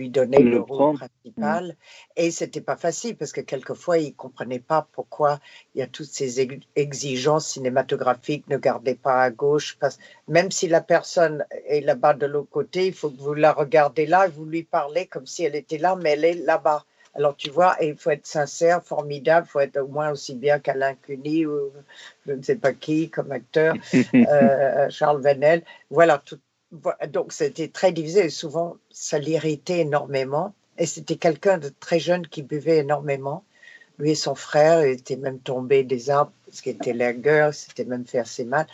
lui 0.00 0.08
donner 0.08 0.38
le, 0.38 0.60
rôle 0.60 0.96
principal. 0.96 1.68
Mm. 1.68 1.74
Et 2.16 2.30
c'était 2.30 2.60
pas 2.60 2.76
facile 2.76 3.16
parce 3.16 3.32
que 3.32 3.42
quelquefois, 3.42 3.98
il 3.98 4.14
comprenait 4.14 4.58
pas 4.58 4.88
pourquoi 4.92 5.40
il 5.74 5.80
y 5.80 5.82
a 5.82 5.86
toutes 5.86 6.06
ces 6.06 6.40
exigences 6.74 7.46
cinématographiques, 7.48 8.48
ne 8.48 8.56
gardez 8.56 8.94
pas 8.94 9.22
à 9.22 9.30
gauche. 9.30 9.76
Parce, 9.78 9.98
même 10.26 10.50
si 10.50 10.68
la 10.68 10.80
personne 10.80 11.44
est 11.66 11.82
là-bas 11.82 12.14
de 12.14 12.26
l'autre 12.26 12.50
côté, 12.50 12.86
il 12.86 12.94
faut 12.94 13.10
que 13.10 13.20
vous 13.20 13.34
la 13.34 13.52
regardez 13.52 14.06
là 14.06 14.26
et 14.26 14.30
vous 14.30 14.46
lui 14.46 14.62
parlez 14.62 15.06
comme 15.06 15.26
si 15.26 15.44
elle 15.44 15.54
était 15.54 15.78
là, 15.78 15.96
mais 15.96 16.12
elle 16.12 16.24
est 16.24 16.34
là-bas. 16.34 16.84
Alors, 17.14 17.34
tu 17.36 17.50
vois, 17.50 17.76
il 17.82 17.96
faut 17.96 18.10
être 18.10 18.26
sincère, 18.26 18.82
formidable, 18.84 19.46
il 19.48 19.50
faut 19.50 19.60
être 19.60 19.78
au 19.78 19.88
moins 19.88 20.10
aussi 20.10 20.34
bien 20.34 20.60
qu'Alain 20.60 20.94
Cuny 20.94 21.44
ou 21.44 21.72
je 22.26 22.32
ne 22.32 22.42
sais 22.42 22.56
pas 22.56 22.72
qui 22.72 23.10
comme 23.10 23.32
acteur, 23.32 23.74
euh, 24.14 24.88
Charles 24.90 25.20
Venel. 25.20 25.64
Voilà, 25.90 26.22
tout, 26.24 26.38
donc 27.08 27.32
c'était 27.32 27.68
très 27.68 27.92
divisé 27.92 28.26
et 28.26 28.30
souvent 28.30 28.76
ça 28.90 29.18
l'irritait 29.18 29.80
énormément. 29.80 30.54
Et 30.78 30.86
c'était 30.86 31.16
quelqu'un 31.16 31.58
de 31.58 31.70
très 31.80 31.98
jeune 32.00 32.26
qui 32.26 32.42
buvait 32.42 32.78
énormément. 32.78 33.44
lui 33.98 34.12
et 34.12 34.14
son 34.14 34.34
frère 34.34 34.80
étaient 34.82 35.16
même 35.16 35.38
tombés 35.40 35.84
des 35.84 36.08
arbres 36.08 36.32
parce 36.46 36.62
qu'il 36.62 36.72
était 36.72 36.94
guerre, 37.14 37.52
c'était 37.54 37.84
même 37.84 38.06
fait 38.06 38.18
assez 38.18 38.44
mal. 38.44 38.66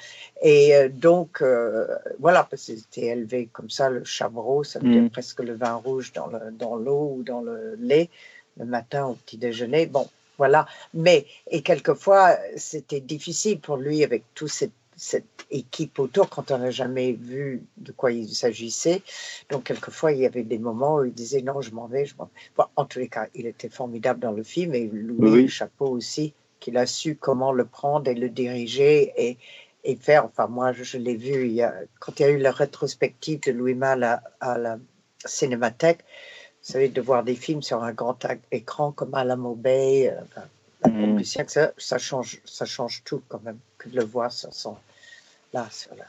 Et 0.42 0.74
euh, 0.76 0.88
donc, 0.88 1.42
euh, 1.42 1.86
voilà, 2.20 2.44
parce 2.44 2.64
qu'ils 2.66 2.78
étaient 2.78 3.06
élevés 3.06 3.48
comme 3.52 3.68
ça, 3.68 3.90
le 3.90 4.04
chavreau, 4.04 4.62
ça 4.64 4.78
veut 4.78 4.88
dire 4.88 5.02
Mm. 5.02 5.10
presque 5.10 5.40
le 5.40 5.54
vin 5.54 5.74
rouge 5.74 6.12
dans 6.12 6.28
le- 6.28 6.52
dans 6.52 6.76
l'eau 6.76 7.14
ou 7.16 7.22
dans 7.24 7.40
le 7.40 7.74
lait 7.80 8.08
le 8.56 8.64
matin 8.66 9.06
au 9.06 9.14
petit 9.14 9.36
déjeuner. 9.36 9.86
Bon, 9.86 10.08
voilà. 10.38 10.66
Mais, 10.94 11.26
et 11.50 11.62
quelquefois, 11.62 12.36
c'était 12.56 13.00
difficile 13.00 13.58
pour 13.60 13.76
lui 13.76 14.04
avec 14.04 14.22
toute 14.34 14.48
cette, 14.50 14.72
cette 14.96 15.46
équipe 15.50 15.98
autour 15.98 16.28
quand 16.28 16.50
on 16.50 16.58
n'a 16.58 16.70
jamais 16.70 17.12
vu 17.12 17.62
de 17.76 17.92
quoi 17.92 18.12
il 18.12 18.28
s'agissait. 18.34 19.02
Donc, 19.50 19.64
quelquefois, 19.64 20.12
il 20.12 20.20
y 20.20 20.26
avait 20.26 20.42
des 20.42 20.58
moments 20.58 20.96
où 20.96 21.04
il 21.04 21.12
disait 21.12 21.42
non, 21.42 21.60
je 21.60 21.70
m'en 21.70 21.86
vais, 21.86 22.06
je 22.06 22.16
m'en 22.16 22.24
vais. 22.24 22.30
Bon, 22.56 22.64
en 22.76 22.84
tous 22.84 22.98
les 22.98 23.08
cas, 23.08 23.26
il 23.34 23.46
était 23.46 23.68
formidable 23.68 24.20
dans 24.20 24.32
le 24.32 24.42
film 24.42 24.74
et 24.74 24.86
Louis, 24.86 25.30
Oui. 25.30 25.48
chapeau 25.48 25.88
aussi, 25.88 26.32
qu'il 26.60 26.76
a 26.78 26.86
su 26.86 27.16
comment 27.16 27.52
le 27.52 27.66
prendre 27.66 28.10
et 28.10 28.14
le 28.14 28.28
diriger 28.28 29.12
et, 29.16 29.38
et 29.84 29.96
faire. 29.96 30.24
Enfin, 30.24 30.46
moi, 30.46 30.72
je, 30.72 30.98
l'ai 30.98 31.16
vu 31.16 31.46
il 31.46 31.52
y 31.52 31.62
a, 31.62 31.74
quand 32.00 32.18
il 32.18 32.22
y 32.22 32.26
a 32.26 32.30
eu 32.30 32.38
la 32.38 32.52
rétrospective 32.52 33.40
de 33.40 33.52
Louis 33.52 33.74
Malle 33.74 34.02
à, 34.04 34.22
à 34.40 34.58
la 34.58 34.78
Cinémathèque. 35.24 36.00
Vous 36.62 36.72
savez, 36.72 36.88
de 36.88 37.00
voir 37.00 37.22
des 37.22 37.36
films 37.36 37.62
sur 37.62 37.84
un 37.84 37.92
grand 37.92 38.18
écran 38.50 38.90
comme 38.90 39.14
Alamo 39.14 39.54
Bay, 39.54 40.12
enfin, 40.22 40.48
la 40.84 41.24
ça, 41.24 41.72
ça, 41.76 41.98
change, 41.98 42.40
ça 42.44 42.64
change 42.64 43.02
tout 43.04 43.22
quand 43.28 43.42
même, 43.42 43.58
que 43.78 43.88
de 43.88 43.96
le 43.96 44.04
voir 44.04 44.32
sur 44.32 44.52
son. 44.52 44.76
Là, 45.52 45.66
sur 45.70 45.94
la- 45.94 46.04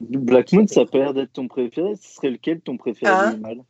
Black 0.00 0.52
Moon, 0.52 0.66
ça 0.66 0.84
pas 0.86 0.98
l'air 0.98 1.14
d'être 1.14 1.32
ton 1.32 1.48
préféré. 1.48 1.96
Ce 1.96 2.14
serait 2.14 2.30
lequel 2.30 2.60
ton 2.60 2.76
préféré, 2.76 3.10
Hein 3.12 3.30
Louis 3.32 3.40
Malle 3.40 3.64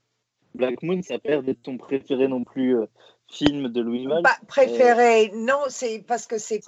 Black 0.54 0.82
Moon, 0.82 1.00
ça 1.02 1.16
l'air 1.24 1.42
d'être 1.42 1.62
ton 1.62 1.78
préféré 1.78 2.28
non 2.28 2.44
plus 2.44 2.76
euh, 2.76 2.86
film 3.30 3.68
de 3.68 3.80
Louis 3.80 4.06
Malle. 4.06 4.22
Bah, 4.22 4.36
préféré, 4.46 5.30
non, 5.34 5.64
c'est 5.68 6.02
parce 6.06 6.26
que 6.26 6.38
c'est 6.38 6.60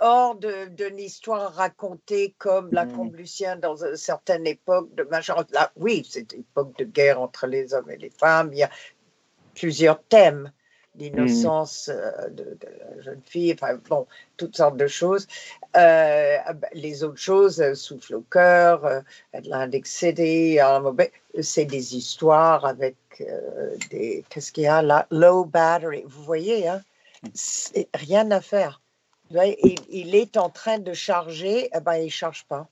hors 0.00 0.34
de- 0.36 0.66
d'une 0.68 0.98
histoire 0.98 1.52
racontée 1.54 2.34
comme 2.38 2.70
la 2.72 2.84
Mm. 2.84 2.92
Comblucien 2.92 3.56
dans 3.56 3.84
une 3.84 3.96
certaine 3.96 4.46
époque 4.46 4.94
de 4.94 5.04
machin. 5.04 5.34
Là, 5.52 5.72
oui, 5.76 6.06
c'est 6.08 6.32
une 6.32 6.40
époque 6.40 6.76
de 6.78 6.84
guerre 6.84 7.20
entre 7.20 7.46
les 7.46 7.74
hommes 7.74 7.90
et 7.90 7.96
les 7.96 8.10
femmes. 8.10 8.50
Il 8.52 8.58
y 8.58 8.62
a 8.64 8.70
plusieurs 9.54 10.02
thèmes 10.04 10.52
l'innocence 10.98 11.88
euh, 11.92 12.28
de, 12.28 12.44
de 12.44 12.68
la 12.78 13.02
jeune 13.02 13.20
fille, 13.24 13.52
enfin 13.52 13.78
bon, 13.88 14.06
toutes 14.36 14.56
sortes 14.56 14.76
de 14.76 14.86
choses. 14.86 15.26
Euh, 15.76 16.36
ah 16.44 16.52
ben, 16.52 16.68
les 16.72 17.02
autres 17.02 17.18
choses, 17.18 17.60
euh, 17.60 17.74
Souffle 17.74 18.14
au 18.14 18.20
cœur, 18.22 18.84
euh, 18.84 19.00
Atlantic 19.32 19.86
City, 19.86 20.58
Alamo 20.58 20.92
Bay, 20.92 21.10
c'est 21.40 21.64
des 21.64 21.96
histoires 21.96 22.64
avec 22.64 22.96
euh, 23.20 23.76
des. 23.90 24.24
Qu'est-ce 24.30 24.52
qu'il 24.52 24.64
y 24.64 24.68
a 24.68 24.82
là? 24.82 25.06
Low 25.10 25.44
battery. 25.44 26.04
Vous 26.06 26.22
voyez, 26.22 26.68
hein? 26.68 26.82
Rien 27.94 28.30
à 28.30 28.40
faire. 28.40 28.80
Il, 29.30 29.76
il 29.88 30.14
est 30.14 30.36
en 30.36 30.50
train 30.50 30.78
de 30.78 30.92
charger, 30.92 31.70
eh 31.74 31.80
ben, 31.80 31.94
il 31.96 32.04
ne 32.04 32.10
charge 32.10 32.44
pas. 32.44 32.68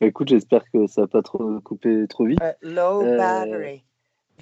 Bah, 0.00 0.06
écoute, 0.06 0.28
j'espère 0.28 0.62
que 0.72 0.86
ça 0.86 1.02
va 1.02 1.06
pas 1.08 1.22
trop 1.22 1.58
couper 1.60 2.06
trop 2.08 2.26
vite. 2.26 2.38
Low 2.62 3.02
battery. 3.16 3.82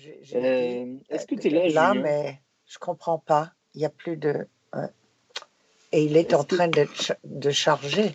Est-ce 0.00 1.26
que 1.26 1.34
tu 1.34 1.48
es 1.48 1.50
là, 1.50 1.68
Là, 1.68 1.92
Julien? 1.92 2.02
mais 2.02 2.40
je 2.68 2.78
comprends 2.78 3.18
pas. 3.18 3.52
Il 3.74 3.78
n'y 3.78 3.84
a 3.84 3.90
plus 3.90 4.16
de. 4.16 4.46
ouais. 4.74 4.88
Et 5.92 6.04
il 6.04 6.16
est 6.16 6.34
en 6.34 6.44
que- 6.44 6.54
train 6.54 6.68
de, 6.68 6.84
ch- 6.84 7.12
de 7.24 7.50
charger. 7.50 8.14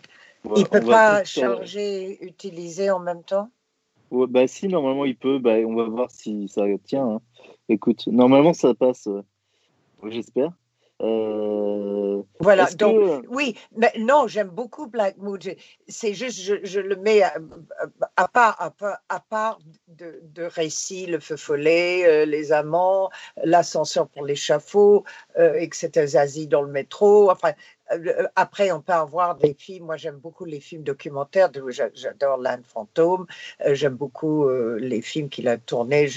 Il 0.55 0.67
peut 0.67 0.79
on 0.81 0.85
va 0.85 0.91
pas 0.91 1.19
euh, 1.21 1.23
charger, 1.23 2.23
utiliser 2.23 2.91
en 2.91 2.99
même 2.99 3.23
temps? 3.23 3.49
Ouais, 4.11 4.27
bah 4.27 4.47
si, 4.47 4.67
normalement 4.67 5.05
il 5.05 5.17
peut. 5.17 5.39
Bah, 5.39 5.55
on 5.65 5.75
va 5.75 5.85
voir 5.85 6.11
si 6.11 6.47
ça 6.47 6.63
tient. 6.85 7.07
hein. 7.15 7.21
Écoute, 7.69 8.05
normalement 8.07 8.53
ça 8.53 8.73
passe. 8.73 9.07
euh, 9.07 9.23
J'espère. 10.07 10.51
Euh, 11.01 12.21
Voilà, 12.39 12.69
donc 12.71 13.23
que- 13.23 13.27
oui, 13.29 13.55
mais 13.75 13.91
non, 13.97 14.27
j'aime 14.27 14.49
beaucoup 14.49 14.87
Black 14.87 15.17
Moon. 15.17 15.37
Je- 15.39 15.51
C'est 15.87 16.13
juste, 16.13 16.39
je, 16.39 16.55
je 16.63 16.79
le 16.79 16.95
mets 16.97 17.23
à, 18.15 18.27
part, 18.27 18.55
à 18.59 18.69
part, 18.69 18.99
à 19.09 19.19
part 19.19 19.59
de, 19.87 20.21
de 20.23 20.43
récits, 20.43 21.05
le 21.05 21.19
feu 21.19 21.35
follet, 21.35 22.05
euh, 22.05 22.25
les 22.25 22.51
amants, 22.51 23.09
l'ascenseur 23.43 24.07
pour 24.07 24.25
l'échafaud, 24.25 25.03
euh, 25.39 25.55
etc. 25.55 26.05
Zazie 26.07 26.47
dans 26.47 26.61
le 26.61 26.71
métro. 26.71 27.31
Enfin, 27.31 27.53
euh, 27.91 28.27
après, 28.35 28.71
on 28.71 28.81
peut 28.81 28.93
avoir 28.93 29.35
des 29.35 29.53
films. 29.53 29.85
Moi, 29.85 29.97
j'aime 29.97 30.17
beaucoup 30.17 30.45
les 30.45 30.59
films 30.59 30.83
documentaires. 30.83 31.49
J'adore 31.93 32.37
L'Inde 32.37 32.65
fantôme. 32.65 33.25
J'aime 33.65 33.95
beaucoup 33.95 34.47
les 34.77 35.01
films 35.01 35.29
qu'il 35.29 35.47
a 35.47 35.57
tournés 35.57 36.09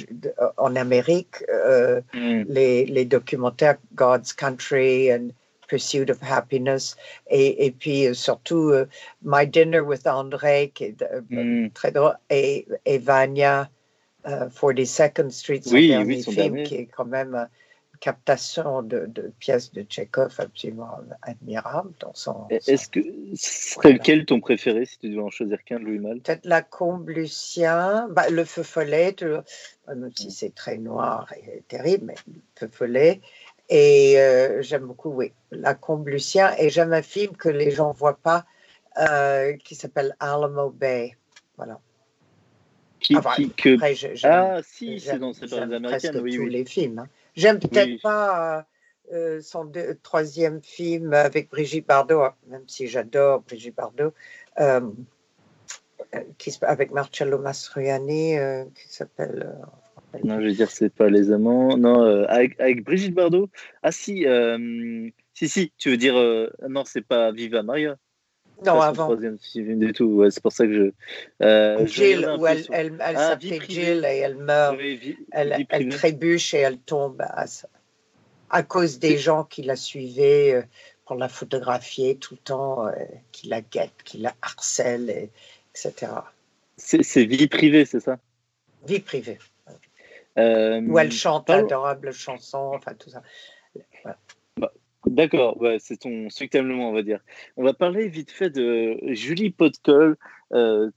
en 0.56 0.76
Amérique. 0.76 1.44
Hmm. 2.12 2.44
les, 2.48 2.86
les 2.86 3.04
documentaires 3.04 3.76
God's 3.94 4.32
Country 4.32 5.12
and 5.12 5.30
Pursuit 5.68 6.10
of 6.10 6.18
Happiness 6.22 6.96
et, 7.28 7.66
et 7.66 7.70
puis 7.70 8.06
euh, 8.06 8.14
surtout 8.14 8.70
euh, 8.70 8.86
My 9.22 9.46
Dinner 9.46 9.80
with 9.80 10.06
André 10.06 10.70
qui 10.74 10.84
est 10.84 11.02
euh, 11.02 11.20
Hmm. 11.30 11.68
très 11.74 11.90
drôle 11.92 12.16
et, 12.30 12.66
et 12.84 12.98
Vanya 12.98 13.70
euh, 14.26 14.48
42nd 14.48 15.30
Street 15.30 15.60
son 15.62 15.74
Oui, 15.74 15.88
oui, 15.88 15.88
dernier 15.88 16.22
son 16.22 16.32
film 16.32 16.54
dernier. 16.54 16.64
qui 16.64 16.74
est 16.76 16.86
quand 16.86 17.04
même 17.04 17.34
une 17.34 17.98
captation 18.00 18.82
de, 18.82 19.06
de 19.06 19.32
pièces 19.38 19.72
de 19.72 19.82
Tchekhov 19.82 20.34
absolument 20.38 20.98
admirable 21.22 21.92
dans 22.00 22.14
son, 22.14 22.32
son- 22.48 22.72
Est-ce 22.72 22.88
que 22.88 23.00
ce 23.34 23.70
serait 23.74 23.88
Voilà. 23.88 23.98
lequel 23.98 24.24
ton 24.26 24.40
préféré 24.40 24.84
si 24.84 24.98
tu 24.98 25.08
devais 25.10 25.20
en 25.22 25.30
choisir 25.30 25.62
qu'un 25.64 25.78
de 25.80 25.84
Louis 25.84 25.98
Malle? 25.98 26.20
Peut-être 26.20 26.44
la 26.46 26.62
combe 26.62 27.08
Lucien, 27.08 28.08
bah, 28.10 28.28
le 28.30 28.44
feu 28.44 28.62
follet, 28.62 29.14
même 29.86 30.04
Mm. 30.06 30.10
si 30.16 30.30
c'est 30.30 30.54
très 30.54 30.76
noir 30.78 31.32
et 31.32 31.62
terrible, 31.68 32.06
mais 32.06 32.14
le 32.28 32.40
feu 32.56 32.68
follet. 32.72 33.20
Et 33.68 34.18
euh, 34.20 34.62
j'aime 34.62 34.86
beaucoup, 34.86 35.10
oui, 35.10 35.32
la 35.50 35.74
combe 35.74 36.06
Lucien. 36.08 36.54
Et 36.58 36.70
j'aime 36.70 36.92
un 36.92 37.02
film 37.02 37.36
que 37.36 37.48
les 37.48 37.70
gens 37.70 37.88
ne 37.92 37.98
voient 37.98 38.18
pas, 38.22 38.44
euh, 38.98 39.56
qui 39.56 39.74
s'appelle 39.74 40.14
Alamo 40.20 40.70
Bay. 40.70 41.16
Voilà. 41.56 41.80
qui, 43.00 43.14
Ah, 43.16 43.34
qui- 43.36 43.50
que... 43.50 43.74
Après, 43.74 43.94
Ah 44.24 44.60
si, 44.64 45.00
c'est 45.00 45.18
dans 45.18 45.32
cette 45.32 45.50
période 45.50 45.72
américaine. 45.72 46.18
Oui, 46.20 46.36
tous 46.36 46.42
oui. 46.42 46.50
les 46.50 46.64
films. 46.64 47.00
hein. 47.00 47.08
J'aime 47.34 47.58
peut-être 47.58 47.86
Oui. 47.86 48.00
pas 48.02 48.66
euh, 49.12 49.40
son 49.40 49.64
deux- 49.64 49.98
troisième 50.02 50.62
film 50.62 51.12
avec 51.12 51.50
Brigitte 51.50 51.86
Bardot, 51.86 52.22
hein, 52.22 52.34
même 52.48 52.64
si 52.66 52.88
j'adore 52.88 53.40
Brigitte 53.42 53.76
Bardot, 53.76 54.12
qui, 56.38 56.58
avec 56.62 56.90
Marcello 56.90 57.38
Mastroianni, 57.38 58.36
qui 58.74 58.88
s'appelle. 58.88 59.54
Non, 60.24 60.40
je 60.40 60.46
veux 60.46 60.52
dire, 60.52 60.70
c'est 60.70 60.90
pas 60.90 61.08
les 61.08 61.32
amants. 61.32 61.76
Non, 61.76 62.02
euh, 62.02 62.24
avec, 62.28 62.58
avec 62.60 62.84
Brigitte 62.84 63.14
Bardot. 63.14 63.48
Ah 63.82 63.92
si, 63.92 64.26
euh, 64.26 65.08
si, 65.34 65.48
si. 65.48 65.72
Tu 65.78 65.90
veux 65.90 65.96
dire, 65.96 66.16
euh, 66.16 66.50
non, 66.68 66.84
c'est 66.84 67.02
pas 67.02 67.32
Viva 67.32 67.62
Maria. 67.62 67.96
non, 68.64 68.80
avant. 68.80 69.04
troisième 69.04 69.38
film 69.38 69.78
du 69.78 69.92
tout. 69.92 70.04
Ouais, 70.06 70.30
c'est 70.30 70.42
pour 70.42 70.52
ça 70.52 70.66
que 70.66 70.72
je. 70.72 70.92
Euh, 71.44 71.86
je 71.86 71.92
Jill, 71.92 72.28
où 72.36 72.40
peu 72.40 72.46
elle, 72.46 72.62
sur- 72.64 72.74
elle, 72.74 72.86
elle 73.00 73.16
Ah, 73.16 73.28
s'appelait. 73.28 73.60
Jill 73.68 74.04
et 74.04 74.18
elle 74.18 74.36
meurt. 74.36 74.76
Oui, 74.78 74.96
vie- 74.96 75.18
elle, 75.32 75.54
vie 75.56 75.66
elle 75.68 75.88
trébuche 75.88 76.54
et 76.54 76.58
elle 76.58 76.78
tombe 76.78 77.20
à, 77.20 77.44
à 78.50 78.62
cause 78.62 78.98
des 78.98 79.18
gens 79.18 79.44
qui 79.44 79.62
la 79.62 79.76
suivaient 79.76 80.66
pour 81.04 81.16
la 81.16 81.28
photographier 81.28 82.16
tout 82.16 82.34
le 82.34 82.40
temps, 82.40 82.90
qui 83.32 83.48
la 83.48 83.60
guettent, 83.60 84.02
qui 84.04 84.18
la 84.18 84.34
harcèlent, 84.42 85.10
et- 85.10 85.30
etc. 85.74 86.12
C'est 86.76 87.24
vie 87.24 87.46
privée, 87.46 87.84
c'est 87.84 88.00
ça? 88.00 88.18
Vie 88.86 89.00
privée. 89.00 89.38
Euh, 90.38 90.80
Où 90.82 90.98
elle 90.98 91.12
chante 91.12 91.46
parlons- 91.46 91.62
d'adorable 91.62 92.12
chansons, 92.12 92.72
enfin 92.74 92.94
tout 92.94 93.10
ça. 93.10 93.22
D'accord, 95.06 95.56
ouais, 95.60 95.78
c'est 95.78 95.98
ton 95.98 96.28
moins, 96.74 96.88
on 96.88 96.92
va 96.92 97.02
dire. 97.02 97.20
On 97.56 97.62
va 97.62 97.72
parler 97.74 98.08
vite 98.08 98.32
fait 98.32 98.50
de 98.50 98.98
Julie 99.14 99.50
Potcol. 99.50 100.16
Euh, 100.52 100.90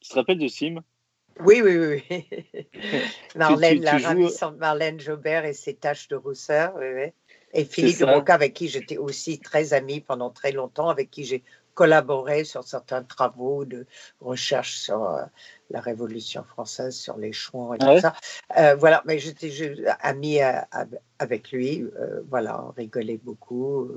tu 0.00 0.08
te 0.08 0.14
rappelles 0.14 0.38
de 0.38 0.48
film 0.48 0.80
Oui, 1.40 1.60
oui, 1.62 1.76
oui. 1.76 2.02
oui. 2.10 2.26
Marlène, 3.36 3.78
tu 3.80 3.84
la 3.84 3.98
ravissante 3.98 4.56
Marlène 4.56 4.98
Jobert 4.98 5.44
et 5.44 5.52
ses 5.52 5.74
taches 5.74 6.08
de 6.08 6.16
rousseur. 6.16 6.72
Oui, 6.78 6.86
oui. 6.94 7.12
Et 7.52 7.66
Philippe 7.66 7.96
ça. 7.96 8.06
Broca, 8.06 8.32
avec 8.32 8.54
qui 8.54 8.68
j'étais 8.68 8.96
aussi 8.96 9.38
très 9.38 9.74
amie 9.74 10.00
pendant 10.00 10.30
très 10.30 10.52
longtemps, 10.52 10.88
avec 10.88 11.10
qui 11.10 11.24
j'ai 11.24 11.44
collaboré 11.74 12.44
sur 12.44 12.64
certains 12.64 13.02
travaux 13.02 13.64
de 13.64 13.86
recherche 14.20 14.76
sur 14.76 15.04
euh, 15.04 15.24
la 15.70 15.80
Révolution 15.80 16.44
française, 16.44 16.96
sur 16.96 17.16
les 17.16 17.32
chouans 17.32 17.74
et 17.74 17.78
tout 17.78 17.86
ouais 17.86 18.00
ça. 18.00 18.14
Euh, 18.58 18.74
voilà, 18.74 19.02
mais 19.06 19.18
j'étais 19.18 19.50
amie 20.00 20.42
euh, 20.42 20.52
av- 20.70 20.98
avec 21.18 21.50
lui. 21.52 21.82
euh, 21.82 22.22
voilà, 22.28 22.64
on 22.64 22.70
rigolait 22.72 23.20
beaucoup. 23.22 23.88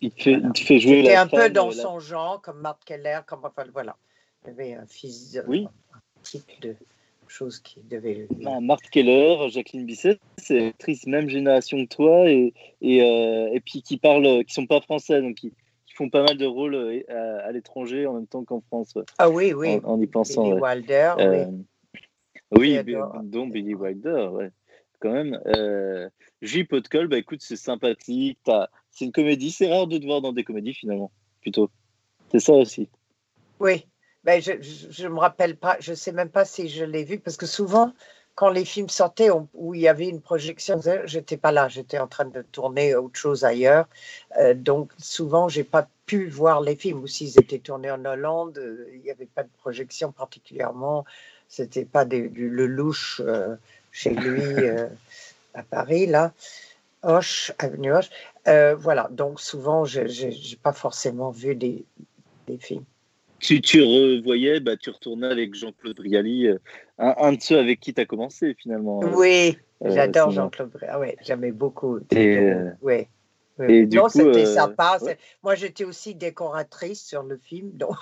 il 0.00 0.10
te, 0.12 0.22
fait, 0.22 0.30
Voilà. 0.34 0.46
il 0.48 0.52
te 0.52 0.60
fait 0.60 0.78
jouer 0.78 1.02
la 1.02 1.22
un 1.22 1.26
peu 1.26 1.50
dans 1.50 1.68
la- 1.68 1.74
son 1.74 1.98
genre, 2.00 2.40
comme 2.40 2.60
Marc 2.60 2.84
Keller, 2.84 3.20
comme 3.26 3.40
enfin 3.44 3.64
voilà. 3.72 3.96
Il 4.44 4.50
avait 4.50 4.74
un 4.74 4.86
fils, 4.86 5.32
de- 5.32 5.44
Oui. 5.46 5.66
un 5.94 5.98
type 6.22 6.48
de 6.60 6.76
choses 7.26 7.58
qui 7.58 7.80
devait. 7.82 8.28
Ah, 8.46 8.60
Marthe 8.60 8.88
Keller, 8.88 9.48
Jacqueline 9.50 9.84
Bisset, 9.84 10.18
c'est 10.38 10.68
actrice 10.68 11.06
même 11.06 11.28
génération 11.28 11.84
que 11.84 11.94
toi 11.94 12.30
et, 12.30 12.54
et, 12.80 12.98
et 12.98 13.60
puis 13.60 13.82
qui 13.82 13.98
parlent, 13.98 14.44
qui 14.44 14.54
sont 14.54 14.66
pas 14.66 14.80
français, 14.80 15.20
donc 15.20 15.34
qui, 15.34 15.50
qui 15.50 15.56
font 15.98 16.10
pas 16.10 16.22
mal 16.22 16.38
de 16.38 16.46
rôles 16.46 16.74
euh, 16.76 17.02
à, 17.08 17.46
à 17.48 17.52
l'étranger 17.52 18.06
en 18.06 18.14
même 18.14 18.26
temps 18.26 18.44
qu'en 18.44 18.60
France, 18.60 18.94
Ah 19.18 19.28
oui, 19.28 19.52
oui. 19.52 19.80
en, 19.84 19.94
en 19.94 20.00
y 20.00 20.06
pensant. 20.06 20.42
Billy 20.44 20.54
ouais. 20.54 20.60
Wilder, 20.62 21.14
Euh, 21.18 21.46
oui. 22.52 22.78
oui, 22.78 23.50
Billy 23.50 23.74
Wilder, 23.74 24.28
ouais. 24.32 24.50
quand 25.00 25.12
même. 25.12 25.38
Euh, 25.46 26.08
J. 26.40 26.64
Podcol, 26.64 27.08
bah 27.08 27.18
écoute, 27.18 27.40
c'est 27.42 27.56
sympathique. 27.56 28.38
C'est 28.90 29.04
une 29.04 29.12
comédie. 29.12 29.50
C'est 29.50 29.68
rare 29.68 29.88
de 29.88 29.98
te 29.98 30.04
voir 30.04 30.20
dans 30.20 30.32
des 30.32 30.44
comédies 30.44 30.74
finalement, 30.74 31.10
plutôt. 31.40 31.68
C'est 32.30 32.40
ça 32.40 32.52
aussi. 32.52 32.88
Oui, 33.58 33.86
ben, 34.22 34.40
je 34.40 35.02
ne 35.02 35.08
me 35.08 35.18
rappelle 35.18 35.56
pas, 35.56 35.76
je 35.80 35.90
ne 35.90 35.96
sais 35.96 36.12
même 36.12 36.30
pas 36.30 36.44
si 36.44 36.68
je 36.68 36.84
l'ai 36.84 37.02
vu, 37.02 37.18
parce 37.18 37.36
que 37.36 37.46
souvent, 37.46 37.92
quand 38.38 38.50
les 38.50 38.64
films 38.64 38.88
sortaient 38.88 39.30
où 39.30 39.74
il 39.74 39.80
y 39.80 39.88
avait 39.88 40.08
une 40.08 40.20
projection, 40.20 40.80
j'étais 41.06 41.36
pas 41.36 41.50
là, 41.50 41.66
j'étais 41.66 41.98
en 41.98 42.06
train 42.06 42.24
de 42.24 42.42
tourner 42.42 42.94
autre 42.94 43.18
chose 43.18 43.44
ailleurs. 43.44 43.88
Euh, 44.38 44.54
donc 44.54 44.92
souvent, 44.96 45.48
j'ai 45.48 45.64
pas 45.64 45.88
pu 46.06 46.28
voir 46.28 46.60
les 46.60 46.76
films. 46.76 47.02
Ou 47.02 47.08
s'ils 47.08 47.36
étaient 47.40 47.58
tournés 47.58 47.90
en 47.90 48.04
Hollande, 48.04 48.56
euh, 48.58 48.88
il 48.94 49.00
n'y 49.00 49.10
avait 49.10 49.26
pas 49.26 49.42
de 49.42 49.48
projection 49.58 50.12
particulièrement. 50.12 51.04
C'était 51.48 51.84
pas 51.84 52.04
des, 52.04 52.28
du 52.28 52.48
le 52.48 52.68
louche 52.68 53.20
euh, 53.24 53.56
chez 53.90 54.10
lui 54.10 54.68
à 55.54 55.62
Paris 55.64 56.06
là. 56.06 56.32
Hoche, 57.02 57.50
avenue 57.58 57.92
Hoche. 57.92 58.10
voilà, 58.46 59.08
donc 59.10 59.40
souvent, 59.40 59.84
je 59.84 60.02
n'ai 60.02 60.56
pas 60.62 60.72
forcément 60.72 61.32
vu 61.32 61.56
des, 61.56 61.84
des 62.46 62.58
films 62.58 62.84
tu, 63.40 63.60
tu 63.60 63.82
revoyais, 63.82 64.60
bah, 64.60 64.76
tu 64.76 64.90
retournais 64.90 65.28
avec 65.28 65.54
Jean-Claude 65.54 65.96
Brialy, 65.96 66.48
euh, 66.48 66.58
un, 66.98 67.32
de 67.32 67.40
ceux 67.40 67.58
avec 67.58 67.80
qui 67.80 67.94
tu 67.94 68.00
as 68.00 68.04
commencé 68.04 68.54
finalement. 68.54 69.00
Euh, 69.02 69.12
oui, 69.14 69.58
euh, 69.84 69.90
j'adore 69.90 70.30
Jean-Claude 70.30 70.70
Brialy. 70.70 70.92
Ah, 70.92 70.98
ouais, 70.98 71.16
j'aimais 71.22 71.52
beaucoup. 71.52 72.00
Et, 72.10 72.52
oui. 72.82 73.06
Et 73.66 73.86
non, 73.86 74.08
c'était 74.08 74.46
sympa. 74.46 74.98
Moi, 75.42 75.56
j'étais 75.56 75.84
aussi 75.84 76.14
décoratrice 76.14 77.02
sur 77.02 77.22
le 77.22 77.36
film, 77.36 77.70
donc 77.74 77.96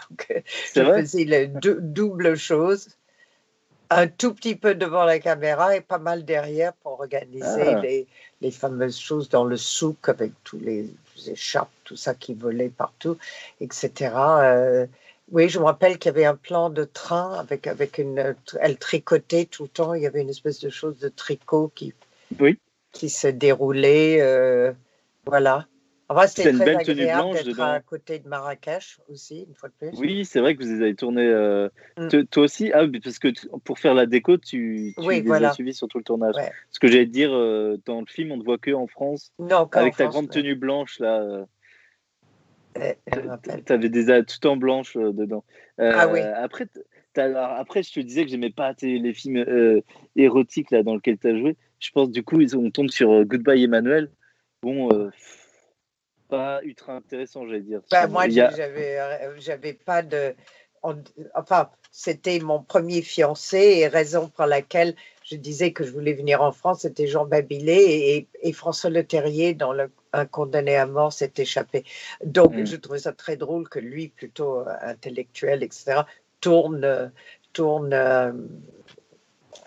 je 0.74 0.82
faisais 0.82 1.24
la 1.24 1.46
double 1.46 2.36
chose. 2.36 2.88
Un 3.88 4.08
tout 4.08 4.34
petit 4.34 4.56
peu 4.56 4.74
devant 4.74 5.04
la 5.04 5.20
caméra 5.20 5.76
et 5.76 5.80
pas 5.80 5.98
mal 5.98 6.24
derrière 6.24 6.72
pour 6.72 6.98
organiser 6.98 7.68
ah. 7.68 7.80
les, 7.80 8.08
les, 8.40 8.50
fameuses 8.50 8.98
choses 8.98 9.28
dans 9.28 9.44
le 9.44 9.56
souk 9.56 10.08
avec 10.08 10.32
tous 10.42 10.58
les, 10.58 10.90
échappes, 11.28 11.70
tout 11.84 11.94
ça 11.96 12.14
qui 12.14 12.34
volait 12.34 12.68
partout, 12.68 13.16
etc. 13.60 14.10
Oui, 15.32 15.48
je 15.48 15.58
me 15.58 15.64
rappelle 15.64 15.98
qu'il 15.98 16.10
y 16.10 16.14
avait 16.14 16.24
un 16.24 16.36
plan 16.36 16.70
de 16.70 16.84
train 16.84 17.34
avec, 17.34 17.66
avec 17.66 17.98
une. 17.98 18.36
Elle 18.60 18.78
tricotait 18.78 19.46
tout 19.46 19.64
le 19.64 19.68
temps. 19.68 19.94
Il 19.94 20.02
y 20.02 20.06
avait 20.06 20.22
une 20.22 20.30
espèce 20.30 20.60
de 20.60 20.70
chose 20.70 20.98
de 20.98 21.08
tricot 21.08 21.72
qui, 21.74 21.94
oui. 22.38 22.58
qui 22.92 23.08
se 23.08 23.26
déroulait. 23.26 24.20
Euh, 24.20 24.72
voilà. 25.24 25.66
Enfin, 26.08 26.28
c'était 26.28 26.52
très 26.52 26.64
belle 26.64 26.76
agréable 26.76 27.34
d'être 27.44 27.60
à 27.60 27.80
côté 27.80 28.20
de 28.20 28.28
Marrakech 28.28 28.98
aussi, 29.08 29.44
une 29.48 29.54
fois 29.56 29.68
de 29.68 29.74
plus. 29.74 29.98
Oui, 29.98 30.24
c'est 30.24 30.38
vrai 30.38 30.54
que 30.54 30.62
vous 30.62 30.80
avez 30.80 30.94
tourné. 30.94 31.26
Euh, 31.26 31.68
mm. 31.96 32.26
Toi 32.30 32.44
aussi, 32.44 32.70
ah, 32.72 32.84
parce 33.02 33.18
que 33.18 33.28
pour 33.64 33.80
faire 33.80 33.94
la 33.94 34.06
déco, 34.06 34.36
tu, 34.36 34.94
tu 34.96 35.10
les 35.10 35.32
as 35.32 35.52
suivis 35.54 35.74
sur 35.74 35.88
tout 35.88 35.98
le 35.98 36.04
tournage. 36.04 36.36
Ce 36.70 36.78
que 36.78 36.86
j'allais 36.86 37.06
te 37.06 37.10
dire, 37.10 37.34
euh, 37.34 37.76
dans 37.86 37.98
le 37.98 38.06
film, 38.06 38.30
on 38.30 38.36
ne 38.36 38.44
voit 38.44 38.58
que 38.58 38.70
en 38.70 38.86
France. 38.86 39.32
Non, 39.40 39.68
avec 39.72 39.96
ta 39.96 40.06
grande 40.06 40.30
tenue 40.30 40.54
blanche, 40.54 41.00
là. 41.00 41.44
Tu 43.66 43.72
avais 43.72 43.88
des 43.88 44.24
tout 44.24 44.46
en 44.46 44.56
blanche 44.56 44.96
euh, 44.96 45.12
dedans. 45.12 45.44
ah 45.78 46.08
oui. 46.08 46.20
Euh, 46.20 46.32
après, 46.36 46.66
après, 47.16 47.82
je 47.82 47.92
te 47.92 48.00
disais 48.00 48.24
que 48.24 48.30
j'aimais 48.30 48.50
pas 48.50 48.74
les 48.82 49.14
films 49.14 49.38
euh, 49.38 49.80
érotiques 50.16 50.70
là, 50.70 50.82
dans 50.82 50.94
lesquels 50.94 51.18
tu 51.18 51.28
as 51.28 51.38
joué. 51.38 51.56
Je 51.78 51.90
pense 51.90 52.10
du 52.10 52.22
coup, 52.22 52.38
on 52.54 52.70
tombe 52.70 52.88
sur 52.90 53.24
Goodbye 53.24 53.64
Emmanuel. 53.64 54.10
Bon, 54.62 55.10
pas 56.28 56.60
ultra 56.62 56.94
intéressant, 56.94 57.46
j'allais 57.46 57.60
dire. 57.60 57.80
Bah, 57.90 58.06
moi, 58.06 58.28
j'avais 58.28 59.72
pas 59.74 60.02
de. 60.02 60.34
Enfin, 61.34 61.70
c'était 61.90 62.38
mon 62.38 62.62
premier 62.62 63.02
fiancé 63.02 63.58
et 63.58 63.88
raison 63.88 64.28
pour 64.28 64.46
laquelle 64.46 64.94
je 65.24 65.36
disais 65.36 65.72
que 65.72 65.82
je 65.82 65.90
voulais 65.90 66.12
venir 66.12 66.42
en 66.42 66.52
France, 66.52 66.82
c'était 66.82 67.08
Jean 67.08 67.26
Babilé 67.26 67.74
et, 67.74 68.28
et 68.48 68.52
François 68.52 68.90
Leterrier 68.90 69.54
dans 69.54 69.72
le 69.72 69.90
un 70.16 70.26
condamné 70.26 70.76
à 70.76 70.86
mort 70.86 71.12
s'est 71.12 71.32
échappé. 71.36 71.84
Donc, 72.24 72.54
mm. 72.54 72.66
je 72.66 72.76
trouvais 72.76 73.00
ça 73.00 73.12
très 73.12 73.36
drôle 73.36 73.68
que 73.68 73.78
lui, 73.78 74.08
plutôt 74.08 74.60
euh, 74.60 74.74
intellectuel, 74.82 75.62
etc., 75.62 76.02
tourne, 76.40 77.12
tourne, 77.52 77.92
euh, 77.92 78.32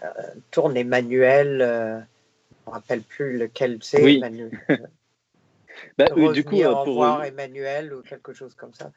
euh, 0.03 0.07
tourne 0.51 0.75
Emmanuel. 0.77 1.57
je 1.59 1.63
ne 1.63 2.67
me 2.67 2.71
rappelle 2.71 3.01
plus 3.01 3.37
lequel 3.37 3.79
c'est. 3.81 4.03
Oui. 4.03 4.17
Emmanuel. 4.17 4.51
bah, 5.97 6.09
du 6.33 6.43
coup, 6.43 6.61
pour 6.61 6.93
voir 6.93 7.23
Emmanuel 7.23 7.93
ou 7.93 8.01
quelque 8.01 8.33
chose 8.33 8.55
comme 8.55 8.73
ça. 8.73 8.91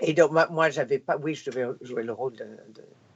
Et 0.00 0.12
donc, 0.12 0.32
moi, 0.50 0.70
j'avais 0.70 0.98
pas. 0.98 1.16
Oui, 1.16 1.34
je 1.34 1.50
devais 1.50 1.66
jouer 1.80 2.02
le 2.02 2.12
rôle 2.12 2.34
de, 2.34 2.46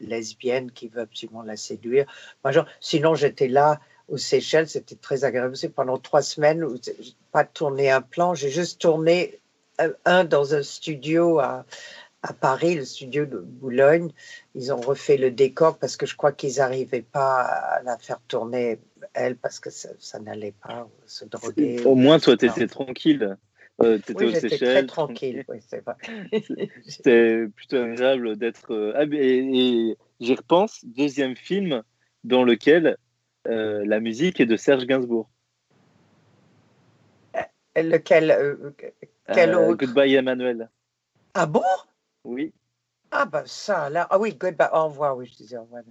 lesbienne 0.00 0.70
qui 0.70 0.88
veut 0.88 1.02
absolument 1.02 1.42
la 1.42 1.56
séduire. 1.56 2.06
Moi, 2.42 2.52
genre, 2.52 2.66
sinon, 2.80 3.14
j'étais 3.14 3.48
là 3.48 3.80
aux 4.08 4.18
Seychelles, 4.18 4.68
c'était 4.68 4.96
très 4.96 5.24
agréable. 5.24 5.54
Pendant 5.74 5.98
trois 5.98 6.22
semaines, 6.22 6.60
je 6.60 6.90
n'ai 6.90 6.96
pas 7.32 7.44
tourné 7.44 7.90
un 7.90 8.02
plan, 8.02 8.34
j'ai 8.34 8.50
juste 8.50 8.80
tourné 8.80 9.38
un 10.04 10.24
dans 10.24 10.54
un 10.54 10.62
studio 10.62 11.38
à, 11.40 11.64
à, 12.22 12.32
Paris, 12.32 12.74
le 12.76 12.84
studio 12.84 13.26
de 13.26 13.38
Boulogne. 13.38 14.10
Ils 14.54 14.72
ont 14.72 14.80
refait 14.80 15.16
le 15.16 15.30
décor 15.30 15.78
parce 15.78 15.96
que 15.96 16.06
je 16.06 16.16
crois 16.16 16.32
qu'ils 16.32 16.56
n'arrivaient 16.56 17.02
pas 17.02 17.42
à 17.42 17.82
la 17.82 17.98
faire 17.98 18.20
tourner, 18.28 18.78
elle, 19.14 19.36
parce 19.36 19.58
que 19.58 19.70
ça, 19.70 20.18
n'allait 20.20 20.54
pas 20.62 20.88
se 21.06 21.24
droguer. 21.24 21.82
Au 21.84 21.94
moins, 21.94 22.18
toi, 22.18 22.36
tu 22.36 22.46
étais 22.46 22.66
tranquille. 22.66 23.36
Euh, 23.82 23.98
oui, 24.14 24.32
j'étais 24.32 24.56
très 24.56 24.86
tranquille. 24.86 25.44
Oui, 25.48 25.58
C'était 26.86 27.46
plutôt 27.48 27.78
agréable 27.78 28.36
d'être. 28.36 28.72
Euh, 28.72 28.92
ah, 28.94 29.02
et 29.10 29.96
j'y 30.20 30.34
repense, 30.34 30.84
deuxième 30.84 31.34
film 31.34 31.82
dans 32.22 32.44
lequel 32.44 32.96
euh, 33.46 33.84
la 33.84 34.00
musique 34.00 34.40
est 34.40 34.46
de 34.46 34.56
Serge 34.56 34.86
Gainsbourg. 34.86 35.28
Euh, 37.36 37.82
lequel 37.82 38.30
euh, 38.30 38.70
quel 39.32 39.54
autre? 39.54 39.86
Goodbye 39.86 40.14
Emmanuel. 40.14 40.68
Ah 41.34 41.46
bon? 41.46 41.62
Oui. 42.24 42.52
Ah 43.10 43.26
ben 43.26 43.42
ça, 43.46 43.90
là, 43.90 44.06
ah 44.10 44.18
oui, 44.18 44.34
Goodbye, 44.34 44.68
au 44.72 44.86
revoir, 44.86 45.16
oui, 45.16 45.26
je 45.26 45.36
disais 45.36 45.56
au 45.56 45.62
revoir. 45.62 45.82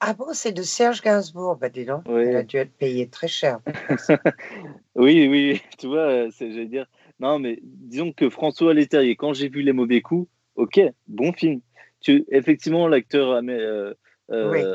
Ah 0.00 0.12
bon, 0.12 0.26
c'est 0.32 0.52
de 0.52 0.62
Serge 0.62 1.00
Gainsbourg, 1.02 1.56
ben 1.56 1.70
dis 1.70 1.84
donc, 1.84 2.02
oui. 2.08 2.34
a 2.34 2.42
dû 2.42 2.56
être 2.56 2.72
payé 2.72 3.08
très 3.08 3.28
cher. 3.28 3.60
oui, 4.94 5.28
oui, 5.28 5.62
tu 5.78 5.86
vois, 5.86 6.28
j'allais 6.30 6.66
dire, 6.66 6.86
non, 7.20 7.38
mais 7.38 7.58
disons 7.62 8.12
que 8.12 8.28
François 8.28 8.74
Leterrier, 8.74 9.16
quand 9.16 9.32
j'ai 9.32 9.48
vu 9.48 9.62
Les 9.62 9.72
Mauvais 9.72 10.02
Coups, 10.02 10.28
ok, 10.56 10.80
bon 11.06 11.32
film. 11.32 11.60
Tu, 12.00 12.24
effectivement, 12.30 12.86
l'acteur 12.86 13.40
euh, 13.48 13.94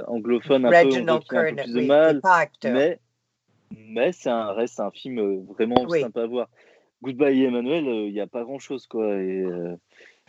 anglophone 0.07 0.65
un 0.65 0.83
peu, 0.83 0.89
plus 0.89 1.73
de 1.73 1.85
mal, 1.85 2.21
mais, 2.63 2.99
mais 3.71 4.11
c'est 4.11 4.29
un, 4.29 4.51
reste 4.53 4.79
un 4.79 4.91
film 4.91 5.19
euh, 5.19 5.41
vraiment 5.47 5.87
sympa 5.87 6.23
à 6.23 6.25
voir. 6.27 6.49
Goodbye 7.01 7.43
Emmanuel, 7.43 7.87
euh, 7.87 8.07
il 8.07 8.13
n'y 8.13 8.21
a 8.21 8.27
pas 8.27 8.43
grand 8.43 8.59
chose 8.59 8.87
quoi, 8.87 9.15
et, 9.17 9.45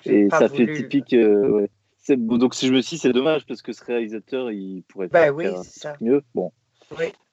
et 0.05 0.29
ça 0.31 0.49
fait 0.49 0.73
typique. 0.73 1.15
Ouais. 1.15 1.69
donc 2.17 2.55
si 2.55 2.67
je 2.67 2.73
me 2.73 2.81
dis 2.81 2.99
c'est 2.99 3.13
dommage 3.13 3.47
parce 3.47 3.63
que 3.63 3.73
ce 3.73 3.85
réalisateur 3.85 4.51
il 4.51 4.83
pourrait 4.89 5.09
bah, 5.09 5.31
oui, 5.31 5.47
faire 5.81 5.97
mieux. 6.01 6.23
Bon. 6.35 6.53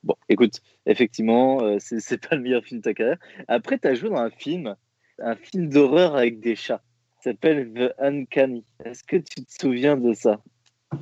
Bon, 0.04 0.16
écoute, 0.30 0.62
effectivement, 0.86 1.78
c'est 1.80 2.28
pas 2.28 2.36
le 2.36 2.42
meilleur 2.42 2.64
film 2.64 2.80
de 2.80 2.84
ta 2.84 2.94
carrière. 2.94 3.20
Après, 3.48 3.78
tu 3.78 3.88
as 3.88 3.94
joué 3.94 4.10
dans 4.10 4.16
un 4.16 4.32
film, 4.32 4.76
un 5.20 5.36
film 5.36 5.70
d'horreur 5.70 6.16
avec 6.16 6.40
des 6.40 6.56
chats. 6.56 6.82
Ça 7.20 7.32
s'appelle 7.32 7.72
The 7.74 7.94
Uncanny. 8.00 8.66
Est-ce 8.84 9.04
que 9.04 9.18
tu 9.18 9.46
te 9.46 9.62
souviens 9.62 9.96
de 9.96 10.14
ça? 10.14 10.42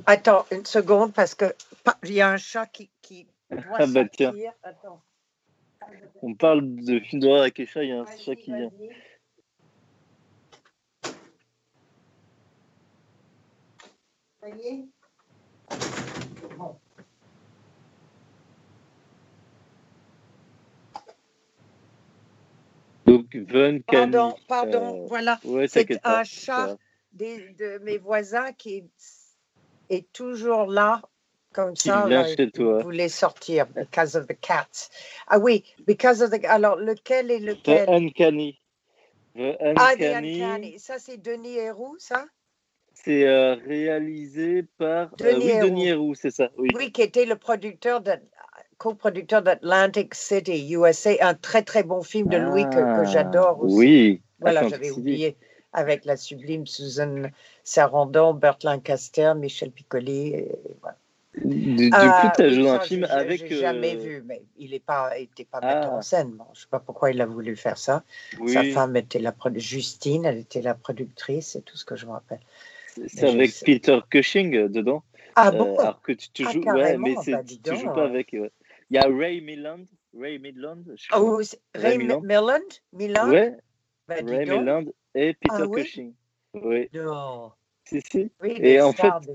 Attends 0.06 0.46
une 0.50 0.64
seconde 0.64 1.12
parce 1.12 1.34
que 1.34 1.54
il 2.04 2.12
y 2.12 2.20
a 2.20 2.30
un 2.30 2.36
chat 2.36 2.66
qui, 2.66 2.90
qui 3.02 3.26
doit 3.50 3.62
ah 3.78 3.86
bah 3.86 4.04
tiens. 4.08 4.32
Attends. 4.62 5.02
On 6.22 6.34
parle 6.34 6.62
de 6.76 7.00
film 7.00 7.20
d'horreur 7.22 7.42
avec 7.42 7.58
les 7.58 7.66
chats, 7.66 7.82
il 7.82 7.90
y 7.90 7.92
a 7.92 8.00
un 8.00 8.06
chat 8.06 8.36
qui 8.36 8.52
vient. 8.52 8.70
Ça 14.40 14.48
y 14.48 14.60
est? 14.60 14.88
Bon. 16.56 16.78
Donc, 23.06 23.34
Von 23.34 23.80
Pardon, 23.86 24.36
pardon, 24.46 25.02
euh, 25.02 25.06
voilà. 25.08 25.40
Ouais, 25.44 25.66
c'est 25.66 25.98
un 26.04 26.22
chat 26.22 26.76
des, 27.12 27.50
de 27.54 27.78
mes 27.78 27.98
voisins 27.98 28.52
qui 28.52 28.88
est 29.90 30.10
toujours 30.12 30.66
là, 30.66 31.02
comme 31.52 31.76
ça. 31.76 32.08
Là, 32.08 32.24
toi. 32.54 32.82
voulait 32.82 33.08
sortir, 33.08 33.66
because 33.74 34.16
of 34.16 34.26
the 34.26 34.38
cats. 34.40 34.88
Ah 35.26 35.38
oui, 35.38 35.64
because 35.86 36.22
of 36.22 36.30
the. 36.30 36.44
Alors, 36.46 36.76
lequel 36.76 37.30
est 37.30 37.40
lequel? 37.40 37.86
The 37.86 37.90
Uncanny. 37.90 38.60
The 39.34 39.56
Uncanny. 39.60 39.74
Ah, 39.76 39.94
The 39.96 40.02
Uncanny. 40.02 40.78
Ça, 40.78 40.98
c'est 40.98 41.18
Denis 41.18 41.56
Héroux, 41.56 41.96
ça? 41.98 42.24
C'est 42.94 43.26
euh, 43.26 43.54
réalisé 43.54 44.64
par 44.76 45.10
euh, 45.22 45.32
Denis, 45.32 45.52
oui, 45.52 45.60
Denis 45.60 45.88
Héroux, 45.88 46.14
c'est 46.14 46.30
ça. 46.30 46.50
Oui. 46.58 46.68
oui, 46.74 46.92
qui 46.92 47.02
était 47.02 47.24
le 47.24 47.36
producteur 47.36 48.00
de 48.00 48.12
coproducteur 48.76 49.42
d'Atlantic 49.42 50.14
City, 50.14 50.72
USA, 50.72 51.10
un 51.20 51.34
très 51.34 51.62
très 51.62 51.82
bon 51.82 52.02
film 52.02 52.28
de 52.28 52.36
Louis 52.36 52.64
que, 52.64 52.76
que 52.76 53.00
ah, 53.00 53.04
j'adore 53.04 53.62
aussi. 53.62 53.76
Oui. 53.76 54.22
Voilà, 54.40 54.66
j'avais 54.68 54.90
oublié 54.90 55.36
avec 55.72 56.04
la 56.04 56.16
sublime 56.16 56.66
Susan 56.66 57.24
Sarandon, 57.70 58.34
Bert 58.34 58.58
Lancaster, 58.64 59.32
Michel 59.36 59.70
Piccoli. 59.70 60.34
Et 60.34 60.48
voilà. 60.80 60.96
Du, 61.36 61.76
du 61.76 61.90
Ah, 61.92 62.20
coup, 62.20 62.36
tu 62.36 62.42
as 62.42 62.48
oui, 62.48 62.54
joué 62.54 62.64
dans 62.64 62.72
un 62.72 62.80
film 62.80 63.06
j'ai- 63.06 63.12
avec. 63.12 63.46
J'ai 63.46 63.56
jamais 63.60 63.94
euh, 63.94 63.98
vu, 64.00 64.22
mais 64.26 64.42
il 64.58 64.72
n'est 64.72 64.80
pas, 64.80 65.16
était 65.16 65.44
pas 65.44 65.60
Ah. 65.62 65.66
metteur 65.76 65.92
en 65.92 66.02
scène. 66.02 66.32
Bon, 66.32 66.46
je 66.52 66.62
sais 66.62 66.66
pas 66.68 66.80
pourquoi 66.80 67.12
il 67.12 67.20
a 67.20 67.26
voulu 67.26 67.54
faire 67.54 67.78
ça. 67.78 68.02
Oui, 68.40 68.52
Sa 68.52 68.64
femme 68.64 68.96
était 68.96 69.20
la 69.20 69.32
Justine, 69.54 70.24
elle 70.24 70.38
était 70.38 70.62
la 70.62 70.74
productrice, 70.74 71.50
c'est 71.52 71.64
tout 71.64 71.76
ce 71.76 71.84
que 71.84 71.94
je 71.94 72.06
me 72.06 72.10
rappelle. 72.10 72.40
c'est 73.06 73.28
je 73.28 73.34
avec. 73.34 73.52
Peter 73.64 74.00
Cushing 74.10 74.56
euh, 74.56 74.68
dedans. 74.68 75.04
Ah 75.36 75.50
Euh, 75.50 75.50
bon 75.52 75.78
alors 75.78 76.02
que 76.02 76.10
tu, 76.10 76.28
tu 76.30 76.44
Ah, 76.48 76.50
joues. 76.50 76.62
Ouais, 76.64 76.98
mais 76.98 77.14
bah, 77.14 77.44
tu 77.44 77.76
joues 77.76 77.84
donc, 77.86 77.94
pas 77.94 78.00
euh. 78.00 78.06
avec. 78.08 78.30
ouais. 78.32 78.50
Il 78.90 78.96
y 78.96 78.98
a 78.98 79.06
Ray 79.06 79.40
Milland. 79.40 79.84
Ray 80.18 80.40
Midland. 80.40 80.82
je. 80.96 81.06
Oh, 81.14 81.40
c'est- 81.40 81.60
Ray 81.76 81.90
Ray 81.90 81.98
Milland. 81.98 82.20
Mi- 82.22 82.26
Milland? 82.26 82.70
Milland? 82.92 83.30
Ouais, 83.30 83.56
Bah, 84.08 84.14
Ray. 84.26 84.44
Milland 84.50 84.86
et 85.14 85.34
Peter 85.34 85.54
Ah 85.56 85.66
oui? 85.68 85.82
Cushing. 85.84 86.12
Oui, 86.54 86.88
Non. 86.92 87.52
Si, 87.90 88.00
si. 88.10 88.30
Oui, 88.40 88.54
Et 88.58 88.80
en 88.80 88.92
de- 89.20 89.34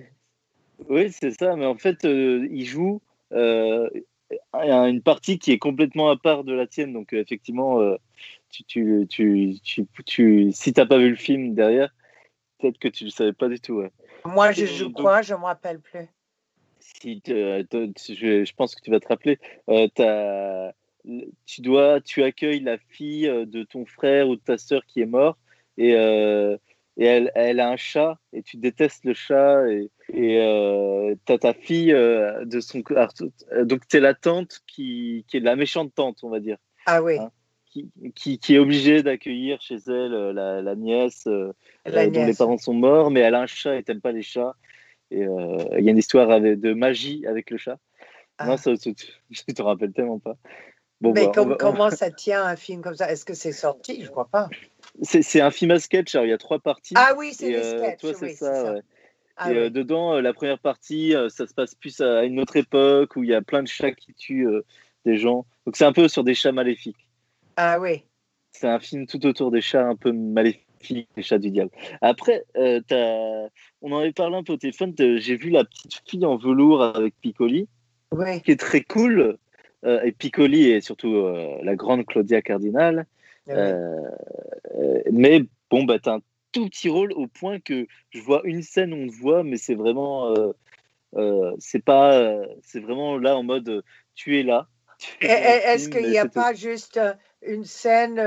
Oui, 0.89 1.11
c'est 1.11 1.31
ça, 1.31 1.55
mais 1.55 1.65
en 1.65 1.77
fait, 1.77 2.05
euh, 2.05 2.47
il 2.51 2.65
joue 2.65 3.01
euh, 3.31 3.89
une 4.53 5.01
partie 5.01 5.39
qui 5.39 5.51
est 5.51 5.57
complètement 5.57 6.09
à 6.09 6.17
part 6.17 6.43
de 6.43 6.53
la 6.53 6.67
tienne. 6.67 6.93
Donc, 6.93 7.13
euh, 7.13 7.19
effectivement, 7.21 7.79
tu, 8.49 8.63
tu, 8.63 9.05
tu, 9.09 9.55
tu, 9.63 9.85
tu- 10.05 10.51
si 10.51 10.73
tu 10.73 10.79
n'as 10.79 10.85
pas 10.85 10.97
vu 10.97 11.09
le 11.09 11.15
film 11.15 11.53
derrière, 11.53 11.93
peut-être 12.59 12.77
que 12.79 12.87
tu 12.87 13.03
ne 13.03 13.09
le 13.09 13.11
savais 13.11 13.33
pas 13.33 13.47
du 13.49 13.59
tout. 13.59 13.75
ouais. 13.75 13.91
Moi, 14.25 14.51
je 14.51 14.65
joue 14.65 14.85
donc- 14.85 15.01
quoi? 15.01 15.21
Je 15.21 15.33
ne 15.33 15.39
me 15.39 15.45
rappelle 15.45 15.79
plus. 15.79 16.07
Si 16.79 17.21
je, 17.25 18.43
je 18.45 18.53
pense 18.55 18.75
que 18.75 18.81
tu 18.81 18.91
vas 18.91 18.99
te 18.99 19.07
rappeler, 19.07 19.39
t'as- 19.95 20.73
tu 21.45 21.61
dois, 21.61 22.01
tu 22.01 22.23
accueilles 22.23 22.61
la 22.61 22.77
fille 22.77 23.27
de 23.27 23.63
ton 23.63 23.85
frère 23.85 24.27
ou 24.29 24.35
de 24.35 24.41
ta 24.41 24.57
sœur 24.57 24.85
qui 24.85 25.01
est 25.01 25.05
mort 25.05 25.37
et, 25.77 25.93
et 26.97 27.05
elle, 27.05 27.31
elle 27.35 27.59
a 27.59 27.69
un 27.69 27.75
chat 27.75 28.17
et 28.33 28.41
tu 28.41 28.57
détestes 28.57 29.05
le 29.05 29.13
chat 29.13 29.67
et, 29.69 29.89
et 30.13 30.39
euh, 30.39 31.15
t'as 31.25 31.37
ta 31.37 31.53
fille 31.53 31.91
euh, 31.93 32.45
de 32.45 32.59
son 32.59 32.81
euh, 32.91 33.65
donc 33.65 33.87
t'es 33.87 33.99
la 33.99 34.13
tante 34.13 34.61
qui, 34.67 35.25
qui 35.27 35.37
est 35.37 35.41
la 35.41 35.55
méchante 35.55 35.93
tante 35.93 36.23
on 36.23 36.29
va 36.29 36.39
dire 36.39 36.57
Ah 36.85 37.01
oui, 37.01 37.17
Hein, 37.17 37.31
qui, 37.65 37.91
qui, 38.15 38.39
qui 38.39 38.55
est 38.55 38.59
obligée 38.59 39.03
d'accueillir 39.03 39.59
chez 39.61 39.75
elle 39.87 40.13
euh, 40.13 40.33
la, 40.33 40.61
la 40.61 40.75
nièce 40.75 41.27
la 41.85 42.07
dont 42.09 42.25
les 42.25 42.33
parents 42.33 42.57
sont 42.57 42.73
morts, 42.73 43.11
mais 43.11 43.19
elle 43.19 43.35
a 43.35 43.41
un 43.41 43.47
chat 43.47 43.75
et 43.75 43.83
t'aimes 43.83 44.01
pas 44.01 44.11
les 44.13 44.21
chats. 44.21 44.55
Et 45.11 45.21
il 45.21 45.83
y 45.83 45.87
a 45.87 45.91
une 45.91 45.99
histoire 45.99 46.31
avec, 46.31 46.59
de 46.59 46.73
magie 46.73 47.27
avec 47.27 47.51
le 47.51 47.57
chat. 47.57 47.77
Ah. 48.37 48.47
Non, 48.47 48.57
ça, 48.57 48.75
ça, 48.75 48.91
tu 48.93 49.05
te 49.53 49.61
rappelle 49.61 49.93
tellement 49.93 50.19
pas. 50.19 50.35
Bon, 51.01 51.13
Mais 51.13 51.25
bah, 51.25 51.43
va- 51.43 51.55
comment 51.59 51.91
ça 51.91 52.09
tient 52.09 52.43
un 52.45 52.55
film 52.55 52.81
comme 52.81 52.95
ça? 52.95 53.11
Est-ce 53.11 53.25
que 53.25 53.33
c'est 53.33 53.51
sorti? 53.51 54.03
Je 54.03 54.09
crois 54.09 54.27
pas. 54.27 54.49
C'est 55.01 55.41
un 55.41 55.51
film 55.51 55.71
à 55.71 55.79
sketch, 55.79 56.15
alors 56.15 56.25
il 56.25 56.29
y 56.29 56.33
a 56.33 56.37
trois 56.37 56.59
parties. 56.59 56.93
Ah 56.97 57.13
oui, 57.17 57.33
c'est 57.33 57.49
les 57.49 57.55
euh, 57.57 57.77
sketchs. 57.79 57.99
toi, 58.01 58.13
c'est 58.13 58.29
ça, 58.33 58.53
ça. 58.53 58.73
ouais. 58.73 58.81
Ah 59.37 59.51
et 59.51 59.57
euh, 59.57 59.63
oui. 59.65 59.71
dedans, 59.71 60.13
euh, 60.15 60.21
la 60.21 60.33
première 60.33 60.59
partie, 60.59 61.13
ça 61.29 61.45
se 61.45 61.53
passe 61.53 61.75
plus 61.75 61.99
à 62.01 62.23
une 62.23 62.39
autre 62.39 62.55
époque 62.55 63.15
où 63.15 63.23
il 63.23 63.29
y 63.29 63.33
a 63.33 63.41
plein 63.41 63.63
de 63.63 63.67
chats 63.67 63.91
qui 63.91 64.13
tuent 64.13 64.47
des 65.05 65.17
gens. 65.17 65.45
Donc 65.65 65.75
c'est 65.75 65.85
un 65.85 65.93
peu 65.93 66.07
sur 66.07 66.23
des 66.23 66.33
chats 66.35 66.51
maléfiques. 66.53 67.07
Ah 67.57 67.79
oui. 67.79 68.03
C'est 68.51 68.67
un 68.67 68.79
film 68.79 69.05
tout 69.07 69.25
autour 69.25 69.51
des 69.51 69.59
chats 69.61 69.85
un 69.85 69.97
peu 69.97 70.13
maléfiques, 70.13 71.09
les 71.17 71.23
chats 71.23 71.37
du 71.39 71.51
diable. 71.51 71.71
Après, 72.01 72.45
euh, 72.55 72.79
on 73.81 73.91
en 73.91 73.99
avait 73.99 74.13
parlé 74.13 74.37
un 74.37 74.43
peu 74.43 74.53
au 74.53 74.57
téléphone. 74.57 74.93
J'ai 74.97 75.35
vu 75.35 75.49
la 75.49 75.65
petite 75.65 76.01
fille 76.07 76.25
en 76.25 76.37
velours 76.37 76.81
avec 76.81 77.13
Piccoli, 77.19 77.67
Oui. 78.13 78.41
qui 78.41 78.51
est 78.51 78.59
très 78.59 78.81
cool. 78.81 79.37
Euh, 79.85 80.01
et 80.03 80.11
Piccoli 80.11 80.69
et 80.71 80.81
surtout 80.81 81.13
euh, 81.15 81.59
la 81.61 81.75
grande 81.75 82.05
Claudia 82.05 82.41
Cardinal. 82.41 83.05
Oui. 83.47 83.53
Euh, 83.55 84.01
euh, 84.75 85.01
mais 85.11 85.41
bon, 85.69 85.83
bah, 85.83 85.99
t'as 85.99 86.15
un 86.15 86.21
tout 86.51 86.67
petit 86.69 86.89
rôle 86.89 87.11
au 87.13 87.27
point 87.27 87.59
que 87.59 87.87
je 88.11 88.21
vois 88.21 88.41
une 88.45 88.61
scène 88.63 88.93
où 88.93 88.97
on 88.97 89.07
te 89.07 89.13
voit, 89.15 89.43
mais 89.43 89.57
c'est 89.57 89.75
vraiment. 89.75 90.33
euh, 91.17 91.51
c'est 91.59 91.83
pas. 91.83 92.41
c'est 92.61 92.79
vraiment 92.79 93.17
là 93.17 93.37
en 93.37 93.43
mode 93.43 93.83
tu 94.15 94.39
es 94.39 94.43
là. 94.43 94.67
Le 95.21 95.27
et- 95.27 95.31
Est-ce 95.31 95.89
qu'il 95.89 96.09
n'y 96.09 96.17
a 96.17 96.25
pas 96.27 96.53
juste 96.53 96.99
une 97.41 97.65
scène 97.65 98.21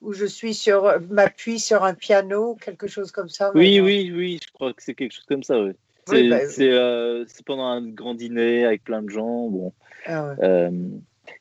où 0.00 0.12
je 0.12 0.26
suis 0.26 0.54
sur, 0.54 1.00
m'appuie 1.08 1.58
sur 1.58 1.84
un 1.84 1.94
piano, 1.94 2.54
quelque 2.56 2.86
chose 2.86 3.10
comme 3.10 3.28
ça 3.28 3.52
Oui, 3.54 3.80
oui, 3.80 4.10
oui, 4.14 4.38
je 4.42 4.52
crois 4.52 4.72
que 4.72 4.82
c'est 4.82 4.94
quelque 4.94 5.12
chose 5.12 5.24
comme 5.26 5.42
ça, 5.42 5.60
oui. 5.60 5.72
C'est 6.06 6.22
Oui, 6.22 6.28
bah, 6.28 6.46
c'est, 6.48 6.70
euh, 6.70 7.24
pendant 7.46 7.66
un 7.66 7.86
grand 7.86 8.14
dîner 8.14 8.64
avec 8.64 8.84
plein 8.84 9.02
de 9.02 9.10
gens. 9.10 9.48
Bon, 9.48 9.72
Ah 10.06 10.28
ouais. 10.28 10.34
Euh, 10.44 10.70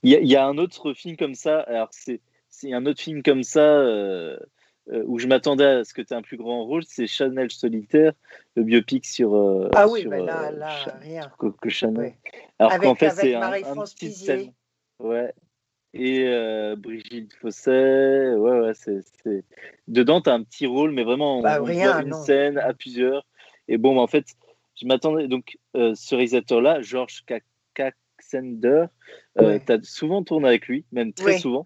il 0.04 0.12
y, 0.12 0.16
a- 0.16 0.20
il 0.20 0.28
y 0.28 0.36
a 0.36 0.46
un 0.46 0.58
autre 0.58 0.94
film 0.94 1.18
comme 1.18 1.36
ça. 1.36 1.62
Alors 1.62 1.88
c'est 1.92 2.20
c'est 2.60 2.74
un 2.74 2.86
autre 2.86 3.02
film 3.02 3.24
comme 3.24 3.44
ça 3.44 3.62
euh, 3.62 4.38
euh, 4.92 5.04
où 5.08 5.18
je 5.20 5.28
m'attendais 5.28 5.66
à 5.66 5.84
ce 5.84 5.94
que 5.94 6.02
tu 6.02 6.14
aies 6.14 6.18
un 6.18 6.22
plus 6.22 6.38
grand 6.38 6.66
rôle. 6.66 6.84
C'est 6.86 7.08
Chanel 7.08 7.52
solitaire, 7.52 8.14
le 8.56 8.64
biopic 8.64 9.06
sur. 9.06 9.36
euh, 9.36 9.70
Ah 9.74 9.88
oui, 9.88 10.02
sur, 10.02 10.10
mais 10.10 10.22
là, 10.22 10.52
là, 10.52 10.70
rien. 11.02 11.32
Coco 11.38 11.70
Chanel. 11.70 12.14
Oui. 12.24 12.32
Alors 12.60 12.80
qu'en 12.80 12.96
fait 12.96 13.12
c'est 13.12 13.34
un, 13.36 13.42
un 13.42 13.76
petit 13.84 14.12
scène. 14.12 14.52
Ouais. 15.00 15.34
Et 15.94 16.26
euh, 16.28 16.76
Brigitte 16.76 17.34
Fosset, 17.34 18.36
ouais, 18.36 18.60
ouais, 18.60 18.74
c'est. 18.76 19.02
Dedans, 19.88 20.22
tu 20.22 20.30
as 20.30 20.34
un 20.34 20.44
petit 20.44 20.68
rôle, 20.68 20.92
mais 20.92 21.04
vraiment, 21.04 21.40
on, 21.40 21.42
Bah, 21.42 21.60
on 21.62 21.64
rien, 21.64 21.94
voit 21.94 22.02
une 22.04 22.10
non. 22.10 22.22
scène 22.24 22.58
à 22.60 22.74
plusieurs. 22.76 23.26
Et 23.68 23.78
bon, 23.78 23.96
bah, 23.96 24.02
en 24.02 24.08
fait, 24.08 24.26
je 24.80 24.86
m'attendais. 24.86 25.28
Donc, 25.28 25.58
ce 25.74 26.14
réalisateur-là, 26.16 26.82
Georges 26.82 27.24
Ouais. 29.40 29.60
tu 29.66 29.72
as 29.72 29.82
souvent 29.84 30.24
tourné 30.24 30.48
avec 30.50 30.68
lui, 30.68 30.86
même 30.92 31.14
très 31.14 31.38
souvent. 31.40 31.66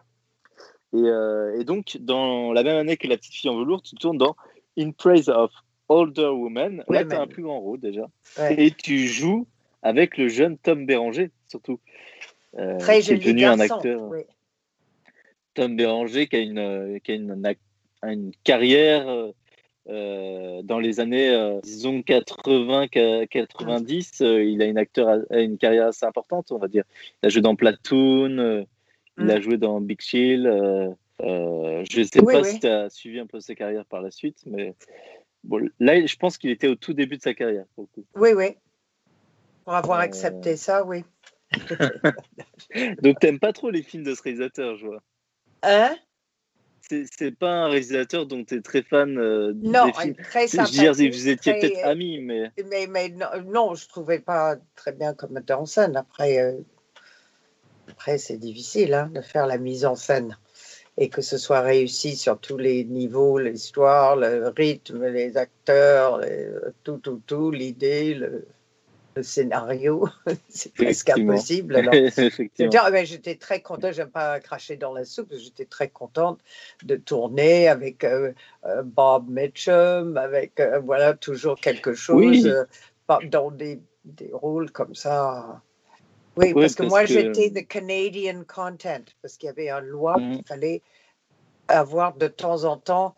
Et, 0.93 0.97
euh, 0.97 1.59
et 1.59 1.63
donc, 1.63 1.97
dans 1.99 2.53
la 2.53 2.63
même 2.63 2.77
année 2.77 2.97
que 2.97 3.07
La 3.07 3.17
petite 3.17 3.33
fille 3.33 3.49
en 3.49 3.57
velours, 3.57 3.81
tu 3.81 3.95
tournes 3.95 4.17
dans 4.17 4.35
In 4.77 4.91
Praise 4.91 5.29
of 5.29 5.51
Older 5.89 6.27
Woman. 6.27 6.83
Là, 6.87 7.03
tu 7.03 7.13
as 7.15 7.21
un 7.21 7.27
plus 7.27 7.43
grand 7.43 7.59
rôle 7.59 7.79
déjà. 7.79 8.05
Ouais. 8.39 8.55
Et 8.61 8.71
tu 8.71 8.99
joues 9.07 9.47
avec 9.81 10.17
le 10.17 10.27
jeune 10.29 10.57
Tom 10.57 10.85
Béranger, 10.85 11.31
surtout. 11.47 11.79
euh, 12.57 12.77
Très 12.77 13.01
qui 13.01 13.11
est 13.11 13.15
joli 13.17 13.19
devenu 13.25 13.45
un 13.45 13.59
acteur. 13.59 14.01
oui. 14.03 14.19
Tom 15.55 15.75
Béranger 15.75 16.27
qui 16.27 16.35
a 16.35 16.39
une, 16.39 16.57
euh, 16.57 16.97
qui 17.03 17.11
a 17.11 17.15
une, 17.15 18.31
carrière 18.43 19.07
euh, 19.89 20.61
dans 20.63 20.79
les 20.79 20.99
années, 20.99 21.59
disons, 21.63 22.01
80, 22.01 22.87
ca- 22.91 23.27
90. 23.27 24.21
euh, 24.21 24.43
il 24.43 24.61
a 24.61 24.65
une, 24.65 24.77
acteur, 24.79 25.19
une 25.31 25.57
carrière 25.57 25.87
assez 25.87 26.05
importante, 26.05 26.51
on 26.51 26.57
va 26.57 26.67
dire. 26.67 26.83
Il 27.21 27.27
a 27.27 27.29
joué 27.29 27.41
dans 27.41 27.55
Platoon, 27.55 28.65
il 29.17 29.29
a 29.31 29.39
joué 29.39 29.57
dans 29.57 29.79
Big 29.81 30.01
Chill. 30.01 30.47
euh, 30.47 30.89
euh, 31.21 31.83
je 31.89 31.99
ne 31.99 32.03
sais 32.05 32.19
Oui, 32.21 32.33
pas 32.33 32.41
oui. 32.41 32.49
si 32.51 32.59
tu 32.59 32.67
as 32.67 32.89
suivi 32.89 33.19
un 33.19 33.27
peu 33.27 33.39
sa 33.39 33.55
carrière 33.55 33.85
par 33.85 34.01
la 34.01 34.11
suite, 34.11 34.39
mais 34.45 34.73
bon, 35.43 35.69
là, 35.79 36.05
je 36.05 36.15
pense 36.15 36.37
qu'il 36.37 36.49
était 36.49 36.67
au 36.67 36.75
tout 36.75 36.93
début 36.93 37.17
de 37.17 37.21
sa 37.21 37.33
carrière. 37.33 37.65
pour 37.75 37.85
le 37.95 38.01
coup. 38.01 38.07
Oui, 38.15 38.33
oui. 38.33 38.55
Pour 39.63 39.75
avoir 39.75 39.99
Euh, 39.99 40.03
accepté 40.03 40.57
ça, 40.57 40.83
oui. 40.83 41.03
Donc, 43.01 43.19
t'aimes 43.19 43.39
pas 43.39 43.53
trop 43.53 43.69
les 43.69 43.83
films 43.83 44.03
de 44.03 44.15
ce 44.15 44.21
réalisateur, 44.21 44.75
je 44.77 44.87
vois. 44.87 45.03
Hein? 45.61 45.95
C'est 46.81 47.31
pas 47.37 47.49
un 47.63 47.67
réalisateur 47.69 48.25
dont 48.25 48.43
tu 48.43 48.55
es 48.55 48.61
très 48.61 48.83
fan 48.83 49.17
euh, 49.17 49.53
Non, 49.55 49.85
des 49.85 49.93
films. 49.93 50.15
très 50.15 50.47
Je 50.47 50.57
veux 50.57 50.63
dire, 50.67 50.91
vous 50.93 51.27
étiez 51.29 51.53
peut-être 51.53 51.85
amis, 51.85 52.19
mais 52.19 52.51
Mais, 52.69 52.87
mais 52.87 53.09
non, 53.09 53.27
non, 53.45 53.73
je 53.75 53.87
trouvais 53.87 54.19
pas 54.19 54.57
très 54.75 54.91
bien 54.91 55.13
comme 55.13 55.31
metteur 55.31 55.61
en 55.61 55.65
scène. 55.65 55.95
Après, 55.95 56.55
après 57.87 58.17
c'est 58.17 58.37
difficile 58.37 58.93
hein, 58.93 59.09
de 59.13 59.21
faire 59.21 59.47
la 59.47 59.57
mise 59.57 59.85
en 59.85 59.95
scène 59.95 60.37
et 60.97 61.09
que 61.09 61.21
ce 61.21 61.37
soit 61.37 61.61
réussi 61.61 62.15
sur 62.15 62.39
tous 62.39 62.57
les 62.57 62.83
niveaux, 62.83 63.39
l'histoire, 63.39 64.15
le 64.15 64.47
rythme, 64.55 65.07
les 65.07 65.37
acteurs, 65.37 66.19
les- 66.19 66.49
tout, 66.83 66.97
tout, 66.97 67.21
tout, 67.25 67.49
l'idée, 67.49 68.13
le, 68.13 68.45
le 69.15 69.23
scénario. 69.23 70.07
c'est 70.49 70.73
presque 70.73 71.09
impossible. 71.09 71.77
Alors. 71.77 71.93
J'étais- 73.05 73.35
très 73.35 73.61
contente, 73.61 73.93
j'aime 73.93 74.11
pas 74.11 74.39
cracher 74.39 74.77
dans 74.77 74.93
la 74.93 75.03
soupe, 75.03 75.33
j'étais 75.35 75.65
très 75.65 75.89
contente 75.89 76.39
de 76.83 76.95
tourner 76.95 77.67
avec 77.67 78.03
euh, 78.03 78.31
euh, 78.65 78.83
Bob 78.83 79.27
Mitchum, 79.29 80.17
avec 80.17 80.59
euh, 80.59 80.79
voilà, 80.79 81.15
toujours 81.15 81.59
quelque 81.59 81.93
chose 81.95 82.45
Oui. 82.45 82.47
euh, 82.47 82.65
dans 83.29 83.49
des, 83.49 83.81
des 84.05 84.29
rôles 84.31 84.71
comme 84.71 84.93
ça. 84.93 85.61
Oui, 86.35 86.53
Oui, 86.53 86.63
parce 86.63 86.75
que 86.75 86.83
moi 86.83 87.01
que- 87.05 87.07
j'étais 87.13 87.49
the 87.51 87.67
Canadian 87.67 88.43
content, 88.47 89.03
parce 89.21 89.37
qu'il 89.37 89.47
y 89.47 89.49
avait 89.49 89.69
une 89.69 89.85
loi 89.85 90.17
Mhm. 90.17 90.35
qu'il 90.35 90.45
fallait 90.47 90.81
avoir 91.67 92.15
de 92.15 92.27
temps 92.27 92.63
en 92.63 92.77
temps 92.77 93.15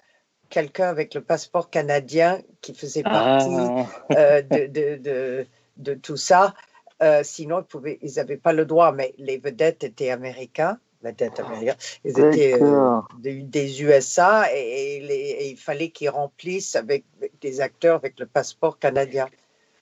quelqu'un 0.49 0.89
avec 0.89 1.13
le 1.13 1.21
passeport 1.21 1.69
canadien 1.69 2.41
qui 2.61 2.73
faisait 2.75 3.03
partie 3.03 3.49
Ah, 3.49 3.85
euh, 4.17 4.41
de, 4.41 4.67
de, 4.67 4.95
de, 4.97 5.47
de 5.77 5.93
tout 5.95 6.17
ça. 6.17 6.53
Euh, 7.01 7.23
sinon, 7.23 7.65
ils 8.01 8.13
n'avaient 8.15 8.37
pas 8.37 8.53
le 8.53 8.65
droit, 8.65 8.91
mais 8.91 9.13
les 9.17 9.37
vedettes 9.37 9.83
étaient 9.83 10.11
américains. 10.11 10.79
Vedettes 11.01 11.39
américains. 11.39 11.75
Ils 12.03 12.19
étaient 12.19 12.53
euh, 12.61 13.01
des, 13.19 13.41
des 13.41 13.83
USA 13.83 14.47
et, 14.53 14.97
et 14.97 14.99
les- 15.01 15.15
et 15.15 15.49
il 15.51 15.57
fallait 15.57 15.89
qu'ils 15.89 16.09
remplissent 16.09 16.75
avec 16.75 17.03
des 17.41 17.61
acteurs 17.61 17.95
avec 17.95 18.19
le 18.19 18.25
passeport 18.25 18.79
canadien. 18.79 19.27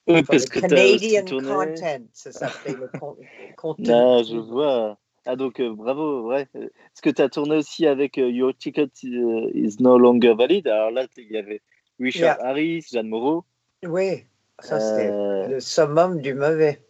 Oui, 0.08 0.24
parce 0.24 0.46
que 0.46 0.60
Canadian 0.60 1.26
tourné. 1.26 1.48
content, 1.48 2.06
ça 2.14 2.32
s'appelait 2.32 2.76
le 2.76 2.88
con- 3.00 3.18
contenu. 3.56 3.90
Ah, 3.90 4.22
je 4.24 4.38
vois. 4.38 4.98
Ah, 5.26 5.36
donc 5.36 5.60
euh, 5.60 5.74
bravo, 5.74 6.28
ouais. 6.28 6.48
Euh, 6.56 6.66
Est-ce 6.66 7.02
que 7.02 7.10
tu 7.10 7.22
as 7.22 7.30
tourné 7.30 7.56
aussi 7.56 7.88
avec 7.88 8.18
euh, 8.18 8.30
Your 8.30 8.54
Ticket 8.58 8.90
is 9.04 9.78
No 9.80 9.98
Longer 9.98 10.34
Valid? 10.38 10.68
Alors 10.68 10.92
là, 10.92 11.08
il 11.18 11.32
y 11.32 11.38
avait 11.38 11.62
Richard 12.00 12.38
Harris, 12.44 12.86
Jeanne 12.92 13.08
Moreau. 13.08 13.46
Oui, 13.86 14.26
ça 14.60 14.80
c'était 14.80 15.10
Euh, 15.12 15.48
le 15.48 15.60
summum 15.60 16.20
du 16.20 16.34
mauvais. 16.34 16.84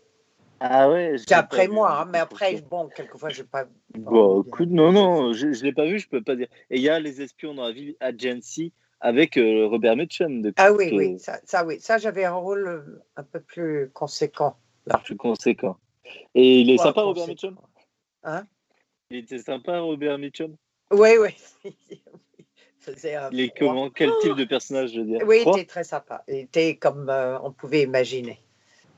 Ah 0.59 0.89
ouais. 0.89 1.15
C'est 1.17 1.29
l'ai 1.29 1.35
après 1.35 1.57
pas 1.57 1.67
vu, 1.67 1.73
moi, 1.73 1.91
hein, 1.91 2.01
hein, 2.03 2.09
mais 2.11 2.19
après, 2.19 2.61
bon, 2.61 2.87
quelquefois, 2.87 3.29
je 3.29 3.43
pas. 3.43 3.65
Bon, 3.95 4.43
écoute, 4.43 4.69
non, 4.69 4.91
non, 4.91 5.33
je, 5.33 5.51
je 5.51 5.63
l'ai 5.63 5.73
pas 5.73 5.85
vu, 5.85 5.99
je 5.99 6.07
peux 6.07 6.23
pas 6.23 6.35
dire. 6.35 6.47
Et 6.69 6.77
il 6.77 6.81
y 6.81 6.89
a 6.89 6.99
Les 6.99 7.21
Espions 7.21 7.53
dans 7.53 7.65
la 7.65 7.73
ville 7.73 7.95
Agency 7.99 8.71
avec 9.03 9.37
euh, 9.37 9.67
Robert 9.67 9.97
Mitchum. 9.97 10.51
Ah 10.55 10.71
oui, 10.71 10.89
oui, 10.93 11.19
ça, 11.19 11.39
ça, 11.43 11.65
oui, 11.65 11.79
ça 11.79 11.97
j'avais 11.97 12.23
un 12.23 12.35
rôle 12.35 12.67
euh, 12.67 13.03
un 13.17 13.23
peu 13.23 13.41
plus 13.41 13.91
conséquent. 13.93 14.55
Là. 14.85 15.01
Suis 15.03 15.17
conséquent. 15.17 15.77
Et 16.33 16.61
il 16.61 16.69
est 16.69 16.79
Ouais, 16.79 16.83
sympa, 16.83 17.01
Robert. 17.01 17.27
Mitchum? 17.27 17.57
Hein? 18.23 18.47
Il 19.09 19.17
était 19.17 19.39
sympa, 19.39 19.79
Robert 19.79 20.17
Mitchum? 20.17 20.55
Oui, 20.91 21.09
oui. 21.19 21.35
Il 23.31 23.39
est 23.39 23.57
comment? 23.57 23.89
Quel 23.89 24.11
type 24.21 24.35
de 24.35 24.43
personnage, 24.43 24.91
je 24.91 24.99
veux 24.99 25.05
dire? 25.05 25.21
Oui, 25.25 25.41
il 25.45 25.49
était 25.49 25.65
très 25.65 25.85
sympa. 25.85 26.21
Il 26.27 26.35
était 26.35 26.75
comme 26.75 27.09
euh, 27.09 27.39
on 27.39 27.53
pouvait 27.53 27.83
imaginer. 27.83 28.41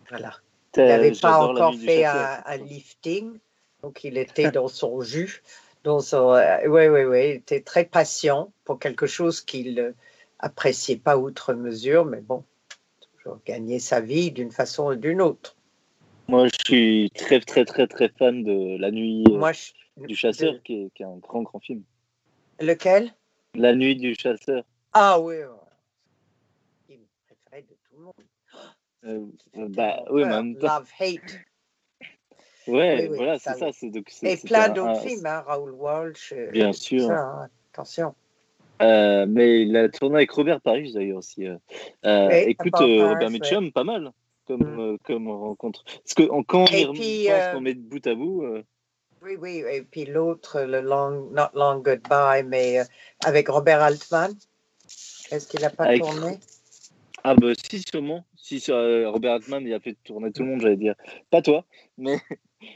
Voilà. 0.10 0.34
Il 0.76 0.86
n'avait 0.86 1.12
pas 1.12 1.38
encore 1.38 1.76
fait 1.76 2.04
un, 2.04 2.42
un 2.46 2.58
lifting, 2.58 3.38
donc 3.84 4.04
il 4.04 4.18
était 4.18 4.50
dans 4.50 4.68
son 4.70 5.02
jus. 5.02 5.44
Son, 5.86 6.34
euh, 6.34 6.68
oui, 6.68 6.88
oui, 6.88 7.04
oui, 7.04 7.30
il 7.30 7.36
était 7.36 7.62
très 7.62 7.86
patient 7.86 8.52
pour 8.64 8.80
quelque 8.80 9.06
chose 9.06 9.42
qu'il 9.42 9.80
euh, 9.80 9.92
appréciait 10.40 10.98
pas 10.98 11.16
outre 11.16 11.54
mesure, 11.54 12.06
mais 12.06 12.22
bon, 12.22 12.44
toujours 13.18 13.38
gagner 13.46 13.78
sa 13.78 14.02
vie 14.02 14.32
d'une 14.32 14.52
façon 14.52 14.88
ou 14.88 14.96
d'une 14.96 15.22
autre. 15.22 15.56
Moi, 16.28 16.48
je 16.48 16.58
suis 16.66 17.12
très, 17.12 17.40
très, 17.40 17.66
très, 17.66 17.86
très 17.86 18.10
fan 18.10 18.44
de 18.44 18.78
La 18.80 18.90
Nuit 18.90 19.26
euh, 19.30 19.38
Moi, 19.38 19.52
je- 19.52 19.74
du 20.08 20.16
chasseur, 20.16 20.54
de- 20.54 20.58
qui 20.60 20.74
est, 20.86 20.90
qui 20.96 21.04
est 21.04 21.06
un 21.06 21.18
grand, 21.18 21.44
grand 21.44 21.60
film. 21.60 21.84
lequel? 22.60 23.14
La 23.54 23.76
Nuit 23.76 23.96
du 23.96 24.16
chasseur. 24.16 24.64
Ah 24.92 25.20
oui, 25.20 25.36
il 26.90 26.98
me 26.98 27.06
préféré 27.28 27.62
de 27.62 27.76
tout 27.88 27.96
le 27.96 28.04
monde. 28.06 28.14
Euh, 29.06 29.68
bah 29.70 30.04
oui, 30.10 30.24
mais 30.24 30.30
peur. 30.30 30.40
en 30.40 30.44
même 30.44 30.56
temps. 30.58 30.66
Love, 30.66 30.90
hate. 31.00 31.40
Ouais, 32.68 33.02
Oui, 33.02 33.08
oui, 33.12 33.18
voilà, 33.18 33.40
ça, 33.40 33.54
c'est 33.54 33.72
ça. 33.72 33.88
donc, 33.88 34.12
Et 34.24 34.38
plein 34.38 34.70
d'autres 34.70 35.02
films, 35.02 35.26
hein, 35.26 35.44
Raoul 35.46 35.72
Walsh. 35.72 36.34
euh, 36.36 36.52
Bien 36.52 36.74
sûr. 36.74 37.08
ça, 37.08 37.20
hein, 37.20 37.50
Attention. 37.74 38.16
Euh, 38.82 39.26
mais 39.28 39.62
il 39.62 39.76
a 39.78 39.88
tourné 39.90 40.18
avec 40.18 40.32
Robert 40.32 40.60
Paris 40.62 40.92
d'ailleurs 40.94 41.20
aussi. 41.20 41.48
euh. 41.48 41.58
Oui, 42.06 42.36
écoute, 42.50 42.74
Robert 42.74 42.88
euh, 42.90 42.98
Parrish, 42.98 43.14
Robert 43.14 43.28
ouais. 43.28 43.34
Mitchum, 43.34 43.72
pas 43.72 43.84
mal 43.84 44.12
comme, 44.48 44.62
Mm. 44.64 44.80
euh, 44.80 44.98
comme 45.04 45.28
rencontre. 45.30 45.84
Parce 45.86 46.14
que 46.14 46.30
en- 46.30 46.44
quand 46.44 46.64
on 46.64 46.94
puis, 46.94 47.28
pense 47.28 47.62
met 47.62 47.74
de 47.74 47.80
bout 47.80 48.06
à 48.08 48.16
bout, 48.16 48.44
Oui, 49.24 49.38
oui. 49.42 49.64
Et 49.72 49.82
puis 49.82 50.06
l'autre, 50.06 50.62
le 50.62 50.82
long, 50.82 51.30
Not 51.32 51.50
Long 51.56 51.80
Goodbye, 51.80 52.44
mais 52.46 52.80
avec 53.26 53.48
Robert 53.50 53.82
Altman. 53.82 54.34
Est-ce 55.32 55.48
qu'il 55.48 55.62
n'a 55.62 55.70
pas 55.72 55.86
Avec- 55.86 56.02
tourné? 56.02 56.38
Ah 57.24 57.34
bah 57.34 57.54
si 57.58 57.82
sûrement, 57.82 58.24
si 58.36 58.60
sur, 58.60 58.76
Robert 58.76 59.34
Altman 59.34 59.66
il 59.66 59.74
a 59.74 59.80
fait 59.80 59.96
tourner 60.04 60.32
tout 60.32 60.44
le 60.44 60.50
monde, 60.50 60.62
j'allais 60.62 60.76
dire. 60.78 60.94
Pas 61.32 61.42
toi, 61.42 61.66
mais 61.98 62.18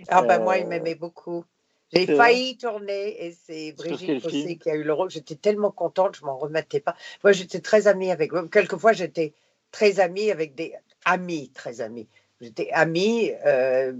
Ah 0.07 0.21
ben 0.21 0.39
moi, 0.43 0.57
il 0.57 0.65
Euh, 0.65 0.67
m'aimait 0.67 0.95
beaucoup. 0.95 1.45
J'ai 1.91 2.05
failli 2.05 2.55
tourner 2.57 3.25
et 3.25 3.31
c'est 3.31 3.71
Brigitte 3.73 4.21
Fossé 4.21 4.57
qui 4.57 4.69
a 4.69 4.75
eu 4.75 4.83
le 4.83 4.93
rôle. 4.93 5.09
J'étais 5.09 5.35
tellement 5.35 5.71
contente, 5.71 6.15
je 6.17 6.23
m'en 6.23 6.37
remettais 6.37 6.79
pas. 6.79 6.95
Moi, 7.23 7.31
j'étais 7.33 7.59
très 7.61 7.87
amie 7.87 8.11
avec. 8.11 8.31
Quelquefois, 8.51 8.93
j'étais 8.93 9.33
très 9.71 9.99
amie 9.99 10.29
avec 10.29 10.53
des 10.53 10.75
amis, 11.05 11.49
très 11.49 11.81
amie. 11.81 12.07
J'étais 12.41 12.69
amie 12.71 13.31
euh, 13.45 13.93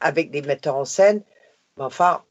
avec 0.00 0.30
des 0.32 0.42
metteurs 0.42 0.76
en 0.76 0.84
scène, 0.84 1.22
mais 1.76 1.84
enfin, 1.84 2.24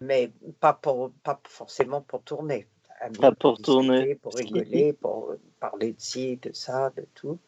mais 0.00 0.30
pas 0.60 0.72
pour, 0.72 1.12
pas 1.22 1.38
forcément 1.44 2.00
pour 2.00 2.22
tourner. 2.22 2.66
Amie 3.00 3.18
Pas 3.18 3.32
pour 3.32 3.60
tourner. 3.60 4.14
pour 4.16 4.34
rigoler, 4.34 4.94
pour 4.94 5.34
parler 5.58 5.92
de 5.92 6.00
ci, 6.00 6.38
de 6.38 6.52
ça, 6.52 6.90
de 6.96 7.06
tout. 7.14 7.38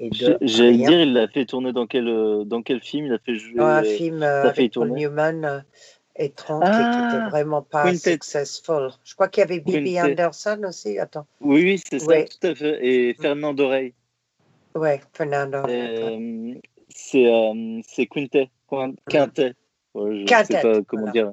Et 0.00 0.10
J'ai- 0.12 0.26
de 0.34 0.38
j'allais 0.42 0.76
dire, 0.76 1.00
il 1.00 1.12
l'a 1.12 1.28
fait 1.28 1.44
tourner 1.44 1.72
dans 1.72 1.86
quel, 1.86 2.08
euh, 2.08 2.44
dans 2.44 2.62
quel 2.62 2.80
film? 2.80 3.06
Il 3.06 3.12
a 3.12 3.18
fait 3.18 3.34
jouer. 3.36 3.56
Dans 3.56 3.64
un 3.66 3.82
film 3.82 4.22
euh, 4.22 4.42
t'as 4.44 4.52
fait 4.52 4.60
avec 4.62 4.74
Paul 4.74 4.90
Newman 4.92 5.44
euh, 5.44 5.60
et 6.16 6.30
Tronc 6.30 6.60
qui 6.60 6.66
Ah, 6.70 7.10
n'était 7.12 7.30
vraiment 7.30 7.62
pas 7.62 7.84
Quintet. 7.84 8.12
successful. 8.12 8.90
Je 9.04 9.14
crois 9.14 9.28
qu'il 9.28 9.40
y 9.40 9.44
avait 9.44 9.60
Bibi. 9.60 10.00
Anderson 10.00 10.60
aussi. 10.68 10.98
Attends. 10.98 11.26
Oui, 11.40 11.62
oui, 11.64 11.82
c'est 11.84 11.98
ça, 11.98 12.22
tout 12.24 12.46
à 12.46 12.54
fait. 12.54 12.78
Et 12.86 13.14
Fernand 13.14 13.54
Dorey. 13.54 13.94
Ouais, 14.74 15.00
Fernando. 15.12 15.58
Euh, 15.68 16.54
c'est 16.88 17.26
euh, 17.26 17.80
Quintet. 18.10 18.50
Quin- 18.70 18.94
Quintet. 19.08 19.54
Ouais, 19.94 20.20
je 20.20 20.24
Quintet, 20.26 20.54
sais 20.54 20.60
pas 20.62 20.82
comment 20.82 21.02
voilà. 21.10 21.12
dire. 21.12 21.32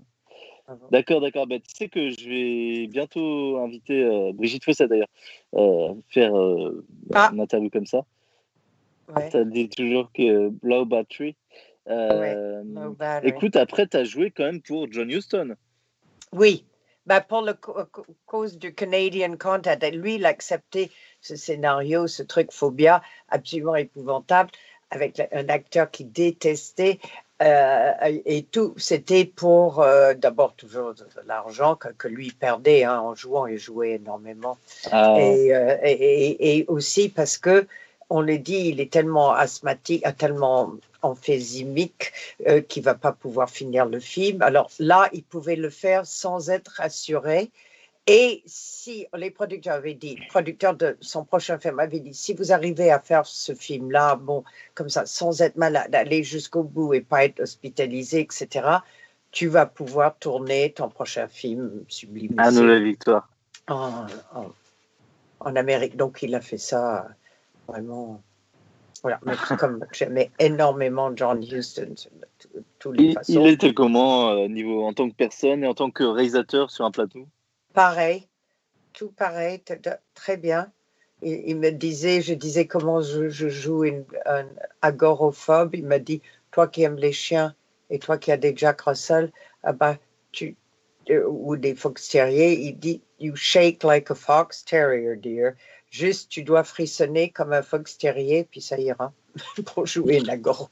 D'accord, 0.89 1.21
d'accord. 1.21 1.45
Bah, 1.45 1.57
tu 1.59 1.75
sais 1.75 1.89
que 1.89 2.09
je 2.09 2.27
vais 2.27 2.87
bientôt 2.87 3.59
inviter 3.59 4.03
euh, 4.03 4.31
Brigitte 4.33 4.63
Fossat 4.65 4.87
d'ailleurs, 4.87 5.07
euh, 5.53 5.93
faire 6.09 6.35
euh, 6.35 6.83
Ah. 7.13 7.29
une 7.31 7.39
interview 7.41 7.69
comme 7.69 7.85
ça. 7.85 8.03
Ouais. 9.14 9.30
Ça 9.32 9.44
dit 9.44 9.69
toujours 9.69 10.11
que 10.14 10.49
Blow 10.49 10.86
Battery. 10.86 11.36
Euh, 11.88 12.64
battery. 12.98 13.30
écoute, 13.30 13.56
après, 13.56 13.86
tu 13.88 13.98
as 13.98 14.03
joué 14.03 14.32
quand 14.32 14.45
même 14.45 14.61
pour 14.61 14.91
John 14.91 15.10
Huston. 15.10 15.56
Oui. 16.34 16.65
Ben, 17.06 17.22
pour 17.22 17.48
co- 17.61 17.84
cause 18.26 18.57
du 18.57 18.73
Canadian 18.73 19.38
Content, 19.38 19.77
et 19.80 19.91
lui, 19.91 20.15
il 20.15 20.26
a 20.26 20.30
accepté 20.30 20.90
ce 21.22 21.36
scénario, 21.36 22.07
ce 22.07 22.23
truc 22.23 22.52
phobia 22.52 23.03
absolument 23.30 23.76
épouvantable, 23.76 24.49
avec 24.90 25.18
la- 25.19 25.27
un 25.34 25.48
acteur 25.49 25.91
qui 25.91 26.06
détestait. 26.06 26.99
euh, 27.44 27.91
et 28.26 28.44
tout, 28.44 28.73
c'était 28.77 29.26
pour 29.26 29.82
euh, 29.82 30.14
d'abord 30.14 30.56
toujours 30.56 30.94
de, 30.95 31.03
de 31.03 31.27
l'argent 31.27 31.76
que, 31.76 31.90
que 31.90 32.07
lui 32.07 32.32
perdait 32.32 32.86
hein, 32.86 32.99
en 33.02 33.14
jouant. 33.14 33.45
Il 33.45 33.57
jouait 33.57 33.95
énormément. 33.95 34.57
Ah, 34.90 35.15
et, 35.19 35.53
euh, 35.53 35.77
et 35.84 36.65
aussi 36.69 37.10
parce 37.10 37.38
que 37.38 37.68
on 38.10 38.22
le 38.22 38.38
dit, 38.38 38.69
il 38.69 38.80
est 38.80 38.91
tellement 38.91 39.32
asthmatique, 39.32 40.06
euh, 40.06 40.11
tellement 40.11 40.73
emphysimique 41.02 42.11
euh, 42.48 42.61
qu'il 42.61 42.84
va 42.84 42.95
pas 42.95 43.11
pouvoir 43.11 43.49
finir 43.49 43.86
le 43.86 43.99
film. 43.99 44.41
Alors 44.41 44.69
là, 44.80 45.10
il 45.14 45.23
pouvait 45.23 45.56
le 45.56 45.69
faire 45.69 46.06
sans 46.06 46.49
être 46.49 46.80
assuré. 46.82 47.52
Et 48.07 48.44
si 48.45 49.07
les 49.15 49.32
producteurs 49.32 49.76
avaient 49.76 49.95
dit, 49.95 50.15
le 50.15 50.27
producteur 50.30 50.76
de 50.76 50.95
son 51.02 51.26
prochain 51.26 51.57
film 51.57 51.80
avait 51.80 51.99
dit, 51.99 52.14
si 52.14 52.34
vous 52.36 52.52
arrivez 52.52 52.91
à 52.91 52.99
faire 52.99 53.26
ce 53.26 53.56
film-là, 53.56 54.15
bon, 54.15 54.44
comme 54.76 54.90
ça, 54.90 55.07
sans 55.07 55.41
être 55.41 55.56
malade, 55.56 55.94
aller 55.95 56.23
jusqu'au 56.23 56.61
bout 56.61 56.94
et 56.94 57.02
pas 57.02 57.26
être 57.26 57.40
hospitalisé, 57.40 58.19
etc., 58.19 58.68
tu 59.32 59.48
vas 59.48 59.65
pouvoir 59.65 60.15
tourner 60.19 60.72
ton 60.72 60.88
prochain 60.90 61.27
film 61.27 61.84
sublime 61.88 62.40
à 62.40 62.52
nous 62.52 62.65
la 62.68 62.80
victoire. 62.80 63.27
en, 63.68 64.06
en- 64.36 64.52
en 65.40 65.56
Amérique. 65.56 65.98
Donc, 65.98 66.22
il 66.22 66.34
a 66.36 66.41
fait 66.41 66.57
ça 66.60 67.07
vraiment. 67.67 68.21
Voilà, 69.01 69.19
mais 69.25 69.35
comme 69.59 69.85
j'aimais 69.93 70.31
énormément 70.39 71.15
John 71.15 71.43
Huston, 71.43 71.93
de 72.11 72.27
tout- 72.39 72.49
toutes 72.79 72.97
les 72.97 73.09
Il, 73.09 73.13
façons. 73.13 73.41
il 73.41 73.47
était 73.47 73.73
comment 73.73 74.29
euh, 74.31 74.47
niveau 74.47 74.83
en 74.83 74.93
tant 74.93 75.09
que 75.09 75.15
personne 75.15 75.63
et 75.63 75.67
en 75.67 75.73
tant 75.73 75.91
que 75.91 76.03
réalisateur 76.03 76.71
sur 76.71 76.85
un 76.85 76.91
plateau? 76.91 77.27
Pareil, 77.73 78.27
tout 78.93 79.11
pareil, 79.11 79.61
très 80.13 80.37
bien. 80.37 80.71
Il, 81.21 81.43
il 81.45 81.57
me 81.57 81.71
disait, 81.71 82.21
je 82.21 82.33
disais 82.33 82.65
comment 82.67 83.01
je, 83.01 83.29
je 83.29 83.49
joue 83.49 83.83
une, 83.83 84.05
un 84.25 84.45
agoraphobe. 84.81 85.75
Il 85.75 85.85
m'a 85.85 85.99
dit, 85.99 86.21
toi 86.51 86.67
qui 86.67 86.83
aimes 86.83 86.97
les 86.97 87.11
chiens 87.11 87.53
et 87.89 87.99
toi 87.99 88.17
qui 88.17 88.31
as 88.31 88.37
des 88.37 88.55
Jack 88.55 88.81
Russell, 88.81 89.31
ah 89.63 89.73
bah, 89.73 89.97
tu, 90.31 90.55
euh, 91.09 91.27
ou 91.27 91.55
des 91.57 91.75
fox 91.75 92.07
terriers, 92.09 92.53
il 92.53 92.79
dit, 92.79 93.01
you 93.19 93.35
shake 93.35 93.83
like 93.83 94.09
a 94.09 94.15
fox 94.15 94.63
terrier, 94.63 95.15
dear. 95.15 95.55
Juste, 95.95 96.30
tu 96.30 96.43
dois 96.43 96.65
frissonner 96.65 97.30
comme 97.30 97.53
un 97.53 97.61
fox 97.61 97.97
terrier, 97.97 98.43
puis 98.43 98.59
ça 98.59 98.77
ira 98.77 99.13
pour 99.65 99.85
jouer 99.85 100.22
agoraphobe. 100.27 100.67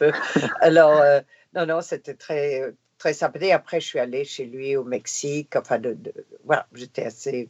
Alors, 0.60 1.00
euh, 1.00 1.20
non, 1.52 1.66
non, 1.66 1.80
c'était 1.80 2.14
très, 2.14 2.72
très 2.96 3.12
sympathique. 3.12 3.50
Après, 3.50 3.80
je 3.80 3.86
suis 3.86 3.98
allée 3.98 4.24
chez 4.24 4.44
lui 4.44 4.76
au 4.76 4.84
Mexique. 4.84 5.56
Enfin, 5.56 5.80
de, 5.80 5.94
de- 5.94 6.14
voilà, 6.44 6.64
j'étais 6.72 7.06
assez 7.06 7.48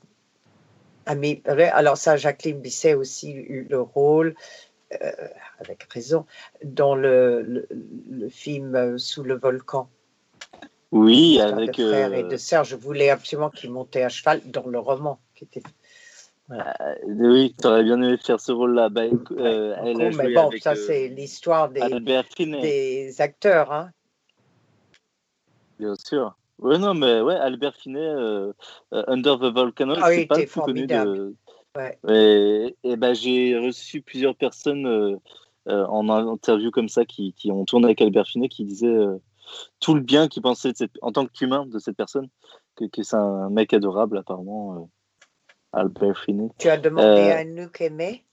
amie. 1.04 1.42
Alors, 1.44 1.98
ça, 1.98 2.16
Jacqueline 2.16 2.60
Bisset 2.60 2.92
a 2.92 2.96
aussi 2.96 3.32
eu 3.32 3.66
le 3.68 3.82
rôle, 3.82 4.34
euh, 5.02 5.12
avec 5.58 5.82
raison, 5.92 6.24
dans 6.62 6.94
le, 6.94 7.42
le, 7.42 7.68
le 8.10 8.28
film 8.30 8.74
euh, 8.74 8.96
Sous 8.96 9.22
le 9.22 9.34
volcan. 9.34 9.86
Oui, 10.92 11.40
avec. 11.42 11.76
de 11.76 12.14
et 12.14 12.22
de 12.22 12.36
sœurs. 12.38 12.64
Je 12.64 12.76
voulais 12.76 13.10
absolument 13.10 13.50
qu'ils 13.50 13.70
montaient 13.70 14.04
à 14.04 14.08
cheval 14.08 14.40
dans 14.46 14.66
le 14.66 14.78
roman. 14.78 15.18
Qui 15.34 15.44
était 15.44 15.62
euh, 16.50 16.94
oui, 17.06 17.54
tu 17.58 17.66
aurais 17.66 17.84
bien 17.84 18.00
aimé 18.02 18.16
faire 18.18 18.40
ce 18.40 18.52
rôle-là. 18.52 18.88
Bah, 18.90 19.06
écou- 19.06 19.34
euh, 19.38 19.74
elle 19.78 20.00
a 20.00 20.04
mais 20.04 20.12
joué 20.12 20.34
bon, 20.34 20.48
avec 20.48 20.62
ça, 20.62 20.72
euh, 20.72 20.74
c'est 20.74 21.08
l'histoire 21.08 21.70
des, 21.70 21.80
acteurs. 23.20 23.72
Hein. 23.72 23.90
bien 25.78 25.94
sûr. 25.96 26.36
Ouais, 26.58 26.78
non, 26.78 26.94
mais 26.94 27.20
ouais, 27.20 27.34
Albert 27.34 27.74
euh, 27.86 28.52
euh, 28.92 29.04
Under 29.08 29.38
the 29.38 29.52
Volcano, 29.52 29.94
Ah, 30.00 30.10
c'est 30.10 30.26
pas 30.26 30.38
le 30.38 30.46
plus 30.46 30.60
connu 30.60 30.86
de. 30.86 31.34
Ouais. 31.76 31.98
Et, 32.08 32.76
et 32.84 32.96
ben, 32.96 33.14
j'ai 33.14 33.58
reçu 33.58 34.00
plusieurs 34.00 34.36
personnes 34.36 34.86
euh, 34.86 35.16
euh, 35.68 35.84
en 35.86 36.08
interview 36.08 36.70
comme 36.70 36.88
ça 36.88 37.04
qui, 37.04 37.32
qui 37.32 37.50
ont 37.50 37.64
tourné 37.64 37.86
avec 37.86 38.00
Albert 38.00 38.28
Finney 38.28 38.48
qui 38.48 38.64
disaient 38.64 38.96
tout 39.80 39.94
le 39.94 40.00
bien 40.00 40.28
qu'ils 40.28 40.42
pensaient 40.42 40.70
de 40.70 40.76
cette, 40.76 40.92
en 41.02 41.10
tant 41.10 41.26
qu'humain 41.26 41.66
de 41.66 41.80
cette 41.80 41.96
personne, 41.96 42.28
que, 42.76 42.84
que 42.84 43.02
c'est 43.02 43.16
un 43.16 43.50
mec 43.50 43.72
adorable 43.74 44.18
apparemment, 44.18 44.88
Albert 45.74 46.18
Finney. 46.24 46.48
Tu 46.58 46.68
as 46.68 46.76
demandé 46.76 47.06
Euh, 47.06 47.34
à 47.34 47.38
Anouk 47.38 47.80
Aimé 47.80 48.24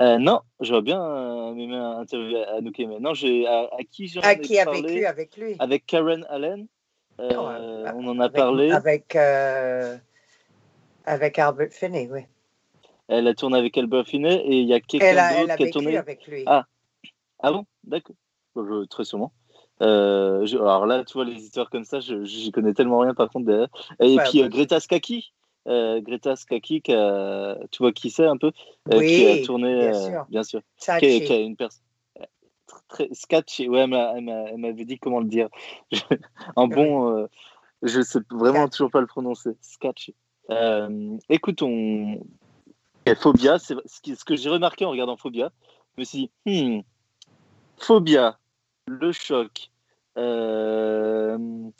Euh, 0.00 0.18
non, 0.18 0.40
j'aurais 0.60 0.82
bien 0.82 1.02
euh, 1.02 1.54
aimé 1.54 1.76
interviewer 1.76 2.44
Anouk 2.46 2.78
mais 2.78 2.98
non, 3.00 3.12
j'ai 3.14 3.46
à, 3.46 3.68
à 3.78 3.82
qui 3.90 4.08
j'en 4.08 4.20
À 4.22 4.32
ai 4.32 4.40
qui 4.40 4.58
a 4.58 4.70
vécu 4.70 5.04
avec 5.06 5.36
lui? 5.36 5.56
Avec 5.58 5.86
Karen 5.86 6.24
Allen. 6.30 6.66
Non, 7.18 7.48
euh, 7.50 7.92
on 7.94 8.06
en 8.08 8.18
a 8.20 8.24
Avec- 8.24 8.36
parlé. 8.36 8.70
Avec, 8.72 9.14
avec 11.04 11.38
Albert 11.38 11.72
Finney, 11.72 12.08
oui. 12.10 12.20
Elle 13.08 13.26
a 13.26 13.34
tourné 13.34 13.58
avec 13.58 13.76
Albert 13.76 14.06
Finney 14.06 14.34
et 14.36 14.60
il 14.60 14.68
y 14.68 14.72
a 14.74 14.80
quelqu'un 14.80 15.12
d'autre 15.12 15.50
a 15.52 15.56
qui 15.56 15.62
a 15.62 15.66
vécu 15.66 15.70
tourné. 15.72 15.96
avec 15.96 16.26
lui. 16.26 16.44
Ah. 16.46 16.64
Ah 17.40 17.52
bon? 17.52 17.64
D'accord. 17.84 18.14
Je- 18.56 18.84
très 18.86 19.04
sûrement. 19.04 19.32
Euh, 19.82 20.44
je- 20.46 20.56
alors 20.58 20.86
là, 20.86 21.04
tu 21.04 21.14
vois, 21.14 21.24
les 21.24 21.34
histoires 21.34 21.70
comme 21.70 21.84
ça, 21.84 22.00
je 22.00 22.22
j'y 22.24 22.52
connais 22.52 22.72
tellement 22.74 22.98
rien 23.00 23.14
par 23.14 23.28
contre. 23.30 23.46
derrière. 23.46 23.68
Et 24.00 24.16
Ouais, 24.16 24.22
puis 24.30 24.42
bah, 24.42 24.48
Greta 24.48 24.78
Skaki. 24.80 25.32
Euh, 25.68 26.00
Greta 26.00 26.36
Skaki, 26.36 26.80
qui 26.80 26.92
a- 26.92 27.58
tu 27.70 27.82
vois 27.82 27.92
qui 27.92 28.10
c'est 28.10 28.26
un 28.26 28.36
peu 28.38 28.50
Euh, 28.92 28.98
Oui, 28.98 29.14
Qui 29.14 29.26
a 29.26 29.44
tourné, 29.44 29.74
bien 29.76 29.92
euh, 29.94 30.08
sûr. 30.08 30.26
bien 30.30 30.42
sûr. 30.42 30.60
Qui 30.98 31.04
est 31.06 31.44
une 31.44 31.56
personne 31.56 31.82
très 32.88 33.08
sketchy. 33.12 33.68
Ouais, 33.68 33.80
elle 33.80 33.90
m'a- 33.90 34.12
elle 34.16 34.24
m'a- 34.24 34.50
elle 34.50 34.58
m'avait 34.58 34.84
dit 34.84 34.98
comment 34.98 35.20
le 35.20 35.26
dire. 35.26 35.48
en 36.56 36.66
bon, 36.68 37.10
euh, 37.16 37.26
je 37.82 38.00
sais 38.00 38.20
vraiment 38.30 38.68
toujours 38.68 38.90
pas 38.90 39.00
le 39.00 39.06
prononcer. 39.06 39.50
Sketchy. 39.60 40.14
Euh, 40.50 41.16
écoute, 41.28 41.62
on. 41.62 42.20
Et 43.06 43.14
Phobia, 43.14 43.58
c'est 43.58 43.74
ce, 43.86 44.24
que 44.24 44.36
j'ai 44.36 44.50
remarqué 44.50 44.84
en 44.84 44.90
regardant 44.90 45.16
Phobia. 45.16 45.50
Je 45.96 46.00
me 46.00 46.04
suis 46.04 46.30
dit, 46.46 46.62
hmm, 46.64 46.80
Phobia, 47.78 48.38
le 48.86 49.12
choc. 49.12 49.70
euh, 50.16 51.38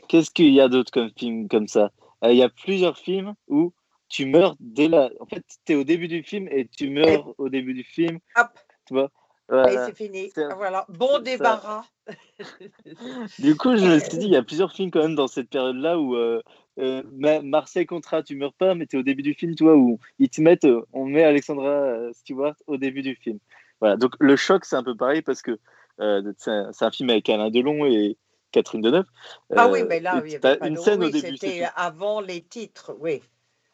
Qu'est-ce 0.09 0.31
qu'il 0.31 0.53
y 0.53 0.61
a 0.61 0.69
d'autre 0.69 0.91
comme 0.93 1.11
film 1.17 1.49
comme 1.49 1.69
ça? 1.69 1.91
Il 2.23 2.37
y 2.37 2.43
a 2.43 2.49
plusieurs 2.49 2.99
films 2.99 3.35
où 3.49 3.73
tu 4.09 4.27
meurs 4.27 4.57
dès 4.61 4.89
la. 4.89 5.11
En 5.21 5.27
fait, 5.27 5.45
tu 5.65 5.73
es 5.73 5.77
au 5.77 5.85
début 5.85 6.09
du 6.09 6.23
film 6.23 6.49
et 6.51 6.69
tu 6.69 6.91
meurs 6.91 7.35
au 7.39 7.49
début 7.49 7.75
du 7.75 7.85
film. 7.85 8.19
Hop. 8.37 8.49
Tu 8.87 8.95
vois? 8.95 9.05
Et 9.05 9.49
Voilà. 9.49 9.87
c'est 9.87 9.97
fini. 9.97 10.33
Voilà. 10.57 10.87
Bon 10.89 11.19
débarras. 11.21 11.85
Du 13.39 13.57
coup, 13.57 13.77
je 13.77 13.85
me 13.85 13.99
suis 13.99 14.09
dit, 14.19 14.27
il 14.27 14.33
y 14.33 14.37
a 14.37 14.43
plusieurs 14.43 14.73
films 14.73 14.91
quand 14.91 15.03
même 15.03 15.15
dans 15.15 15.29
cette 15.29 15.49
période-là 15.49 15.99
où 15.99 16.17
euh, 16.17 16.43
euh, 16.79 17.03
Ma- 17.13 17.41
Marseille 17.43 17.87
Contrat, 17.87 18.23
tu 18.23 18.37
meurs 18.37 18.55
pas, 18.55 18.75
mais 18.75 18.87
tu 18.87 18.97
es 18.97 18.99
au 18.99 19.03
début 19.03 19.23
du 19.23 19.35
film, 19.35 19.55
tu 19.55 19.65
vois, 19.65 19.77
où 19.77 19.99
ils 20.19 20.29
te 20.29 20.41
mettent, 20.41 20.65
euh, 20.65 20.85
on 20.93 21.07
met 21.07 21.23
Alexandra 21.25 21.69
euh, 21.69 22.13
Stewart 22.13 22.55
au 22.67 22.77
début 22.77 23.03
du 23.03 23.15
film. 23.17 23.39
Voilà, 23.81 23.97
donc 23.97 24.15
le 24.21 24.37
choc, 24.37 24.65
c'est 24.65 24.77
un 24.77 24.83
peu 24.83 24.95
pareil 24.95 25.23
parce 25.23 25.43
que 25.43 25.59
euh, 26.01 26.33
c'est 26.39 26.51
un, 26.51 26.73
c'est 26.73 26.85
un 26.85 26.91
film 26.91 27.11
avec 27.11 27.29
Alain 27.29 27.51
Delon 27.51 27.87
et 27.87 28.17
Catherine 28.53 28.81
Deneuve. 28.81 29.07
Ah 29.55 29.67
Euh, 29.67 29.73
oui, 29.73 29.83
mais 29.89 30.01
là, 30.01 30.21
il 30.25 30.33
y 30.33 30.37
avait 30.37 30.59
pas 30.59 30.67
une 30.67 30.75
de- 30.75 30.81
scène 30.81 31.01
oui, 31.01 31.07
au 31.07 31.11
début. 31.11 31.37
C'était 31.37 31.67
avant 31.77 32.21
les 32.21 32.43
titres, 32.43 32.95
oui. 32.99 33.23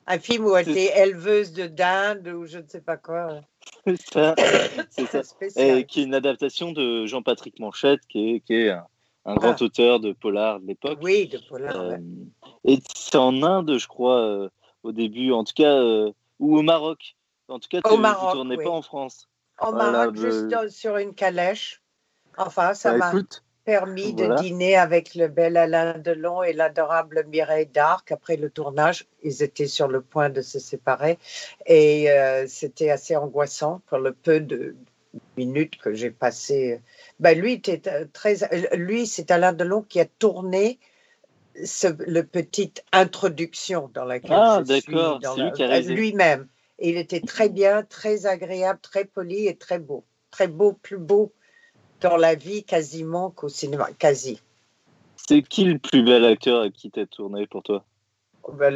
Un 0.06 0.18
film 0.18 0.46
où 0.46 0.56
elle 0.56 0.68
était 0.68 0.92
éleveuse 1.02 1.52
de 1.52 1.66
dinde 1.66 2.28
ou 2.28 2.46
je 2.46 2.58
ne 2.58 2.66
sais 2.68 2.80
pas 2.80 2.96
quoi. 2.96 3.40
C'est 3.86 4.00
ça. 4.12 4.34
C'est 4.90 5.06
ça. 5.06 5.22
Spécial. 5.22 5.78
Et 5.78 5.84
qui 5.86 6.00
est 6.00 6.04
une 6.04 6.14
adaptation 6.14 6.72
de 6.72 7.06
Jean-Patrick 7.06 7.58
Manchette, 7.58 8.00
qui 8.08 8.34
est, 8.36 8.40
qui 8.40 8.54
est 8.54 8.70
un, 8.70 8.86
un 9.24 9.34
grand 9.34 9.60
auteur 9.62 9.98
de 9.98 10.12
polar 10.12 10.60
de 10.60 10.66
l'époque. 10.66 10.98
Oui, 11.02 11.26
de 11.26 11.38
Polar. 11.48 11.76
Euh, 11.76 11.90
ouais. 11.90 12.00
et 12.64 12.78
c'est 12.94 13.16
en 13.16 13.42
Inde, 13.42 13.78
je 13.78 13.88
crois, 13.88 14.20
euh, 14.20 14.48
au 14.84 14.92
début, 14.92 15.32
en 15.32 15.42
tout 15.42 15.54
cas, 15.54 15.74
euh, 15.76 16.12
ou 16.38 16.56
au 16.56 16.62
Maroc. 16.62 17.16
En 17.48 17.58
tout 17.58 17.68
cas, 17.68 17.80
tu 17.82 17.90
Au 17.92 17.96
ne 17.98 18.32
tournais 18.32 18.56
oui. 18.56 18.64
pas 18.64 18.70
en 18.70 18.82
France. 18.82 19.28
Voilà, 19.60 19.90
Maroc, 19.90 20.16
le- 20.16 20.30
juste 20.30 20.68
sur 20.68 20.96
une 20.98 21.14
calèche. 21.14 21.82
Enfin, 22.36 22.74
ça 22.74 22.96
Bah, 22.98 23.08
écoute, 23.08 23.42
permis 23.66 24.12
voilà. 24.12 24.36
de 24.36 24.42
dîner 24.42 24.76
avec 24.76 25.14
le 25.16 25.26
bel 25.26 25.56
Alain 25.56 25.98
Delon 25.98 26.42
et 26.42 26.52
l'adorable 26.52 27.26
Mireille 27.28 27.66
d'Arc. 27.66 28.12
Après 28.12 28.36
le 28.36 28.48
tournage, 28.48 29.06
ils 29.22 29.42
étaient 29.42 29.66
sur 29.66 29.88
le 29.88 30.00
point 30.00 30.30
de 30.30 30.40
se 30.40 30.58
séparer 30.60 31.18
et 31.66 32.10
euh, 32.10 32.46
c'était 32.46 32.90
assez 32.90 33.16
angoissant 33.16 33.82
pour 33.86 33.98
le 33.98 34.12
peu 34.12 34.38
de 34.40 34.76
minutes 35.36 35.76
que 35.78 35.92
j'ai 35.92 36.12
passé. 36.12 36.80
Ben, 37.18 37.38
lui, 37.38 37.54
était 37.54 37.82
euh, 37.88 38.06
très, 38.12 38.36
lui, 38.76 39.06
c'est 39.06 39.30
Alain 39.32 39.52
Delon 39.52 39.82
qui 39.82 39.98
a 39.98 40.06
tourné 40.06 40.78
ce, 41.64 41.88
le 42.06 42.22
petite 42.22 42.84
introduction 42.92 43.90
dans 43.92 44.04
laquelle 44.04 44.30
Ah, 44.32 44.62
je 44.66 44.80
suis. 44.80 44.92
dans 44.94 45.36
la-. 45.36 45.80
Lui-même. 45.80 46.46
Il 46.78 46.98
était 46.98 47.20
très 47.22 47.48
bien, 47.48 47.82
très 47.82 48.26
agréable, 48.26 48.78
très 48.80 49.06
poli 49.06 49.48
et 49.48 49.56
très 49.56 49.80
beau. 49.80 50.04
Très 50.30 50.46
beau, 50.46 50.74
plus 50.74 50.98
beau 50.98 51.32
dans 52.00 52.16
la 52.16 52.34
vie 52.34 52.64
quasiment 52.64 53.30
qu'au 53.30 53.48
cinéma. 53.48 53.88
Quasi. 53.98 54.40
c'est 55.16 55.42
qui 55.42 55.64
le 55.64 55.78
plus 55.78 56.02
bel 56.02 56.24
acteur 56.24 56.60
avec 56.60 56.74
qui 56.74 56.90
tu 56.90 57.00
as 57.00 57.06
tourné 57.06 57.46
pour 57.46 57.62
toi? 57.62 57.84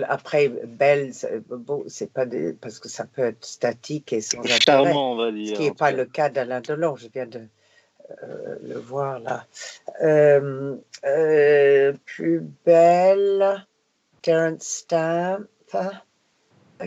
Après, 0.09 0.49
belle, 0.49 1.13
bon, 1.49 1.85
c'est 1.87 2.13
pas 2.13 2.27
des, 2.27 2.53
parce 2.55 2.81
que 2.81 2.89
ça 2.89 3.05
peut 3.05 3.23
être 3.23 3.45
statique 3.45 4.13
et 4.13 4.21
sans 4.21 4.41
intérêt. 4.41 4.59
Charmant, 4.67 5.13
on 5.13 5.17
va 5.17 5.31
Ce 5.31 5.35
dire. 5.37 5.57
qui 5.57 5.63
en 5.63 5.65
n'est 5.67 5.75
pas 5.75 5.91
cas. 5.93 5.97
le 5.97 6.05
cas 6.07 6.29
d'Alain 6.29 6.61
Delon, 6.61 6.97
je 6.97 7.07
viens 7.13 7.27
de 7.27 7.43
euh, 8.25 8.57
le 8.65 8.79
voir 8.79 9.21
là. 9.21 9.47
Euh, 10.03 10.77
euh, 11.05 11.93
plus 12.05 12.41
belle, 12.65 13.65
Terence 14.23 14.63
Stamp. 14.65 15.47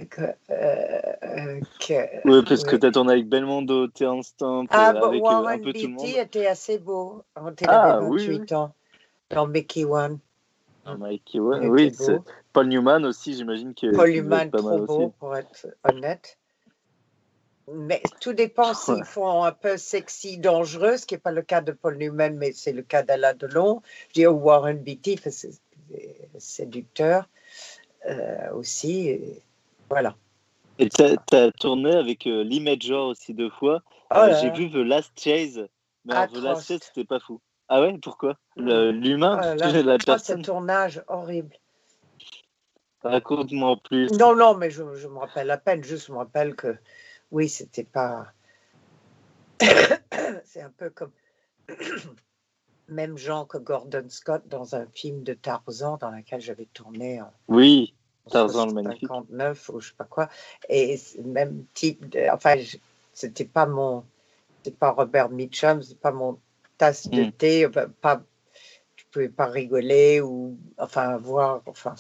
Que- 0.01 0.35
euh, 0.49 1.61
que- 1.79 2.27
Oui, 2.27 2.43
parce 2.47 2.63
que 2.63 2.75
oui. 2.75 2.79
tu 2.79 2.85
as 2.85 2.91
tourné 2.91 3.13
avec 3.13 3.27
Belmondo, 3.27 3.87
Terence 3.87 4.27
Stamp, 4.27 4.67
Ah, 4.69 4.91
euh, 4.91 4.99
bon, 4.99 5.07
avec 5.07 5.21
euh, 5.21 5.25
Warren 5.25 5.59
un 5.59 5.63
peu 5.63 5.73
tout 5.73 5.81
le 5.81 5.87
monde. 5.89 6.05
Beatty 6.05 6.17
était 6.19 6.47
assez 6.47 6.79
beau 6.79 7.23
quand 7.33 7.61
il 7.61 7.69
Ah, 7.69 7.97
avait 7.97 8.07
oui, 8.07 8.27
28 8.27 8.51
ans 8.53 8.75
dans 9.29 9.47
Mickey 9.47 9.85
One. 9.85 10.19
Il 10.85 11.69
oui, 11.69 11.91
Paul 12.51 12.67
Newman 12.67 13.05
aussi, 13.05 13.35
j'imagine 13.35 13.73
que 13.73 13.95
Paul 13.95 14.11
Newman, 14.11 14.51
pas 14.51 14.61
mal 14.61 14.85
trop 14.85 14.85
beau 14.85 15.03
aussi. 15.03 15.13
pour 15.19 15.35
être 15.35 15.67
honnête. 15.83 16.37
Mais 17.71 18.03
tout 18.19 18.33
dépend 18.33 18.73
s'ils 18.73 19.05
font 19.05 19.43
un 19.43 19.53
peu 19.53 19.77
sexy, 19.77 20.37
dangereux, 20.37 20.97
ce 20.97 21.05
qui 21.05 21.13
n'est 21.13 21.19
pas 21.19 21.31
le 21.31 21.41
cas 21.41 21.61
de 21.61 21.71
Paul 21.71 21.97
Newman, 21.97 22.35
mais 22.35 22.51
c'est 22.51 22.73
le 22.73 22.81
cas 22.81 23.03
d'Alain 23.03 23.33
Delon. 23.33 23.81
Je 24.09 24.13
dis 24.13 24.27
Warren 24.27 24.77
Beatty, 24.77 25.15
que 25.15 25.29
c'est 25.29 25.51
séducteur 26.37 27.29
euh, 28.05 28.51
aussi. 28.53 29.41
Voilà. 29.93 30.15
Et 30.79 30.89
tu 30.89 31.03
as, 31.03 31.51
tourné 31.51 31.93
avec 31.95 32.25
euh, 32.25 32.43
Lee 32.43 32.59
Major 32.59 33.07
aussi 33.09 33.33
deux 33.33 33.49
fois. 33.51 33.83
Oh 34.11 34.17
Euh, 34.17 34.35
J'ai 34.41 34.49
vu 34.49 34.71
The 34.71 34.75
Last 34.75 35.11
Chase, 35.17 35.67
mais 36.05 36.15
alors, 36.15 36.31
The 36.31 36.37
Last. 36.37 36.67
Chase, 36.67 36.81
c'était 36.83 37.05
pas 37.05 37.19
fou. 37.19 37.39
Ah 37.69 37.81
ouais, 37.81 37.97
pourquoi? 38.01 38.35
Mm. 38.57 38.89
L'humain, 38.89 39.39
Oh 39.39 39.55
la 39.83 39.95
Oh, 39.95 39.97
ce 39.99 40.05
personne 40.05 40.41
tournage 40.41 41.03
horrible. 41.07 41.55
Raconte-moi 43.03 43.69
en 43.69 43.77
plus. 43.77 44.11
Non, 44.11 44.35
non, 44.35 44.55
mais 44.55 44.71
je, 44.71 44.95
je 44.95 45.07
me 45.07 45.19
rappelle 45.19 45.51
à 45.51 45.57
peine, 45.57 45.83
juste 45.83 46.07
je 46.07 46.11
me 46.11 46.17
rappelle 46.17 46.55
que 46.55 46.75
oui, 47.31 47.49
c'était 47.49 47.83
pas. 47.83 48.27
C'est 50.45 50.61
un 50.61 50.71
peu 50.75 50.89
comme. 50.89 51.11
Même 52.89 53.17
genre 53.17 53.47
que 53.47 53.57
Gordon 53.57 54.05
Scott 54.09 54.43
dans 54.47 54.75
un 54.75 54.85
film 54.87 55.23
de 55.23 55.33
Tarzan 55.33 55.97
dans 55.97 56.11
lequel 56.11 56.41
j'avais 56.41 56.67
tourné 56.73 57.21
en 57.21 57.31
Oui, 57.47 57.95
Tarzan 58.29 58.67
le 58.67 58.73
magnifique. 58.73 59.07
59 59.07 59.69
ou 59.69 59.79
je 59.79 59.89
sais 59.89 59.95
pas 59.97 60.05
quoi. 60.05 60.29
Et 60.69 60.99
même 61.23 61.65
type 61.73 62.09
de. 62.09 62.27
Enfin, 62.31 62.57
je- 62.57 62.77
c'était 63.13 63.45
pas 63.45 63.65
mon. 63.65 64.03
C'était 64.63 64.77
pas 64.77 64.91
Robert 64.91 65.29
Mitchum, 65.29 65.81
c'est 65.83 65.99
pas 65.99 66.11
mon 66.11 66.39
tasse 66.77 67.09
de 67.09 67.23
Mm. 67.23 67.31
thé. 67.33 67.65
enfin, 67.67 67.87
Pas, 68.01 68.23
tu 68.95 69.05
pouvais 69.11 69.29
pas 69.29 69.47
rigoler 69.47 70.21
ou. 70.21 70.57
Enfin, 70.77 71.17
voir. 71.17 71.61
Enfin, 71.65 71.95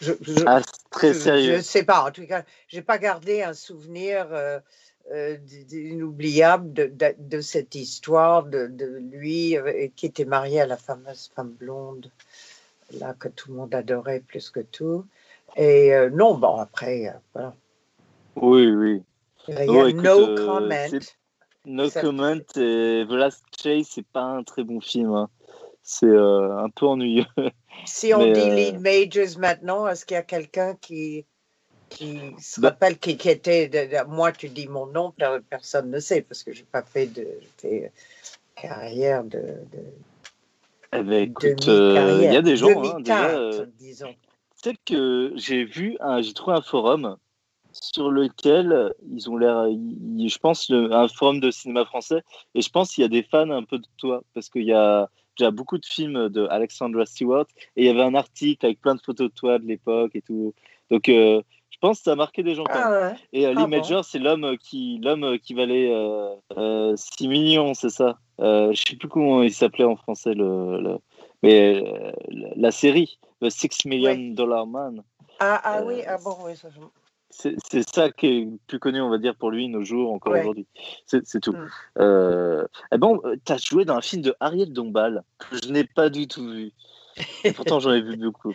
je, 0.00 0.12
je- 0.20 0.44
Ah, 0.46 0.60
c'est 0.60 0.90
très 0.90 1.12
je- 1.12 1.18
sérieux. 1.18 1.56
Je 1.56 1.60
sais 1.60 1.82
pas. 1.84 2.04
En 2.06 2.12
tout 2.12 2.26
cas, 2.26 2.44
j'ai 2.68 2.82
pas 2.82 2.98
gardé 2.98 3.42
un 3.42 3.54
souvenir 3.54 4.28
euh, 4.32 4.60
euh, 5.12 5.36
inoubliable 5.72 6.72
de, 6.72 6.86
de, 6.86 7.14
de 7.18 7.40
cette 7.40 7.74
histoire 7.74 8.44
de, 8.44 8.66
de 8.68 8.86
lui 9.10 9.56
euh, 9.56 9.88
qui 9.96 10.06
était 10.06 10.24
marié 10.24 10.60
à 10.60 10.66
la 10.66 10.76
fameuse 10.76 11.30
femme 11.34 11.50
blonde, 11.50 12.10
là 12.92 13.14
que 13.18 13.28
tout 13.28 13.50
le 13.50 13.56
monde 13.56 13.74
adorait 13.74 14.20
plus 14.20 14.50
que 14.50 14.60
tout. 14.60 15.04
Et 15.56 15.94
euh, 15.94 16.10
non, 16.10 16.36
bon 16.36 16.56
après, 16.56 17.08
euh, 17.08 17.12
voilà. 17.34 17.54
Oui, 18.36 18.66
oui. 18.70 19.02
Il 19.48 19.54
y 19.54 19.58
a 19.58 19.66
Oh, 19.70 19.86
écoute, 19.86 20.04
no 20.04 20.28
euh, 20.28 20.46
comment. 20.46 20.88
c'est- 20.88 21.16
No 21.64 21.88
comment 21.90 22.34
et 22.34 22.40
The 23.06 23.10
Last 23.10 23.44
Chase, 23.60 23.88
c'est 23.90 24.06
pas 24.06 24.22
un 24.22 24.42
très 24.42 24.64
bon 24.64 24.80
film. 24.80 25.12
hein. 25.12 25.28
C'est 25.82 26.06
un 26.06 26.68
peu 26.74 26.86
ennuyeux. 26.86 27.24
Si 27.86 28.12
on 28.12 28.18
mais, 28.18 28.32
dit 28.32 28.50
lead 28.50 28.80
majors 28.80 29.38
maintenant, 29.38 29.86
est-ce 29.86 30.04
qu'il 30.04 30.14
y 30.16 30.18
a 30.18 30.22
quelqu'un 30.22 30.74
qui 30.80 31.24
qui 31.88 32.20
se 32.38 32.60
Bah- 32.60 32.70
rappelle 32.70 32.98
qui, 32.98 33.16
qui 33.16 33.30
était 33.30 33.68
de- 33.68 33.86
de- 33.90 34.06
moi 34.08 34.30
tu 34.32 34.48
dis 34.50 34.68
mon 34.68 34.86
nom 34.86 35.10
per- 35.12 35.38
personne 35.48 35.90
ne 35.90 35.98
sait 36.00 36.20
parce 36.22 36.42
que 36.42 36.52
j'ai 36.52 36.64
pas 36.64 36.82
fait 36.82 37.06
de 37.06 37.26
carrière 38.56 39.24
de, 39.24 39.38
de 39.38 39.78
Eh 40.92 41.02
ben, 41.02 41.22
écoute, 41.30 41.66
euh, 41.68 42.20
il 42.24 42.32
y 42.32 42.36
a 42.36 42.42
des 42.42 42.56
gens, 42.56 42.82
hein, 42.82 43.00
déjà, 43.00 43.30
euh, 43.30 43.66
disons 43.78 44.14
sais 44.62 44.74
que 44.84 45.32
j'ai 45.36 45.64
vu, 45.64 45.96
un- 46.00 46.20
j'ai 46.20 46.32
trouvé 46.32 46.56
un 46.56 46.62
forum 46.62 47.16
sur 47.72 48.10
lequel 48.10 48.92
ils 49.10 49.28
ont 49.30 49.36
l'air, 49.36 49.66
je 49.68 50.38
pense, 50.38 50.68
le- 50.70 50.92
un 50.92 51.06
forum 51.08 51.38
de 51.40 51.50
cinéma 51.50 51.84
français, 51.84 52.22
et 52.54 52.60
je 52.62 52.70
pense 52.70 52.94
qu'il 52.94 53.02
y 53.02 53.04
a 53.04 53.08
des 53.08 53.22
fans 53.22 53.50
un 53.50 53.62
peu 53.62 53.78
de 53.78 53.86
toi, 53.98 54.22
parce 54.34 54.48
qu'il 54.48 54.64
y 54.64 54.72
a 54.72 55.08
déjà 55.36 55.50
beaucoup 55.50 55.78
de 55.78 55.86
films 55.86 56.28
de 56.30 56.46
Alexandra 56.50 57.06
Stewart, 57.06 57.46
et 57.76 57.82
il 57.82 57.86
y 57.86 57.88
avait 57.90 58.02
un 58.02 58.14
article 58.14 58.66
avec 58.66 58.80
plein 58.80 58.94
de 58.94 59.00
photos 59.00 59.28
de 59.28 59.34
toi 59.34 59.58
de 59.58 59.66
l'époque 59.66 60.12
et 60.14 60.22
tout. 60.22 60.54
Donc, 60.90 61.08
euh, 61.08 61.42
Je 61.70 61.76
pense 61.86 61.98
que 61.98 62.04
ça 62.04 62.12
a 62.12 62.16
marqué 62.16 62.42
des 62.42 62.56
gens 62.56 62.64
quand 62.64 62.74
même. 62.74 62.84
Ah 62.88 63.10
ouais. 63.12 63.16
Et 63.32 63.46
euh, 63.46 63.52
Ah 63.56 63.60
Lee 63.60 63.66
Major, 63.68 64.04
c'est 64.04 64.18
l'homme 64.18 64.56
qui, 64.58 64.98
l'homme 65.00 65.38
qui 65.38 65.54
valait 65.54 65.92
euh, 65.92 66.34
euh, 66.56 66.96
6 66.96 67.28
millions, 67.28 67.72
c'est 67.74 67.90
ça. 67.90 68.18
Euh, 68.40 68.72
je 68.72 68.82
sais 68.82 68.96
plus 68.96 69.06
comment 69.08 69.44
il 69.44 69.52
s'appelait 69.52 69.84
en 69.84 69.94
français 69.94 70.34
le, 70.34 70.80
le- 70.80 70.98
mais 71.44 71.80
euh, 71.86 72.10
la 72.56 72.72
série, 72.72 73.20
le 73.40 73.50
6 73.50 73.84
Million 73.86 74.10
Ouais. 74.10 74.30
Dollar 74.34 74.66
Man. 74.66 75.02
Ah, 75.40 75.60
ah 75.62 75.78
Euh, 75.80 75.84
oui, 75.86 76.02
ah 76.06 76.18
bon, 76.18 76.36
oui, 76.40 76.56
ça, 76.56 76.68
je- 76.70 76.80
C'est 77.30 77.82
ça 77.88 78.10
qui 78.10 78.26
est 78.26 78.48
plus 78.66 78.78
connu, 78.78 79.00
on 79.02 79.10
va 79.10 79.18
dire, 79.18 79.36
pour 79.36 79.50
lui 79.50 79.68
nos 79.68 79.84
jours, 79.84 80.12
encore 80.12 80.32
Ouais. 80.32 80.40
aujourd'hui. 80.40 80.66
C'est 81.04 81.40
tout. 81.40 81.52
Mm. 81.52 81.68
Euh, 81.98 82.66
eh 82.90 82.98
ben, 82.98 83.18
tu 83.44 83.52
as 83.52 83.58
joué 83.58 83.84
dans 83.84 83.96
un 83.96 84.00
film 84.00 84.22
de 84.22 84.34
Ariel 84.40 84.72
Dombal 84.72 85.22
que 85.38 85.56
je 85.62 85.68
n'ai 85.70 85.84
pas 85.84 86.08
du 86.08 86.26
tout 86.26 86.48
vu. 86.48 86.72
Et 87.44 87.52
pourtant, 87.52 87.80
j'en 87.80 87.92
ai 87.92 88.00
vu 88.00 88.16
beaucoup. 88.16 88.54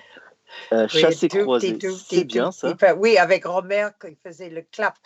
Euh, 0.73 0.87
Oui, 0.93 0.99
Chassé 1.01 1.27
croisé, 1.29 1.77
c'est 1.97 2.23
bien 2.25 2.45
tout 2.47 2.51
ça. 2.51 2.95
oui, 2.97 3.17
avec 3.17 3.45
Romer, 3.45 3.89
quand 3.99 4.07
il 4.07 4.17
faisait 4.17 4.49
le 4.49 4.63
clap, 4.63 4.97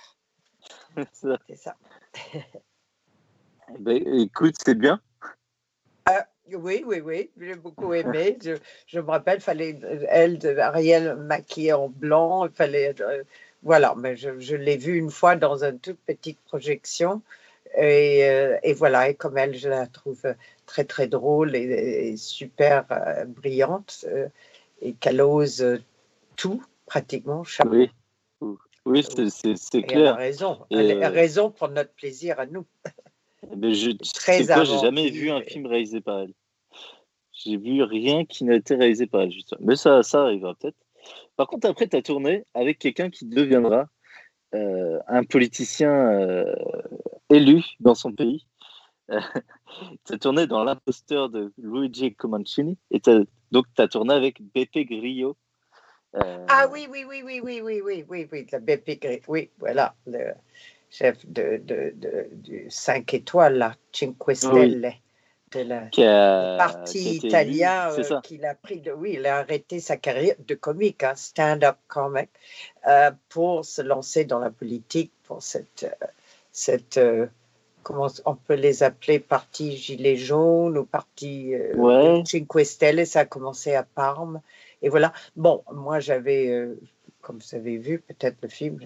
Ça. 1.14 1.38
c'est 1.48 1.56
ça. 1.56 1.76
Eh 2.34 3.80
ben, 3.80 4.02
écoute, 4.20 4.56
c'est 4.64 4.76
bien. 4.76 5.00
Oui, 6.54 6.84
oui, 6.86 7.02
oui, 7.02 7.30
j'ai 7.40 7.56
beaucoup 7.56 7.94
aimé. 7.94 8.38
Je, 8.42 8.54
je 8.88 9.00
me 9.00 9.10
rappelle, 9.10 9.42
fallait 9.42 9.78
euh, 9.84 10.06
elle, 10.10 10.38
de 10.40 10.58
Ariel 10.58 11.16
maquillée 11.16 11.74
en 11.74 11.90
blanc, 11.90 12.48
fallait. 12.54 12.96
euh, 13.02 13.24
voilà, 13.64 13.96
mais 13.98 14.16
je, 14.16 14.40
je 14.40 14.56
l'ai 14.56 14.78
vue 14.78 14.98
une 14.98 15.10
fois 15.12 15.36
dans 15.36 15.64
une 15.64 15.80
toute 15.80 16.00
petite 16.06 16.40
projection. 16.42 17.22
Et, 17.78 18.24
euh, 18.30 18.58
et 18.64 18.74
voilà, 18.74 19.10
et 19.10 19.16
comme 19.16 19.38
elle, 19.38 19.56
je 19.56 19.68
la 19.68 19.88
trouve 19.88 20.22
très, 20.66 20.86
très 20.86 21.08
drôle 21.08 21.56
et, 21.56 22.10
et 22.12 22.18
super 22.18 22.86
euh, 22.92 23.26
brillante, 23.26 24.06
et 24.82 24.94
qu'elle 24.94 25.22
ose 25.22 25.80
tout, 26.38 26.64
pratiquement, 26.86 27.44
chapeau. 27.44 27.72
Oui, 27.72 27.92
oui 28.86 29.04
c'est- 29.04 29.76
Et 29.76 29.82
elle 29.82 30.08
a 30.08 30.14
clair. 30.14 30.16
raison. 30.16 30.66
Elle 30.72 31.04
a 31.04 31.10
raison 31.10 31.52
pour 31.52 31.68
notre 31.70 31.92
plaisir 31.92 32.40
à 32.40 32.46
nous. 32.46 32.66
Mais 33.56 33.74
je, 33.74 33.92
Très 34.14 34.46
quoi, 34.46 34.64
j'ai 34.64 34.78
jamais 34.78 35.10
vu 35.10 35.30
un 35.32 35.42
film 35.42 35.66
réalisé 35.66 36.02
par 36.02 36.20
elle. 36.20 36.34
J'ai 37.32 37.58
vu 37.58 37.84
rien 37.84 38.26
qui 38.26 38.44
n'a 38.44 38.56
été 38.56 38.76
réalisé 38.76 39.08
par 39.08 39.22
elle, 39.22 39.32
justement. 39.32 39.62
Mais 39.64 39.76
ça, 39.76 40.04
ça 40.04 40.24
arrivera 40.24 40.56
peut-être. 40.56 40.78
Par 41.36 41.48
contre, 41.48 41.70
après, 41.70 41.88
tu 41.88 41.96
as 41.96 42.02
tourné 42.02 42.44
avec 42.54 42.80
quelqu'un 42.80 43.10
qui 43.10 43.26
deviendra 43.26 43.88
euh, 44.56 45.00
un 45.08 45.24
politicien 45.24 45.92
euh, 45.92 46.56
élu 47.30 47.64
dans 47.80 47.96
son 47.96 48.12
pays. 48.12 48.46
tu 49.10 50.14
as 50.14 50.18
tourné 50.18 50.48
dans 50.48 50.64
L'imposteur 50.64 51.30
de 51.30 51.54
Luigi 51.58 52.14
Comancini. 52.16 52.78
Et 52.92 53.02
donc, 53.52 53.66
tu 53.76 53.82
as 53.82 53.88
tourné 53.88 54.14
avec 54.14 54.42
Beppe 54.54 54.86
Grillo. 54.88 55.38
Euh, 56.16 56.46
Ah 56.50 56.68
oui, 56.72 56.88
oui, 56.90 57.06
oui, 57.08 57.22
oui, 57.24 57.40
oui, 57.42 57.62
oui, 57.62 57.82
oui, 57.84 58.06
oui, 58.08 58.28
oui, 58.32 58.48
la 58.52 58.60
BP 58.60 59.00
Gri- 59.00 59.22
oui, 59.28 59.52
voilà, 59.60 59.96
le 60.06 60.34
chef 60.90 61.26
de, 61.26 61.58
de, 61.64 61.94
de- 61.96 62.30
du 62.32 62.66
5 62.70 63.14
étoiles, 63.14 63.58
là, 63.58 63.76
Cinque 63.92 64.36
Stelle, 64.36 64.94
de 65.52 65.60
la 65.62 65.88
qui 65.88 66.04
a, 66.06 66.84
qui 66.86 67.64
a 67.64 67.92
euh, 67.92 68.04
ça. 68.04 68.22
qu'il 68.24 68.46
a 68.46 68.56
pris, 68.56 68.80
de, 68.82 68.92
oui, 68.92 69.14
il 69.16 69.26
a 69.26 69.38
arrêté 69.38 69.80
sa 69.80 69.98
carrière 69.98 70.36
de 70.46 70.56
comique, 70.56 71.04
hein, 71.04 71.14
stand-up 71.16 71.78
comic, 71.88 72.30
euh, 72.88 73.12
pour 73.30 73.66
se 73.66 73.82
lancer 73.82 74.26
dans 74.26 74.40
la 74.40 74.50
politique, 74.50 75.12
pour 75.24 75.42
cette, 75.42 75.84
euh, 75.84 76.06
cette 76.52 77.00
comment 77.88 78.08
on 78.26 78.36
peut 78.36 78.56
les 78.56 78.84
appeler, 78.84 79.18
parti 79.18 79.78
gilet 79.78 80.18
jaune 80.18 80.78
ou 80.78 80.84
parti 80.84 81.56
euh, 81.56 81.74
Ouais. 81.76 82.22
Cinque 82.26 82.66
Stelle, 82.66 83.08
ça 83.08 83.22
a 83.22 83.26
commencé 83.26 83.76
à 83.76 83.84
Parme. 83.84 84.42
Et 84.82 84.90
voilà. 84.90 85.14
Bon, 85.38 85.64
moi 85.72 86.02
j'avais, 86.02 86.50
euh, 86.50 86.78
comme 87.22 87.40
vous 87.40 87.56
avez 87.56 87.78
vu, 87.78 88.00
peut-être 88.00 88.40
le 88.42 88.50
film, 88.50 88.80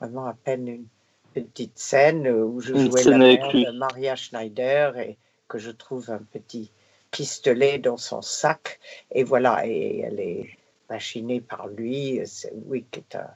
vraiment 0.00 0.26
à 0.26 0.34
peine 0.34 0.66
une 0.66 0.86
petite 1.34 1.78
scène 1.78 2.26
euh, 2.26 2.44
où 2.44 2.60
je 2.60 2.74
Une 2.74 2.90
jouais 2.90 3.04
la 3.04 3.16
avec 3.16 3.40
mère 3.40 3.52
de 3.52 3.70
Maria 3.78 4.16
Schneider 4.16 4.96
et 4.98 5.18
que 5.48 5.58
je 5.58 5.70
trouve 5.70 6.10
un 6.10 6.18
petit 6.18 6.70
pistolet 7.10 7.78
dans 7.78 7.96
son 7.96 8.22
sac. 8.22 8.80
Et 9.12 9.24
voilà, 9.24 9.66
et 9.66 10.00
elle 10.00 10.20
est 10.20 10.50
machinée 10.90 11.40
par 11.40 11.68
lui. 11.68 12.20
C'est 12.26 12.52
oui, 12.66 12.84
qui 12.90 13.00
est 13.00 13.16
un, 13.16 13.30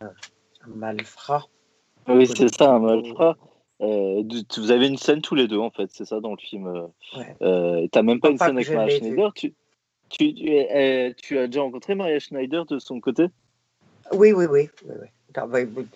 un- 0.00 0.14
un 0.62 0.68
malfrat. 0.74 1.46
Oui, 2.08 2.26
c'est 2.26 2.54
ça, 2.54 2.74
un 2.74 2.78
malfrat. 2.80 3.36
Euh, 3.80 4.22
vous 4.56 4.70
avez 4.70 4.86
une 4.86 4.96
scène 4.96 5.20
tous 5.20 5.34
les 5.34 5.48
deux, 5.48 5.58
en 5.58 5.70
fait, 5.70 5.90
c'est 5.90 6.04
ça 6.04 6.20
dans 6.20 6.30
le 6.30 6.38
film. 6.38 6.66
euh, 6.66 6.86
Ouais. 7.16 7.36
Euh, 7.42 7.86
T'as 7.90 8.02
même 8.02 8.20
pas 8.20 8.30
une 8.30 8.38
Pas 8.38 8.46
scène 8.46 8.56
avec 8.56 8.72
Maria. 8.72 8.98
Schneider. 8.98 9.32
Tu, 9.34 9.54
tu, 10.08 10.34
tu, 10.34 10.48
euh, 10.50 11.12
tu 11.22 11.38
as 11.38 11.46
déjà 11.46 11.62
rencontré 11.62 11.94
Maria 11.94 12.18
Schneider 12.18 12.64
de 12.66 12.78
son 12.78 13.00
côté? 13.00 13.26
Oui, 14.12 14.32
oui, 14.32 14.46
oui. 14.46 14.68
oui, 14.84 14.94
oui. 15.00 15.08
Non, 15.36 15.48
oui, 15.52 15.62
oui. 15.76 15.86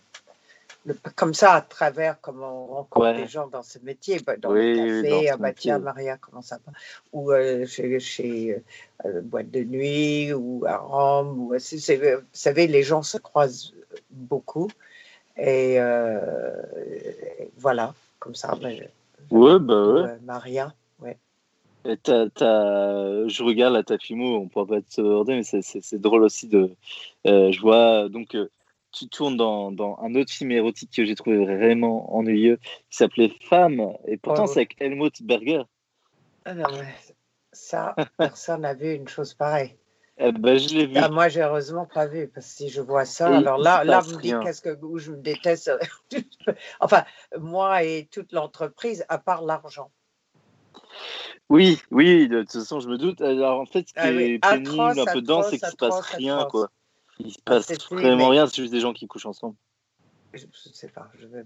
Le- 0.85 0.97
comme 1.17 1.35
ça, 1.35 1.55
à 1.55 1.61
travers 1.61 2.21
comment 2.21 2.65
on 2.65 2.67
rencontre 2.75 3.07
Ouais. 3.07 3.17
des 3.23 3.27
gens 3.29 3.47
dans 3.49 3.63
ce 3.63 3.79
métier, 3.81 4.21
bah, 4.21 4.37
dans 4.37 4.53
Oui, 4.53 4.75
le 4.75 4.83
oui, 4.83 5.03
café, 5.03 5.29
ah 5.31 5.37
bah 5.37 5.53
tiens. 5.53 5.79
Maria, 5.79 6.17
comment 6.17 6.41
ça 6.41 6.59
va? 6.65 6.73
Ou 7.13 7.33
euh, 7.33 7.67
chez, 7.67 7.99
chez 8.01 8.63
euh, 9.05 9.21
boîte 9.21 9.51
de 9.51 9.65
nuit, 9.65 10.33
ou 10.33 10.65
à 10.67 10.77
Rome. 10.79 11.39
Ou, 11.41 11.49
vous 11.55 12.25
savez, 12.33 12.67
les 12.67 12.83
gens 12.83 13.03
se 13.03 13.19
croisent 13.19 13.75
beaucoup. 14.11 14.69
Et 15.37 15.79
euh, 15.79 16.51
voilà, 17.59 17.95
comme 18.19 18.35
ça, 18.35 18.55
bah, 18.61 18.71
je- 18.71 18.85
Ouais, 19.31 19.59
bah 19.59 19.87
ouais. 19.87 20.03
euh, 20.11 20.17
Maria. 20.23 20.75
T'as- 22.03 22.27
Je 23.29 23.43
regarde 23.43 23.75
la 23.75 23.83
ta 23.83 23.99
filmo, 23.99 24.37
on 24.37 24.49
pourra 24.49 24.67
pas 24.67 24.77
être 24.79 24.91
sauverdé, 24.91 25.35
mais 25.37 25.43
c'est- 25.43 25.95
drôle 25.95 26.23
aussi 26.25 26.47
de. 26.49 26.71
euh, 27.27 27.51
je 27.53 27.61
vois 27.61 28.09
donc. 28.09 28.35
euh, 28.35 28.49
tu 28.93 29.09
tournes 29.09 29.37
dans, 29.37 29.73
dans 29.73 29.99
un 30.03 30.15
autre 30.15 30.33
film 30.33 30.51
érotique 30.53 30.91
que 30.95 31.05
j'ai 31.05 31.15
trouvé 31.15 31.39
vraiment 31.45 32.15
ennuyeux, 32.15 32.59
qui 32.91 32.97
s'appelait 32.97 33.33
Femme, 33.43 33.81
et 34.07 34.17
pourtant 34.17 34.43
Ouais, 34.43 34.49
ouais. 34.49 34.55
c'est 34.55 34.61
avec 34.61 34.77
Helmut 34.81 35.23
Berger. 35.23 35.63
Ah 36.45 36.55
non, 36.55 36.65
mais 36.73 36.95
ça, 37.53 37.95
personne 38.19 38.63
n'a 38.63 38.75
vu 38.75 38.95
une 38.95 39.09
chose 39.09 39.35
pareille. 39.35 39.77
Eh 40.21 40.33
ben, 40.33 40.59
je 40.59 40.75
l'ai 40.75 40.87
vu. 40.87 40.95
Ah, 40.97 41.09
moi, 41.09 41.29
j'ai 41.29 41.43
heureusement 41.43 41.87
pas 41.87 42.07
vu, 42.07 42.27
parce 42.29 42.47
que 42.47 42.53
si 42.53 42.69
je 42.71 42.81
vois 42.81 43.05
ça, 43.05 43.31
Et 43.31 43.37
alors 43.37 43.59
là, 43.59 43.85
là, 43.85 44.01
vous 44.01 44.17
me 44.17 44.23
dites 44.23 44.41
qu'est-ce 44.43 44.63
que 44.63 44.77
où 44.85 44.99
je 44.99 45.13
me 45.13 45.19
déteste. 45.19 45.71
enfin, 46.81 47.05
moi 47.39 47.85
et 47.85 48.09
toute 48.11 48.33
l'entreprise, 48.33 49.05
à 49.09 49.19
part 49.19 49.43
l'argent. 49.43 49.93
Oui, 51.49 51.81
oui, 51.91 52.29
de 52.29 52.41
toute 52.41 52.53
façon, 52.53 52.81
je 52.81 52.89
me 52.89 52.99
doute. 52.99 53.21
Alors, 53.21 53.61
en 53.61 53.67
fait, 53.67 53.89
ce 53.89 53.93
qui 53.93 54.01
Ah 54.01 54.11
oui, 54.11 54.33
est 54.33 54.39
pénible 54.39 54.81
atroce, 54.81 54.99
un 54.99 55.13
peu 55.13 55.21
dedans, 55.21 55.43
c'est 55.43 55.59
qu'il 55.59 55.69
se 55.69 55.77
passe 55.77 56.01
rien, 56.01 56.47
quoi. 56.51 56.69
Il 57.21 57.33
se 57.33 57.39
passe 57.43 57.69
vraiment 57.91 58.17
mais- 58.17 58.27
rien, 58.29 58.47
c'est 58.47 58.57
juste 58.63 58.73
des 58.73 58.81
gens 58.81 58.93
qui 58.93 59.07
couchent 59.07 59.27
ensemble. 59.27 59.57
Je 60.35 60.45
ne 60.47 60.75
sais 60.75 60.89
pas. 60.89 61.11
Je 61.19 61.27
vais... 61.27 61.45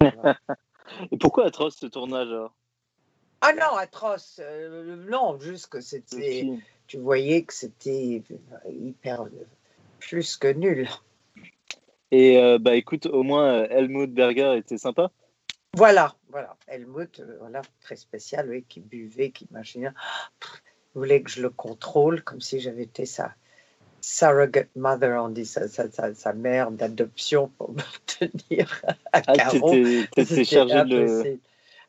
Et 1.10 1.16
pourquoi 1.18 1.46
atroce 1.46 1.76
ce 1.76 1.86
tournage 1.86 2.28
alors? 2.28 2.54
Ah 3.40 3.52
non, 3.52 3.76
atroce. 3.76 4.40
euh, 4.42 4.96
non, 5.08 5.38
juste 5.38 5.66
que 5.68 5.80
c'était. 5.80 6.46
Tu 6.86 6.98
voyais 6.98 7.42
que 7.42 7.52
c'était 7.52 8.22
hyper. 8.68 9.22
euh, 9.22 9.28
plus 9.98 10.36
que 10.36 10.48
nul. 10.52 10.88
Et 12.12 12.38
euh, 12.38 12.58
bah 12.58 12.76
écoute, 12.76 13.06
au 13.06 13.22
moins 13.22 13.64
Helmut 13.64 14.12
Berger 14.12 14.56
était 14.56 14.78
sympa. 14.78 15.10
Voilà, 15.74 16.14
voilà. 16.30 16.56
Helmut, 16.68 17.20
voilà, 17.40 17.60
très 17.80 17.96
spécial, 17.96 18.48
oui, 18.48 18.64
qui 18.68 18.80
buvait, 18.80 19.30
qui 19.30 19.46
machinait. 19.50 19.90
Il 20.94 20.98
voulait 20.98 21.22
que 21.22 21.30
je 21.30 21.42
le 21.42 21.50
contrôle 21.50 22.22
comme 22.22 22.40
si 22.40 22.60
j'avais 22.60 22.84
été 22.84 23.04
sa 23.04 23.34
surrogate 24.06 24.70
mother, 24.76 25.20
on 25.20 25.30
dit 25.30 25.44
sa, 25.44 25.66
sa, 25.66 25.90
sa, 25.90 26.14
sa 26.14 26.32
mère 26.32 26.70
d'adoption 26.70 27.48
pour 27.58 27.72
me 27.72 27.82
tenir 28.06 28.80
à 29.12 29.20
Ah, 29.26 29.32
carreau. 29.32 29.72
C'était 30.16 30.44
chargé 30.44 30.84
de. 30.84 31.38